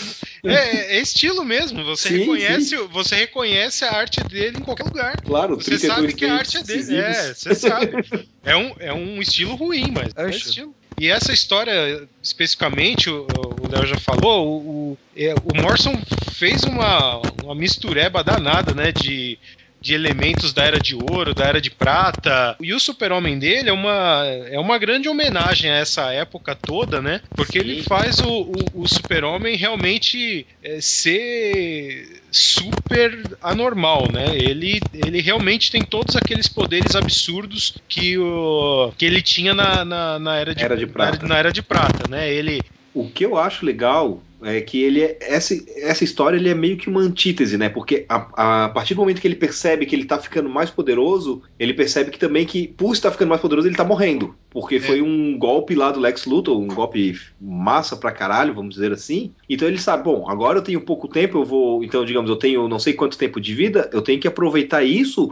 é- 0.44 0.96
é 0.96 1.00
estilo 1.00 1.44
mesmo. 1.44 1.82
Você 1.84 2.08
Sim, 2.08 2.18
reconhece, 2.18 2.76
você 2.92 3.16
reconhece 3.16 3.84
a 3.84 3.92
arte 3.96 4.22
dele 4.24 4.58
em 4.58 4.62
qualquer 4.62 4.84
lugar. 4.84 5.20
Claro, 5.22 5.56
Você 5.56 5.70
32 5.78 5.94
sabe 5.94 6.12
que 6.14 6.24
a 6.26 6.34
arte 6.34 6.56
é 6.58 6.62
dele. 6.62 6.78
incisivos. 6.80 7.04
É, 7.16 7.34
você 7.34 7.54
sabe. 7.54 8.26
É 8.44 8.56
um, 8.56 8.74
é 8.78 8.92
um 8.92 9.20
estilo 9.20 9.54
ruim, 9.56 9.90
mas 9.92 10.12
É 10.16 10.22
é, 10.22 10.26
o 10.26 10.30
estilo. 10.30 10.74
E 10.98 11.08
essa 11.08 11.32
história, 11.32 12.08
especificamente, 12.22 13.10
o 13.10 13.26
o 13.58 13.68
Léo 13.70 13.84
já 13.86 13.96
falou, 13.98 14.46
o, 14.46 14.92
o, 14.92 14.98
é, 15.16 15.34
o 15.44 15.60
Morrison 15.60 15.98
fez 16.32 16.62
uma, 16.62 17.20
uma 17.42 17.54
mistureba 17.54 18.22
danada, 18.22 18.72
né? 18.74 18.92
De, 18.92 19.38
de 19.86 19.94
elementos 19.94 20.52
da 20.52 20.64
Era 20.64 20.80
de 20.80 20.96
Ouro, 20.96 21.32
da 21.32 21.44
Era 21.44 21.60
de 21.60 21.70
Prata. 21.70 22.56
E 22.60 22.74
o 22.74 22.80
super-homem 22.80 23.38
dele 23.38 23.70
é 23.70 23.72
uma, 23.72 24.24
é 24.50 24.58
uma 24.58 24.76
grande 24.78 25.08
homenagem 25.08 25.70
a 25.70 25.76
essa 25.76 26.12
época 26.12 26.56
toda, 26.56 27.00
né? 27.00 27.20
Porque 27.36 27.56
ele 27.56 27.84
faz 27.84 28.18
o, 28.18 28.28
o, 28.28 28.82
o 28.82 28.88
super-homem 28.88 29.56
realmente 29.56 30.44
é, 30.60 30.80
ser 30.80 32.20
super 32.32 33.22
anormal, 33.40 34.08
né? 34.12 34.36
Ele, 34.36 34.80
ele 34.92 35.20
realmente 35.20 35.70
tem 35.70 35.82
todos 35.82 36.16
aqueles 36.16 36.48
poderes 36.48 36.96
absurdos 36.96 37.76
que, 37.88 38.18
o, 38.18 38.92
que 38.98 39.04
ele 39.04 39.22
tinha 39.22 39.54
na, 39.54 39.84
na, 39.84 40.18
na 40.18 40.36
era, 40.36 40.52
de, 40.52 40.64
Era 40.64 40.76
de 40.76 40.86
Prata. 40.88 41.22
Na, 41.22 41.28
na 41.28 41.38
Era 41.38 41.52
de 41.52 41.62
Prata, 41.62 42.10
né? 42.10 42.28
Ele, 42.28 42.60
O 42.92 43.08
que 43.08 43.24
eu 43.24 43.38
acho 43.38 43.64
legal 43.64 44.20
é 44.42 44.60
que 44.60 44.82
ele 44.82 45.02
é, 45.02 45.16
essa, 45.20 45.54
essa 45.76 46.04
história 46.04 46.36
ele 46.36 46.48
é 46.48 46.54
meio 46.54 46.76
que 46.76 46.88
uma 46.88 47.00
antítese, 47.00 47.56
né? 47.56 47.68
Porque 47.68 48.04
a, 48.08 48.64
a 48.64 48.68
partir 48.68 48.94
do 48.94 49.00
momento 49.00 49.20
que 49.20 49.26
ele 49.26 49.36
percebe 49.36 49.86
que 49.86 49.94
ele 49.94 50.04
tá 50.04 50.18
ficando 50.18 50.48
mais 50.48 50.70
poderoso, 50.70 51.42
ele 51.58 51.72
percebe 51.72 52.10
que 52.10 52.18
também 52.18 52.44
que, 52.44 52.68
por 52.68 52.92
estar 52.92 53.10
ficando 53.10 53.28
mais 53.30 53.40
poderoso, 53.40 53.66
ele 53.66 53.76
tá 53.76 53.84
morrendo. 53.84 54.34
Porque 54.50 54.78
foi 54.78 55.00
um 55.00 55.38
golpe 55.38 55.74
lá 55.74 55.90
do 55.90 56.00
Lex 56.00 56.26
Luthor, 56.26 56.58
um 56.58 56.68
golpe 56.68 57.18
massa 57.40 57.96
pra 57.96 58.12
caralho, 58.12 58.54
vamos 58.54 58.74
dizer 58.74 58.92
assim. 58.92 59.32
Então 59.48 59.66
ele 59.66 59.78
sabe, 59.78 60.04
bom, 60.04 60.28
agora 60.28 60.58
eu 60.58 60.62
tenho 60.62 60.80
pouco 60.80 61.08
tempo, 61.08 61.38
eu 61.38 61.44
vou. 61.44 61.82
Então, 61.82 62.04
digamos, 62.04 62.30
eu 62.30 62.36
tenho 62.36 62.68
não 62.68 62.78
sei 62.78 62.92
quanto 62.92 63.18
tempo 63.18 63.40
de 63.40 63.54
vida, 63.54 63.88
eu 63.92 64.02
tenho 64.02 64.20
que 64.20 64.28
aproveitar 64.28 64.82
isso 64.82 65.30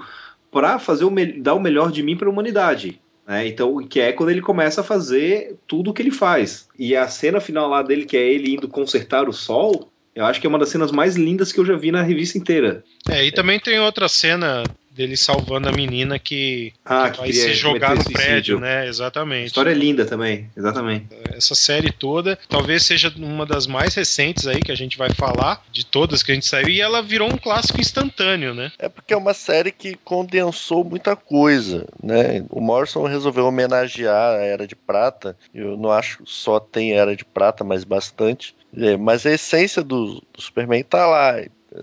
para 0.51 0.79
fazer 0.79 1.05
o 1.05 1.13
dar 1.43 1.55
o 1.55 1.61
melhor 1.61 1.91
de 1.91 2.03
mim 2.03 2.17
para 2.17 2.29
a 2.29 2.31
humanidade. 2.31 3.01
Né? 3.27 3.47
Então, 3.47 3.79
que 3.87 4.01
é 4.01 4.13
quando 4.13 4.31
ele 4.31 4.41
começa 4.41 4.81
a 4.81 4.85
fazer 4.85 5.57
tudo 5.67 5.91
o 5.91 5.95
que 5.95 6.03
ele 6.03 6.11
faz. 6.11 6.69
E 6.79 6.95
a 6.95 7.09
cena 7.09 7.41
final 7.41 7.69
lá 7.69 7.83
dele, 7.83 8.05
que 8.05 8.17
é 8.17 8.33
ele 8.33 8.55
indo 8.55 8.69
consertar 8.69 9.29
o 9.29 9.33
sol, 9.33 9.91
eu 10.15 10.25
acho 10.25 10.41
que 10.41 10.47
é 10.47 10.51
uma 10.51 10.59
das 10.59 10.69
cenas 10.69 10.93
mais 10.93 11.17
lindas 11.17 11.53
que 11.53 11.59
eu 11.59 11.65
já 11.65 11.77
vi 11.77 11.91
na 11.91 12.03
revista 12.03 12.39
inteira. 12.39 12.85
É, 13.09 13.25
e 13.25 13.33
também 13.33 13.59
tem 13.59 13.81
outra 13.81 14.09
cena 14.09 14.63
dele 14.95 15.17
salvando 15.17 15.69
a 15.69 15.73
menina 15.73 16.19
que, 16.19 16.73
Ah, 16.85 17.11
que 17.11 17.13
que 17.13 17.19
vai 17.21 17.33
se 17.33 17.55
jogar 17.55 17.97
no 17.97 18.07
prédio, 18.07 18.61
né? 18.61 18.81
A 18.81 18.87
Exatamente. 18.87 19.47
história 19.47 19.71
é 19.71 19.75
linda 19.75 20.05
também, 20.07 20.51
exatamente. 20.57 21.07
Essa 21.35 21.55
série 21.55 21.91
toda, 21.91 22.39
talvez 22.49 22.83
seja 22.85 23.13
uma 23.17 23.45
das 23.45 23.67
mais 23.67 23.95
recentes 23.95 24.47
aí 24.47 24.63
que 24.63 24.73
a 24.73 24.77
gente 24.77 24.97
vai 24.97 25.11
falar, 25.11 25.65
de 25.73 25.85
todas 25.85 26.23
que 26.23 26.31
a 26.33 26.35
gente 26.35 26.47
saiu, 26.47 26.69
e 26.69 26.81
ela 26.81 27.03
virou 27.03 27.29
um 27.29 27.39
clássico 27.39 27.81
instantâneo, 27.81 28.55
né? 28.55 28.71
É 28.79 28.89
porque 28.89 29.13
é 29.13 29.17
uma 29.17 29.35
série 29.35 29.73
que 29.73 29.97
condensou 30.05 30.85
muita 30.85 31.17
coisa, 31.17 31.87
né? 32.03 32.45
O 32.51 32.61
Morrison 32.61 33.05
resolveu 33.07 33.47
homenagear 33.47 34.35
a 34.37 34.43
Era 34.43 34.67
de 34.67 34.77
Prata. 34.77 35.37
Eu 35.55 35.77
não 35.77 35.91
acho 35.91 36.19
que 36.19 36.25
só 36.27 36.61
tem 36.61 36.93
Era 36.93 37.17
de 37.17 37.25
Prata, 37.25 37.65
mas 37.65 37.85
bastante. 37.85 38.55
É, 38.77 38.97
mas 38.97 39.25
a 39.27 39.33
essência 39.33 39.83
do, 39.83 40.23
do 40.33 40.43
Superman 40.43 40.83
tá 40.83 41.07
lá. 41.07 41.35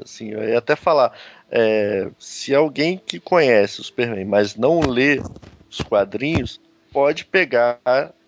Assim, 0.03 0.31
eu 0.31 0.41
ia 0.47 0.57
até 0.57 0.73
falar, 0.73 1.11
é, 1.51 2.07
se 2.17 2.55
alguém 2.55 2.97
que 3.05 3.19
conhece 3.19 3.81
o 3.81 3.83
Superman, 3.83 4.25
mas 4.25 4.55
não 4.55 4.79
lê 4.79 5.21
os 5.69 5.81
quadrinhos, 5.81 6.59
pode 6.91 7.25
pegar 7.25 7.79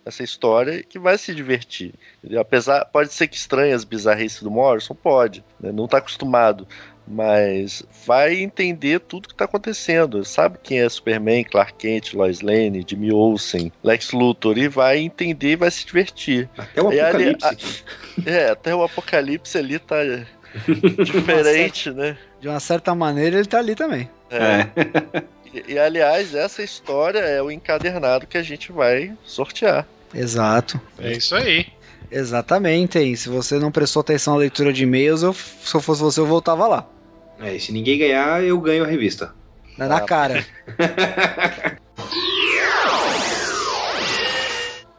essa 0.05 0.21
história 0.23 0.83
que 0.83 0.99
vai 0.99 1.17
se 1.17 1.33
divertir. 1.33 1.93
entendeu? 2.19 2.41
Apesar, 2.41 2.83
pode 2.85 3.13
ser 3.13 3.27
que 3.27 3.35
estranhe 3.37 3.71
as 3.73 3.85
bizarrices 3.85 4.43
do 4.43 4.51
Morrison, 4.51 4.93
pode, 4.93 5.43
né? 5.59 5.71
não 5.71 5.85
está 5.85 5.97
acostumado, 5.99 6.67
mas 7.07 7.83
vai 8.05 8.35
entender 8.35 8.99
tudo 8.99 9.27
que 9.29 9.33
está 9.33 9.45
acontecendo. 9.45 10.23
Sabe 10.25 10.57
quem 10.61 10.79
é 10.81 10.89
Superman, 10.89 11.43
Clark 11.45 11.73
Kent, 11.75 12.13
Lois 12.13 12.41
Lane, 12.41 12.83
Jimmy 12.87 13.11
Olsen, 13.13 13.71
Lex 13.83 14.11
Luthor 14.11 14.57
e 14.57 14.67
vai 14.67 14.99
entender 14.99 15.51
e 15.51 15.55
vai 15.57 15.71
se 15.71 15.85
divertir. 15.85 16.49
Até 16.57 16.81
o 16.81 16.91
E 16.91 16.99
ali- 16.99 17.29
apocalipse. 17.29 17.83
É, 18.25 18.49
até 18.49 18.75
o 18.75 18.83
Apocalipse 18.83 19.57
ali 19.57 19.79
tá 19.79 19.97
diferente, 21.03 21.91
né? 21.91 22.17
De 22.43 22.49
uma 22.49 22.59
certa 22.59 22.93
maneira, 22.93 23.37
ele 23.37 23.47
tá 23.47 23.57
ali 23.59 23.73
também. 23.73 24.09
É. 24.29 24.67
E, 25.53 25.73
e, 25.73 25.77
aliás, 25.77 26.33
essa 26.33 26.63
história 26.63 27.19
é 27.19 27.39
o 27.39 27.51
encadernado 27.51 28.25
que 28.25 28.39
a 28.39 28.41
gente 28.41 28.71
vai 28.71 29.13
sortear. 29.23 29.85
Exato. 30.11 30.81
É 30.97 31.11
isso 31.11 31.35
aí. 31.35 31.67
Exatamente, 32.11 32.97
hein? 32.97 33.15
Se 33.15 33.29
você 33.29 33.59
não 33.59 33.71
prestou 33.71 33.99
atenção 34.01 34.33
à 34.33 34.37
leitura 34.37 34.73
de 34.73 34.81
e-mails, 34.81 35.21
eu, 35.21 35.31
se 35.31 35.75
eu 35.75 35.79
fosse 35.79 36.01
você, 36.01 36.19
eu 36.19 36.25
voltava 36.25 36.65
lá. 36.65 36.89
É, 37.39 37.55
e 37.55 37.59
se 37.59 37.71
ninguém 37.71 37.99
ganhar, 37.99 38.43
eu 38.43 38.59
ganho 38.59 38.83
a 38.83 38.87
revista. 38.87 39.35
Na, 39.77 39.87
na 39.87 39.97
Ah. 39.97 40.01
cara. 40.01 40.43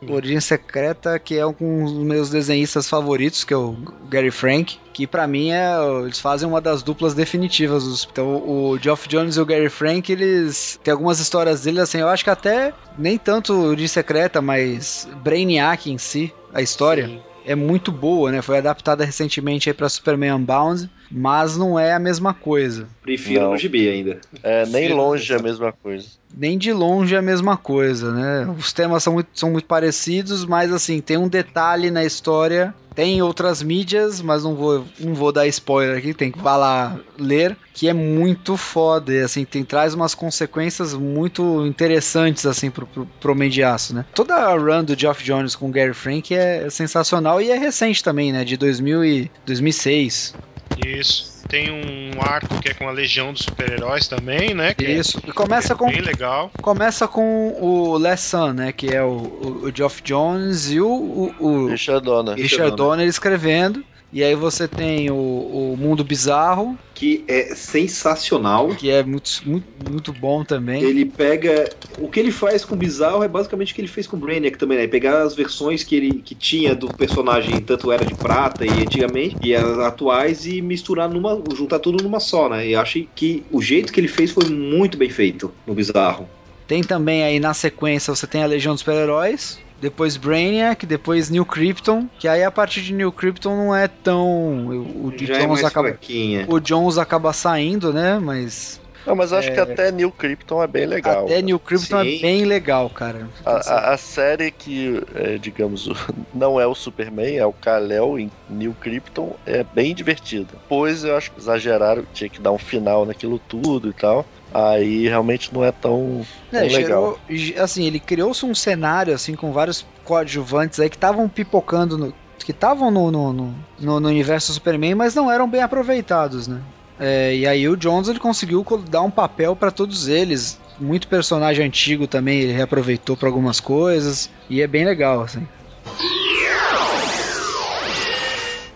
Origem 0.09 0.41
Secreta, 0.41 1.19
que 1.19 1.37
é 1.37 1.47
um 1.47 1.85
dos 1.85 2.05
meus 2.05 2.31
desenhistas 2.31 2.89
favoritos, 2.89 3.45
que 3.45 3.55
é 3.55 3.57
o 3.57 3.77
Gary 4.09 4.31
Frank, 4.31 4.79
que 4.93 5.07
pra 5.07 5.27
mim 5.27 5.51
é, 5.51 5.75
eles 6.03 6.21
fazem 6.21 6.49
uma 6.49 6.61
das 6.61 6.83
duplas 6.83 7.15
definitivas. 7.15 8.07
Então 8.11 8.37
o 8.37 8.79
Geoff 8.81 9.09
Jones 9.09 9.37
e 9.37 9.41
o 9.41 9.47
Gary 9.47 9.69
Frank, 9.69 10.11
eles 10.11 10.79
tem 10.83 10.93
algumas 10.93 11.19
histórias 11.21 11.63
deles 11.63 11.81
assim, 11.81 11.99
eu 11.99 12.09
acho 12.09 12.25
que 12.25 12.31
até 12.31 12.73
nem 12.99 13.19
tanto 13.19 13.53
Origem 13.53 13.89
Secreta, 13.89 14.41
mas 14.41 15.09
Brainiac 15.23 15.91
em 15.91 15.99
si, 15.99 16.33
a 16.53 16.63
história 16.63 17.21
é 17.45 17.55
muito 17.55 17.93
boa, 17.93 18.33
né? 18.33 18.41
Foi 18.41 18.59
adaptada 18.59 19.05
recentemente 19.05 19.69
aí 19.69 19.75
para 19.75 19.89
Superman 19.89 20.33
Unbound, 20.35 20.91
mas 21.17 21.57
não 21.57 21.79
é 21.79 21.93
a 21.95 21.99
mesma 22.01 22.35
coisa. 22.35 22.89
Prefiro 23.03 23.43
Não. 23.43 23.51
no 23.53 23.57
gibi 23.57 23.89
ainda. 23.89 24.19
É, 24.43 24.65
nem 24.65 24.73
Prefiro- 24.73 24.97
longe 24.97 25.33
a 25.35 25.39
mesma 25.39 25.71
coisa. 25.73 26.09
nem 26.37 26.59
de 26.59 26.73
longe 26.73 27.15
é 27.15 27.19
a 27.19 27.23
mesma 27.23 27.57
coisa, 27.57 28.11
né? 28.13 28.53
Os 28.59 28.73
temas 28.73 29.03
são 29.05 29.13
muito, 29.15 29.29
são 29.33 29.51
muito 29.53 29.67
parecidos, 29.67 30.45
mas 30.45 30.73
assim, 30.73 31.01
tem 31.01 31.17
um 31.17 31.29
detalhe 31.29 31.91
na 31.91 32.05
história. 32.05 32.75
Tem 32.97 33.21
outras 33.23 33.61
mídias, 33.61 34.21
mas 34.23 34.45
não 34.45 34.55
vou, 34.55 34.85
não 35.01 35.15
vou 35.15 35.33
dar 35.33 35.49
spoiler 35.49 35.99
aqui, 35.99 36.15
tem 36.15 36.31
que 36.31 36.39
vá 36.39 36.57
lá 36.57 36.97
ler, 37.19 37.57
que 37.73 37.89
é 37.89 37.93
muito 37.93 38.57
foda, 38.57 39.13
e, 39.13 39.21
assim, 39.21 39.45
tem, 39.45 39.65
traz 39.65 39.95
umas 39.95 40.15
consequências 40.15 40.95
muito 40.95 41.67
interessantes, 41.67 42.47
assim, 42.47 42.71
pro, 42.71 42.87
pro, 42.87 43.05
pro 43.21 43.33
Homem 43.33 43.51
de 43.51 43.65
Aço, 43.65 43.97
né? 43.97 44.05
Toda 44.15 44.35
a 44.37 44.55
run 44.57 44.85
do 44.85 44.97
Geoff 44.97 45.25
Jones 45.25 45.57
com 45.57 45.67
o 45.69 45.73
Gary 45.73 45.93
Frank 45.93 46.33
é 46.33 46.71
sensacional 46.71 47.43
e 47.43 47.51
é 47.51 47.59
recente 47.59 48.01
também, 48.03 48.33
né? 48.33 48.45
De 48.45 48.57
2000 48.57 49.05
e 49.05 49.31
2006. 49.45 50.33
Isso. 50.77 51.35
Tem 51.49 51.71
um 51.71 52.21
arco 52.23 52.59
que 52.61 52.71
é 52.71 52.75
com 52.75 52.89
a 52.89 52.91
Legião 52.91 53.33
dos 53.33 53.43
Super-Heróis 53.43 54.09
também, 54.09 54.55
né? 54.55 54.75
Que 54.75 54.87
é- 54.87 54.93
Isso. 54.93 55.21
E 55.27 55.33
começa 55.33 55.75
é 55.75 55.77
com 55.77 55.87
Bem 55.87 56.01
legal. 56.01 56.51
Começa 56.61 57.07
com 57.07 57.55
o 57.61 57.97
Les 57.99 58.21
Sun, 58.21 58.53
né? 58.55 58.73
Que 58.73 58.93
é 58.95 59.03
o, 59.03 59.09
o, 59.09 59.65
o 59.67 59.73
Geoff 59.75 60.03
Jones 60.03 60.71
e 60.71 60.81
o, 60.81 60.89
o, 60.89 61.35
o 61.39 61.67
Richard 61.69 62.05
Donner. 62.05 62.35
Richard 62.35 62.75
Donner 62.77 63.07
escrevendo. 63.07 63.85
E 64.15 64.23
aí 64.23 64.37
você 64.37 64.69
tem 64.69 65.11
o, 65.11 65.17
o 65.17 65.77
Mundo 65.77 66.05
Bizarro, 66.05 66.79
Que 66.95 67.25
é 67.27 67.53
sensacional. 67.57 68.69
que 68.69 68.89
é 68.89 69.03
muito, 69.03 69.29
muito, 69.45 69.67
muito 69.81 70.13
bom 70.13 70.45
também. 70.45 70.81
Ele 70.85 71.05
pega. 71.05 71.69
O 71.99 72.09
que 72.09 72.21
ele 72.21 72.31
faz 72.31 72.65
com 72.65 72.77
o 72.77 72.79
Bizarro 72.79 73.25
é 73.25 73.29
basicamente 73.29 73.73
o 73.73 73.75
que 73.75 73.81
ele 73.81 73.89
fez 73.89 74.07
com 74.07 74.17
o 74.17 74.21
Brainiac 74.21 74.57
também, 74.57 74.79
né? 74.79 74.87
Pegar 74.87 75.23
as 75.23 75.35
versões 75.35 75.83
que 75.83 75.97
ele 75.97 76.23
que 76.25 76.33
tinha 76.37 76.77
do 76.77 76.87
personagem, 76.91 77.61
tanto 77.63 77.91
era 77.91 78.07
de 78.07 78.15
prata 78.15 78.65
e 78.65 78.85
antigamente, 78.85 79.37
e 79.41 79.53
as 79.53 79.79
atuais, 79.81 80.47
e 80.47 80.63
misturar 80.63 81.09
numa. 81.11 81.43
juntar 81.57 81.81
tudo 81.81 82.01
numa 82.01 82.21
só, 82.21 82.49
né? 82.49 82.69
E 82.69 82.77
acho 82.77 83.05
que 83.17 83.43
o 83.51 83.61
jeito 83.61 83.93
que 83.93 83.99
ele 83.99 84.07
fez 84.09 84.31
foi 84.31 84.45
muito 84.49 84.97
bem 84.97 85.11
feito 85.11 85.51
no 85.67 85.75
Bizarro. 85.75 86.29
Tem 86.69 86.83
também 86.83 87.25
aí 87.25 87.41
na 87.41 87.53
sequência 87.53 88.15
você 88.15 88.27
tem 88.29 88.43
a 88.43 88.47
Legião 88.47 88.75
dos 88.75 88.81
Super-Heróis, 88.81 89.59
depois 89.85 90.17
Brainiac, 90.17 90.87
depois 90.87 91.29
New 91.29 91.45
Krypton, 91.45 92.09
que 92.19 92.27
aí 92.27 92.43
a 92.43 92.51
partir 92.51 92.81
de 92.81 92.95
New 92.95 93.13
Krypton 93.13 93.55
não 93.55 93.75
é 93.77 93.87
tão. 93.87 94.67
O, 94.67 95.09
o 95.09 95.13
Já 95.19 95.35
é 95.35 95.39
Jones 95.41 95.49
mais 95.61 95.65
acaba, 95.65 95.89
fraquinha. 95.89 96.47
o 96.49 96.59
Jones 96.59 96.97
acaba 96.97 97.33
saindo, 97.35 97.93
né? 97.93 98.19
Mas 98.19 98.81
Não, 99.07 99.15
mas 99.15 99.35
acho 99.35 99.51
É. 99.51 99.53
que 99.53 99.61
até 99.61 99.93
New 99.93 100.11
Krypton 100.11 100.63
é 100.63 100.67
bem 100.67 100.87
legal. 100.87 101.27
até 101.27 101.43
New 101.43 101.59
Krypton 101.59 101.99
é 102.01 102.05
Sim. 102.05 102.21
bem 102.23 102.45
legal, 102.47 102.89
cara. 102.89 103.29
A, 103.45 103.51
a- 103.51 103.93
a 103.93 103.97
série 103.99 104.51
que, 104.51 104.99
é, 105.15 105.37
digamos, 105.37 105.87
não 106.35 106.59
é 106.59 106.67
o 106.67 106.75
Superman, 106.75 107.37
é 107.37 107.45
o 107.45 107.53
Kal-El 107.53 108.19
em 108.19 108.31
New 108.49 108.75
Krypton, 108.81 109.37
é 109.45 109.63
bem 109.63 109.95
divertida. 109.95 110.55
Pois 110.67 111.05
eu 111.05 111.15
acho 111.19 111.31
que 111.33 111.39
exageraram, 111.39 112.05
tinha 112.15 112.31
que 112.31 112.41
dar 112.41 112.53
um 112.53 112.59
final 112.59 113.05
naquilo 113.05 113.39
tudo 113.39 113.91
e 113.91 113.93
tal. 113.93 114.25
Aí 114.55 115.09
realmente 115.09 115.53
não 115.53 115.65
é 115.65 115.73
tão, 115.73 116.25
tão 116.49 116.61
É, 116.61 116.63
legal. 116.63 117.19
gerou- 117.29 117.63
assim, 117.63 117.85
ele 117.87 117.99
criou-se 117.99 118.47
um 118.47 118.55
cenário 118.55 119.13
assim 119.13 119.35
com 119.35 119.53
vários 119.53 119.85
coadjuvantes 120.05 120.79
aí 120.79 120.89
que 120.89 120.97
estavam 120.97 121.29
pipocando 121.29 121.99
no, 121.99 122.15
que 122.39 122.53
estavam 122.53 122.89
no, 122.91 123.11
no, 123.11 123.33
no, 123.33 124.01
no- 124.01 124.09
universo 124.09 124.53
Superman, 124.55 124.95
mas 124.95 125.13
não 125.15 125.31
eram 125.31 125.49
bem 125.51 125.61
aproveitados, 125.61 126.47
né? 126.47 126.63
É, 127.01 127.35
e 127.35 127.47
aí 127.47 127.69
o 127.69 127.77
Jones 127.77 128.07
ele 128.09 128.21
conseguiu 128.21 128.63
co- 128.63 128.77
dar 128.77 129.03
um 129.03 129.11
papel 129.11 129.57
para 129.57 129.73
todos 129.73 130.07
eles. 130.07 130.57
Muito 130.79 131.09
personagem 131.09 131.67
antigo 131.67 132.07
também 132.07 132.41
ele 132.41 132.53
reaproveitou 132.53 133.17
para 133.17 133.29
algumas 133.29 133.59
coisas 133.59 134.31
e 134.49 134.63
é 134.63 134.67
bem 134.69 134.85
legal 134.85 135.23
assim. 135.23 135.47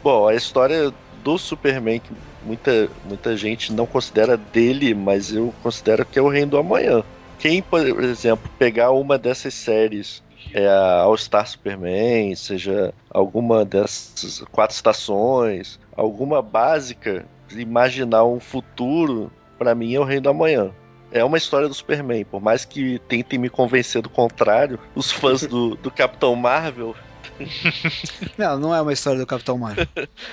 Bom, 0.02 0.26
a 0.28 0.34
história 0.34 0.92
do 1.22 1.38
Superman, 1.38 2.00
que 2.00 2.12
muita, 2.48 2.88
muita 3.04 3.36
gente 3.36 3.72
não 3.72 3.86
considera 3.86 4.36
dele, 4.36 4.94
mas 4.94 5.32
eu 5.32 5.52
considero 5.62 6.04
que 6.06 6.18
é 6.18 6.22
o 6.22 6.28
Reino 6.28 6.52
do 6.52 6.58
Amanhã. 6.58 7.04
Quem, 7.38 7.62
por 7.62 7.80
exemplo, 8.02 8.50
pegar 8.58 8.90
uma 8.90 9.18
dessas 9.18 9.52
séries, 9.54 10.22
é 10.52 10.66
a 10.66 11.02
All 11.02 11.16
Star 11.16 11.46
Superman, 11.46 12.34
seja 12.34 12.92
alguma 13.10 13.64
dessas 13.64 14.42
quatro 14.50 14.74
estações, 14.74 15.78
alguma 15.94 16.40
básica, 16.40 17.26
imaginar 17.50 18.24
um 18.24 18.40
futuro, 18.40 19.30
pra 19.58 19.74
mim 19.74 19.94
é 19.94 20.00
o 20.00 20.04
Reino 20.04 20.22
do 20.22 20.30
Amanhã. 20.30 20.70
É 21.12 21.22
uma 21.24 21.38
história 21.38 21.68
do 21.68 21.74
Superman, 21.74 22.24
por 22.24 22.40
mais 22.40 22.64
que 22.64 22.98
tentem 23.08 23.38
me 23.38 23.48
convencer 23.48 24.02
do 24.02 24.10
contrário, 24.10 24.78
os 24.94 25.10
fãs 25.10 25.42
do, 25.42 25.74
do 25.76 25.90
Capitão 25.90 26.34
Marvel, 26.34 26.94
Não, 28.36 28.58
não 28.58 28.74
é 28.74 28.80
uma 28.80 28.92
história 28.92 29.18
do 29.18 29.26
Capitão 29.26 29.58
Marvel. 29.58 29.86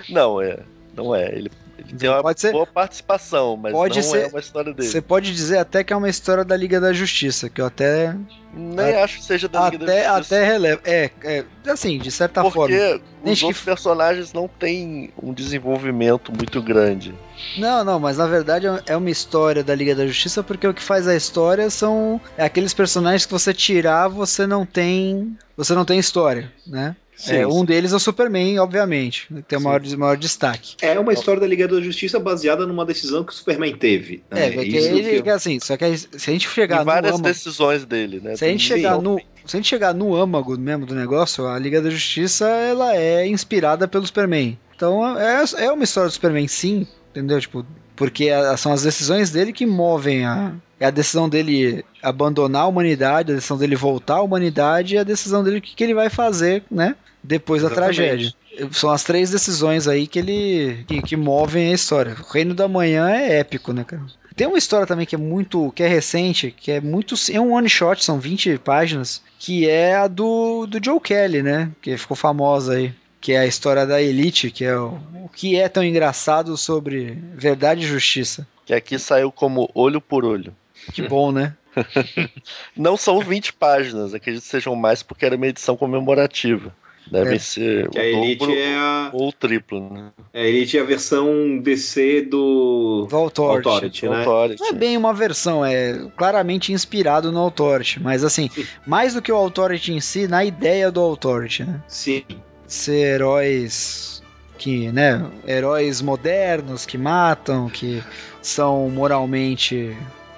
não 0.10 0.42
é, 0.42 0.60
não 0.96 1.16
é. 1.16 1.28
Ele, 1.28 1.52
tem 1.98 2.10
uma 2.10 2.22
Pode 2.22 2.42
ser- 2.42 2.52
boa 2.52 2.66
participação, 2.66 3.58
mas 3.58 3.72
pode 3.74 3.96
não 3.98 4.04
ser- 4.04 4.26
é 4.26 4.28
uma 4.28 4.40
história 4.40 4.74
dele. 4.74 4.88
Você 4.90 5.02
pode 5.02 5.34
dizer 5.34 5.58
até 5.58 5.84
que 5.84 5.92
é 5.92 5.96
uma 5.96 6.10
história 6.10 6.44
da 6.44 6.56
Liga 6.56 6.80
da 6.80 6.94
Justiça, 6.94 7.50
que 7.50 7.60
eu 7.62 7.66
até 7.66 8.16
Nem 8.54 8.96
acho 8.96 9.18
que 9.18 9.24
seja 9.26 9.48
da 9.48 9.70
Liga 9.70 9.84
até 9.84 10.04
da 10.04 10.18
Justiça. 10.18 10.36
até 10.36 10.46
relevo. 10.46 10.82
É, 10.86 11.12
é, 11.24 11.44
assim, 11.70 11.98
de 11.98 12.12
certa 12.12 12.42
forma. 12.44 12.54
porque 12.76 12.76
os 12.96 13.02
Desde 13.24 13.42
que 13.42 13.46
outros 13.48 13.66
personagens 13.66 14.32
não 14.34 14.48
têm 14.48 15.12
um 15.22 15.34
desenvolvimento 15.34 16.32
muito 16.32 16.62
grande. 16.62 17.14
Não, 17.58 17.84
não, 17.84 18.00
mas 18.00 18.18
na 18.18 18.28
verdade 18.28 18.68
é 18.86 18.96
uma 18.96 19.10
história 19.10 19.64
da 19.64 19.76
Liga 19.76 19.96
da 19.96 20.06
Justiça, 20.08 20.44
porque 20.44 20.68
o 20.68 20.74
que 20.74 20.82
faz 20.82 21.08
a 21.08 21.16
história 21.16 21.70
são 21.70 22.20
é 22.38 22.44
aqueles 22.46 22.74
personagens 22.74 23.26
que 23.26 23.32
você 23.32 23.54
tirar, 23.54 24.08
você 24.08 24.46
não 24.46 24.66
tem. 24.66 25.38
Você 25.56 25.74
não 25.74 25.86
tem 25.86 25.98
história, 26.00 26.52
né? 26.68 26.96
Sim, 27.16 27.36
é, 27.36 27.48
um 27.48 27.60
sim. 27.60 27.66
deles 27.66 27.94
é 27.94 27.96
o 27.96 28.00
Superman, 28.00 28.60
obviamente, 28.60 29.28
que 29.34 29.42
tem 29.44 29.58
o 29.58 29.62
maior, 29.62 29.82
maior 29.98 30.18
destaque. 30.18 30.76
É 30.82 31.00
uma 31.00 31.14
história 31.14 31.40
da 31.40 31.48
Liga 31.48 31.66
da 31.66 31.80
Justiça 31.80 32.20
baseada 32.20 32.68
numa 32.68 32.86
decisão 32.86 33.24
que 33.24 33.32
o 33.32 33.36
Superman 33.36 33.74
teve. 33.74 34.22
É, 34.32 34.50
né? 34.50 34.52
porque 34.52 34.78
Isso 34.78 34.88
ele 34.90 35.22
que 35.22 35.30
é 35.30 35.32
assim, 35.32 35.58
só 35.62 35.78
que 35.78 35.98
se 35.98 36.10
a 36.14 36.34
gente 36.34 36.50
chegar 36.50 36.78
e 36.78 36.80
no 36.80 36.86
várias 36.86 37.14
âmago, 37.14 37.24
decisões 37.24 37.86
dele, 37.86 38.20
né? 38.22 38.36
se 38.36 38.44
a 38.44 38.50
gente 38.50 38.68
Tem- 38.68 38.78
chegar 38.78 39.02
no 39.02 39.18
se 39.46 39.56
a 39.56 39.60
gente 39.60 39.70
chegar 39.70 39.94
no 39.94 40.16
âmago 40.16 40.58
mesmo 40.58 40.86
do 40.86 40.96
negócio, 40.96 41.48
a 41.48 41.58
Liga 41.58 41.82
da 41.82 41.90
Justiça 41.90 42.48
ela 42.48 42.96
é 42.98 43.26
inspirada 43.28 43.88
pelo 43.88 44.06
Superman. 44.06 44.58
Então 44.76 45.18
é, 45.18 45.44
é 45.60 45.72
uma 45.72 45.84
história 45.84 46.10
do 46.10 46.14
Superman, 46.14 46.48
sim, 46.48 46.88
entendeu? 47.12 47.40
Tipo, 47.40 47.66
porque 47.96 48.30
a- 48.30 48.58
são 48.58 48.72
as 48.74 48.84
decisões 48.84 49.32
dele 49.32 49.54
que 49.54 49.66
movem 49.66 50.26
a, 50.26 50.54
é 50.80 50.86
a 50.88 50.92
decisão 50.92 51.30
dele 51.30 51.84
abandonar 52.04 52.64
a 52.64 52.68
humanidade, 52.68 53.32
a 53.32 53.36
decisão 53.36 53.58
dele 53.58 53.76
voltar 53.76 54.16
à 54.16 54.22
humanidade 54.22 54.96
e 54.96 54.98
a 54.98 55.04
decisão 55.04 55.44
dele 55.44 55.58
o 55.60 55.62
que, 55.62 55.76
que 55.76 55.84
ele 55.84 55.94
vai 55.94 56.10
fazer, 56.10 56.64
né? 56.70 56.96
Depois 57.24 57.62
da 57.62 57.70
Exatamente. 57.70 57.96
tragédia. 57.96 58.34
São 58.72 58.90
as 58.90 59.04
três 59.04 59.32
decisões 59.32 59.88
aí 59.88 60.08
que 60.08 60.20
ele 60.20 60.86
que, 60.88 61.02
que 61.02 61.16
movem 61.18 61.72
a 61.72 61.74
história. 61.74 62.16
O 62.20 62.32
Reino 62.32 62.54
da 62.54 62.68
Manhã 62.68 63.10
é 63.10 63.40
épico, 63.40 63.74
né, 63.74 63.84
cara? 63.84 64.04
Tem 64.36 64.48
uma 64.48 64.58
história 64.58 64.86
também 64.86 65.06
que 65.06 65.16
é 65.16 65.18
muito. 65.18 65.72
que 65.74 65.82
é 65.82 65.88
recente, 65.88 66.52
que 66.58 66.70
é 66.72 66.82
muito. 66.82 67.16
É 67.32 67.40
um 67.40 67.54
one 67.54 67.70
shot, 67.70 68.04
são 68.04 68.20
20 68.20 68.58
páginas, 68.58 69.22
que 69.40 69.68
é 69.70 69.96
a 69.96 70.08
do, 70.08 70.66
do 70.66 70.78
Joe 70.84 71.00
Kelly, 71.00 71.42
né? 71.42 71.72
Que 71.82 71.98
ficou 71.98 72.16
famosa 72.18 72.74
aí. 72.74 72.94
Que 73.26 73.34
é 73.34 73.40
a 73.40 73.46
história 73.48 73.88
da 73.88 74.00
Elite, 74.00 74.52
que 74.52 74.64
é 74.64 74.78
o, 74.78 75.00
o 75.24 75.30
que 75.34 75.56
é 75.56 75.68
tão 75.68 75.84
engraçado 75.84 76.56
sobre 76.56 77.18
verdade 77.34 77.82
e 77.84 77.88
justiça. 77.88 78.48
Que 78.64 78.72
aqui 78.72 79.00
saiu 79.00 79.32
como 79.32 79.68
olho 79.74 80.00
por 80.00 80.24
olho. 80.24 80.56
Que 80.94 81.02
bom, 81.02 81.32
né? 81.32 81.56
Não 82.78 82.96
são 82.96 83.20
20 83.20 83.54
páginas, 83.54 84.14
acredito 84.14 84.44
que 84.44 84.48
sejam 84.48 84.76
mais 84.76 85.02
porque 85.02 85.26
era 85.26 85.36
uma 85.36 85.48
edição 85.48 85.76
comemorativa. 85.76 86.72
Devem 87.12 87.38
É. 87.38 87.40
ser 87.40 87.90
Que 87.90 87.98
a 87.98 88.02
o 88.04 88.06
Elite 88.06 88.38
dobro 88.38 88.56
é 88.60 88.76
a, 88.76 89.10
ou 89.12 89.30
o 89.30 89.34
triplo, 89.34 89.92
né? 89.92 90.12
a 90.32 90.40
Elite 90.42 90.78
é 90.78 90.82
a 90.82 90.84
versão 90.84 91.58
DC 91.58 92.28
do 92.30 93.08
Do 93.10 93.16
Authority. 93.16 93.68
Authority, 93.68 94.08
né? 94.08 94.20
Authority. 94.20 94.62
Não 94.62 94.70
é 94.70 94.74
bem 94.74 94.96
uma 94.96 95.16
versão, 95.16 95.66
é 95.66 96.12
claramente 96.16 96.72
inspirado 96.72 97.32
no 97.32 97.40
Authority. 97.40 98.00
Mas 98.00 98.24
assim, 98.24 98.52
mais 98.86 99.16
do 99.16 99.22
que 99.24 99.32
o 99.32 99.36
Authority 99.36 99.94
em 99.94 100.00
si, 100.00 100.28
na 100.28 100.46
ideia 100.46 100.92
do 100.92 101.00
Authority, 101.00 101.64
né? 101.64 101.82
Sim. 101.88 102.24
Ser 102.68 103.16
heróis 103.16 104.22
que, 104.58 104.92
né, 104.92 105.24
heróis 105.48 106.02
modernos 106.02 106.86
que 106.86 106.98
matam, 106.98 107.70
que 107.70 108.02
são 108.42 108.90
moralmente 108.90 109.96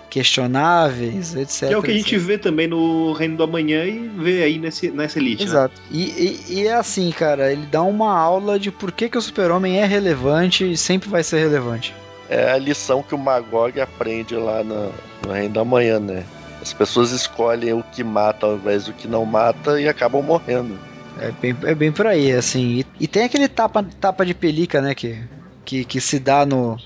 questionáveis, 0.09 1.35
etc. 1.35 1.67
Que 1.67 1.73
é 1.73 1.77
o 1.77 1.81
que 1.83 1.91
a 1.91 1.93
gente 1.93 2.15
etc. 2.15 2.27
vê 2.27 2.37
também 2.37 2.67
no 2.67 3.13
Reino 3.13 3.37
do 3.37 3.43
Amanhã 3.43 3.83
e 3.85 4.07
vê 4.17 4.43
aí 4.43 4.57
nesse, 4.57 4.89
nessa 4.91 5.19
Elite, 5.19 5.43
né? 5.43 5.49
Exato. 5.49 5.81
E, 5.91 6.03
e- 6.03 6.53
e 6.61 6.67
é 6.67 6.73
assim, 6.73 7.11
cara, 7.11 7.51
ele 7.51 7.65
dá 7.67 7.83
uma 7.83 8.17
aula 8.17 8.59
de 8.59 8.71
por 8.71 8.91
que, 8.91 9.09
que 9.09 9.17
o 9.17 9.21
super-homem 9.21 9.79
é 9.79 9.85
relevante 9.85 10.69
e 10.69 10.77
sempre 10.77 11.09
vai 11.09 11.23
ser 11.23 11.39
relevante. 11.39 11.93
É 12.29 12.51
a 12.51 12.57
lição 12.57 13.01
que 13.01 13.15
o 13.15 13.17
Magog 13.17 13.79
aprende 13.79 14.35
lá 14.35 14.63
no, 14.63 14.91
no 15.25 15.31
Reino 15.33 15.53
da 15.53 15.63
Manhã, 15.63 15.99
né? 15.99 16.23
As 16.61 16.73
pessoas 16.73 17.11
escolhem 17.11 17.73
o 17.73 17.83
que 17.93 18.03
mata 18.03 18.45
ao 18.45 18.55
invés 18.55 18.85
do 18.85 18.93
que 18.93 19.07
não 19.07 19.25
mata 19.25 19.79
e 19.79 19.87
acabam 19.87 20.21
morrendo. 20.21 20.77
É 21.19 21.31
bem, 21.31 21.56
é 21.64 21.76
bem 21.76 21.91
por 21.91 22.06
aí, 22.07 22.31
assim. 22.31 22.80
E, 22.80 22.85
e 23.02 23.07
tem 23.07 23.23
aquele 23.23 23.48
tapa, 23.48 23.84
tapa 23.99 24.26
de 24.26 24.34
pelica, 24.34 24.81
né, 24.81 24.94
que, 24.95 25.19
que, 25.65 25.84
que 25.85 25.99
se 26.02 26.19
dá 26.19 26.45
no, 26.45 26.77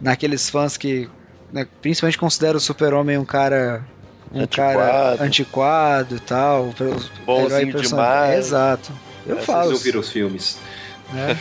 naqueles 0.00 0.48
fãs 0.50 0.76
que 0.76 1.08
né, 1.52 1.66
principalmente 1.80 2.18
consideram 2.18 2.56
o 2.58 2.60
super-homem 2.60 3.16
um 3.18 3.24
cara... 3.24 3.84
Um 4.30 4.46
cara 4.46 5.12
Antiquado. 5.12 5.22
antiquado 5.24 6.16
e 6.16 6.20
tal. 6.20 6.74
Bonzinho 7.24 7.80
demais. 7.80 8.34
É, 8.34 8.38
exato. 8.38 8.92
Eu 9.26 9.36
Vocês 9.36 9.46
falo. 9.46 9.62
Vocês 9.70 9.78
ouviram 9.78 10.00
os 10.00 10.10
filmes. 10.12 10.58
né? 11.10 11.34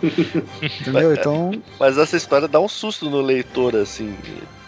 Entendeu? 0.80 1.14
Então, 1.14 1.50
Mas 1.78 1.96
essa 1.96 2.16
história 2.16 2.46
dá 2.46 2.60
um 2.60 2.68
susto 2.68 3.08
no 3.08 3.22
leitor, 3.22 3.74
assim. 3.74 4.14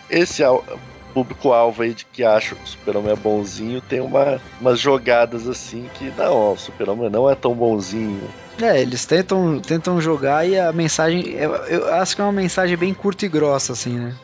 Esse 0.08 0.42
al- 0.42 0.64
público-alvo 1.12 1.82
aí 1.82 1.94
de 1.94 2.04
que 2.04 2.24
acha 2.24 2.54
que 2.54 2.62
o 2.62 2.66
super-homem 2.66 3.12
é 3.12 3.16
bonzinho 3.16 3.80
tem 3.80 4.00
uma, 4.00 4.40
umas 4.60 4.78
jogadas 4.78 5.48
assim 5.48 5.88
que, 5.94 6.12
não, 6.16 6.32
ó, 6.32 6.52
o 6.52 6.58
super-homem 6.58 7.10
não 7.10 7.28
é 7.30 7.34
tão 7.34 7.54
bonzinho. 7.54 8.20
é, 8.60 8.80
eles 8.80 9.04
tentam, 9.04 9.60
tentam 9.60 10.00
jogar 10.00 10.46
e 10.46 10.58
a 10.58 10.72
mensagem. 10.72 11.30
Eu, 11.30 11.54
eu 11.66 11.94
acho 11.94 12.14
que 12.14 12.22
é 12.22 12.24
uma 12.24 12.32
mensagem 12.32 12.76
bem 12.76 12.92
curta 12.94 13.26
e 13.26 13.28
grossa, 13.28 13.72
assim, 13.72 13.98
né? 13.98 14.14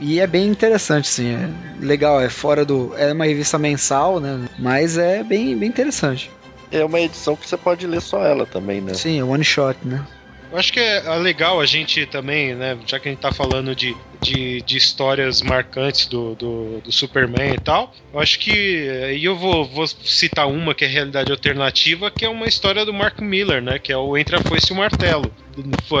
E 0.00 0.18
é 0.18 0.26
bem 0.26 0.48
interessante, 0.48 1.06
sim. 1.06 1.34
É 1.34 1.50
legal, 1.84 2.20
é 2.20 2.28
fora 2.28 2.64
do. 2.64 2.92
É 2.96 3.12
uma 3.12 3.26
revista 3.26 3.58
mensal, 3.58 4.18
né? 4.18 4.48
Mas 4.58 4.98
é 4.98 5.22
bem, 5.22 5.56
bem 5.56 5.68
interessante. 5.68 6.30
É 6.70 6.84
uma 6.84 7.00
edição 7.00 7.36
que 7.36 7.48
você 7.48 7.56
pode 7.56 7.86
ler 7.86 8.00
só 8.00 8.24
ela 8.24 8.44
também, 8.44 8.80
né? 8.80 8.94
Sim, 8.94 9.20
é 9.20 9.24
one 9.24 9.44
shot, 9.44 9.78
né? 9.84 10.04
Eu 10.50 10.58
acho 10.58 10.72
que 10.72 10.80
é 10.80 11.02
legal 11.16 11.60
a 11.60 11.66
gente 11.66 12.06
também, 12.06 12.54
né? 12.54 12.78
Já 12.86 12.98
que 12.98 13.08
a 13.08 13.12
gente 13.12 13.20
tá 13.20 13.30
falando 13.30 13.74
de, 13.74 13.94
de, 14.20 14.62
de 14.62 14.76
histórias 14.78 15.42
marcantes 15.42 16.06
do, 16.06 16.34
do, 16.34 16.80
do 16.80 16.90
Superman 16.90 17.54
e 17.54 17.58
tal, 17.58 17.94
eu 18.12 18.18
acho 18.18 18.38
que. 18.38 18.50
E 19.14 19.24
eu 19.24 19.36
vou, 19.36 19.64
vou 19.66 19.86
citar 19.86 20.48
uma 20.48 20.74
que 20.74 20.84
é 20.84 20.88
realidade 20.88 21.30
alternativa, 21.30 22.10
que 22.10 22.24
é 22.24 22.28
uma 22.28 22.46
história 22.46 22.84
do 22.84 22.94
Mark 22.94 23.20
Miller, 23.20 23.60
né? 23.60 23.78
Que 23.78 23.92
é 23.92 23.96
o 23.96 24.16
Entre 24.16 24.36
a 24.36 24.40
Foice 24.40 24.70
e 24.70 24.72
o 24.72 24.76
Martelo. 24.76 25.30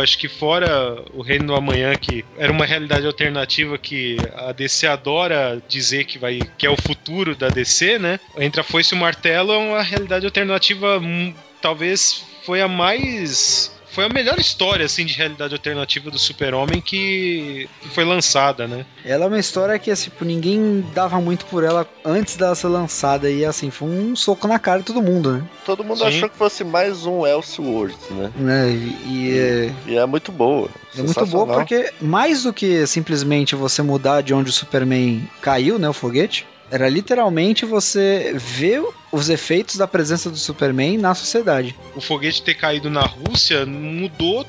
Acho 0.00 0.16
que 0.16 0.28
fora 0.28 1.02
o 1.12 1.20
Reino 1.20 1.48
do 1.48 1.54
Amanhã, 1.54 1.94
que 1.96 2.24
era 2.38 2.52
uma 2.52 2.64
realidade 2.64 3.06
alternativa 3.06 3.76
que 3.76 4.16
a 4.34 4.52
DC 4.52 4.86
adora 4.86 5.60
dizer 5.68 6.04
que, 6.04 6.18
vai, 6.18 6.40
que 6.56 6.66
é 6.66 6.70
o 6.70 6.80
futuro 6.80 7.34
da 7.34 7.48
DC, 7.48 7.98
né? 7.98 8.18
Entre 8.38 8.60
a 8.60 8.64
Foice 8.64 8.94
e 8.94 8.96
o 8.96 9.00
Martelo 9.00 9.52
é 9.52 9.58
uma 9.58 9.82
realidade 9.82 10.24
alternativa, 10.24 10.98
hum, 10.98 11.34
talvez 11.60 12.24
foi 12.44 12.62
a 12.62 12.68
mais 12.68 13.76
foi 13.90 14.04
a 14.04 14.08
melhor 14.08 14.38
história 14.38 14.86
assim 14.86 15.04
de 15.04 15.14
realidade 15.14 15.54
alternativa 15.54 16.10
do 16.10 16.18
Super-Homem 16.18 16.80
que, 16.80 17.68
que 17.80 17.88
foi 17.88 18.04
lançada, 18.04 18.66
né? 18.66 18.84
Ela 19.04 19.24
é 19.24 19.28
uma 19.28 19.38
história 19.38 19.78
que, 19.78 19.90
assim, 19.90 20.10
tipo, 20.10 20.24
ninguém 20.24 20.84
dava 20.94 21.20
muito 21.20 21.46
por 21.46 21.64
ela 21.64 21.86
antes 22.04 22.36
dela 22.36 22.54
ser 22.54 22.68
lançada. 22.68 23.30
E, 23.30 23.44
assim, 23.44 23.70
foi 23.70 23.88
um 23.88 24.16
soco 24.16 24.46
na 24.46 24.58
cara 24.58 24.80
de 24.80 24.86
todo 24.86 25.02
mundo, 25.02 25.32
né? 25.32 25.42
Todo 25.64 25.84
mundo 25.84 25.98
Sim. 25.98 26.06
achou 26.06 26.28
que 26.28 26.36
fosse 26.36 26.64
mais 26.64 27.06
um 27.06 27.26
Elseworlds, 27.26 28.10
né? 28.10 28.32
né? 28.36 28.70
E, 28.70 29.06
e 29.06 29.38
é, 29.38 29.74
E 29.86 29.96
é 29.96 30.06
muito 30.06 30.30
boa. 30.32 30.68
É 30.96 31.02
muito 31.02 31.26
boa 31.26 31.46
porque, 31.46 31.92
mais 32.00 32.42
do 32.42 32.52
que 32.52 32.86
simplesmente 32.86 33.54
você 33.54 33.82
mudar 33.82 34.22
de 34.22 34.34
onde 34.34 34.50
o 34.50 34.52
Superman 34.52 35.28
caiu, 35.40 35.78
né, 35.78 35.88
o 35.88 35.92
foguete, 35.92 36.46
era 36.70 36.88
literalmente 36.88 37.64
você 37.64 38.32
ver 38.36 38.82
os 39.10 39.28
efeitos 39.30 39.76
da 39.76 39.86
presença 39.86 40.30
do 40.30 40.36
Superman 40.36 40.98
na 40.98 41.14
sociedade. 41.14 41.74
O 41.96 42.00
foguete 42.00 42.42
ter 42.42 42.54
caído 42.54 42.90
na 42.90 43.04
Rússia 43.06 43.64
mudou 43.66 44.46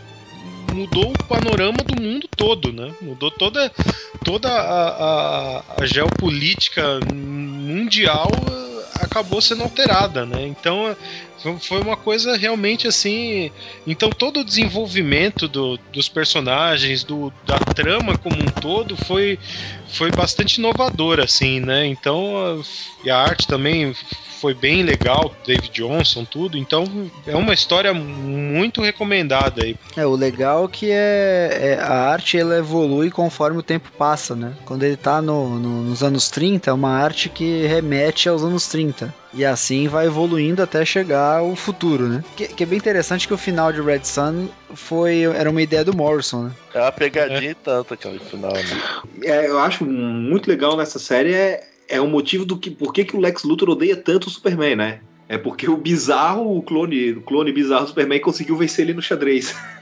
mudou 0.72 1.14
o 1.14 1.18
panorama 1.28 1.84
do 1.84 1.96
mundo 1.96 2.28
todo, 2.38 2.72
né? 2.72 2.94
Mudou 3.02 3.32
toda 3.32 3.72
toda 4.24 4.48
a, 4.50 4.90
a, 4.90 5.64
a 5.82 5.86
geopolítica 5.86 7.02
mundial 7.02 8.32
eh, 8.32 9.04
acabou 9.04 9.42
sendo 9.42 9.64
alterada, 9.64 10.26
né? 10.26 10.46
Então 10.48 10.90
eh, 10.90 10.96
foi- 11.60 11.82
uma 11.82 11.98
coisa 11.98 12.38
realmente 12.38 12.88
assim. 12.88 13.52
Então 13.88 14.12
todo 14.12 14.42
o 14.42 14.46
desenvolvimento 14.46 15.48
do- 15.48 15.78
dos 15.92 16.08
personagens, 16.08 17.04
do, 17.04 17.34
da 17.46 17.60
trama 17.60 18.16
como 18.16 18.42
um 18.42 18.50
todo 18.52 18.96
foi 18.96 19.40
foi 19.92 20.12
bastante 20.12 20.56
inovador, 20.60 21.20
assim, 21.20 21.60
né? 21.60 21.86
Então 21.86 22.62
e 23.04 23.10
a 23.10 23.18
arte 23.18 23.48
também 23.48 23.94
foi 24.40 24.54
bem 24.54 24.84
legal, 24.84 25.36
David 25.46 25.70
Johnson, 25.74 26.24
tudo. 26.24 26.58
Então 26.58 27.12
é 27.28 27.36
uma 27.36 27.54
história 27.54 27.94
muito 27.94 28.82
recomendada 28.82 29.62
aí. 29.64 29.76
É, 29.98 30.06
o 30.06 30.16
legal 30.16 30.68
que 30.70 30.90
é, 30.92 31.76
é 31.78 31.80
a 31.82 32.10
arte 32.10 32.38
ela 32.38 32.58
evolui 32.58 33.10
conforme 33.12 33.60
o 33.60 33.64
tempo 33.64 33.92
passa, 33.98 34.36
né? 34.36 34.54
Quando 34.66 34.84
ele 34.84 34.96
tá 34.96 35.22
no- 35.22 35.60
no- 35.60 35.84
nos 35.84 36.02
anos 36.04 36.30
30, 36.30 36.70
é 36.70 36.74
uma 36.74 36.92
arte 36.92 37.28
que 37.28 37.66
remete 37.68 38.30
aos 38.30 38.44
anos 38.44 38.68
30. 38.68 39.14
E 39.32 39.46
assim 39.46 39.88
vai 39.88 40.08
evoluindo 40.08 40.64
até 40.64 40.84
chegar 40.84 41.38
ao 41.40 41.56
futuro, 41.56 42.08
né? 42.08 42.24
Que, 42.36 42.48
que 42.48 42.64
é 42.64 42.66
bem 42.66 42.78
interessante 42.80 43.28
que 43.28 43.34
o 43.34 43.38
final 43.38 43.72
de 43.72 43.80
Red 43.80 44.04
Sun 44.04 44.48
foi, 44.74 45.22
era 45.24 45.48
uma 45.50 45.62
ideia 45.62 45.84
do 45.86 45.96
Morrison, 45.96 46.46
né? 46.46 46.52
É 46.74 46.82
uma 46.82 46.92
pegadinha 46.92 47.52
e 47.52 47.54
tanto 47.56 47.94
aquele 47.94 48.18
final, 48.20 48.54
né? 48.54 48.82
É, 49.24 49.48
eu 49.48 49.60
acho 49.60 49.79
muito 49.86 50.48
legal 50.48 50.78
nessa 50.78 51.00
série 51.00 51.34
é, 51.34 51.68
é 51.88 52.00
o 52.02 52.08
motivo 52.08 52.46
do 52.46 52.58
que 52.58 52.70
por 52.70 52.94
que, 52.94 53.06
que 53.06 53.16
o 53.16 53.20
Lex 53.20 53.44
Luthor 53.44 53.70
odeia 53.70 53.96
tanto 53.96 54.28
o 54.28 54.30
Superman, 54.30 54.76
né? 54.76 55.00
É 55.28 55.38
porque 55.38 55.70
o 55.70 55.78
bizarro, 55.78 56.58
o 56.58 56.62
clone, 56.62 57.12
o 57.12 57.22
clone 57.22 57.52
bizarro 57.52 57.84
do 57.84 57.90
Superman 57.90 58.20
conseguiu 58.20 58.58
vencer 58.58 58.86
ele 58.86 58.94
no 58.94 59.02
xadrez. 59.02 59.56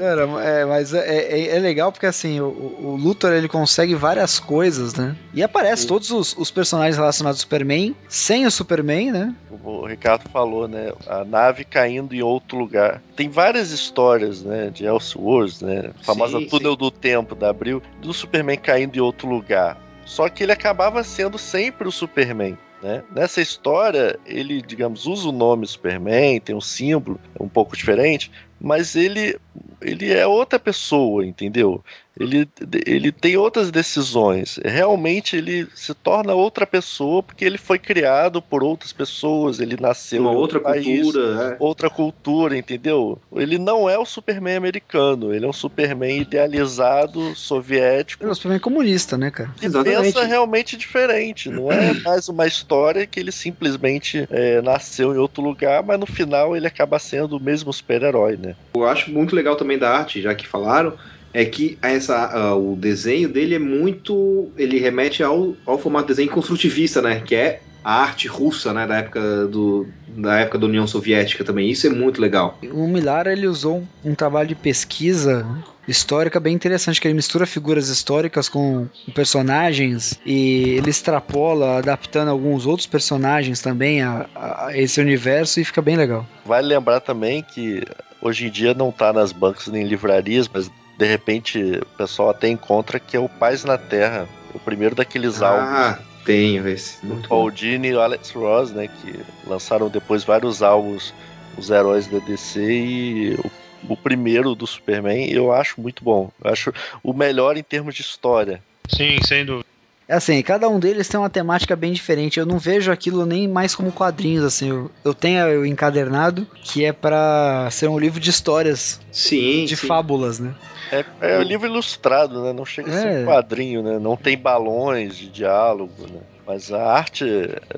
Era, 0.00 0.22
é, 0.42 0.64
mas 0.64 0.94
é, 0.94 1.06
é- 1.06 1.56
é 1.56 1.58
legal 1.58 1.92
porque 1.92 2.06
assim, 2.06 2.40
o, 2.40 2.46
o 2.46 2.96
Luthor 2.96 3.32
ele 3.32 3.48
consegue 3.48 3.94
várias 3.94 4.38
coisas, 4.38 4.94
né? 4.94 5.16
E 5.34 5.42
aparece 5.42 5.86
todos 5.86 6.10
os, 6.10 6.36
os 6.36 6.50
personagens 6.50 6.96
relacionados 6.96 7.40
ao 7.40 7.42
Superman, 7.42 7.94
sem 8.08 8.46
o 8.46 8.50
Superman, 8.50 9.12
né? 9.12 9.34
O 9.62 9.86
Ricardo 9.86 10.28
falou, 10.30 10.66
né? 10.66 10.92
A 11.06 11.24
nave 11.24 11.64
caindo 11.64 12.14
em 12.14 12.22
outro 12.22 12.58
lugar. 12.58 13.02
Tem 13.16 13.28
várias 13.28 13.70
histórias, 13.70 14.42
né? 14.42 14.70
De 14.70 14.84
Elseworlds, 14.84 15.60
né? 15.60 15.90
A 16.00 16.04
famosa 16.04 16.38
Sim, 16.38 16.46
túnel 16.46 16.76
do 16.76 16.90
tempo 16.90 17.34
da 17.34 17.50
Abril, 17.50 17.82
do 18.00 18.12
Superman 18.12 18.58
caindo 18.58 18.96
em 18.96 19.00
outro 19.00 19.28
lugar. 19.28 19.78
Só 20.04 20.28
que 20.28 20.42
ele 20.42 20.52
acabava 20.52 21.04
sendo 21.04 21.38
sempre 21.38 21.86
o 21.86 21.92
Superman. 21.92 22.56
Né? 22.82 23.02
Nessa 23.14 23.42
história, 23.42 24.18
ele, 24.24 24.62
digamos, 24.62 25.06
usa 25.06 25.28
o 25.28 25.32
nome 25.32 25.66
Superman, 25.66 26.40
tem 26.40 26.54
um 26.54 26.60
símbolo 26.60 27.20
um 27.38 27.48
pouco 27.48 27.76
diferente, 27.76 28.32
mas 28.60 28.94
ele, 28.96 29.38
ele 29.80 30.12
é 30.12 30.26
outra 30.26 30.58
pessoa, 30.58 31.24
entendeu? 31.24 31.82
ele, 32.20 32.48
ele 32.86 33.10
tem 33.10 33.36
outras 33.36 33.70
decisões. 33.70 34.60
Realmente 34.62 35.36
ele 35.36 35.66
se 35.74 35.94
torna 35.94 36.34
outra 36.34 36.66
pessoa 36.66 37.22
porque 37.22 37.44
ele 37.44 37.56
foi 37.56 37.78
criado 37.78 38.42
por 38.42 38.62
outras 38.62 38.92
pessoas, 38.92 39.58
ele 39.58 39.76
nasceu 39.80 40.20
Uma 40.20 40.32
em 40.32 40.36
outra 40.36 40.60
país, 40.60 41.02
cultura, 41.02 41.52
é. 41.52 41.56
outra 41.58 41.88
cultura, 41.88 42.58
entendeu? 42.58 43.18
Ele 43.34 43.58
não 43.58 43.88
é 43.88 43.98
o 43.98 44.04
Superman 44.04 44.56
americano, 44.56 45.34
ele 45.34 45.46
é 45.46 45.48
um 45.48 45.52
Superman 45.52 46.20
idealizado, 46.20 47.34
soviético, 47.34 48.22
Ele 48.22 48.28
é 48.28 48.32
um 48.32 48.34
Superman 48.34 48.60
comunista, 48.60 49.16
né, 49.16 49.30
cara? 49.30 49.50
que 49.58 49.66
Exatamente. 49.66 50.12
pensa 50.12 50.24
realmente 50.24 50.76
diferente. 50.76 51.48
Não 51.48 51.72
é 51.72 51.94
mais 52.04 52.28
uma 52.28 52.46
história 52.46 53.06
que 53.06 53.18
ele 53.18 53.32
simplesmente 53.32 54.28
é, 54.30 54.60
nasceu 54.60 55.14
em 55.14 55.18
outro 55.18 55.42
lugar, 55.42 55.82
mas 55.82 55.98
no 55.98 56.06
final 56.06 56.54
ele 56.54 56.66
acaba 56.66 56.98
sendo 56.98 57.38
o 57.38 57.40
mesmo 57.40 57.72
super-herói, 57.72 58.36
né? 58.36 58.54
Eu 58.74 58.86
acho 58.86 59.10
muito 59.10 59.34
legal 59.34 59.49
também 59.56 59.78
da 59.78 59.90
arte, 59.90 60.20
já 60.20 60.34
que 60.34 60.46
falaram, 60.46 60.94
é 61.32 61.44
que 61.44 61.78
essa, 61.80 62.26
ah, 62.32 62.54
o 62.54 62.76
desenho 62.76 63.28
dele 63.28 63.54
é 63.54 63.58
muito. 63.58 64.50
Ele 64.56 64.78
remete 64.78 65.22
ao, 65.22 65.54
ao 65.64 65.78
formato 65.78 66.06
de 66.06 66.14
desenho 66.14 66.30
construtivista, 66.30 67.00
né? 67.00 67.20
Que 67.20 67.34
é 67.34 67.60
a 67.84 68.02
arte 68.02 68.26
russa, 68.28 68.72
né? 68.72 68.86
Da 68.86 68.96
época, 68.96 69.46
do, 69.46 69.86
da 70.08 70.40
época 70.40 70.58
da 70.58 70.66
União 70.66 70.86
Soviética 70.86 71.44
também. 71.44 71.70
Isso 71.70 71.86
é 71.86 71.90
muito 71.90 72.20
legal. 72.20 72.58
O 72.72 72.86
Millar 72.88 73.26
ele 73.26 73.46
usou 73.46 73.78
um, 74.04 74.10
um 74.10 74.14
trabalho 74.14 74.48
de 74.48 74.54
pesquisa 74.54 75.46
histórica 75.86 76.38
bem 76.38 76.54
interessante, 76.54 77.00
que 77.00 77.08
ele 77.08 77.14
mistura 77.14 77.46
figuras 77.46 77.88
históricas 77.88 78.48
com 78.48 78.86
personagens 79.14 80.18
e 80.24 80.76
ele 80.76 80.90
extrapola, 80.90 81.78
adaptando 81.78 82.28
alguns 82.28 82.66
outros 82.66 82.86
personagens 82.86 83.60
também 83.60 84.02
a, 84.02 84.26
a 84.34 84.70
esse 84.74 85.00
universo 85.00 85.60
e 85.60 85.64
fica 85.64 85.82
bem 85.82 85.96
legal. 85.96 86.26
Vale 86.44 86.68
lembrar 86.68 87.00
também 87.00 87.42
que 87.42 87.82
hoje 88.20 88.46
em 88.46 88.50
dia 88.50 88.74
não 88.74 88.92
tá 88.92 89.12
nas 89.12 89.32
bancas 89.32 89.66
nem 89.68 89.84
livvrarias, 89.84 90.48
mas 90.48 90.70
de 90.98 91.06
repente 91.06 91.58
o 91.58 91.86
pessoal 91.96 92.30
até 92.30 92.48
encontra 92.48 93.00
que 93.00 93.16
é 93.16 93.20
o 93.20 93.28
Paz 93.28 93.64
na 93.64 93.78
Terra, 93.78 94.28
o 94.54 94.58
primeiro 94.58 94.94
daqueles 94.94 95.40
álbuns. 95.40 95.68
Ah, 95.68 95.98
tenho 96.24 96.68
esse. 96.68 97.04
Muito. 97.04 97.28
Paul 97.28 97.50
Dini 97.50 97.88
e 97.88 97.94
o 97.94 98.00
Alex 98.00 98.30
Ross, 98.32 98.70
né, 98.70 98.88
que 98.88 99.20
lançaram 99.46 99.88
depois 99.88 100.24
vários 100.24 100.62
álbuns, 100.62 101.14
os 101.56 101.70
heróis 101.70 102.06
da 102.06 102.18
DC 102.18 102.60
e 102.60 103.34
o, 103.34 103.92
o 103.92 103.96
primeiro 103.96 104.54
do 104.54 104.66
Superman, 104.66 105.30
eu 105.30 105.52
acho 105.52 105.80
muito 105.80 106.04
bom. 106.04 106.30
Eu 106.42 106.50
acho 106.50 106.72
o 107.02 107.12
melhor 107.12 107.56
em 107.56 107.62
termos 107.62 107.94
de 107.94 108.02
história. 108.02 108.62
Sim, 108.88 109.20
sem 109.22 109.44
dúvida. 109.44 109.69
É 110.10 110.14
assim, 110.14 110.42
cada 110.42 110.68
um 110.68 110.80
deles 110.80 111.06
tem 111.06 111.20
uma 111.20 111.30
temática 111.30 111.76
bem 111.76 111.92
diferente. 111.92 112.40
Eu 112.40 112.44
não 112.44 112.58
vejo 112.58 112.90
aquilo 112.90 113.24
nem 113.24 113.46
mais 113.46 113.76
como 113.76 113.92
quadrinhos, 113.92 114.42
assim. 114.44 114.68
Eu, 114.68 114.90
eu 115.04 115.14
tenho 115.14 115.60
o 115.60 115.64
encadernado, 115.64 116.44
que 116.64 116.84
é 116.84 116.92
pra 116.92 117.68
ser 117.70 117.88
um 117.88 117.96
livro 117.96 118.18
de 118.18 118.28
histórias, 118.28 119.00
Sim, 119.12 119.64
de 119.66 119.76
sim. 119.76 119.86
fábulas, 119.86 120.40
né? 120.40 120.52
É, 120.90 121.04
é 121.20 121.38
um 121.38 121.42
livro 121.42 121.68
ilustrado, 121.68 122.42
né? 122.42 122.52
Não 122.52 122.64
chega 122.64 122.90
a 122.90 123.00
ser 123.00 123.06
É. 123.06 123.20
um 123.22 123.26
quadrinho, 123.26 123.84
né? 123.84 124.00
Não 124.00 124.16
tem 124.16 124.36
balões 124.36 125.16
de 125.16 125.28
diálogo, 125.28 125.92
né? 126.12 126.18
Mas 126.44 126.72
a 126.72 126.82
arte 126.92 127.24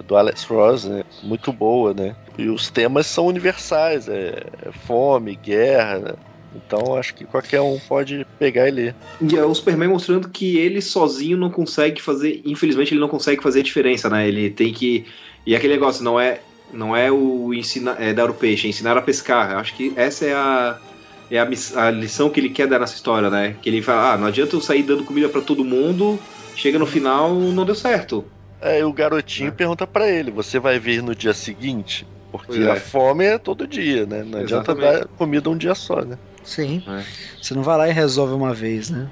do 0.06 0.16
Alex 0.16 0.44
Ross 0.44 0.86
é 0.86 1.04
muito 1.22 1.52
boa, 1.52 1.92
né? 1.92 2.16
E 2.38 2.48
os 2.48 2.70
temas 2.70 3.06
são 3.06 3.26
universais, 3.26 4.08
é, 4.08 4.42
é 4.64 4.72
fome, 4.86 5.36
guerra, 5.36 5.98
né? 5.98 6.12
Então 6.54 6.94
acho 6.96 7.14
que 7.14 7.26
qualquer 7.26 7.60
um 7.60 7.80
pode 7.80 8.24
pegar 8.38 8.68
e 8.68 8.70
ler. 8.70 8.98
E 9.20 9.36
é 9.36 9.44
o 9.44 9.54
Superman 9.54 9.88
mostrando 9.90 10.28
que 10.30 10.56
ele 10.58 10.82
sozinho 10.82 11.36
não 11.36 11.50
consegue 11.50 12.00
fazer. 12.02 12.42
Infelizmente, 12.44 12.92
ele 12.92 13.00
não 13.00 13.08
consegue 13.08 13.42
fazer 13.42 13.60
a 13.60 13.62
diferença, 13.62 14.10
né? 14.10 14.26
Ele 14.26 14.50
tem 14.50 14.72
que. 14.72 15.06
E 15.46 15.54
aquele 15.54 15.74
negócio 15.74 16.02
não 16.04 16.18
é. 16.18 16.48
Não 16.68 16.96
é 16.96 17.10
o 17.12 17.52
ensinar, 17.54 18.00
é 18.00 18.12
dar 18.14 18.30
o 18.30 18.34
peixe, 18.34 18.66
é 18.66 18.70
ensinar 18.70 18.96
a 18.96 19.02
pescar. 19.02 19.52
Eu 19.52 19.58
acho 19.58 19.74
que 19.74 19.92
essa 19.96 20.24
é 20.26 20.34
a. 20.34 20.82
É 21.30 21.38
a, 21.38 21.46
miss- 21.46 21.74
a 21.76 21.90
lição 21.90 22.30
que 22.30 22.38
ele 22.40 22.50
quer 22.50 22.66
dar 22.68 22.78
nessa 22.78 22.94
história, 22.94 23.30
né? 23.30 23.54
Que 23.54 23.68
ele 23.70 23.80
fala, 23.82 24.12
ah, 24.14 24.18
não 24.18 24.26
adianta 24.26 24.54
eu 24.56 24.60
sair 24.60 24.82
dando 24.82 25.04
comida 25.04 25.28
pra 25.30 25.40
todo 25.40 25.64
mundo, 25.64 26.22
chega 26.54 26.78
no 26.78 26.86
final, 26.86 27.34
não 27.52 27.64
deu 27.64 27.74
certo. 27.74 28.30
É, 28.60 28.78
e 28.78 28.84
o 28.84 28.92
garotinho 28.94 29.52
pergunta 29.52 29.86
pra 29.86 30.08
ele: 30.08 30.30
você 30.30 30.58
vai 30.58 30.78
vir 30.78 31.02
no 31.02 31.14
dia 31.14 31.34
seguinte? 31.34 32.08
Porque 32.32 32.62
é. 32.62 32.70
a 32.72 32.76
fome 32.76 33.24
é 33.24 33.38
todo 33.38 33.66
dia, 33.66 34.06
né? 34.06 34.24
Não 34.24 34.40
adianta 34.40 34.72
Exatamente. 34.72 35.00
dar 35.00 35.06
comida 35.16 35.50
um 35.50 35.56
dia 35.56 35.74
só, 35.74 36.00
né? 36.02 36.18
Sim. 36.42 36.82
É. 36.88 37.04
Você 37.40 37.54
não 37.54 37.62
vai 37.62 37.76
lá 37.76 37.88
e 37.88 37.92
resolve 37.92 38.32
uma 38.32 38.54
vez, 38.54 38.90
né? 38.90 39.08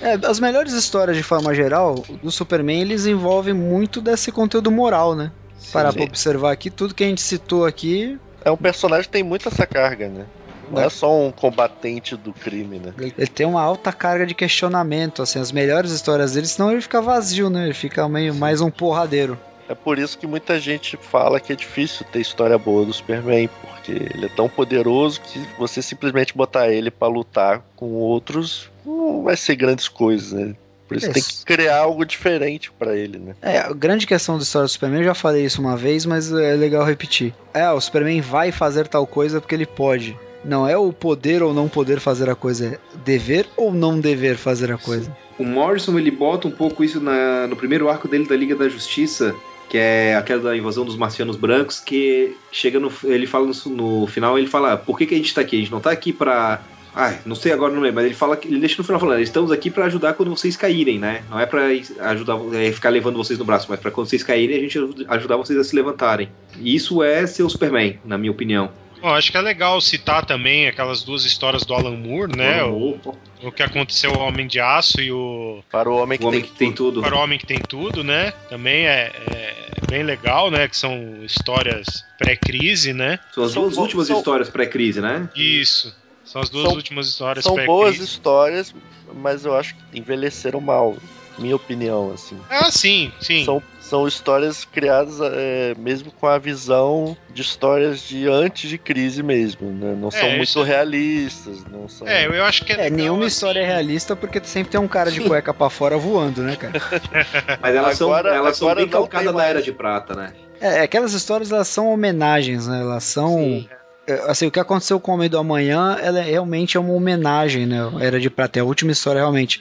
É, 0.00 0.14
as 0.26 0.40
melhores 0.40 0.72
histórias, 0.72 1.16
de 1.16 1.22
forma 1.22 1.54
geral, 1.54 2.04
do 2.22 2.32
Superman, 2.32 2.80
eles 2.80 3.06
envolvem 3.06 3.54
muito 3.54 4.00
desse 4.00 4.32
conteúdo 4.32 4.70
moral, 4.70 5.14
né? 5.14 5.30
Parar 5.72 5.92
Sim. 5.92 5.98
pra 5.98 6.06
observar 6.06 6.50
aqui, 6.50 6.70
tudo 6.70 6.94
que 6.94 7.04
a 7.04 7.06
gente 7.06 7.20
citou 7.20 7.64
aqui, 7.64 8.18
É 8.44 8.50
um 8.50 8.56
personagem 8.56 9.04
que 9.04 9.10
tem 9.10 9.22
muito 9.22 9.48
essa 9.48 9.64
carga, 9.64 10.08
né? 10.08 10.26
Não 10.68 10.82
é 10.82 10.88
só 10.88 11.14
um 11.14 11.30
combatente 11.30 12.16
do 12.16 12.32
crime, 12.32 12.78
né? 12.78 12.94
ele 12.98 13.14
ele 13.16 13.26
tem 13.26 13.46
uma 13.46 13.60
alta 13.60 13.92
carga 13.92 14.24
de 14.26 14.34
questionamento, 14.34 15.22
assim, 15.22 15.38
as 15.38 15.52
melhores 15.52 15.92
histórias 15.92 16.32
dele, 16.32 16.46
senão 16.46 16.72
ele 16.72 16.80
fica 16.80 17.00
vazio, 17.00 17.50
né? 17.50 17.64
Ele 17.64 17.74
fica 17.74 18.08
meio 18.08 18.34
mais 18.34 18.60
um 18.60 18.70
porradeiro. 18.70 19.38
É 19.72 19.74
por 19.74 19.98
isso 19.98 20.18
que 20.18 20.26
muita 20.26 20.60
gente 20.60 20.98
fala 20.98 21.40
que 21.40 21.50
é 21.50 21.56
difícil 21.56 22.04
ter 22.12 22.20
história 22.20 22.58
boa 22.58 22.84
do 22.84 22.92
Superman, 22.92 23.48
porque 23.62 23.92
ele 23.92 24.26
é 24.26 24.28
tão 24.28 24.46
poderoso 24.46 25.18
que 25.22 25.40
você 25.58 25.80
simplesmente 25.80 26.36
botar 26.36 26.68
ele 26.70 26.90
pra 26.90 27.08
lutar 27.08 27.64
com 27.74 27.86
outros 27.94 28.70
não 28.84 29.22
vai 29.22 29.34
ser 29.34 29.56
grandes 29.56 29.88
coisas, 29.88 30.32
né? 30.32 30.54
Por 30.86 30.98
isso 30.98 31.06
Isso. 31.06 31.14
tem 31.14 31.22
que 31.22 31.44
criar 31.46 31.78
algo 31.78 32.04
diferente 32.04 32.70
pra 32.70 32.94
ele, 32.94 33.18
né? 33.18 33.34
É, 33.40 33.60
a 33.60 33.72
grande 33.72 34.06
questão 34.06 34.36
da 34.36 34.42
história 34.42 34.66
do 34.66 34.70
Superman, 34.70 35.00
eu 35.00 35.06
já 35.06 35.14
falei 35.14 35.42
isso 35.42 35.58
uma 35.58 35.74
vez, 35.74 36.04
mas 36.04 36.30
é 36.30 36.54
legal 36.54 36.84
repetir. 36.84 37.32
É, 37.54 37.70
o 37.70 37.80
Superman 37.80 38.20
vai 38.20 38.52
fazer 38.52 38.86
tal 38.88 39.06
coisa 39.06 39.40
porque 39.40 39.54
ele 39.54 39.64
pode. 39.64 40.14
Não 40.44 40.68
é 40.68 40.76
o 40.76 40.92
poder 40.92 41.42
ou 41.42 41.54
não 41.54 41.66
poder 41.66 41.98
fazer 41.98 42.28
a 42.28 42.34
coisa, 42.34 42.66
é 42.66 42.78
dever 43.06 43.48
ou 43.56 43.72
não 43.72 43.98
dever 43.98 44.36
fazer 44.36 44.70
a 44.70 44.76
coisa. 44.76 45.10
O 45.38 45.44
Morrison 45.44 45.98
ele 45.98 46.10
bota 46.10 46.46
um 46.46 46.50
pouco 46.50 46.84
isso 46.84 47.00
na- 47.00 47.46
no 47.46 47.56
primeiro 47.56 47.88
arco 47.88 48.06
dele 48.06 48.26
da 48.26 48.36
Liga 48.36 48.54
da 48.54 48.68
Justiça, 48.68 49.34
que 49.72 49.78
é 49.78 50.14
aquela 50.16 50.42
da 50.42 50.54
invasão 50.54 50.84
dos 50.84 50.98
marcianos 50.98 51.34
brancos, 51.34 51.80
que 51.80 52.36
chega 52.50 52.78
no. 52.78 52.92
Ele 53.04 53.26
fala 53.26 53.46
no, 53.46 53.70
no 53.72 54.06
final, 54.06 54.38
ele 54.38 54.46
fala, 54.46 54.76
por 54.76 54.98
que, 54.98 55.06
que 55.06 55.14
a 55.14 55.16
gente 55.16 55.32
tá 55.34 55.40
aqui? 55.40 55.56
A 55.56 55.58
gente 55.60 55.72
não 55.72 55.80
tá 55.80 55.90
aqui 55.90 56.12
pra. 56.12 56.60
Ai, 56.94 57.20
não 57.24 57.34
sei 57.34 57.52
agora, 57.52 57.72
não 57.72 57.80
lembro, 57.80 57.94
mas 57.96 58.04
ele 58.04 58.14
fala 58.14 58.38
ele 58.44 58.60
deixa 58.60 58.76
no 58.76 58.84
final 58.84 59.00
falando, 59.00 59.22
estamos 59.22 59.50
aqui 59.50 59.70
pra 59.70 59.86
ajudar 59.86 60.12
quando 60.12 60.28
vocês 60.28 60.58
caírem, 60.58 60.98
né? 60.98 61.22
Não 61.30 61.40
é 61.40 61.46
pra 61.46 61.68
ajudar, 62.10 62.38
é, 62.52 62.70
ficar 62.70 62.90
levando 62.90 63.16
vocês 63.16 63.38
no 63.38 63.46
braço, 63.46 63.66
mas 63.70 63.80
pra 63.80 63.90
quando 63.90 64.08
vocês 64.10 64.22
caírem, 64.22 64.58
a 64.58 64.60
gente 64.60 64.78
aj- 64.78 65.06
ajudar 65.08 65.38
vocês 65.38 65.58
a 65.58 65.64
se 65.64 65.74
levantarem. 65.74 66.28
E 66.60 66.74
isso 66.74 67.02
é 67.02 67.26
ser 67.26 67.44
o 67.44 67.48
Superman, 67.48 67.98
na 68.04 68.18
minha 68.18 68.30
opinião. 68.30 68.68
Bom, 69.02 69.08
acho 69.08 69.32
que 69.32 69.36
é 69.36 69.40
legal 69.40 69.80
citar 69.80 70.24
também 70.24 70.68
aquelas 70.68 71.02
duas 71.02 71.24
histórias 71.24 71.66
do 71.66 71.74
Alan 71.74 71.96
Moore, 71.96 72.32
né? 72.32 72.62
O, 72.62 72.96
o 73.42 73.50
que 73.50 73.62
aconteceu 73.62 74.12
o 74.12 74.18
Homem 74.18 74.46
de 74.46 74.60
Aço 74.60 75.00
e 75.00 75.10
o 75.10 75.60
Para 75.70 75.90
o 75.90 75.96
homem 75.96 76.16
que 76.16 76.24
O 76.24 76.28
homem 76.28 76.40
tem 76.40 76.50
que 76.50 76.56
tem 76.56 76.72
tudo. 76.72 77.00
Para 77.00 77.16
o 77.16 77.18
Homem 77.18 77.38
que 77.38 77.44
Tem 77.44 77.60
Tudo, 77.60 78.04
né? 78.04 78.32
Também 78.48 78.86
é, 78.86 79.10
é 79.14 79.80
bem 79.88 80.04
legal, 80.04 80.52
né? 80.52 80.68
Que 80.68 80.76
são 80.76 81.24
histórias 81.24 82.04
pré-crise, 82.16 82.92
né? 82.92 83.18
São 83.34 83.42
as 83.44 83.52
São 83.52 83.62
duas 83.64 83.74
bo- 83.74 83.82
últimas 83.82 84.06
são- 84.06 84.18
histórias 84.18 84.48
pré-crise, 84.48 85.00
né? 85.00 85.28
Isso. 85.34 85.92
São 86.24 86.40
as 86.40 86.48
duas 86.48 86.62
São- 86.68 86.74
últimas 86.76 87.08
histórias 87.08 87.44
São 87.44 87.56
boas 87.66 87.98
histórias, 87.98 88.72
mas 89.12 89.44
eu 89.44 89.56
acho 89.56 89.74
que 89.74 89.98
envelheceram 89.98 90.60
mal, 90.60 90.96
minha 91.36 91.56
opinião, 91.56 92.12
assim. 92.14 92.38
Ah, 92.48 92.70
sim, 92.70 93.10
sim. 93.20 93.44
São, 93.44 93.60
são 93.92 94.08
histórias 94.08 94.64
criadas 94.64 95.18
é, 95.20 95.74
mesmo 95.78 96.10
com 96.12 96.26
a 96.26 96.38
visão 96.38 97.14
de 97.28 97.42
histórias 97.42 98.00
de 98.00 98.26
antes 98.26 98.70
de 98.70 98.78
crise 98.78 99.22
mesmo, 99.22 99.70
né? 99.70 99.94
Não 100.00 100.10
são 100.10 100.20
É, 100.20 100.30
muito 100.30 100.44
isso- 100.44 100.62
realistas, 100.62 101.62
não 101.70 101.86
são... 101.86 102.08
É, 102.08 102.24
eu 102.26 102.42
acho 102.42 102.64
que 102.64 102.72
é, 102.72 102.76
É, 102.76 102.78
legal, 102.84 102.96
nenhuma 102.96 103.26
assim. 103.26 103.34
história 103.34 103.60
é 103.60 103.66
realista 103.66 104.16
porque 104.16 104.40
sempre 104.44 104.70
tem 104.72 104.80
um 104.80 104.88
cara 104.88 105.10
de 105.10 105.20
cueca 105.20 105.52
pra 105.52 105.68
fora 105.68 105.98
voando, 105.98 106.40
né, 106.42 106.56
cara? 106.56 106.72
Mas 107.60 107.74
elas 107.76 108.00
Agora- 108.00 108.30
são, 108.30 108.38
elas 108.38 108.56
são 108.56 108.74
bem 108.74 108.88
calcadas 108.88 109.34
na 109.34 109.44
Era 109.44 109.60
de 109.60 109.72
Prata, 109.72 110.14
né? 110.14 110.32
É, 110.58 110.80
aquelas 110.80 111.12
histórias 111.12 111.52
elas 111.52 111.68
são 111.68 111.92
homenagens, 111.92 112.66
né? 112.66 112.80
Elas 112.80 113.04
são. 113.04 113.36
Sim. 113.36 113.68
é, 114.06 114.14
Assim, 114.26 114.46
o 114.46 114.50
que 114.50 114.58
aconteceu 114.60 114.98
com 114.98 115.10
o 115.10 115.14
Homem 115.16 115.28
do 115.28 115.36
Amanhã, 115.36 115.98
ela 116.02 116.18
é, 116.20 116.22
realmente 116.22 116.78
é 116.78 116.80
uma 116.80 116.94
homenagem, 116.94 117.66
né? 117.66 117.78
Era 118.00 118.18
de 118.18 118.30
Prata, 118.30 118.58
é 118.58 118.62
a 118.62 118.64
última 118.64 118.90
história 118.92 119.20
realmente. 119.20 119.60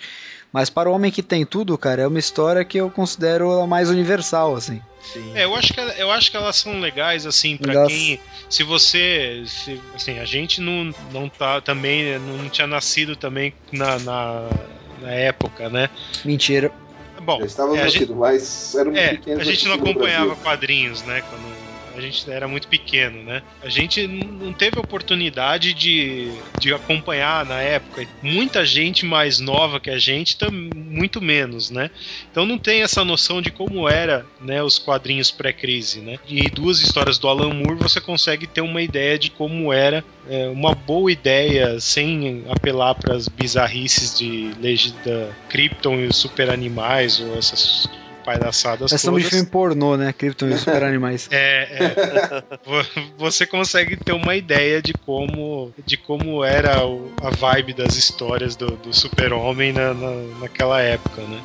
Mas 0.52 0.70
para 0.70 0.90
o 0.90 0.94
Homem 0.94 1.12
que 1.12 1.24
tem 1.24 1.46
tudo, 1.46 1.78
cara, 1.78 2.02
é 2.02 2.08
uma 2.08 2.20
história 2.20 2.66
que 2.66 2.78
eu 2.78 2.90
considero 2.90 3.62
a 3.62 3.68
mais 3.68 3.90
universal, 3.90 4.56
assim. 4.56 4.82
Sim. 5.02 5.32
É, 5.36 5.46
eu 5.46 5.56
acho 5.56 5.74
que 5.74 5.80
eu 5.80 6.12
acho 6.12 6.30
que 6.30 6.38
elas 6.38 6.56
são 6.58 6.80
legais 6.80 7.26
assim 7.26 7.58
pra 7.58 7.74
Elas- 7.74 7.92
quem 7.92 8.20
se 8.50 8.64
você 8.64 9.44
se, 9.48 9.82
assim, 9.96 10.20
a 10.20 10.26
gente 10.26 10.62
não 10.62 10.94
não 11.12 11.28
tá 11.30 11.60
também 11.62 12.20
não 12.20 12.50
tinha 12.50 12.68
nascido 12.68 13.16
também 13.16 13.54
na, 13.72 13.98
na, 14.00 14.50
na 15.00 15.12
época, 15.12 15.70
né? 15.70 15.90
Mentira. 16.24 16.72
Bom, 17.22 17.40
Já 17.40 17.46
estava 17.46 17.78
é, 17.78 17.82
a 17.82 17.88
gente, 17.88 18.02
nascido, 18.02 18.16
mas 18.16 18.76
era 18.76 18.90
um 18.90 18.96
é, 18.96 19.10
pequeno 19.10 19.42
a 19.42 19.44
gente 19.44 19.68
não 19.68 19.76
acompanhava 19.76 20.36
quadrinhos, 20.36 21.04
né, 21.04 21.22
quando 21.30 21.61
a 21.96 22.02
gente 22.02 22.30
era 22.30 22.48
muito 22.48 22.68
pequeno, 22.68 23.24
né? 23.24 23.42
A 23.62 23.70
gente 23.70 24.06
não 24.08 24.54
teve 24.54 24.80
oportunidade 24.80 25.74
de, 25.74 26.32
de 26.60 26.74
acompanhar 26.74 27.46
na 27.46 27.62
época. 27.62 28.08
Muita 28.22 28.66
gente 28.66 29.06
mais 29.06 29.40
nova 29.40 29.80
que 29.80 29.90
a 29.90 29.98
gente, 29.98 30.38
muito 30.50 31.22
menos, 31.22 31.70
né? 31.70 31.90
Então 32.32 32.46
não 32.46 32.58
tem 32.58 32.82
essa 32.82 33.04
noção 33.04 33.42
de 33.42 33.52
como 33.52 33.88
era, 33.88 34.26
né, 34.40 34.62
os 34.64 34.80
quadrinhos 34.80 35.32
pré-crise, 35.32 36.00
né? 36.00 36.18
E 36.28 36.50
duas 36.50 36.80
histórias 36.80 37.18
do 37.18 37.28
Alan 37.28 37.54
Moore 37.54 37.80
você 37.80 38.00
consegue 38.00 38.48
ter 38.48 38.62
uma 38.62 38.82
ideia 38.82 39.18
de 39.18 39.32
como 39.32 39.72
era 39.72 40.04
é, 40.30 40.48
uma 40.50 40.74
boa 40.74 41.12
ideia 41.12 41.80
sem 41.80 42.44
apelar 42.50 42.96
para 42.96 43.16
as 43.16 43.28
bizarrices 43.28 44.18
de 44.18 44.54
legenda 44.60 45.36
Krypton 45.50 45.96
e 45.96 46.08
os 46.08 46.18
super 46.18 46.50
animais 46.50 47.20
ou 47.20 47.38
essas 47.38 47.90
palhaçadas 48.22 48.92
Essa 48.94 49.08
é 49.08 49.12
um 49.12 49.14
todas. 49.16 49.30
filme 49.30 49.46
pornô, 49.46 49.98
né? 49.98 50.14
Krypton 50.14 50.48
e 50.50 50.58
super 50.58 50.84
animais. 50.84 51.28
É, 51.34 51.68
é. 51.80 52.44
Vo- 52.66 52.86
você 53.18 53.46
consegue 53.46 53.98
ter 53.98 54.14
uma 54.14 54.36
ideia 54.36 54.82
de 54.82 54.94
como 54.94 55.74
de 55.86 55.98
como 55.98 56.44
era 56.44 56.86
o- 56.86 57.12
a 57.22 57.30
vibe 57.30 57.74
das 57.74 57.96
histórias 57.96 58.56
do, 58.56 58.76
do 58.78 58.94
super-homem 58.94 59.74
na, 59.74 59.94
na- 59.94 60.40
naquela 60.40 60.82
época, 60.82 61.22
né? 61.22 61.42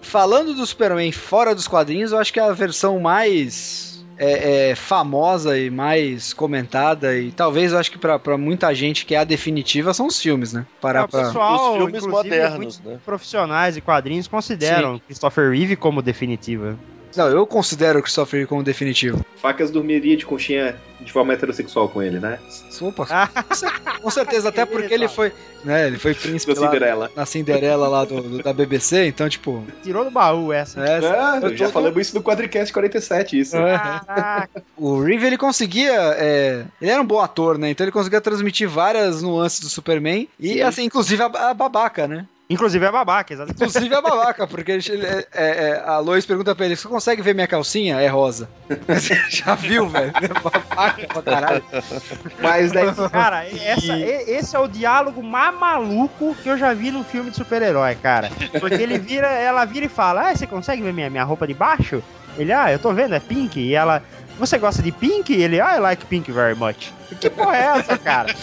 Falando 0.00 0.54
do 0.54 0.64
Superman 0.66 1.10
fora 1.10 1.54
dos 1.54 1.66
quadrinhos, 1.66 2.12
eu 2.12 2.18
acho 2.18 2.32
que 2.32 2.38
a 2.38 2.52
versão 2.52 3.00
mais 3.00 3.93
é, 4.18 4.70
é, 4.70 4.74
famosa 4.74 5.58
e 5.58 5.70
mais 5.70 6.32
comentada, 6.32 7.16
e 7.16 7.30
talvez 7.32 7.72
eu 7.72 7.78
acho 7.78 7.90
que 7.90 7.98
pra, 7.98 8.18
pra 8.18 8.36
muita 8.38 8.74
gente 8.74 9.04
que 9.04 9.14
é 9.14 9.18
a 9.18 9.24
definitiva, 9.24 9.92
são 9.92 10.06
os 10.06 10.20
filmes, 10.20 10.52
né? 10.52 10.66
É, 10.68 10.80
Parar 10.80 11.04
o 11.04 11.08
pra... 11.08 11.26
pessoal, 11.26 11.72
Os 11.72 11.76
filmes 11.78 12.06
modernos, 12.06 12.56
muitos 12.56 12.80
né? 12.80 12.98
profissionais 13.04 13.74
de 13.74 13.80
quadrinhos 13.80 14.28
consideram 14.28 14.98
Christopher 15.06 15.50
Reeve 15.50 15.76
como 15.76 16.02
definitiva. 16.02 16.78
Não, 17.16 17.28
eu 17.28 17.46
considero 17.46 17.98
o 17.98 18.02
Christopher 18.02 18.38
Reeve 18.38 18.48
como 18.48 18.62
definitivo. 18.62 19.24
Facas 19.36 19.70
dormiria 19.70 20.16
de 20.16 20.24
conchinha 20.26 20.76
de 21.00 21.12
forma 21.12 21.32
heterossexual 21.34 21.88
com 21.88 22.02
ele, 22.02 22.18
né? 22.18 22.38
Opa, 22.80 23.06
com 24.02 24.10
certeza, 24.10 24.48
até 24.48 24.64
porque 24.64 24.92
ele 24.92 25.06
foi, 25.06 25.32
né, 25.64 25.86
ele 25.86 25.98
foi 25.98 26.14
príncipe 26.14 26.54
Da 26.54 26.60
lá 26.62 26.66
Cinderela. 26.68 27.10
na 27.14 27.26
Cinderela 27.26 27.88
lá 27.88 28.04
do, 28.04 28.20
do- 28.22 28.42
da 28.42 28.52
BBC, 28.52 29.06
então, 29.06 29.28
tipo... 29.28 29.62
Tirou 29.82 30.04
do 30.04 30.10
baú 30.10 30.52
essa. 30.52 30.80
É, 30.80 30.96
Ah, 31.06 31.40
eu 31.42 31.56
já 31.56 31.66
tô- 31.66 31.72
falamos 31.72 32.00
isso 32.00 32.16
no 32.16 32.22
Quadricast 32.22 32.72
47, 32.72 33.38
isso. 33.38 33.52
Caraca. 33.52 34.62
O 34.76 35.00
Reeve, 35.02 35.26
ele 35.26 35.38
conseguia. 35.38 35.92
é, 36.16 36.64
ele 36.80 36.90
era 36.90 37.00
um 37.02 37.06
bom 37.06 37.20
ator, 37.20 37.58
né? 37.58 37.70
Então 37.70 37.84
ele 37.84 37.92
conseguia 37.92 38.20
transmitir 38.20 38.68
várias 38.68 39.22
nuances 39.22 39.60
do 39.60 39.68
Superman. 39.68 40.26
E, 40.40 40.54
Sim. 40.54 40.60
assim, 40.62 40.84
inclusive 40.84 41.22
a, 41.22 41.26
a 41.50 41.54
babaca, 41.54 42.08
né? 42.08 42.26
Inclusive 42.50 42.84
é 42.84 42.90
babaca, 42.92 43.32
exatamente. 43.32 43.56
Inclusive 43.56 43.94
a 43.94 44.02
babaca, 44.02 44.46
porque 44.46 44.72
ele, 44.72 44.84
ele- 44.90 45.06
é- 45.06 45.26
é- 45.32 45.82
a 45.86 45.98
Lois 45.98 46.26
pergunta 46.26 46.54
pra 46.54 46.66
ele: 46.66 46.76
Você 46.76 46.86
consegue 46.86 47.22
ver 47.22 47.34
minha 47.34 47.46
calcinha? 47.46 47.98
É 48.00 48.06
rosa. 48.06 48.50
Você 48.86 49.14
já 49.30 49.54
viu, 49.54 49.88
velho? 49.88 50.12
É 50.14 50.28
babaca 50.28 51.06
pra 51.06 51.22
caralho. 51.22 51.62
Mas 52.42 52.70
daí. 52.70 52.86
Cara, 53.10 53.46
essa- 53.46 53.96
e- 53.96 54.30
esse 54.30 54.54
é 54.54 54.58
o 54.58 54.68
diálogo 54.68 55.22
mais 55.22 55.58
maluco 55.58 56.34
que 56.42 56.48
eu 56.50 56.58
já 56.58 56.74
vi 56.74 56.90
num 56.90 57.02
filme 57.02 57.30
de 57.30 57.36
super-herói, 57.36 57.94
cara. 57.96 58.30
Porque 58.60 58.74
ele 58.82 58.98
vira, 58.98 59.26
ela 59.28 59.64
vira 59.64 59.86
e 59.86 59.88
fala: 59.88 60.28
Ah, 60.30 60.36
você 60.36 60.46
consegue 60.46 60.82
ver 60.82 60.92
minha, 60.92 61.08
minha 61.08 61.24
roupa 61.24 61.46
de 61.46 61.54
baixo? 61.54 62.02
Ele, 62.36 62.52
ah, 62.52 62.70
eu 62.70 62.78
tô 62.78 62.92
vendo, 62.92 63.14
é 63.14 63.20
pink. 63.20 63.58
E 63.60 63.74
ela, 63.74 64.02
você 64.38 64.58
gosta 64.58 64.82
de 64.82 64.90
pink? 64.92 65.32
E 65.32 65.42
ele, 65.42 65.60
ah, 65.60 65.76
I 65.76 65.78
like 65.80 66.04
pink 66.06 66.30
very 66.32 66.54
much. 66.54 66.92
Que 67.20 67.30
porra 67.30 67.56
é 67.56 67.78
essa, 67.78 67.96
cara? 67.98 68.34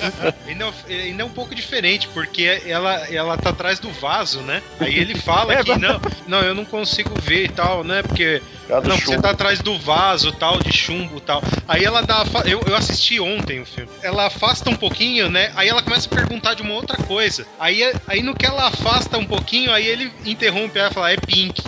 Ainda, 0.47 0.71
é- 0.87 0.93
ainda 0.93 1.23
é 1.23 1.25
um 1.25 1.29
pouco 1.29 1.53
diferente, 1.53 2.07
porque 2.13 2.61
ela, 2.65 2.93
ela 3.09 3.37
tá 3.37 3.49
atrás 3.49 3.79
do 3.79 3.91
vaso, 3.91 4.39
né? 4.41 4.61
Aí 4.79 4.97
ele 4.97 5.17
fala 5.19 5.53
É, 5.59 5.63
que 5.63 5.75
não, 5.75 5.99
não, 6.27 6.41
eu 6.43 6.55
não 6.55 6.63
consigo 6.63 7.13
ver 7.19 7.45
e 7.45 7.49
tal, 7.49 7.83
né? 7.83 8.01
Porque 8.01 8.41
não, 8.69 8.97
chumbo. 8.97 9.01
você 9.11 9.21
tá 9.21 9.31
atrás 9.31 9.59
do 9.59 9.77
vaso 9.77 10.31
tal, 10.31 10.59
de 10.59 10.71
chumbo 10.71 11.17
e 11.17 11.21
tal. 11.21 11.43
Aí 11.67 11.83
ela 11.83 12.01
dá. 12.01 12.23
Eu, 12.45 12.61
eu 12.65 12.75
assisti 12.75 13.19
ontem 13.19 13.59
o 13.59 13.65
filme. 13.65 13.89
Ela 14.01 14.27
afasta 14.27 14.69
um 14.69 14.75
pouquinho, 14.75 15.29
né? 15.29 15.51
Aí 15.55 15.67
ela 15.67 15.81
começa 15.81 16.07
a 16.07 16.15
perguntar 16.15 16.53
de 16.53 16.61
uma 16.61 16.73
outra 16.73 16.97
coisa. 16.97 17.45
Aí, 17.59 17.83
aí 18.07 18.21
no 18.21 18.33
que 18.33 18.45
ela 18.45 18.67
afasta 18.67 19.17
um 19.17 19.25
pouquinho, 19.25 19.73
aí 19.73 19.85
ele 19.85 20.11
interrompe 20.25 20.79
ela 20.79 20.89
e 20.89 20.93
fala, 20.93 21.11
é 21.11 21.17
pink. 21.17 21.61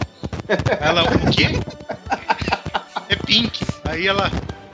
Ela, 0.80 1.04
o 1.04 1.32
quê? 1.32 1.50
É 3.10 3.16
pink. 3.18 3.60
Aí 3.86 4.08
ela. 4.08 4.32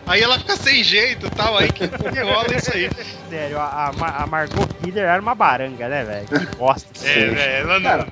Aí 0.07 0.21
ela 0.21 0.39
fica 0.39 0.55
sem 0.55 0.83
jeito 0.83 1.27
e 1.27 1.29
tal, 1.29 1.57
aí 1.57 1.71
que, 1.71 1.87
que 1.87 2.19
rola 2.21 2.55
isso 2.55 2.71
aí. 2.73 2.89
Sério, 3.29 3.59
a, 3.59 3.65
a, 3.65 4.23
a 4.23 4.27
Margot 4.27 4.67
Kidder 4.81 5.03
era 5.03 5.21
uma 5.21 5.35
baranga, 5.35 5.87
né, 5.87 6.03
velho? 6.03 6.27
Que 6.27 6.55
bosta. 6.55 6.89
É, 7.07 7.27
velho, 7.27 7.69
ela 7.69 7.79
não. 7.79 7.89
Cara, 7.89 8.07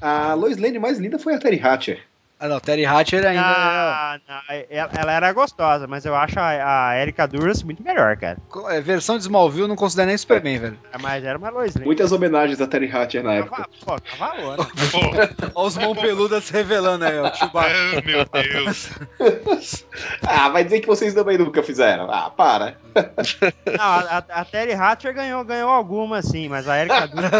a 0.00 0.34
Lois 0.34 0.56
Lane 0.56 0.78
mais 0.78 0.98
linda 0.98 1.18
foi 1.18 1.34
a 1.34 1.38
Terry 1.38 1.60
Hatcher. 1.62 2.00
Ah, 2.38 2.48
não, 2.48 2.60
Terry 2.60 2.84
Hatcher 2.84 3.24
ainda. 3.24 3.42
Ah, 3.42 4.20
não, 4.28 4.40
ela, 4.68 4.90
ela 4.94 5.12
era 5.12 5.32
gostosa, 5.32 5.86
mas 5.86 6.04
eu 6.04 6.14
acho 6.14 6.38
a, 6.38 6.90
a 6.90 7.00
Erika 7.00 7.26
Duras 7.26 7.62
muito 7.62 7.82
melhor, 7.82 8.14
cara. 8.18 8.36
é, 8.68 8.80
versão 8.80 9.16
de 9.16 9.22
Smallville 9.22 9.62
eu 9.62 9.68
não 9.68 9.76
considero 9.76 10.08
nem 10.08 10.18
Superman, 10.18 10.58
velho. 10.58 10.78
Mas 11.00 11.24
era 11.24 11.38
uma 11.38 11.48
Lois 11.48 11.74
Lane. 11.74 11.86
Muitas 11.86 12.12
homenagens 12.12 12.60
a 12.60 12.66
Terry 12.66 12.90
Hatcher 12.94 13.22
na 13.22 13.34
época. 13.34 13.66
Pô, 13.82 13.96
cavalona. 14.00 14.64
Pô, 14.64 15.52
Olha 15.54 15.66
os 15.66 15.76
mão 15.78 15.94
peludas 15.94 16.44
se 16.44 16.52
revelando 16.52 17.06
aí, 17.06 17.18
ó. 17.18 17.30
Ah, 17.56 18.02
meu 18.04 18.24
Deus. 18.42 18.90
Ah, 20.26 20.50
vai 20.50 20.62
dizer 20.62 20.80
que 20.80 20.86
vocês 20.86 21.14
também 21.14 21.38
nunca 21.38 21.62
fizeram. 21.62 22.10
Ah, 22.10 22.28
para. 22.30 22.76
Não, 22.94 23.84
a, 23.84 24.18
a 24.28 24.44
Terry 24.44 24.74
Hatcher 24.74 25.14
ganhou, 25.14 25.42
ganhou 25.44 25.70
alguma, 25.70 26.20
sim, 26.20 26.48
mas 26.48 26.68
a 26.68 26.78
Erika 26.78 27.06
Duras. 27.08 27.30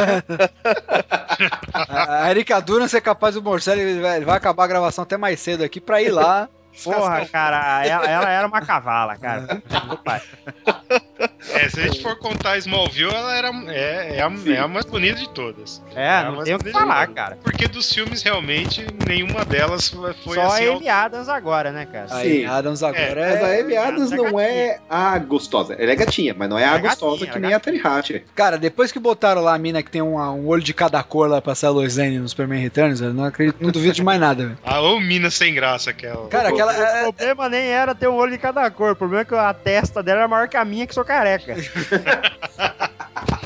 A 1.75 2.25
a 2.25 2.31
Erika 2.31 2.61
Duran 2.61 2.89
ser 2.89 3.01
capaz 3.01 3.35
do 3.35 3.43
Morcelli, 3.43 3.81
ele 3.83 4.01
vai, 4.01 4.17
ele 4.17 4.25
vai 4.25 4.37
acabar 4.37 4.65
a 4.65 4.69
gravação 4.87 5.03
até 5.03 5.17
mais 5.17 5.41
cedo 5.41 5.65
aqui 5.65 5.81
pra 5.81 6.03
ir 6.03 6.11
lá. 6.11 6.49
Porra, 6.83 7.27
cara, 7.27 7.87
ela, 7.87 8.07
ela 8.07 8.29
era 8.29 8.47
uma 8.47 8.61
cavala, 8.61 9.17
cara. 9.17 9.63
É, 11.55 11.69
se 11.69 11.81
a 11.81 11.85
gente 11.85 12.03
for 12.03 12.17
contar 12.19 12.59
Smallville, 12.59 13.15
ela 13.15 13.35
era, 13.35 13.49
é, 13.69 14.17
é, 14.17 14.23
a, 14.23 14.31
é 14.53 14.59
a 14.59 14.69
mais 14.69 14.85
bonita 14.85 15.19
de 15.19 15.29
todas. 15.31 15.83
É, 15.95 16.09
a 16.09 16.31
não 16.31 16.43
tem 16.45 16.55
o 16.55 16.59
que 16.59 16.71
falar, 16.71 17.07
todas. 17.07 17.15
cara. 17.15 17.39
Porque 17.43 17.67
dos 17.69 17.93
filmes, 17.93 18.23
realmente, 18.23 18.87
nenhuma 19.07 19.45
delas 19.45 19.89
foi 19.89 20.35
Só 20.35 20.41
a 20.43 20.47
assim. 20.47 20.69
Amy 20.69 20.89
Adams 20.89 21.29
agora, 21.29 21.73
né, 21.73 21.87
cara? 21.87 22.05
A 22.07 22.21
Sim. 22.21 22.45
Amy 22.45 22.45
Adams 22.45 22.83
agora 22.83 23.29
Mas 23.31 23.43
a 23.43 23.49
é. 23.49 23.61
Amy 23.61 23.77
Adams 23.77 24.11
não 24.11 24.41
é 24.41 24.79
a 24.89 25.19
gostosa. 25.19 25.75
Ela 25.75 25.93
é 25.93 25.97
gatinha, 25.97 26.35
mas 26.37 26.49
não 26.49 26.59
é 26.59 26.65
a 26.65 26.75
é 26.75 26.79
gostosa 26.79 27.25
gatinha, 27.25 27.33
que 27.33 27.39
é 27.39 27.41
nem 27.41 27.55
a 27.55 27.61
Terry 27.61 27.81
Hatcher. 27.83 28.25
Cara, 28.35 28.59
depois 28.59 28.93
que 28.93 28.99
botaram 28.99 29.41
lá 29.41 29.55
a 29.55 29.59
mina 29.59 29.83
que 29.83 29.91
tem 29.91 30.03
um, 30.03 30.19
um 30.19 30.47
olho 30.47 30.63
de 30.63 30.75
cada 30.75 31.03
cor 31.03 31.29
lá 31.29 31.41
pra 31.41 31.55
ser 31.55 31.67
a 31.67 31.71
Lois 31.71 31.97
Lane 31.97 32.19
no 32.19 32.29
Superman 32.29 32.61
Returns, 32.61 33.01
eu 33.01 33.15
não 33.15 33.25
acredito, 33.25 33.57
não 33.61 33.71
duvido 33.71 33.95
de 33.95 34.03
mais 34.03 34.21
nada, 34.21 34.45
velho. 34.45 34.59
A 34.65 34.81
ô 34.81 35.01
mina 35.01 35.31
sem 35.31 35.55
graça 35.55 35.91
aquela. 35.91 36.29
Cara, 36.29 36.51
aquela. 36.51 36.66
O 36.67 36.71
é- 36.71 37.13
problema 37.13 37.49
nem 37.49 37.69
era 37.69 37.95
ter 37.95 38.09
um 38.09 38.15
olho 38.15 38.33
de 38.33 38.39
cada 38.39 38.71
cor. 38.71 38.93
O 38.93 38.97
problema 38.97 39.23
é 39.23 39.25
que 39.25 39.35
a 39.35 39.55
testa 39.55 40.03
dela 40.03 40.21
era 40.21 40.29
maior 40.29 40.49
que 40.49 40.57
a 40.57 40.65
minha, 40.65 40.87
que 40.87 40.95
sou 40.95 41.05
careca. 41.05 41.55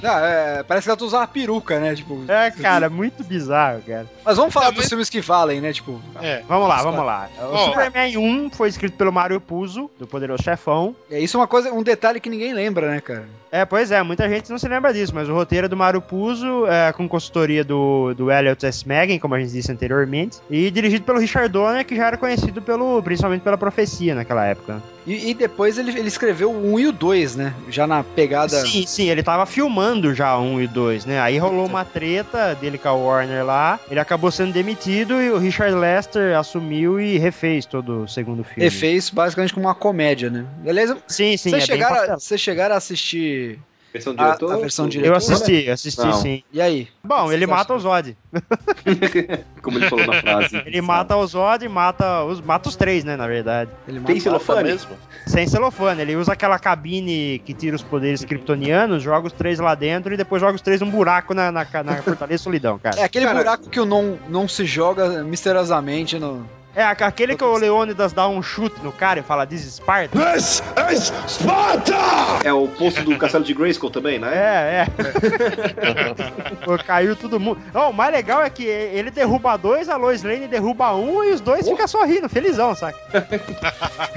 não, 0.03 0.19
é, 0.25 0.63
parece 0.63 0.87
que 0.87 0.91
ela 0.91 1.03
usava 1.03 1.27
peruca, 1.27 1.79
né? 1.81 1.95
Tipo. 1.95 2.25
É, 2.29 2.51
cara, 2.51 2.89
muito 2.89 3.23
bizarro, 3.25 3.81
cara. 3.87 4.07
Mas 4.25 4.37
vamos 4.37 4.53
falar 4.53 4.67
Não, 4.67 4.73
dos 4.73 4.83
mas- 4.83 4.89
filmes 4.89 5.11
que 5.11 5.21
valem, 5.21 5.61
né? 5.61 5.73
Tipo. 5.73 6.01
É. 6.21 6.43
Vamos 6.49 6.69
lá, 6.69 6.83
vamos 6.83 7.05
lá. 7.05 7.29
O 7.39 7.55
Ó. 7.55 7.67
Superman 7.67 8.17
1 8.17 8.51
foi 8.51 8.69
escrito 8.69 8.97
pelo 8.97 9.13
Mario 9.13 9.41
Puzo, 9.41 9.91
do 9.99 10.07
Poderoso 10.07 10.43
Chefão. 10.43 10.95
É 11.11 11.19
isso 11.21 11.37
é 11.37 11.41
uma 11.41 11.47
coisa, 11.47 11.73
um 11.73 11.83
detalhe 11.83 12.21
que 12.21 12.31
ninguém 12.31 12.53
lembra, 12.53 12.91
né, 12.91 13.01
cara? 13.01 13.29
É, 13.53 13.65
pois 13.65 13.91
é, 13.91 14.01
muita 14.01 14.29
gente 14.29 14.49
não 14.49 14.59
se 14.59 14.69
lembra 14.69 14.93
disso, 14.95 15.13
mas 15.13 15.29
o 15.29 15.35
roteiro 15.35 15.65
é 15.65 15.69
do 15.69 15.77
Mario 15.77 16.01
Puzo, 16.01 16.67
é, 16.69 16.93
com 16.93 17.09
consultoria 17.09 17.65
do, 17.65 18.15
do 18.15 18.31
Elliot 18.31 18.65
S. 18.65 18.87
Megan, 18.87 19.19
como 19.19 19.35
a 19.35 19.41
gente 19.41 19.51
disse 19.51 19.73
anteriormente, 19.73 20.39
e 20.49 20.71
dirigido 20.71 21.05
pelo 21.05 21.19
Richard 21.19 21.49
Donner, 21.49 21.85
que 21.85 21.97
já 21.97 22.07
era 22.07 22.17
conhecido 22.17 22.63
pelo, 22.63 23.03
principalmente 23.03 23.43
pela 23.43 23.59
profecia 23.59 24.15
naquela 24.15 24.47
época. 24.47 24.81
E, 25.05 25.31
e 25.31 25.35
depois 25.35 25.79
ele, 25.79 25.91
ele 25.99 26.07
escreveu 26.07 26.53
o 26.53 26.75
1 26.75 26.79
e 26.79 26.87
o 26.87 26.93
2, 26.93 27.35
né? 27.35 27.53
Já 27.69 27.89
na 27.89 28.05
pegada. 28.05 28.51
Sim, 28.65 28.87
sim, 28.87 29.09
ele 29.11 29.23
tava 29.23 29.45
filmando 29.47 29.90
já 30.15 30.39
1 30.39 30.61
e 30.62 30.67
2, 30.67 31.05
né? 31.07 31.21
Aí 31.21 31.39
rolou 31.39 31.67
uma 31.67 31.85
treta 31.85 32.55
dele 32.55 32.79
com 32.79 32.89
a 32.89 32.93
Warner 32.93 33.45
lá, 33.45 33.79
ele 33.91 34.01
acabou 34.01 34.31
sendo 34.31 34.53
demitido 34.53 35.21
e 35.21 35.31
o 35.31 35.39
Richard 35.39 35.75
Lester 35.75 36.37
assumiu 36.37 37.01
e 37.01 37.19
refez 37.19 37.67
todo 37.67 38.03
o 38.05 38.09
segundo 38.09 38.43
filme. 38.45 38.62
Ele 38.65 38.71
fez 38.71 39.11
basicamente 39.11 39.53
como 39.55 39.67
uma 39.67 39.75
comédia, 39.75 40.31
né? 40.31 40.45
Beleza? 40.59 40.97
Sim, 41.07 41.37
sim, 41.37 41.51
Vocês 41.51 41.62
é 41.65 41.67
chegaram, 41.67 42.15
a- 42.15 42.19
chegaram 42.39 42.75
a 42.75 42.79
assistir. 42.79 43.59
Versão 43.93 44.15
A- 44.17 44.25
diretor? 44.25 44.53
a 44.53 44.57
versão 44.57 44.85
Ou- 44.85 44.91
diretor? 44.91 45.11
Eu 45.12 45.17
assisti, 45.17 45.69
assisti 45.69 46.01
Não. 46.01 46.12
sim. 46.12 46.43
E 46.53 46.61
aí? 46.61 46.87
Bom, 47.03 47.33
ele 47.33 47.45
mata 47.47 47.75
o 47.75 47.79
Zod. 47.79 48.17
Como 49.62 49.79
ele 49.79 49.89
falou 49.89 50.07
na 50.07 50.21
frase. 50.23 50.57
Ele 50.65 50.81
mata 50.81 51.17
o 51.17 51.27
Zod 51.27 51.65
e 51.65 51.69
mata 51.69 52.25
os, 52.25 52.41
mata 52.41 52.69
os 52.69 52.77
três, 52.77 53.05
né, 53.05 53.17
na 53.17 53.27
verdade. 53.27 53.71
Ele 53.87 54.01
Tem 54.01 54.19
celofane? 54.21 54.69
mesmo? 54.71 54.91
Sem 55.27 55.47
celofane. 55.47 56.01
Ele 56.01 56.17
usa 56.17 56.33
aquela 56.33 56.59
cabine 56.59 57.41
que 57.45 57.53
tira 57.53 57.77
os 57.77 57.83
poderes 57.83 58.25
kryptonianos, 58.25 59.03
joga 59.03 59.27
os 59.27 59.33
três 59.33 59.59
lá 59.59 59.75
dentro 59.75 60.15
e 60.15 60.17
depois 60.17 60.41
joga 60.41 60.55
os 60.55 60.62
três 60.62 60.81
num 60.81 60.91
buraco 60.91 61.35
na, 61.35 61.51
na, 61.53 61.67
na 61.85 61.97
Fortaleza 62.03 62.43
Solidão, 62.43 62.79
cara. 62.79 62.99
É 63.01 63.05
aquele 63.05 63.27
Cara- 63.27 63.39
buraco 63.39 63.69
que 63.69 63.81
o 63.81 63.85
não, 63.85 64.19
não 64.29 64.49
se 64.49 64.65
joga 64.65 65.23
misteriosamente 65.25 66.19
no. 66.19 66.49
É, 66.75 66.85
aquele 66.85 67.37
que 67.37 67.43
o 67.43 67.57
Leônidas 67.57 68.13
dá 68.13 68.29
um 68.29 68.41
chute 68.41 68.81
no 68.83 68.93
cara 68.93 69.19
e 69.19 69.23
fala 69.23 69.45
This 69.45 69.65
is 69.65 69.75
Sparta. 69.75 70.17
This 70.17 70.63
is 70.93 71.13
Sparta! 71.27 71.97
É 72.45 72.53
o 72.53 72.69
posto 72.69 73.03
do 73.03 73.19
Castelo 73.19 73.43
de 73.43 73.53
Grayskull 73.53 73.91
também, 73.91 74.21
né? 74.21 74.31
É, 74.33 74.87
é. 74.87 76.65
Pô, 76.65 76.79
caiu 76.79 77.17
todo 77.17 77.41
mundo. 77.41 77.61
Não, 77.75 77.91
o 77.91 77.93
mais 77.93 78.13
legal 78.13 78.43
é 78.43 78.49
que 78.49 78.65
ele 78.65 79.11
derruba 79.11 79.57
dois, 79.57 79.89
a 79.89 79.97
Lois 79.97 80.23
Lane 80.23 80.47
derruba 80.47 80.95
um 80.95 81.25
e 81.25 81.33
os 81.33 81.41
dois 81.41 81.69
ficam 81.69 81.89
sorrindo, 81.89 82.29
felizão, 82.29 82.75
saca? 82.75 82.99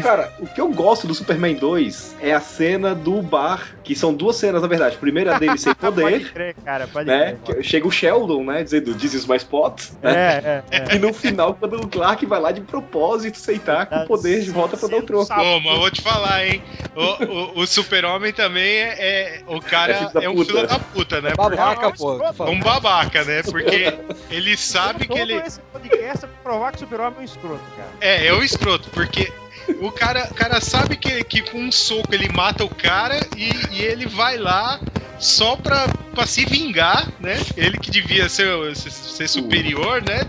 Cara, 0.02 0.32
o 0.40 0.46
que 0.46 0.62
eu 0.62 0.70
gosto 0.70 1.08
do 1.08 1.16
Superman 1.16 1.56
2 1.56 2.18
é 2.22 2.34
a 2.34 2.40
cena 2.40 2.94
do 2.94 3.22
bar, 3.22 3.76
que 3.84 3.96
são 3.96 4.14
duas 4.14 4.36
cenas, 4.38 4.62
na 4.62 4.68
verdade. 4.68 4.98
Primeiro 4.98 5.34
a 5.34 5.38
dele 5.40 5.58
sem 5.58 5.74
Pode 5.84 5.96
poder, 6.02 6.32
crer, 6.32 6.56
cara, 6.64 6.88
pode 6.88 7.06
né? 7.08 7.38
crer. 7.46 7.64
Chega 7.64 7.88
o 7.88 7.92
Sheldon, 7.92 8.44
né? 8.46 8.64
Dizendo 8.64 8.96
This 8.96 9.14
is 9.14 9.26
my 9.26 9.36
spot. 9.38 9.82
né? 10.02 10.14
É, 10.14 10.64
é, 10.72 10.86
é. 10.92 10.96
E 10.96 11.00
no 11.00 11.14
final, 11.14 11.54
quando 11.56 11.82
o 11.82 11.88
Clark 11.88 12.26
vai 12.26 12.40
lá 12.40 12.52
de 12.52 12.62
propósito 12.62 13.36
aceitar 13.38 13.86
com 13.88 13.96
o 13.98 14.08
poder 14.08 14.42
de 14.42 14.52
volta 14.52 14.78
pra 14.78 14.88
dar 14.88 14.98
o 14.98 15.02
troco. 15.04 15.28
Pô, 15.28 15.60
mas 15.60 15.74
eu 15.74 15.80
vou 15.80 15.92
te 15.92 16.02
falar, 16.02 16.46
hein? 16.46 16.64
O, 16.96 17.60
o, 17.60 17.60
o 17.62 17.68
super-homem 17.68 18.32
também 18.32 18.64
é, 18.78 18.96
é- 19.00 19.42
O 19.48 19.60
cara 19.60 20.12
É 20.16 20.26
é, 20.26 20.30
um 20.30 20.44
filho 20.46 20.68
da 20.68 20.80
puta, 20.80 21.22
né? 21.22 21.34
Babaca, 21.36 21.92
pô. 21.92 22.14
Um 22.46 22.60
babaca, 22.60 23.24
né? 23.24 23.42
Porque 23.44 23.94
ele 24.30 24.56
sabe 24.56 25.08
que 25.08 25.18
ele. 25.18 25.34
esse 25.36 25.60
podcast 25.72 26.26
é 26.26 26.28
pra 26.28 26.38
provar 26.44 26.72
que 26.72 26.78
o 26.78 26.80
super-homem 26.82 27.16
é 27.18 27.22
um 27.22 27.26
escroto, 27.26 27.64
cara. 27.76 27.90
É, 28.00 28.28
é 28.28 28.34
o 28.34 28.44
escroto, 28.44 28.90
porque 28.92 29.32
o 29.80 29.92
cara, 29.92 30.28
o 30.30 30.34
cara 30.34 30.62
sabe 30.62 30.96
que, 30.96 31.24
que 31.24 31.42
com 31.42 31.58
um 31.60 31.72
soco 31.72 32.14
ele 32.14 32.30
mata 32.30 32.64
o 32.64 32.70
cara 32.70 33.20
e, 33.36 33.52
e 33.72 33.82
ele 33.82 34.06
vai 34.06 34.38
lá 34.38 34.80
só 35.20 35.56
pra, 35.56 35.88
pra 36.14 36.26
se 36.26 36.46
vingar, 36.46 37.08
né? 37.20 37.38
Ele 37.56 37.78
que 37.78 37.90
devia 37.90 38.28
ser, 38.28 38.76
ser, 38.76 39.28
superior, 39.28 40.02
né? 40.02 40.22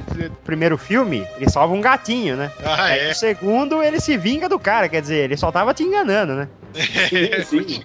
Primeiro 0.45 0.79
filme, 0.79 1.27
ele 1.37 1.51
salva 1.51 1.75
um 1.75 1.81
gatinho, 1.81 2.37
né? 2.37 2.51
Ah, 2.65 2.85
Aí 2.85 3.01
é. 3.01 3.09
No 3.09 3.15
segundo, 3.15 3.83
ele 3.83 4.01
se 4.01 4.17
vinga 4.17 4.49
do 4.49 4.59
cara, 4.59 4.89
quer 4.89 5.01
dizer, 5.01 5.25
ele 5.25 5.37
só 5.37 5.51
tava 5.51 5.75
te 5.75 5.83
enganando, 5.83 6.35
né? 6.35 6.49
Sim, 7.09 7.45
sim. 7.45 7.85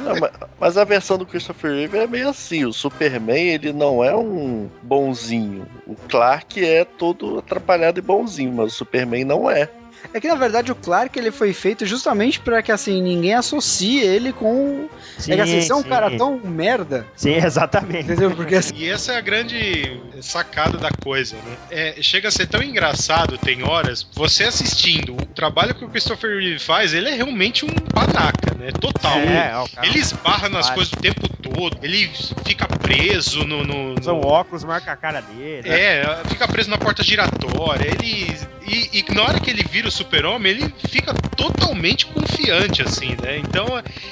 Não, 0.00 0.20
mas, 0.20 0.30
mas 0.60 0.78
a 0.78 0.84
versão 0.84 1.18
do 1.18 1.26
Christopher 1.26 1.72
Reeve 1.72 1.98
é 1.98 2.06
meio 2.06 2.28
assim. 2.28 2.64
O 2.64 2.72
Superman, 2.72 3.48
ele 3.48 3.72
não 3.72 4.04
é 4.04 4.14
um 4.14 4.70
bonzinho. 4.82 5.66
O 5.84 5.96
Clark 6.08 6.64
é 6.64 6.84
todo 6.84 7.38
atrapalhado 7.38 7.98
e 7.98 8.02
bonzinho, 8.02 8.52
mas 8.52 8.72
o 8.72 8.76
Superman 8.76 9.24
não 9.24 9.50
é. 9.50 9.68
É 10.12 10.20
que 10.20 10.28
na 10.28 10.34
verdade 10.34 10.70
o 10.70 10.74
Clark 10.74 11.18
ele 11.18 11.30
foi 11.30 11.52
feito 11.52 11.84
justamente 11.86 12.38
pra 12.40 12.62
que 12.62 12.70
assim 12.70 13.02
ninguém 13.02 13.34
associe 13.34 14.00
ele 14.00 14.32
com. 14.32 14.88
é 15.28 15.34
que 15.34 15.40
assim, 15.40 15.60
você 15.60 15.72
é 15.72 15.74
um 15.74 15.82
sim. 15.82 15.88
cara 15.88 16.16
tão 16.16 16.38
merda. 16.44 17.06
Sim, 17.16 17.34
exatamente. 17.42 18.04
Entendeu? 18.04 18.30
Porque 18.32 18.54
assim. 18.56 18.74
E 18.76 18.88
essa 18.88 19.12
é 19.12 19.16
a 19.16 19.20
grande 19.20 20.00
sacada 20.20 20.78
da 20.78 20.90
coisa, 20.90 21.36
né? 21.36 21.56
É, 21.70 21.94
chega 22.02 22.28
a 22.28 22.30
ser 22.30 22.46
tão 22.46 22.62
engraçado, 22.62 23.36
tem 23.38 23.62
horas, 23.62 24.06
você 24.14 24.44
assistindo, 24.44 25.14
o 25.14 25.26
trabalho 25.26 25.74
que 25.74 25.84
o 25.84 25.88
Christopher 25.88 26.38
Reeve 26.38 26.58
faz, 26.58 26.94
ele 26.94 27.08
é 27.08 27.14
realmente 27.14 27.64
um 27.64 27.68
panaca, 27.68 28.54
né? 28.58 28.70
Total. 28.80 29.18
É, 29.18 29.50
cara 29.74 29.86
Ele 29.86 29.98
esbarra 29.98 30.48
nas 30.48 30.70
coisas 30.70 30.92
o 30.92 30.96
tempo 30.96 31.28
todo, 31.28 31.76
ele 31.82 32.10
fica 32.44 32.66
preso 32.66 33.44
no. 33.44 33.64
no, 33.64 33.94
no- 33.94 34.24
óculos, 34.26 34.64
marca 34.64 34.92
a 34.92 34.96
cara 34.96 35.20
dele. 35.20 35.68
né? 35.68 35.80
é, 35.80 36.04
fica 36.28 36.46
preso 36.48 36.70
na 36.70 36.78
porta 36.78 37.02
giratória. 37.02 37.86
Ele. 37.88 38.34
E, 38.66 39.00
e 39.00 39.14
na 39.14 39.22
hora 39.24 39.38
que 39.40 39.50
ele 39.50 39.62
vira 39.62 39.88
o 39.88 39.90
super-homem, 39.94 40.52
ele 40.52 40.74
fica 40.88 41.14
totalmente 41.36 42.06
confiante, 42.06 42.82
assim, 42.82 43.16
né? 43.22 43.38
Então 43.38 43.66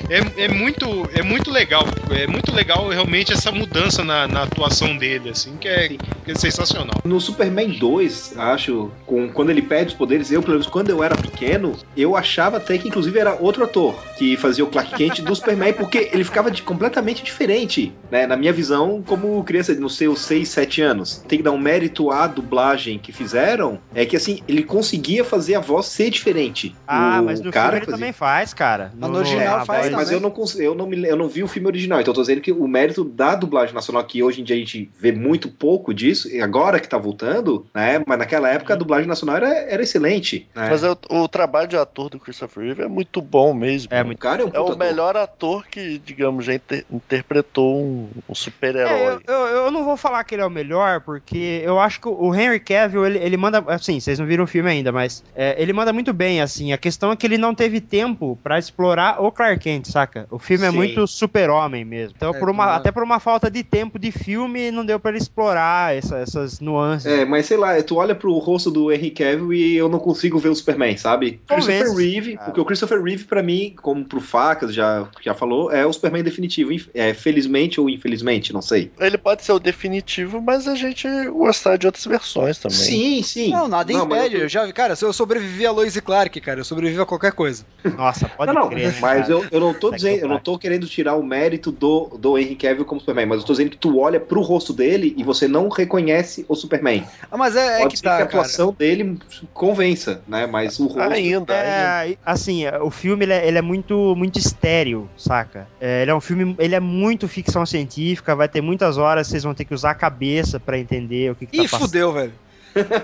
é, 0.09 0.45
é, 0.45 0.49
muito, 0.49 1.09
é 1.13 1.23
muito 1.23 1.51
legal. 1.51 1.85
É 2.11 2.27
muito 2.27 2.53
legal 2.55 2.89
realmente 2.89 3.33
essa 3.33 3.51
mudança 3.51 4.05
na, 4.05 4.29
na 4.29 4.43
atuação 4.43 4.97
dele, 4.97 5.31
assim, 5.31 5.57
que 5.57 5.69
é, 5.69 5.89
que 5.89 6.31
é 6.31 6.35
sensacional. 6.35 7.01
No 7.05 7.21
Superman 7.21 7.71
2, 7.71 8.35
acho, 8.37 8.91
com, 9.07 9.29
quando 9.29 9.51
ele 9.51 9.63
perde 9.63 9.93
os 9.93 9.99
poderes, 9.99 10.31
eu, 10.31 10.41
pelo 10.41 10.55
menos, 10.55 10.67
quando 10.67 10.91
eu 10.91 11.03
era 11.03 11.17
pequeno, 11.17 11.77
eu 11.97 12.17
achava 12.17 12.59
até 12.59 12.79
que, 12.79 12.89
inclusive, 12.89 13.19
era 13.19 13.35
outro 13.35 13.65
ator 13.65 13.95
que 14.17 14.37
fazia 14.37 14.65
o 14.65 14.69
Clark 14.69 14.95
Kent 14.95 15.21
do 15.21 15.35
Superman, 15.35 15.73
porque 15.73 16.11
ele 16.13 16.25
ficava 16.25 16.51
de, 16.51 16.63
completamente 16.63 17.23
diferente, 17.23 17.93
né? 18.11 18.27
Na 18.27 18.37
minha 18.37 18.53
visão, 18.53 19.03
como 19.05 19.43
criança, 19.45 19.75
nos 19.75 19.97
seus 19.97 20.21
6, 20.21 20.49
7 20.49 20.83
anos. 20.83 21.25
Tem 21.27 21.39
que 21.39 21.45
dar 21.45 21.53
um 21.53 21.59
mérito 21.59 22.11
à 22.11 22.27
dublagem 22.27 22.99
que 22.99 23.13
fizeram, 23.13 23.79
é 23.95 24.05
que, 24.05 24.17
assim, 24.17 24.41
ele 24.47 24.63
conseguia 24.63 25.25
fazer 25.25 25.55
a 25.55 25.61
voz 25.61 25.72
ser 25.81 26.11
diferente. 26.11 26.77
Ah, 26.87 27.21
O 27.23 27.25
mas 27.25 27.41
no 27.41 27.53
cara 27.53 27.67
filme 27.67 27.79
ele 27.79 27.85
fazia- 27.87 27.99
também 27.99 28.13
faz, 28.13 28.53
cara. 28.53 28.93
Mas 28.99 29.11
no 29.11 29.19
original 29.19 29.59
na 29.59 29.65
faz 29.65 29.83
voz- 29.85 29.93
mas 29.95 30.05
também. 30.09 30.15
eu 30.15 30.21
não, 30.21 30.31
cons- 30.31 30.59
eu, 30.59 30.75
não 30.75 30.87
me, 30.87 31.09
eu 31.09 31.17
não 31.17 31.29
vi 31.29 31.43
o 31.43 31.49
filme 31.49 31.69
original, 31.69 32.01
então 32.01 32.11
eu 32.11 32.15
tô 32.17 32.21
dizendo 32.21 32.41
que 32.41 32.51
o 32.53 32.67
mérito 32.67 33.05
da 33.05 33.35
dublagem 33.35 33.75
nacional, 33.75 34.05
que 34.05 34.23
hoje 34.23 34.41
em 34.41 34.45
dia 34.45 34.57
a 34.57 34.59
gente 34.59 34.91
vê 34.99 35.13
muito 35.13 35.49
pouco 35.49 35.95
disso, 35.95 36.29
e 36.29 36.41
agora 36.41 36.81
que 36.81 36.89
tá 36.89 36.99
voltando, 36.99 37.65
né? 37.75 38.03
Mas 38.07 38.19
naquela 38.19 38.49
época 38.49 38.75
a 38.75 38.77
dublagem 38.77 39.07
nacional 39.07 39.37
era, 39.37 39.49
era 39.49 39.83
excelente. 39.83 40.49
Né? 40.55 40.69
Mas 40.69 40.83
é 40.83 40.91
o, 40.91 40.99
o 41.11 41.29
trabalho 41.29 41.69
de 41.69 41.77
ator 41.77 42.09
do 42.11 42.19
Christopher 42.19 42.65
Reeve 42.65 42.83
é 42.83 42.89
muito 42.89 43.23
bom 43.23 43.55
mesmo. 43.55 43.89
É 43.93 44.03
o 44.03 44.07
muito 44.07 44.19
cara 44.19 44.43
é 44.43 44.45
um 44.45 44.51
É 44.53 44.61
o 44.61 44.65
ator. 44.65 44.79
melhor 44.79 45.17
ator 45.17 45.67
que, 45.69 45.99
digamos, 45.99 46.45
já 46.45 46.55
inter- 46.55 46.85
interpretou 46.91 47.81
um, 47.81 48.09
um 48.29 48.33
É, 48.33 48.35
super-herói. 48.35 49.21
eu, 49.27 49.35
eu, 49.35 49.47
eu 49.65 49.71
não 49.71 49.85
vou 49.85 49.97
falar 49.97 50.25
que 50.25 50.35
ele 50.35 50.43
é 50.43 50.47
o 50.47 50.51
melhor, 50.51 51.01
porque 51.01 51.61
eu 51.65 51.79
acho 51.79 52.01
que 52.01 52.09
o 52.09 52.35
Henry 52.35 52.59
Cavill, 52.61 53.07
ele, 53.07 53.19
ele 53.19 53.37
manda. 53.37 53.63
Assim, 53.69 54.01
vocês 54.01 54.19
não 54.19 54.27
viram 54.27 54.45
o 54.45 54.47
filme 54.47 54.71
ainda, 54.71 54.91
mas 54.91 55.23
é, 55.35 55.61
ele 55.63 55.73
manda 55.73 55.93
muito 55.93 56.13
bem, 56.13 56.41
assim. 56.41 56.73
A 56.73 56.79
questão 56.79 57.13
é 57.13 57.17
que 57.17 57.27
ele 57.27 57.39
não 57.39 57.55
teve 57.55 57.81
tempo 57.81 58.39
pra 58.43 58.59
explorar 58.59 59.23
o 59.23 59.31
Clark 59.31 59.61
Kent, 59.63 59.87
saca? 59.89 60.27
O 60.31 60.39
filme 60.39 60.67
é 60.67 60.71
Sim. 60.71 60.77
muito 60.77 61.07
super-homem 61.07 61.85
mesmo. 61.85 62.15
Então, 62.17 62.35
É, 62.35 62.39
por 62.39 62.51
uma, 62.51 62.75
até 62.75 62.91
por 62.91 63.03
uma 63.03 63.21
falta 63.21 63.51
de 63.51 63.63
tempo 63.63 63.99
de 63.99 64.11
filme, 64.11 64.71
não 64.71 64.85
deu 64.85 64.99
pra 64.99 65.11
ele 65.11 65.19
explorar 65.19 65.95
essa- 65.97 66.19
essas 66.19 66.61
nuances. 66.61 67.07
É, 67.11 67.25
mas 67.25 67.47
sei 67.47 67.57
lá, 67.57 67.81
tu 67.83 67.97
olha 67.97 68.15
pro 68.15 68.33
rosto 68.39 68.71
do 68.71 68.93
Henry 68.93 69.11
Cavill 69.11 69.53
e 69.53 69.77
eu 69.77 69.89
não 69.89 69.99
consigo 69.99 70.39
ver 70.39 70.49
o 70.49 70.55
Superman, 70.55 70.97
sabe? 70.97 71.41
Convence. 71.49 71.69
Christopher 71.85 71.97
Reeve, 71.97 72.39
porque 72.45 72.61
o 72.61 72.65
Christopher 72.65 73.03
Reeve, 73.03 73.25
pra 73.25 73.43
mim, 73.43 73.75
como 73.81 74.05
pro 74.05 74.21
Facas 74.21 74.75
já, 74.75 75.09
já 75.21 75.35
falou, 75.35 75.71
é 75.71 75.85
o 75.87 75.93
Superman 75.93 76.23
definitivo. 76.23 76.73
É, 76.95 77.13
felizmente 77.13 77.81
ou 77.81 77.89
infelizmente, 77.91 78.53
não 78.53 78.63
sei. 78.63 78.91
Ele 78.99 79.19
pode 79.19 79.45
ser 79.45 79.53
o 79.53 79.59
definitivo, 79.59 80.41
mas 80.41 80.67
a 80.69 80.75
gente 80.75 81.07
gostar 81.31 81.77
de 81.77 81.87
outras 81.87 82.05
versões 82.05 82.59
também. 82.59 82.77
Sim, 82.79 83.23
sim. 83.23 83.51
Não, 83.51 83.69
nada 83.69 83.93
Não, 83.93 84.05
impede. 84.07 84.37
eu- 84.37 84.43
Eu 84.43 84.49
já, 84.49 84.71
cara, 84.73 84.97
se 84.97 85.05
eu 85.05 85.13
sobrevivi 85.43 85.67
a 85.67 85.73
Lois 85.73 85.97
e 85.97 86.01
Clark, 86.01 86.41
cara, 86.41 86.61
eu 86.61 86.65
sobrevivo 86.65 87.03
a 87.03 87.07
qualquer 87.07 87.33
coisa. 87.33 87.65
Nossa, 87.97 88.29
pode 88.29 88.53
não, 88.53 88.63
não, 88.63 88.69
crer. 88.71 88.93
né, 88.93 88.99
mas 89.01 89.23
cara? 89.23 89.33
eu, 89.33 89.47
eu 89.51 89.61
não 89.61 89.75
tô 89.75 89.91
Tá 89.91 89.97
que 89.97 90.03
dizendo, 90.03 90.21
eu 90.23 90.29
não 90.29 90.39
tô 90.39 90.59
querendo 90.59 90.87
tirar 90.87 91.17
o 91.17 91.23
mérito 91.23 91.71
do, 91.73 92.17
do 92.19 92.39
Henry 92.39 92.55
Cavill 92.55 92.85
como 92.85 93.01
Superman, 93.01 93.27
mas 93.27 93.41
eu 93.41 93.47
tô 93.47 93.53
dizendo 93.53 93.71
que 93.71 93.77
tu 93.77 93.99
olha 93.99 94.21
pro 94.21 94.41
rosto 94.41 94.73
dele 94.73 95.15
e 95.17 95.25
você 95.25 95.49
não 95.49 95.69
reconhece 95.69 96.47
o 96.49 96.55
Superman. 96.55 97.05
Ah, 97.31 97.37
mas 97.37 97.57
é, 97.57 97.79
é 97.79 97.79
Pode 97.83 97.91
que 97.93 97.99
ser 97.99 98.05
tá, 98.05 98.17
que 98.17 98.23
a 98.23 98.27
cara. 98.27 98.39
atuação 98.41 98.75
dele 98.79 99.19
convença, 99.53 100.23
né? 100.27 100.47
Mas 100.47 100.79
o 100.79 100.87
rosto. 100.87 101.01
Ainda. 101.13 101.55
É, 101.55 102.17
assim, 102.25 102.65
o 102.81 102.91
filme 102.91 103.25
ele 103.25 103.33
é, 103.33 103.47
ele 103.47 103.59
é 103.59 103.63
muito, 103.63 104.15
muito 104.17 104.39
estéreo, 104.39 105.09
saca? 105.17 105.67
É, 105.81 106.03
ele 106.03 106.11
é 106.11 106.15
um 106.15 106.21
filme, 106.21 106.55
ele 106.59 106.75
é 106.75 106.81
muito 106.81 107.27
ficção 107.29 107.67
científica, 107.67 108.35
vai 108.37 108.49
ter 108.49 108.61
muitas 108.61 108.97
horas 108.97 109.27
vocês 109.27 109.43
vão 109.43 109.55
ter 109.55 109.65
que 109.65 109.75
usar 109.75 109.91
a 109.91 109.95
cabeça 109.95 110.59
pra 110.61 110.79
entender 110.79 111.31
o 111.31 111.35
que, 111.35 111.47
que 111.47 111.57
Ih, 111.57 111.65
tá 111.65 111.71
passando. 111.71 111.81
fudeu, 111.89 112.13
velho. 112.13 112.33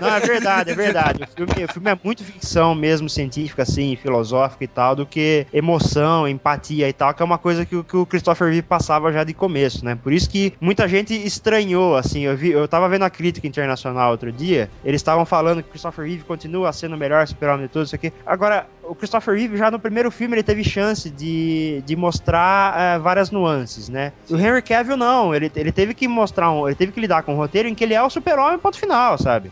Não, 0.01 0.09
é 0.09 0.19
verdade, 0.19 0.71
é 0.71 0.75
verdade. 0.75 1.23
O 1.23 1.27
filme, 1.27 1.65
o 1.65 1.67
filme 1.69 1.91
é 1.91 1.97
muito 2.03 2.23
ficção 2.23 2.73
mesmo, 2.75 3.09
científica, 3.09 3.63
assim, 3.63 3.95
filosófica 3.95 4.63
e 4.63 4.67
tal, 4.67 4.95
do 4.95 5.05
que 5.05 5.45
emoção, 5.53 6.27
empatia 6.27 6.87
e 6.89 6.93
tal, 6.93 7.13
que 7.13 7.21
é 7.21 7.25
uma 7.25 7.37
coisa 7.37 7.65
que, 7.65 7.75
o- 7.75 7.83
que 7.83 7.95
o 7.97 8.05
Christopher 8.05 8.47
Reeve 8.49 8.61
passava 8.63 9.11
já 9.11 9.23
de 9.23 9.33
começo, 9.33 9.83
né? 9.85 9.95
Por 9.95 10.11
isso 10.13 10.29
que 10.29 10.53
muita 10.59 10.87
gente 10.87 11.13
estranhou, 11.13 11.95
assim, 11.95 12.21
eu, 12.21 12.35
vi, 12.35 12.51
eu 12.51 12.67
tava 12.67 12.89
vendo 12.89 13.03
a 13.03 13.09
crítica 13.09 13.47
internacional 13.47 14.11
outro 14.11 14.31
dia, 14.31 14.69
eles 14.83 14.99
estavam 14.99 15.25
falando 15.25 15.61
que 15.63 15.69
Christopher 15.69 16.05
Reeve 16.05 16.23
continua 16.23 16.71
sendo 16.73 16.95
o 16.95 16.97
melhor 16.97 17.27
super-homem 17.27 17.67
de 17.67 17.71
todos, 17.71 17.89
isso 17.89 17.95
aqui. 17.95 18.11
Agora, 18.25 18.67
o 18.89 18.95
Christopher 18.95 19.35
Reeve 19.35 19.55
já 19.57 19.69
no 19.69 19.79
primeiro 19.79 20.09
filme 20.09 20.35
ele 20.35 20.43
teve 20.43 20.63
chance 20.63 21.09
de, 21.09 21.81
de 21.85 21.95
mostrar 21.95 22.73
eh, 22.77 22.99
várias 22.99 23.29
nuances, 23.31 23.87
né? 23.89 24.11
O 24.29 24.35
Henry 24.35 24.61
Cavill 24.61 24.97
não, 24.97 25.33
ele, 25.35 25.51
ele 25.55 25.71
teve 25.71 25.93
que 25.93 26.07
mostrar, 26.07 26.51
um, 26.51 26.67
ele 26.67 26.75
teve 26.75 26.91
que 26.91 26.99
lidar 26.99 27.23
com 27.23 27.33
um 27.33 27.37
roteiro 27.37 27.67
em 27.67 27.75
que 27.75 27.83
ele 27.83 27.93
é 27.93 28.01
o 28.01 28.09
super-homem 28.09 28.57
ponto 28.59 28.77
final, 28.77 29.17
sabe? 29.17 29.51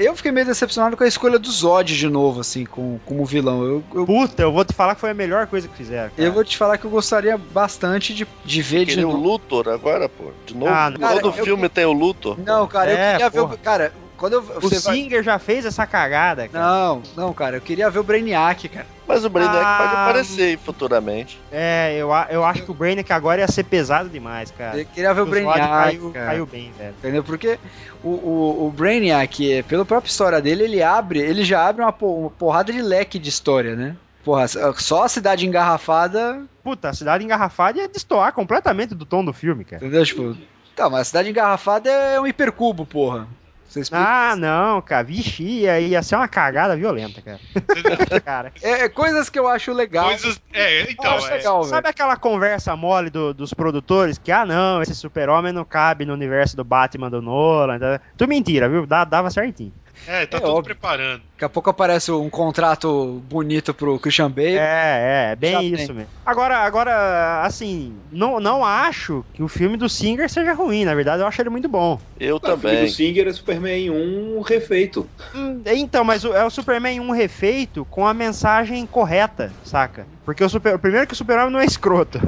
Eu 0.00 0.14
fiquei 0.14 0.30
meio 0.30 0.46
decepcionado 0.46 0.96
com 0.96 1.02
a 1.02 1.08
escolha 1.08 1.40
do 1.40 1.50
Zod 1.50 1.96
de 1.96 2.08
novo, 2.08 2.40
assim, 2.40 2.64
com, 2.64 3.00
como 3.04 3.24
vilão. 3.24 3.64
Eu, 3.64 3.84
eu, 3.92 4.06
Puta, 4.06 4.42
eu 4.42 4.52
vou 4.52 4.64
te 4.64 4.72
falar 4.72 4.94
que 4.94 5.00
foi 5.00 5.10
a 5.10 5.14
melhor 5.14 5.48
coisa 5.48 5.66
que 5.66 5.76
fizeram. 5.76 6.10
cara. 6.10 6.22
eu 6.22 6.32
vou 6.32 6.44
te 6.44 6.56
falar 6.56 6.78
que 6.78 6.84
eu 6.84 6.90
gostaria 6.90 7.36
bastante 7.36 8.14
de, 8.14 8.24
de 8.44 8.62
ver 8.62 8.84
de 8.84 8.92
Queria 8.94 9.08
o 9.08 9.12
novo. 9.12 9.24
Luthor 9.24 9.68
agora, 9.68 10.08
pô. 10.08 10.30
De 10.46 10.56
novo. 10.56 10.70
Ah. 10.72 10.90
Todo 10.92 11.00
Cara, 11.00 11.20
eu- 11.38 11.44
filme 11.44 11.68
tem 11.68 11.84
o 11.84 11.92
Luthor. 11.92 12.38
Não, 12.38 12.64
cara, 12.68 12.92
eu 12.92 12.96
É, 12.96 13.10
queria 13.12 13.30
ver 13.30 13.40
porra. 13.40 13.54
o. 13.54 13.58
Cara, 13.58 13.92
quando 14.18 14.34
eu. 14.34 14.40
O 14.40 14.60
Você 14.60 14.78
vai... 14.80 14.94
Singer 14.96 15.22
já 15.22 15.38
fez 15.38 15.64
essa 15.64 15.86
cagada, 15.86 16.46
cara. 16.48 16.64
Não, 16.66 17.02
não, 17.16 17.32
cara, 17.32 17.56
eu 17.56 17.60
queria 17.60 17.88
ver 17.88 18.00
o 18.00 18.02
Brainiac, 18.02 18.68
cara. 18.68 18.86
Mas 19.06 19.24
o 19.24 19.30
Brainiac 19.30 19.64
Ah. 19.64 19.78
pode 19.78 19.94
aparecer 20.02 20.42
aí 20.42 20.56
futuramente. 20.58 21.40
É, 21.50 21.94
eu, 21.96 22.10
eu 22.28 22.44
acho 22.44 22.62
que 22.64 22.70
o 22.70 22.74
Brainiac 22.74 23.10
agora 23.12 23.40
ia 23.40 23.48
ser 23.48 23.64
pesado 23.64 24.08
demais, 24.10 24.50
cara. 24.50 24.76
Eu 24.76 24.84
queria 24.84 25.14
ver 25.14 25.20
o 25.22 25.24
O 25.24 25.26
Brainiac. 25.26 25.58
caiu, 25.58 26.10
caiu 26.12 26.44
bem, 26.46 26.70
velho. 26.76 26.94
Entendeu? 26.98 27.24
Porque 27.24 27.58
o, 28.04 28.08
o, 28.10 28.66
o 28.66 28.70
Brainiac, 28.70 29.50
é, 29.52 29.62
pela 29.62 29.84
própria 29.86 30.10
história 30.10 30.42
dele, 30.42 30.64
ele 30.64 30.82
abre, 30.82 31.20
ele 31.20 31.42
já 31.42 31.66
abre 31.66 31.82
uma, 31.82 31.94
uma 31.98 32.30
porrada 32.30 32.70
de 32.72 32.82
leque 32.82 33.18
de 33.18 33.30
história, 33.30 33.74
né? 33.74 33.96
Porra, 34.24 34.46
só 34.76 35.04
a 35.04 35.08
cidade 35.08 35.46
engarrafada, 35.46 36.42
Puta, 36.62 36.90
a 36.90 36.92
cidade 36.92 37.24
engarrafada 37.24 37.78
ia 37.78 37.88
destoar 37.88 38.32
completamente 38.34 38.94
do 38.94 39.06
tom 39.06 39.24
do 39.24 39.32
filme, 39.32 39.64
cara. 39.64 39.82
entendeu? 39.82 40.04
Tipo, 40.04 40.36
tá, 40.76 40.90
mas 40.90 41.00
a 41.00 41.04
cidade 41.04 41.30
engarrafada 41.30 41.88
é 41.88 42.20
um 42.20 42.26
hipercubo, 42.26 42.84
porra. 42.84 43.26
Você 43.68 43.80
explica? 43.80 44.02
Ah, 44.02 44.34
não, 44.34 44.80
cara. 44.80 45.02
Vixe, 45.04 45.42
ia, 45.42 45.78
ia 45.78 46.02
ser 46.02 46.16
uma 46.16 46.26
cagada 46.26 46.74
violenta, 46.74 47.20
cara. 47.20 47.38
cara. 48.24 48.52
É, 48.62 48.84
é 48.84 48.88
coisas 48.88 49.28
que 49.28 49.38
eu 49.38 49.46
acho 49.46 49.72
legal. 49.72 50.06
Coisas. 50.06 50.40
É, 50.52 50.82
Eu 50.82 50.90
então. 50.90 51.14
acho 51.14 51.26
É, 51.28 51.34
legal, 51.36 51.58
velho. 51.60 51.70
Sabe 51.70 51.88
aquela 51.88 52.16
conversa 52.16 52.74
mole 52.74 53.10
do- 53.10 53.34
dos 53.34 53.52
produtores 53.52 54.16
que, 54.16 54.32
ah, 54.32 54.46
não, 54.46 54.80
esse 54.80 54.94
super-homem 54.94 55.52
não 55.52 55.64
cabe 55.64 56.04
no 56.06 56.14
universo 56.14 56.56
do 56.56 56.64
Batman 56.64 57.10
do 57.10 57.20
Nolan. 57.20 57.78
Tá? 57.78 58.00
Tudo 58.16 58.28
mentira, 58.30 58.68
viu? 58.68 58.86
Dava 58.86 59.30
certinho. 59.30 59.72
É, 60.06 60.26
tá 60.26 60.38
É 60.38 60.40
tudo 60.40 60.50
óbvio. 60.52 60.64
preparando. 60.64 61.22
Daqui 61.32 61.44
a 61.44 61.48
pouco 61.48 61.70
aparece 61.70 62.10
um 62.10 62.28
contrato 62.30 63.20
bonito 63.24 63.72
pro 63.74 63.98
Christian 64.00 64.30
Bale. 64.30 64.56
É, 64.58 65.30
é, 65.32 65.36
bem 65.36 65.52
Já 65.52 65.62
isso 65.62 65.86
tem. 65.88 65.96
mesmo. 65.96 66.10
Agora, 66.24 66.58
agora, 66.58 67.42
assim, 67.42 68.02
não, 68.10 68.38
não 68.40 68.64
acho 68.64 69.24
que 69.32 69.42
o 69.42 69.48
filme 69.48 69.76
do 69.76 69.88
Singer 69.88 70.28
seja 70.28 70.52
ruim. 70.52 70.84
Na 70.84 70.94
verdade, 70.94 71.22
eu 71.22 71.26
acho 71.26 71.40
ele 71.40 71.48
muito 71.50 71.68
bom. 71.68 71.98
Eu 72.18 72.36
O 72.36 72.40
filme 72.40 72.56
também. 72.60 72.84
do 72.84 72.90
Singer 72.90 73.26
é 73.28 73.32
Superman 73.32 73.90
1 73.90 74.40
refeito. 74.40 75.08
Hum, 75.34 75.62
Então, 75.66 76.04
mas 76.04 76.24
o- 76.24 76.34
é 76.34 76.44
o 76.44 76.50
Superman 76.50 77.00
1 77.00 77.10
refeito 77.12 77.84
com 77.86 78.06
a 78.06 78.12
mensagem 78.12 78.86
correta, 78.86 79.54
saca? 79.62 80.06
Porque 80.28 80.44
o 80.44 80.48
super, 80.50 80.78
primeiro 80.78 81.06
que 81.06 81.14
o 81.14 81.16
Super-Homem 81.16 81.50
não 81.50 81.58
é 81.58 81.64
escroto. 81.64 82.20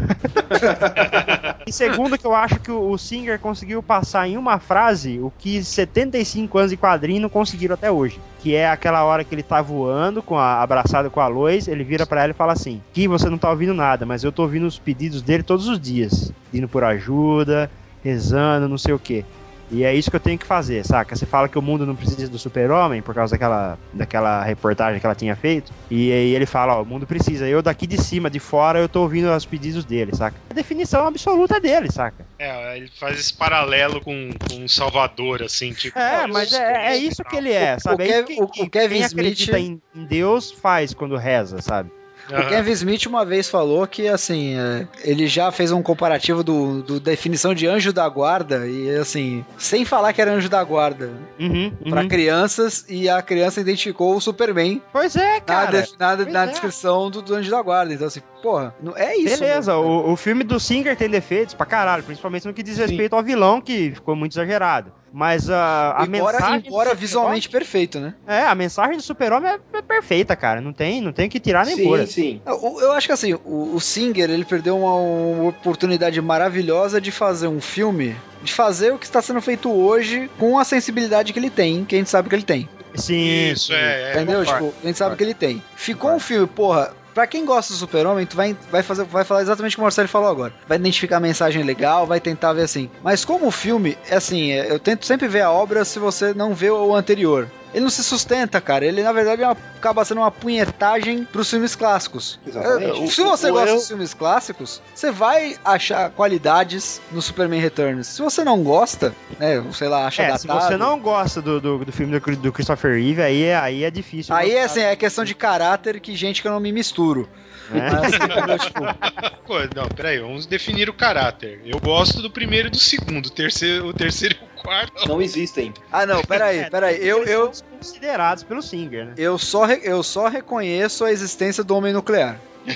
e 1.68 1.70
segundo 1.70 2.16
que 2.16 2.26
eu 2.26 2.34
acho 2.34 2.58
que 2.58 2.70
o, 2.70 2.92
o 2.92 2.96
Singer 2.96 3.38
conseguiu 3.38 3.82
passar 3.82 4.26
em 4.26 4.38
uma 4.38 4.58
frase 4.58 5.20
o 5.20 5.30
que 5.30 5.62
75 5.62 6.56
anos 6.56 6.70
de 6.70 6.78
quadrinho 6.78 7.20
não 7.20 7.28
conseguiram 7.28 7.74
até 7.74 7.90
hoje. 7.90 8.18
Que 8.38 8.54
é 8.54 8.70
aquela 8.70 9.04
hora 9.04 9.22
que 9.22 9.34
ele 9.34 9.42
tá 9.42 9.60
voando, 9.60 10.22
com 10.22 10.38
a, 10.38 10.62
abraçado 10.62 11.10
com 11.10 11.20
a 11.20 11.28
Lois, 11.28 11.68
ele 11.68 11.84
vira 11.84 12.06
pra 12.06 12.22
ela 12.22 12.30
e 12.30 12.34
fala 12.34 12.54
assim: 12.54 12.80
Que 12.90 13.06
você 13.06 13.28
não 13.28 13.36
tá 13.36 13.50
ouvindo 13.50 13.74
nada, 13.74 14.06
mas 14.06 14.24
eu 14.24 14.32
tô 14.32 14.44
ouvindo 14.44 14.66
os 14.66 14.78
pedidos 14.78 15.20
dele 15.20 15.42
todos 15.42 15.68
os 15.68 15.78
dias. 15.78 16.32
Pedindo 16.50 16.70
por 16.70 16.82
ajuda, 16.82 17.70
rezando, 18.02 18.66
não 18.66 18.78
sei 18.78 18.94
o 18.94 18.98
quê. 18.98 19.26
E 19.72 19.84
é 19.84 19.94
isso 19.94 20.10
que 20.10 20.16
eu 20.16 20.20
tenho 20.20 20.36
que 20.38 20.46
fazer, 20.46 20.84
saca? 20.84 21.14
Você 21.14 21.24
fala 21.24 21.48
que 21.48 21.56
o 21.58 21.62
mundo 21.62 21.86
não 21.86 21.94
precisa 21.94 22.28
do 22.28 22.38
super-homem 22.38 23.00
por 23.00 23.14
causa 23.14 23.32
daquela, 23.36 23.78
daquela 23.92 24.42
reportagem 24.42 24.98
que 24.98 25.06
ela 25.06 25.14
tinha 25.14 25.36
feito. 25.36 25.72
E 25.88 26.10
aí 26.12 26.34
ele 26.34 26.44
fala, 26.44 26.76
ó, 26.76 26.82
o 26.82 26.84
mundo 26.86 27.06
precisa. 27.06 27.46
Eu 27.46 27.62
daqui 27.62 27.86
de 27.86 27.96
cima, 27.96 28.28
de 28.28 28.40
fora, 28.40 28.80
eu 28.80 28.88
tô 28.88 29.02
ouvindo 29.02 29.30
os 29.32 29.46
pedidos 29.46 29.84
dele, 29.84 30.10
saca? 30.14 30.36
A 30.50 30.54
definição 30.54 31.06
absoluta 31.06 31.60
dele, 31.60 31.88
saca? 31.90 32.26
É, 32.38 32.76
ele 32.78 32.90
faz 32.98 33.20
esse 33.20 33.32
paralelo 33.32 34.00
com, 34.00 34.30
com 34.48 34.64
o 34.64 34.68
Salvador, 34.68 35.42
assim, 35.42 35.72
tipo. 35.72 35.96
É, 35.98 36.26
mas 36.26 36.52
é, 36.52 36.86
é 36.86 36.94
sou 36.96 37.02
isso 37.08 37.24
que 37.24 37.36
ele 37.36 37.52
é, 37.52 37.76
O- 37.76 37.80
sabe? 37.80 38.02
o 38.02 38.06
É 38.06 38.08
isso 38.08 38.24
Kev- 38.26 38.50
que, 38.50 38.60
o- 38.62 38.64
o 38.66 38.70
Kevin 38.70 38.94
quem 38.96 39.04
Smith- 39.06 39.24
acredita 39.24 39.58
em, 39.58 39.80
em 39.94 40.04
Deus 40.04 40.50
faz 40.50 40.92
quando 40.92 41.16
reza, 41.16 41.60
sabe? 41.62 41.90
O. 42.38 42.48
Kevin 42.48 42.70
Smith 42.72 43.06
uma 43.06 43.24
vez 43.24 43.48
falou 43.48 43.86
que, 43.86 44.06
assim, 44.08 44.56
é, 44.58 44.86
ele 45.04 45.26
já 45.26 45.50
fez 45.50 45.72
um 45.72 45.82
comparativo 45.82 46.42
do, 46.44 46.82
do 46.82 47.00
definição 47.00 47.54
de 47.54 47.66
anjo 47.66 47.92
da 47.92 48.08
guarda 48.08 48.66
e, 48.66 48.90
assim, 48.96 49.44
sem 49.58 49.84
falar 49.84 50.12
que 50.12 50.20
era 50.20 50.32
anjo 50.32 50.48
da 50.48 50.62
guarda 50.62 51.10
Uhum, 51.38 51.70
pra 51.88 52.02
uhum. 52.02 52.08
crianças 52.08 52.84
e 52.88 53.08
a 53.08 53.20
criança 53.22 53.60
identificou 53.60 54.16
o 54.16 54.20
Superman 54.20 54.80
Pois 54.92 55.16
é, 55.16 55.34
na, 55.34 55.40
cara. 55.40 55.86
na- 55.98 56.16
pois 56.16 56.32
na 56.32 56.44
é. 56.44 56.46
descrição 56.48 57.10
do, 57.10 57.22
do 57.22 57.34
anjo 57.34 57.50
da 57.50 57.60
guarda. 57.62 57.92
Então, 57.94 58.06
assim, 58.06 58.20
porra, 58.42 58.74
não, 58.82 58.96
é 58.96 59.16
isso. 59.16 59.38
Beleza, 59.38 59.76
o, 59.76 60.12
o 60.12 60.16
filme 60.16 60.44
do 60.44 60.58
Singer 60.58 60.96
tem 60.96 61.08
defeitos 61.08 61.54
pra 61.54 61.66
caralho, 61.66 62.02
principalmente 62.02 62.46
no 62.46 62.54
que 62.54 62.62
diz 62.62 62.78
respeito 62.78 63.14
ao 63.14 63.22
vilão, 63.22 63.60
que 63.60 63.92
ficou 63.92 64.16
muito 64.16 64.32
exagerado. 64.32 64.92
Mas 65.12 65.50
a, 65.50 66.00
a 66.00 66.06
embora, 66.06 66.38
mensagem. 66.38 66.68
embora 66.68 66.94
visualmente 66.94 67.48
perfeito, 67.48 67.98
né? 67.98 68.14
É, 68.26 68.42
a 68.42 68.54
mensagem 68.54 68.96
do 68.96 69.02
Super-Homem 69.02 69.50
é, 69.50 69.78
é 69.78 69.82
perfeita, 69.82 70.36
cara. 70.36 70.60
Não 70.60 70.72
tem, 70.72 71.00
não 71.00 71.12
tem 71.12 71.26
o 71.26 71.30
que 71.30 71.40
tirar 71.40 71.66
nem 71.66 71.82
pôr. 71.82 71.98
Sim, 72.00 72.06
sim. 72.06 72.42
Eu, 72.46 72.78
eu 72.80 72.92
acho 72.92 73.08
que 73.08 73.12
assim, 73.12 73.34
o, 73.34 73.72
o 73.74 73.80
Singer 73.80 74.30
ele 74.30 74.44
perdeu 74.44 74.78
uma, 74.78 74.94
uma 74.94 75.48
oportunidade 75.48 76.20
maravilhosa 76.20 77.00
de 77.00 77.10
fazer 77.10 77.48
um 77.48 77.60
filme, 77.60 78.14
de 78.42 78.52
fazer 78.52 78.92
o 78.92 78.98
que 78.98 79.04
está 79.04 79.20
sendo 79.20 79.40
feito 79.40 79.68
hoje 79.70 80.30
com 80.38 80.58
a 80.58 80.64
sensibilidade 80.64 81.32
que 81.32 81.38
ele 81.38 81.50
tem, 81.50 81.84
que 81.84 81.96
a 81.96 81.98
gente 81.98 82.10
sabe 82.10 82.28
que 82.28 82.34
ele 82.36 82.44
tem. 82.44 82.68
Sim, 82.94 83.50
Isso, 83.50 83.68
sim. 83.68 83.74
é. 83.74 83.76
é. 83.76 84.12
entendeu? 84.14 84.44
concordo, 84.44 84.66
Tipo, 84.66 84.78
a 84.82 84.86
gente 84.86 84.98
sabe 84.98 85.16
que 85.16 85.24
ele 85.24 85.34
tem. 85.34 85.62
Ficou 85.74 86.12
um 86.12 86.20
filme, 86.20 86.46
porra. 86.46 86.92
Pra 87.20 87.26
quem 87.26 87.44
gosta 87.44 87.74
do 87.74 87.78
Super-Homem, 87.78 88.24
tu 88.24 88.34
vai, 88.34 88.56
vai, 88.70 88.82
fazer, 88.82 89.04
vai 89.04 89.24
falar 89.24 89.42
exatamente 89.42 89.74
o 89.74 89.76
que 89.76 89.80
o 89.82 89.82
Marcelo 89.82 90.08
falou 90.08 90.30
agora. 90.30 90.54
Vai 90.66 90.78
identificar 90.78 91.18
a 91.18 91.20
mensagem 91.20 91.62
legal, 91.62 92.06
vai 92.06 92.18
tentar 92.18 92.54
ver 92.54 92.62
assim. 92.62 92.88
Mas 93.04 93.26
como 93.26 93.50
filme, 93.50 93.98
é 94.08 94.16
assim, 94.16 94.52
é, 94.52 94.72
eu 94.72 94.78
tento 94.78 95.04
sempre 95.04 95.28
ver 95.28 95.42
a 95.42 95.50
obra 95.50 95.84
se 95.84 95.98
você 95.98 96.32
não 96.32 96.54
vê 96.54 96.70
o 96.70 96.94
anterior. 96.94 97.46
Ele 97.72 97.82
não 97.84 97.90
se 97.90 98.02
sustenta, 98.02 98.60
cara. 98.60 98.84
Ele, 98.84 99.02
na 99.02 99.12
verdade, 99.12 99.42
é 99.42 99.46
uma- 99.46 99.56
acaba 99.76 100.04
sendo 100.04 100.18
uma 100.20 100.30
punhetagem 100.30 101.24
pros 101.24 101.48
filmes 101.48 101.74
clássicos. 101.76 102.38
Exatamente. 102.46 103.02
É, 103.02 103.06
se 103.06 103.22
você 103.22 103.50
o- 103.50 103.52
gosta 103.52 103.68
eu- 103.70 103.76
dos 103.76 103.88
filmes 103.88 104.12
clássicos, 104.14 104.82
você 104.94 105.10
vai 105.10 105.56
achar 105.64 106.10
qualidades 106.10 107.00
no 107.12 107.22
Superman 107.22 107.60
Returns. 107.60 108.06
Se 108.08 108.22
você 108.22 108.42
não 108.44 108.62
gosta, 108.62 109.14
né, 109.38 109.62
sei 109.72 109.88
lá, 109.88 110.06
acha 110.06 110.22
É, 110.22 110.36
se 110.36 110.46
datado... 110.46 110.66
você 110.66 110.76
não 110.76 110.98
gosta 110.98 111.40
do, 111.40 111.60
do, 111.60 111.84
do 111.84 111.92
filme 111.92 112.18
do, 112.18 112.36
do 112.36 112.52
Christopher 112.52 112.94
Reeve, 112.96 113.22
aí 113.22 113.42
é, 113.44 113.56
aí 113.56 113.84
é 113.84 113.90
difícil. 113.90 114.34
Aí 114.34 114.50
é 114.50 114.62
gostar, 114.62 114.66
assim, 114.66 114.80
é 114.80 114.96
questão 114.96 115.24
de 115.24 115.34
caráter 115.34 116.00
que 116.00 116.14
gente 116.16 116.42
que 116.42 116.48
eu 116.48 116.52
não 116.52 116.60
me 116.60 116.72
misturo. 116.72 117.28
Né? 117.70 117.90
Mas, 117.90 118.14
assim, 118.14 118.24
entendeu? 118.24 118.58
Tipo, 118.58 118.80
Pô, 119.46 119.58
não, 119.74 119.88
peraí, 119.88 120.18
vamos 120.18 120.46
definir 120.46 120.88
o 120.88 120.92
caráter. 120.92 121.60
Eu 121.64 121.78
gosto 121.80 122.20
do 122.22 122.30
primeiro 122.30 122.68
e 122.68 122.70
do 122.70 122.78
segundo. 122.78 123.26
O 123.26 123.30
terceiro, 123.30 123.86
o 123.86 123.92
terceiro 123.94 124.36
e 124.40 124.44
o 124.44 124.62
quarto. 124.62 125.06
Não 125.08 125.20
existem. 125.22 125.72
Ah, 125.90 126.06
não, 126.06 126.22
peraí, 126.22 126.58
É, 126.60 126.70
peraí. 126.70 126.96
Eu, 127.06 127.24
eu, 127.24 127.50
considerados 127.78 128.42
pelo 128.44 128.62
Singer, 128.62 129.06
né? 129.06 129.14
eu, 129.16 129.36
só, 129.38 129.64
re- 129.64 129.80
eu 129.82 130.02
só 130.02 130.28
reconheço 130.28 131.04
a 131.04 131.10
existência 131.12 131.64
do 131.64 131.74
homem 131.76 131.92
nuclear. 131.92 132.38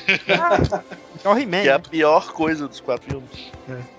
É 1.25 1.29
o 1.29 1.39
He-Man. 1.39 1.62
Que 1.62 1.69
é 1.69 1.73
a 1.73 1.79
pior 1.79 2.33
coisa 2.33 2.69
dos 2.69 2.81
quatro 2.81 3.09
filmes. 3.09 3.31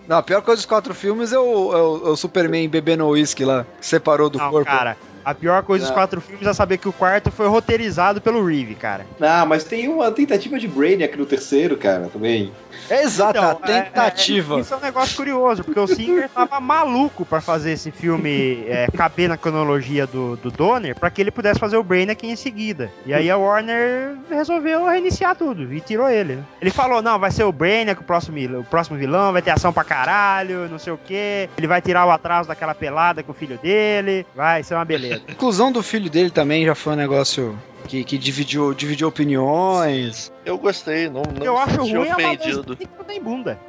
Não, 0.07 0.17
a 0.17 0.21
pior 0.23 0.41
coisa 0.43 0.57
dos 0.59 0.65
quatro 0.65 0.93
filmes 0.93 1.33
é 1.33 1.39
o, 1.39 1.73
é 1.73 1.77
o, 1.81 2.07
é 2.07 2.09
o 2.11 2.15
Superman 2.15 2.69
bebendo 2.69 3.07
uísque 3.07 3.43
lá, 3.43 3.65
que 3.79 3.85
separou 3.85 4.29
do 4.29 4.37
Não, 4.37 4.51
corpo. 4.51 4.69
cara. 4.69 4.95
A 5.25 5.33
pior 5.33 5.63
coisa 5.63 5.83
dos 5.85 5.89
Não. 5.89 5.95
quatro 5.95 6.21
filmes 6.21 6.45
é 6.45 6.53
saber 6.53 6.77
que 6.77 6.87
o 6.87 6.93
quarto 6.93 7.31
foi 7.31 7.47
roteirizado 7.47 8.21
pelo 8.21 8.45
Reeve, 8.45 8.75
cara. 8.75 9.05
Ah, 9.19 9.43
mas 9.45 9.63
tem 9.63 9.87
uma 9.87 10.11
tentativa 10.11 10.59
de 10.59 10.67
Brainiac 10.67 11.17
no 11.17 11.25
terceiro, 11.25 11.75
cara, 11.77 12.09
também. 12.13 12.51
Exato, 12.89 13.39
Então, 13.39 13.49
a 13.49 13.55
tentativa. 13.55 14.55
é- 14.55 14.57
é- 14.57 14.61
isso 14.61 14.73
é 14.73 14.77
um 14.77 14.81
negócio 14.81 15.15
curioso, 15.15 15.63
porque 15.63 15.79
o 15.79 15.87
Singer 15.87 16.29
tava 16.29 16.59
maluco 16.59 17.25
pra 17.25 17.41
fazer 17.41 17.71
esse 17.71 17.89
filme 17.89 18.63
é, 18.67 18.87
caber 18.95 19.27
na 19.27 19.37
cronologia 19.37 20.05
do, 20.05 20.35
do 20.37 20.51
Donner, 20.51 20.93
pra 20.93 21.09
que 21.09 21.21
ele 21.21 21.31
pudesse 21.31 21.59
fazer 21.59 21.77
o 21.77 21.83
Brainiac 21.83 22.25
em 22.27 22.35
seguida. 22.35 22.91
E 23.05 23.13
aí 23.13 23.29
a 23.31 23.37
Warner 23.37 24.15
resolveu 24.29 24.85
reiniciar 24.85 25.35
tudo 25.35 25.73
e 25.73 25.81
tirou 25.81 26.07
ele. 26.07 26.35
né? 26.35 26.43
Ele 26.61 26.69
falou, 26.69 27.01
não, 27.01 27.17
vai 27.17 27.31
ser 27.31 27.43
o 27.43 27.51
Brainiac 27.51 27.99
o 27.99 28.03
próximo, 28.03 28.37
o 28.59 28.63
próximo 28.63 28.97
vilão, 28.97 29.33
vai 29.33 29.41
ter 29.41 29.49
ação 29.51 29.73
pra 29.73 29.83
caralho, 29.83 30.69
não 30.69 30.77
sei 30.77 30.93
o 30.93 30.97
que. 30.97 31.49
Ele 31.57 31.65
vai 31.67 31.81
tirar 31.81 32.05
o 32.05 32.11
atraso 32.11 32.47
daquela 32.47 32.75
pelada 32.75 33.23
com 33.23 33.31
o 33.31 33.35
filho 33.35 33.57
dele, 33.57 34.25
vai 34.35 34.61
ser 34.61 34.75
uma 34.75 34.85
beleza. 34.85 35.14
A 35.27 35.31
inclusão 35.31 35.71
do 35.71 35.81
filho 35.83 36.09
dele 36.09 36.29
também 36.29 36.65
já 36.65 36.75
foi 36.75 36.93
um 36.93 36.97
negócio 36.97 37.57
que, 37.87 38.03
que 38.03 38.17
dividiu, 38.17 38.73
dividiu 38.73 39.07
opiniões. 39.07 40.31
Eu 40.43 40.57
gostei, 40.57 41.07
não, 41.07 41.21
não 41.21 41.45
Eu 41.45 41.57
acho 41.57 41.81
ruim 41.81 42.09
a 42.09 42.13
ofendido. 42.15 42.75
que 42.75 42.87
não 42.97 43.03
tem 43.05 43.21
bunda. 43.21 43.59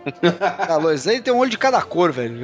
A 0.69 0.77
Lois, 0.77 1.07
ele 1.07 1.21
tem 1.21 1.33
um 1.33 1.39
olho 1.39 1.51
de 1.51 1.59
cada 1.59 1.81
cor, 1.83 2.13
velho. 2.13 2.39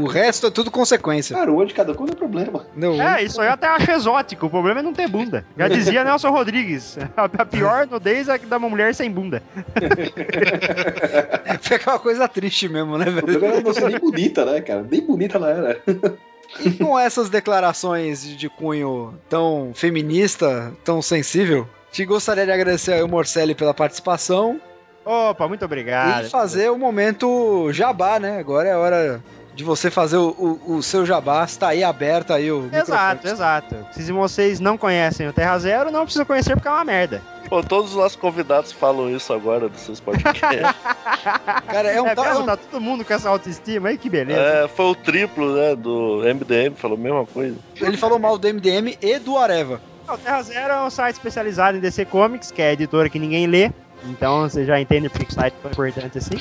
O 0.00 0.06
resto 0.06 0.46
é 0.46 0.50
tudo 0.50 0.70
consequência. 0.70 1.36
Cara, 1.36 1.50
o 1.52 1.56
olho 1.56 1.68
de 1.68 1.74
cada 1.74 1.94
cor 1.94 2.06
não 2.06 2.12
é 2.14 2.16
problema. 2.16 2.66
Entendeu? 2.70 3.00
É, 3.00 3.22
isso 3.22 3.40
aí 3.40 3.48
eu 3.48 3.52
até 3.52 3.66
acho 3.66 3.90
exótico. 3.90 4.46
O 4.46 4.50
problema 4.50 4.80
é 4.80 4.82
não 4.82 4.92
ter 4.94 5.08
bunda. 5.08 5.44
Já 5.56 5.68
dizia 5.68 6.02
Nelson 6.04 6.30
Rodrigues. 6.30 6.96
A 7.16 7.24
a 7.24 7.44
pior 7.46 7.86
nudez 7.86 8.28
é 8.28 8.38
que 8.38 8.46
dá 8.46 8.56
uma 8.56 8.68
mulher 8.70 8.94
sem 8.94 9.10
bunda. 9.10 9.42
Fica 11.60 11.90
uma 11.90 11.98
coisa 11.98 12.26
triste 12.28 12.68
mesmo, 12.68 12.96
né, 12.98 13.06
O 13.08 13.12
velho? 13.12 13.26
problema 13.26 13.56
é 13.56 13.60
não 13.62 13.72
ser 13.74 13.88
nem 13.88 13.98
bonita, 13.98 14.44
né, 14.44 14.60
cara? 14.60 14.86
Nem 14.90 15.00
bonita 15.00 15.36
ela 15.38 15.50
era. 15.50 15.82
E 16.60 16.70
com 16.70 16.98
essas 16.98 17.28
declarações 17.30 18.24
de 18.36 18.48
cunho 18.48 19.14
tão 19.28 19.72
feminista, 19.74 20.72
tão 20.84 21.00
sensível, 21.00 21.68
te 21.90 22.04
gostaria 22.04 22.44
de 22.46 22.52
agradecer 22.52 23.00
ao 23.00 23.08
Morcelli 23.08 23.54
pela 23.54 23.72
participação 23.74 24.60
Opa, 25.04 25.48
muito 25.48 25.64
obrigado. 25.64 26.26
e 26.26 26.30
fazer 26.30 26.70
o 26.70 26.78
momento 26.78 27.72
jabá, 27.72 28.18
né? 28.20 28.38
Agora 28.38 28.68
é 28.68 28.76
hora 28.76 29.22
de 29.54 29.64
você 29.64 29.90
fazer 29.90 30.16
o, 30.16 30.28
o- 30.66 30.76
o 30.76 30.82
seu 30.82 31.04
jabá. 31.04 31.44
Está 31.44 31.68
aí 31.68 31.82
aberto 31.82 32.32
aí 32.32 32.50
o 32.52 32.66
Exato, 32.72 33.16
microfone. 33.26 33.32
exato. 33.32 33.76
Se 33.92 34.12
vocês 34.12 34.60
não 34.60 34.78
conhecem 34.78 35.28
o 35.28 35.32
Terra 35.32 35.58
Zero, 35.58 35.90
não 35.90 36.04
precisam 36.04 36.24
conhecer 36.24 36.54
porque 36.54 36.68
é 36.68 36.70
uma 36.70 36.84
merda. 36.84 37.20
Pô, 37.48 37.62
todos 37.62 37.90
os 37.90 37.96
nossos 37.96 38.16
convidados 38.16 38.72
falam 38.72 39.10
isso 39.14 39.32
agora 39.32 39.68
dos 39.68 39.80
seus 39.80 40.00
podcasts. 40.00 40.40
Cara, 41.66 41.90
é 41.90 42.00
um, 42.00 42.06
É 42.06 42.14
tal- 42.14 42.24
é 42.42 42.44
Tá 42.46 42.56
todo 42.56 42.80
mundo 42.80 43.04
com 43.04 43.12
essa 43.12 43.28
autoestima 43.28 43.90
aí, 43.90 43.98
que 43.98 44.08
beleza. 44.08 44.40
é, 44.40 44.68
foi 44.68 44.86
o 44.86 44.94
triplo, 44.94 45.54
né, 45.54 45.76
do 45.76 46.22
MDM, 46.24 46.74
falou 46.74 46.96
a 46.96 47.00
mesma 47.00 47.26
coisa. 47.26 47.56
ele 47.80 47.96
falou 47.96 48.18
mal 48.18 48.38
do 48.38 48.48
MDM 48.48 48.96
e 49.00 49.18
do 49.18 49.36
Areva. 49.36 49.80
O 50.08 50.18
Terra 50.18 50.42
Zero 50.42 50.72
é 50.72 50.82
um 50.82 50.90
site 50.90 51.14
especializado 51.14 51.76
em 51.76 51.80
DC 51.80 52.04
Comics, 52.06 52.50
que 52.50 52.60
é 52.60 52.70
a 52.70 52.72
editora 52.72 53.08
que 53.08 53.18
ninguém 53.18 53.46
lê. 53.46 53.70
Então 54.06 54.42
você 54.42 54.64
já 54.64 54.80
entende 54.80 55.08
por 55.08 55.24
que 55.24 55.30
o 55.30 55.34
site 55.34 55.54
é 55.54 55.62
tão 55.62 55.70
importante 55.70 56.18
assim. 56.18 56.40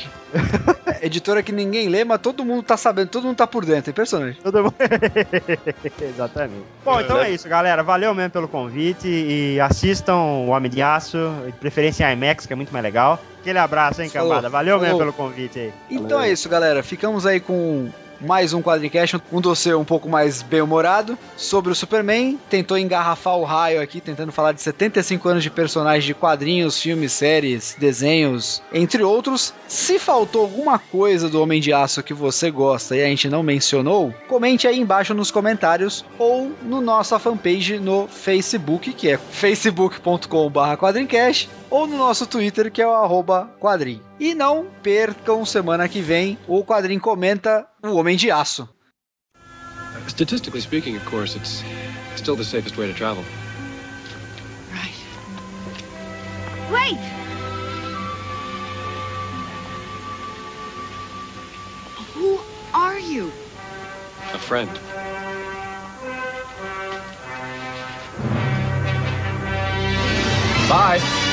É 0.85 1.05
editora 1.05 1.43
que 1.43 1.51
ninguém 1.51 1.87
lê, 1.87 2.03
mas 2.03 2.19
todo 2.19 2.43
mundo 2.45 2.63
tá 2.63 2.77
sabendo, 2.77 3.09
todo 3.09 3.25
mundo 3.25 3.37
tá 3.37 3.47
por 3.47 3.65
dentro. 3.65 3.89
É 3.89 3.91
impressionante. 3.91 4.39
Todo 4.41 4.63
mundo... 4.63 4.75
Exatamente. 6.01 6.63
Bom, 6.83 6.99
então 6.99 7.19
é 7.19 7.31
isso, 7.31 7.47
galera. 7.47 7.83
Valeu 7.83 8.13
mesmo 8.13 8.31
pelo 8.31 8.47
convite 8.47 9.07
e 9.07 9.59
assistam 9.59 10.15
o 10.15 10.47
Homem 10.47 10.69
de 10.71 10.81
Aço, 10.81 11.17
de 11.45 11.51
preferência 11.53 12.09
em 12.09 12.13
IMAX, 12.13 12.45
que 12.45 12.53
é 12.53 12.55
muito 12.55 12.71
mais 12.71 12.83
legal. 12.83 13.19
Aquele 13.39 13.59
abraço, 13.59 14.01
hein, 14.01 14.09
Falou. 14.09 14.29
cambada. 14.29 14.49
Valeu 14.49 14.79
mesmo 14.79 14.97
Falou. 14.97 15.13
pelo 15.13 15.13
convite 15.13 15.59
aí. 15.59 15.73
Então 15.89 16.19
é 16.19 16.31
isso, 16.31 16.47
galera. 16.47 16.83
Ficamos 16.83 17.25
aí 17.25 17.39
com 17.39 17.89
mais 18.21 18.53
um 18.53 18.61
Quadrincast, 18.61 19.21
um 19.31 19.41
dossiê 19.41 19.73
um 19.73 19.83
pouco 19.83 20.07
mais 20.07 20.41
bem-humorado, 20.41 21.17
sobre 21.35 21.71
o 21.71 21.75
Superman. 21.75 22.39
Tentou 22.49 22.77
engarrafar 22.77 23.35
o 23.37 23.43
raio 23.43 23.81
aqui, 23.81 23.99
tentando 23.99 24.31
falar 24.31 24.51
de 24.51 24.61
75 24.61 25.27
anos 25.27 25.43
de 25.43 25.49
personagens 25.49 26.05
de 26.05 26.13
quadrinhos, 26.13 26.81
filmes, 26.81 27.11
séries, 27.11 27.75
desenhos, 27.79 28.61
entre 28.71 29.03
outros. 29.03 29.53
Se 29.67 29.97
faltou 29.97 30.41
alguma 30.41 30.77
coisa 30.77 31.27
do 31.29 31.41
Homem 31.41 31.59
de 31.59 31.73
Aço 31.73 32.03
que 32.03 32.13
você 32.13 32.51
gosta 32.51 32.95
e 32.95 33.03
a 33.03 33.07
gente 33.07 33.29
não 33.29 33.43
mencionou, 33.43 34.13
comente 34.27 34.67
aí 34.67 34.79
embaixo 34.79 35.13
nos 35.13 35.31
comentários 35.31 36.05
ou 36.17 36.51
no 36.61 36.81
nossa 36.81 37.17
fanpage 37.17 37.79
no 37.79 38.07
Facebook, 38.07 38.93
que 38.93 39.09
é 39.09 39.17
facebook.com.br 39.17 40.27
ou 41.69 41.87
no 41.87 41.97
nosso 41.97 42.27
Twitter, 42.27 42.71
que 42.71 42.81
é 42.81 42.87
o 42.87 42.93
arroba 42.93 43.49
quadrim. 43.59 44.01
E 44.21 44.35
não 44.35 44.67
percam 44.83 45.43
semana 45.43 45.89
que 45.89 45.99
vem 45.99 46.37
o 46.47 46.63
quadrim 46.63 46.99
comenta 46.99 47.67
o 47.83 47.95
Homem 47.95 48.15
de 48.15 48.29
Aço. 48.29 48.69
Statistically 50.07 50.61
speaking, 50.61 50.95
of 50.95 51.03
course, 51.09 51.35
it's 51.35 51.63
still 52.15 52.35
the 52.35 52.43
safest 52.43 52.77
way 52.77 52.87
to 52.87 52.93
travel. 52.93 53.23
Wait! 56.71 56.99
Who 62.13 62.39
are 62.75 62.99
you? 62.99 63.31
A 64.35 64.37
friend. 64.37 64.69
Bye! 70.69 71.30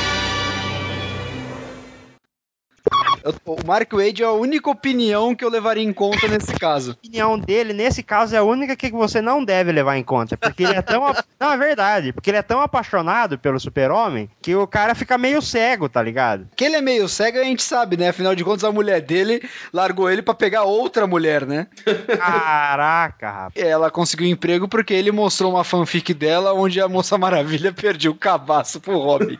Eu- 3.28 3.54
o 3.54 3.66
Mark 3.66 3.92
Wade 3.92 4.22
é 4.22 4.26
a 4.26 4.32
única 4.32 4.70
opinião 4.70 5.34
que 5.34 5.44
eu 5.44 5.50
levaria 5.50 5.82
em 5.82 5.92
conta 5.92 6.26
nesse 6.28 6.52
caso. 6.58 6.90
A 6.92 6.94
opinião 6.94 7.38
dele, 7.38 7.72
nesse 7.72 8.02
caso, 8.02 8.34
é 8.34 8.38
a 8.38 8.42
única 8.42 8.74
que 8.76 8.90
você 8.90 9.20
não 9.20 9.44
deve 9.44 9.70
levar 9.72 9.96
em 9.96 10.02
conta. 10.02 10.36
Porque 10.36 10.62
ele 10.64 10.74
é 10.74 10.82
tão. 10.82 11.02
não, 11.38 11.52
é 11.52 11.56
verdade. 11.56 12.12
Porque 12.12 12.30
ele 12.30 12.38
é 12.38 12.42
tão 12.42 12.60
apaixonado 12.60 13.38
pelo 13.38 13.58
super-homem 13.60 14.28
que 14.40 14.54
o 14.54 14.66
cara 14.66 14.94
fica 14.94 15.18
meio 15.18 15.42
cego, 15.42 15.88
tá 15.88 16.02
ligado? 16.02 16.48
Que 16.56 16.64
ele 16.64 16.76
é 16.76 16.80
meio 16.80 17.08
cego, 17.08 17.38
a 17.38 17.44
gente 17.44 17.62
sabe, 17.62 17.96
né? 17.96 18.08
Afinal 18.08 18.34
de 18.34 18.44
contas, 18.44 18.64
a 18.64 18.72
mulher 18.72 19.00
dele 19.00 19.42
largou 19.72 20.10
ele 20.10 20.22
pra 20.22 20.34
pegar 20.34 20.62
outra 20.64 21.06
mulher, 21.06 21.44
né? 21.46 21.66
Caraca, 22.18 23.30
rapaz. 23.30 23.52
Ela 23.56 23.90
conseguiu 23.90 24.26
emprego 24.26 24.68
porque 24.68 24.94
ele 24.94 25.12
mostrou 25.12 25.52
uma 25.52 25.64
fanfic 25.64 26.14
dela 26.14 26.52
onde 26.54 26.80
a 26.80 26.88
Moça 26.88 27.18
Maravilha 27.18 27.72
perdia 27.72 28.10
o 28.10 28.14
cabaço 28.14 28.80
pro 28.80 28.98
Robin. 28.98 29.38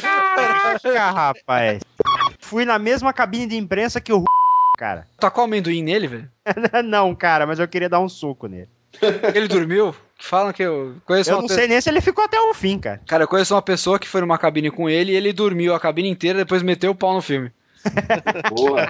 Caraca, 0.00 1.10
rapaz. 1.10 1.80
Fui 2.44 2.66
na 2.66 2.78
mesma 2.78 3.10
cabine 3.10 3.46
de 3.46 3.56
imprensa 3.56 4.02
que 4.02 4.12
o 4.12 4.22
cara. 4.76 5.08
Tacou 5.18 5.44
amendoim 5.44 5.82
nele, 5.82 6.06
velho? 6.06 6.30
não, 6.84 7.14
cara, 7.14 7.46
mas 7.46 7.58
eu 7.58 7.66
queria 7.66 7.88
dar 7.88 8.00
um 8.00 8.08
soco 8.08 8.46
nele. 8.46 8.68
Ele 9.34 9.48
dormiu? 9.48 9.94
Falam 10.16 10.52
que 10.52 10.62
eu 10.62 10.96
conheço 11.04 11.30
Eu 11.30 11.36
uma 11.36 11.42
não 11.42 11.48
sei 11.48 11.66
nem 11.66 11.80
se 11.80 11.90
ele 11.90 12.00
ficou 12.00 12.24
até 12.24 12.38
o 12.38 12.54
fim, 12.54 12.78
cara. 12.78 13.00
Cara, 13.04 13.24
eu 13.24 13.28
conheço 13.28 13.52
uma 13.52 13.60
pessoa 13.60 13.98
que 13.98 14.06
foi 14.06 14.20
numa 14.20 14.38
cabine 14.38 14.70
com 14.70 14.88
ele 14.88 15.10
e 15.10 15.16
ele 15.16 15.32
dormiu 15.32 15.74
a 15.74 15.80
cabine 15.80 16.08
inteira 16.08 16.38
depois 16.38 16.62
meteu 16.62 16.92
o 16.92 16.94
pau 16.94 17.12
no 17.12 17.20
filme. 17.20 17.50
Boa. 18.54 18.88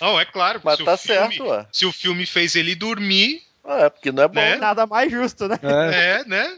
Não, 0.00 0.18
é 0.18 0.24
claro. 0.24 0.62
Mas 0.64 0.78
se 0.78 0.84
tá 0.84 0.94
o 0.94 0.96
filme, 0.96 1.20
certo, 1.36 1.44
ué. 1.44 1.66
Se 1.70 1.84
o 1.84 1.92
filme 1.92 2.24
fez 2.24 2.56
ele 2.56 2.74
dormir, 2.74 3.42
Ah, 3.62 3.80
é 3.80 3.90
porque 3.90 4.10
não 4.10 4.22
é 4.22 4.28
bom. 4.28 4.40
Né? 4.40 4.56
Nada 4.56 4.86
mais 4.86 5.12
justo, 5.12 5.46
né? 5.46 5.58
é, 5.62 6.24
né? 6.24 6.56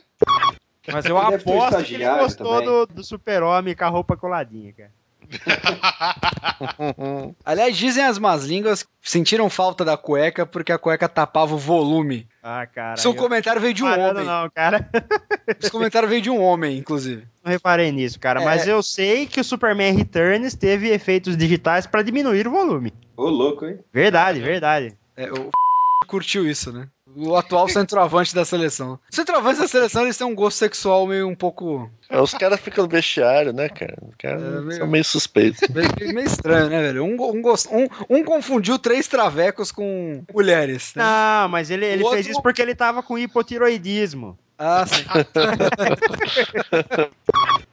Mas 0.86 1.04
eu 1.04 1.16
um 1.16 1.18
aposto 1.18 1.82
que 1.82 1.94
ele 1.94 2.08
gostou 2.08 2.60
também. 2.60 2.66
do, 2.66 2.86
do 2.86 3.04
super-homem 3.04 3.74
com 3.74 3.84
a 3.84 3.88
roupa 3.88 4.16
coladinha, 4.16 4.72
cara. 4.72 4.90
Aliás, 7.44 7.76
dizem 7.76 8.04
as 8.04 8.18
más 8.18 8.44
línguas 8.44 8.82
que 8.82 8.88
sentiram 9.02 9.48
falta 9.50 9.84
da 9.84 9.96
cueca 9.96 10.46
porque 10.46 10.72
a 10.72 10.78
cueca 10.78 11.08
tapava 11.08 11.54
o 11.54 11.58
volume. 11.58 12.26
Ah, 12.42 12.66
cara. 12.66 12.96
Seu 12.96 13.12
eu- 13.12 13.16
comentário 13.16 13.60
veio 13.60 13.74
de 13.74 13.84
um 13.84 13.88
Parando 13.88 14.20
homem. 14.20 14.24
não, 14.24 14.50
cara. 14.50 14.88
Esse 15.60 15.70
comentário 15.70 16.08
veio 16.08 16.22
de 16.22 16.30
um 16.30 16.40
homem, 16.40 16.78
inclusive. 16.78 17.26
Não 17.44 17.50
reparei 17.52 17.92
nisso, 17.92 18.18
cara. 18.18 18.40
É. 18.40 18.44
Mas 18.44 18.66
eu 18.66 18.82
sei 18.82 19.26
que 19.26 19.40
o 19.40 19.44
Superman 19.44 19.94
Returns 19.94 20.54
teve 20.54 20.88
efeitos 20.88 21.36
digitais 21.36 21.86
pra 21.86 22.02
diminuir 22.02 22.46
o 22.46 22.50
volume. 22.50 22.92
Ô, 23.16 23.28
louco, 23.28 23.66
hein? 23.66 23.78
Verdade, 23.92 24.40
verdade. 24.40 24.96
É, 25.16 25.30
o 25.30 25.50
curtiu 26.06 26.48
isso, 26.48 26.72
né? 26.72 26.88
O 27.14 27.36
atual 27.36 27.68
centroavante 27.68 28.34
da 28.34 28.44
seleção. 28.44 28.98
Os 29.10 29.16
centroavantes 29.16 29.60
da 29.60 29.68
seleção, 29.68 30.02
eles 30.02 30.16
têm 30.16 30.26
um 30.26 30.34
gosto 30.34 30.56
sexual 30.58 31.06
meio 31.06 31.28
um 31.28 31.34
pouco... 31.34 31.90
É, 32.08 32.18
os 32.20 32.32
caras 32.34 32.60
ficam 32.60 32.84
no 32.84 32.90
vestiário, 32.90 33.52
né, 33.52 33.68
cara? 33.68 33.96
Os 34.02 34.14
caras 34.18 34.42
É, 34.42 34.60
meio- 34.60 34.78
são 34.78 34.86
meio 34.86 35.04
suspeitos. 35.04 35.60
meio, 35.74 36.14
meio 36.14 36.26
estranho, 36.26 36.70
né, 36.70 36.80
velho? 36.82 37.04
Um, 37.04 37.14
um, 37.14 37.42
gost- 37.42 37.68
um, 37.70 37.86
um 38.08 38.24
confundiu 38.24 38.78
três 38.78 39.06
travecos 39.08 39.70
com 39.70 40.24
mulheres, 40.32 40.92
né? 40.96 41.02
Não, 41.04 41.48
mas 41.48 41.70
ele, 41.70 41.84
ele 41.84 42.02
O 42.02 42.06
fez 42.10 42.18
outro- 42.20 42.32
isso 42.32 42.42
porque 42.42 42.62
ele 42.62 42.74
tava 42.74 43.02
com 43.02 43.18
hipotiroidismo. 43.18 44.38
Ah, 44.58 44.84
sim. 44.86 45.04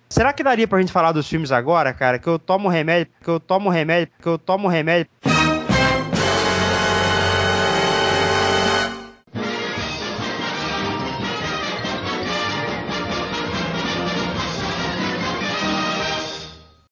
Será 0.10 0.34
que 0.34 0.44
daria 0.44 0.68
pra 0.68 0.80
gente 0.80 0.92
falar 0.92 1.12
dos 1.12 1.28
filmes 1.30 1.52
agora, 1.52 1.94
cara? 1.94 2.18
Que 2.20 2.28
eu 2.28 2.40
tomo 2.40 2.68
remédio, 2.68 3.14
que 3.22 3.30
eu 3.30 3.40
tomo 3.40 3.70
remédio, 3.70 4.12
que 4.22 4.28
eu 4.28 4.38
tomo 4.40 4.68
remédio. 4.68 5.10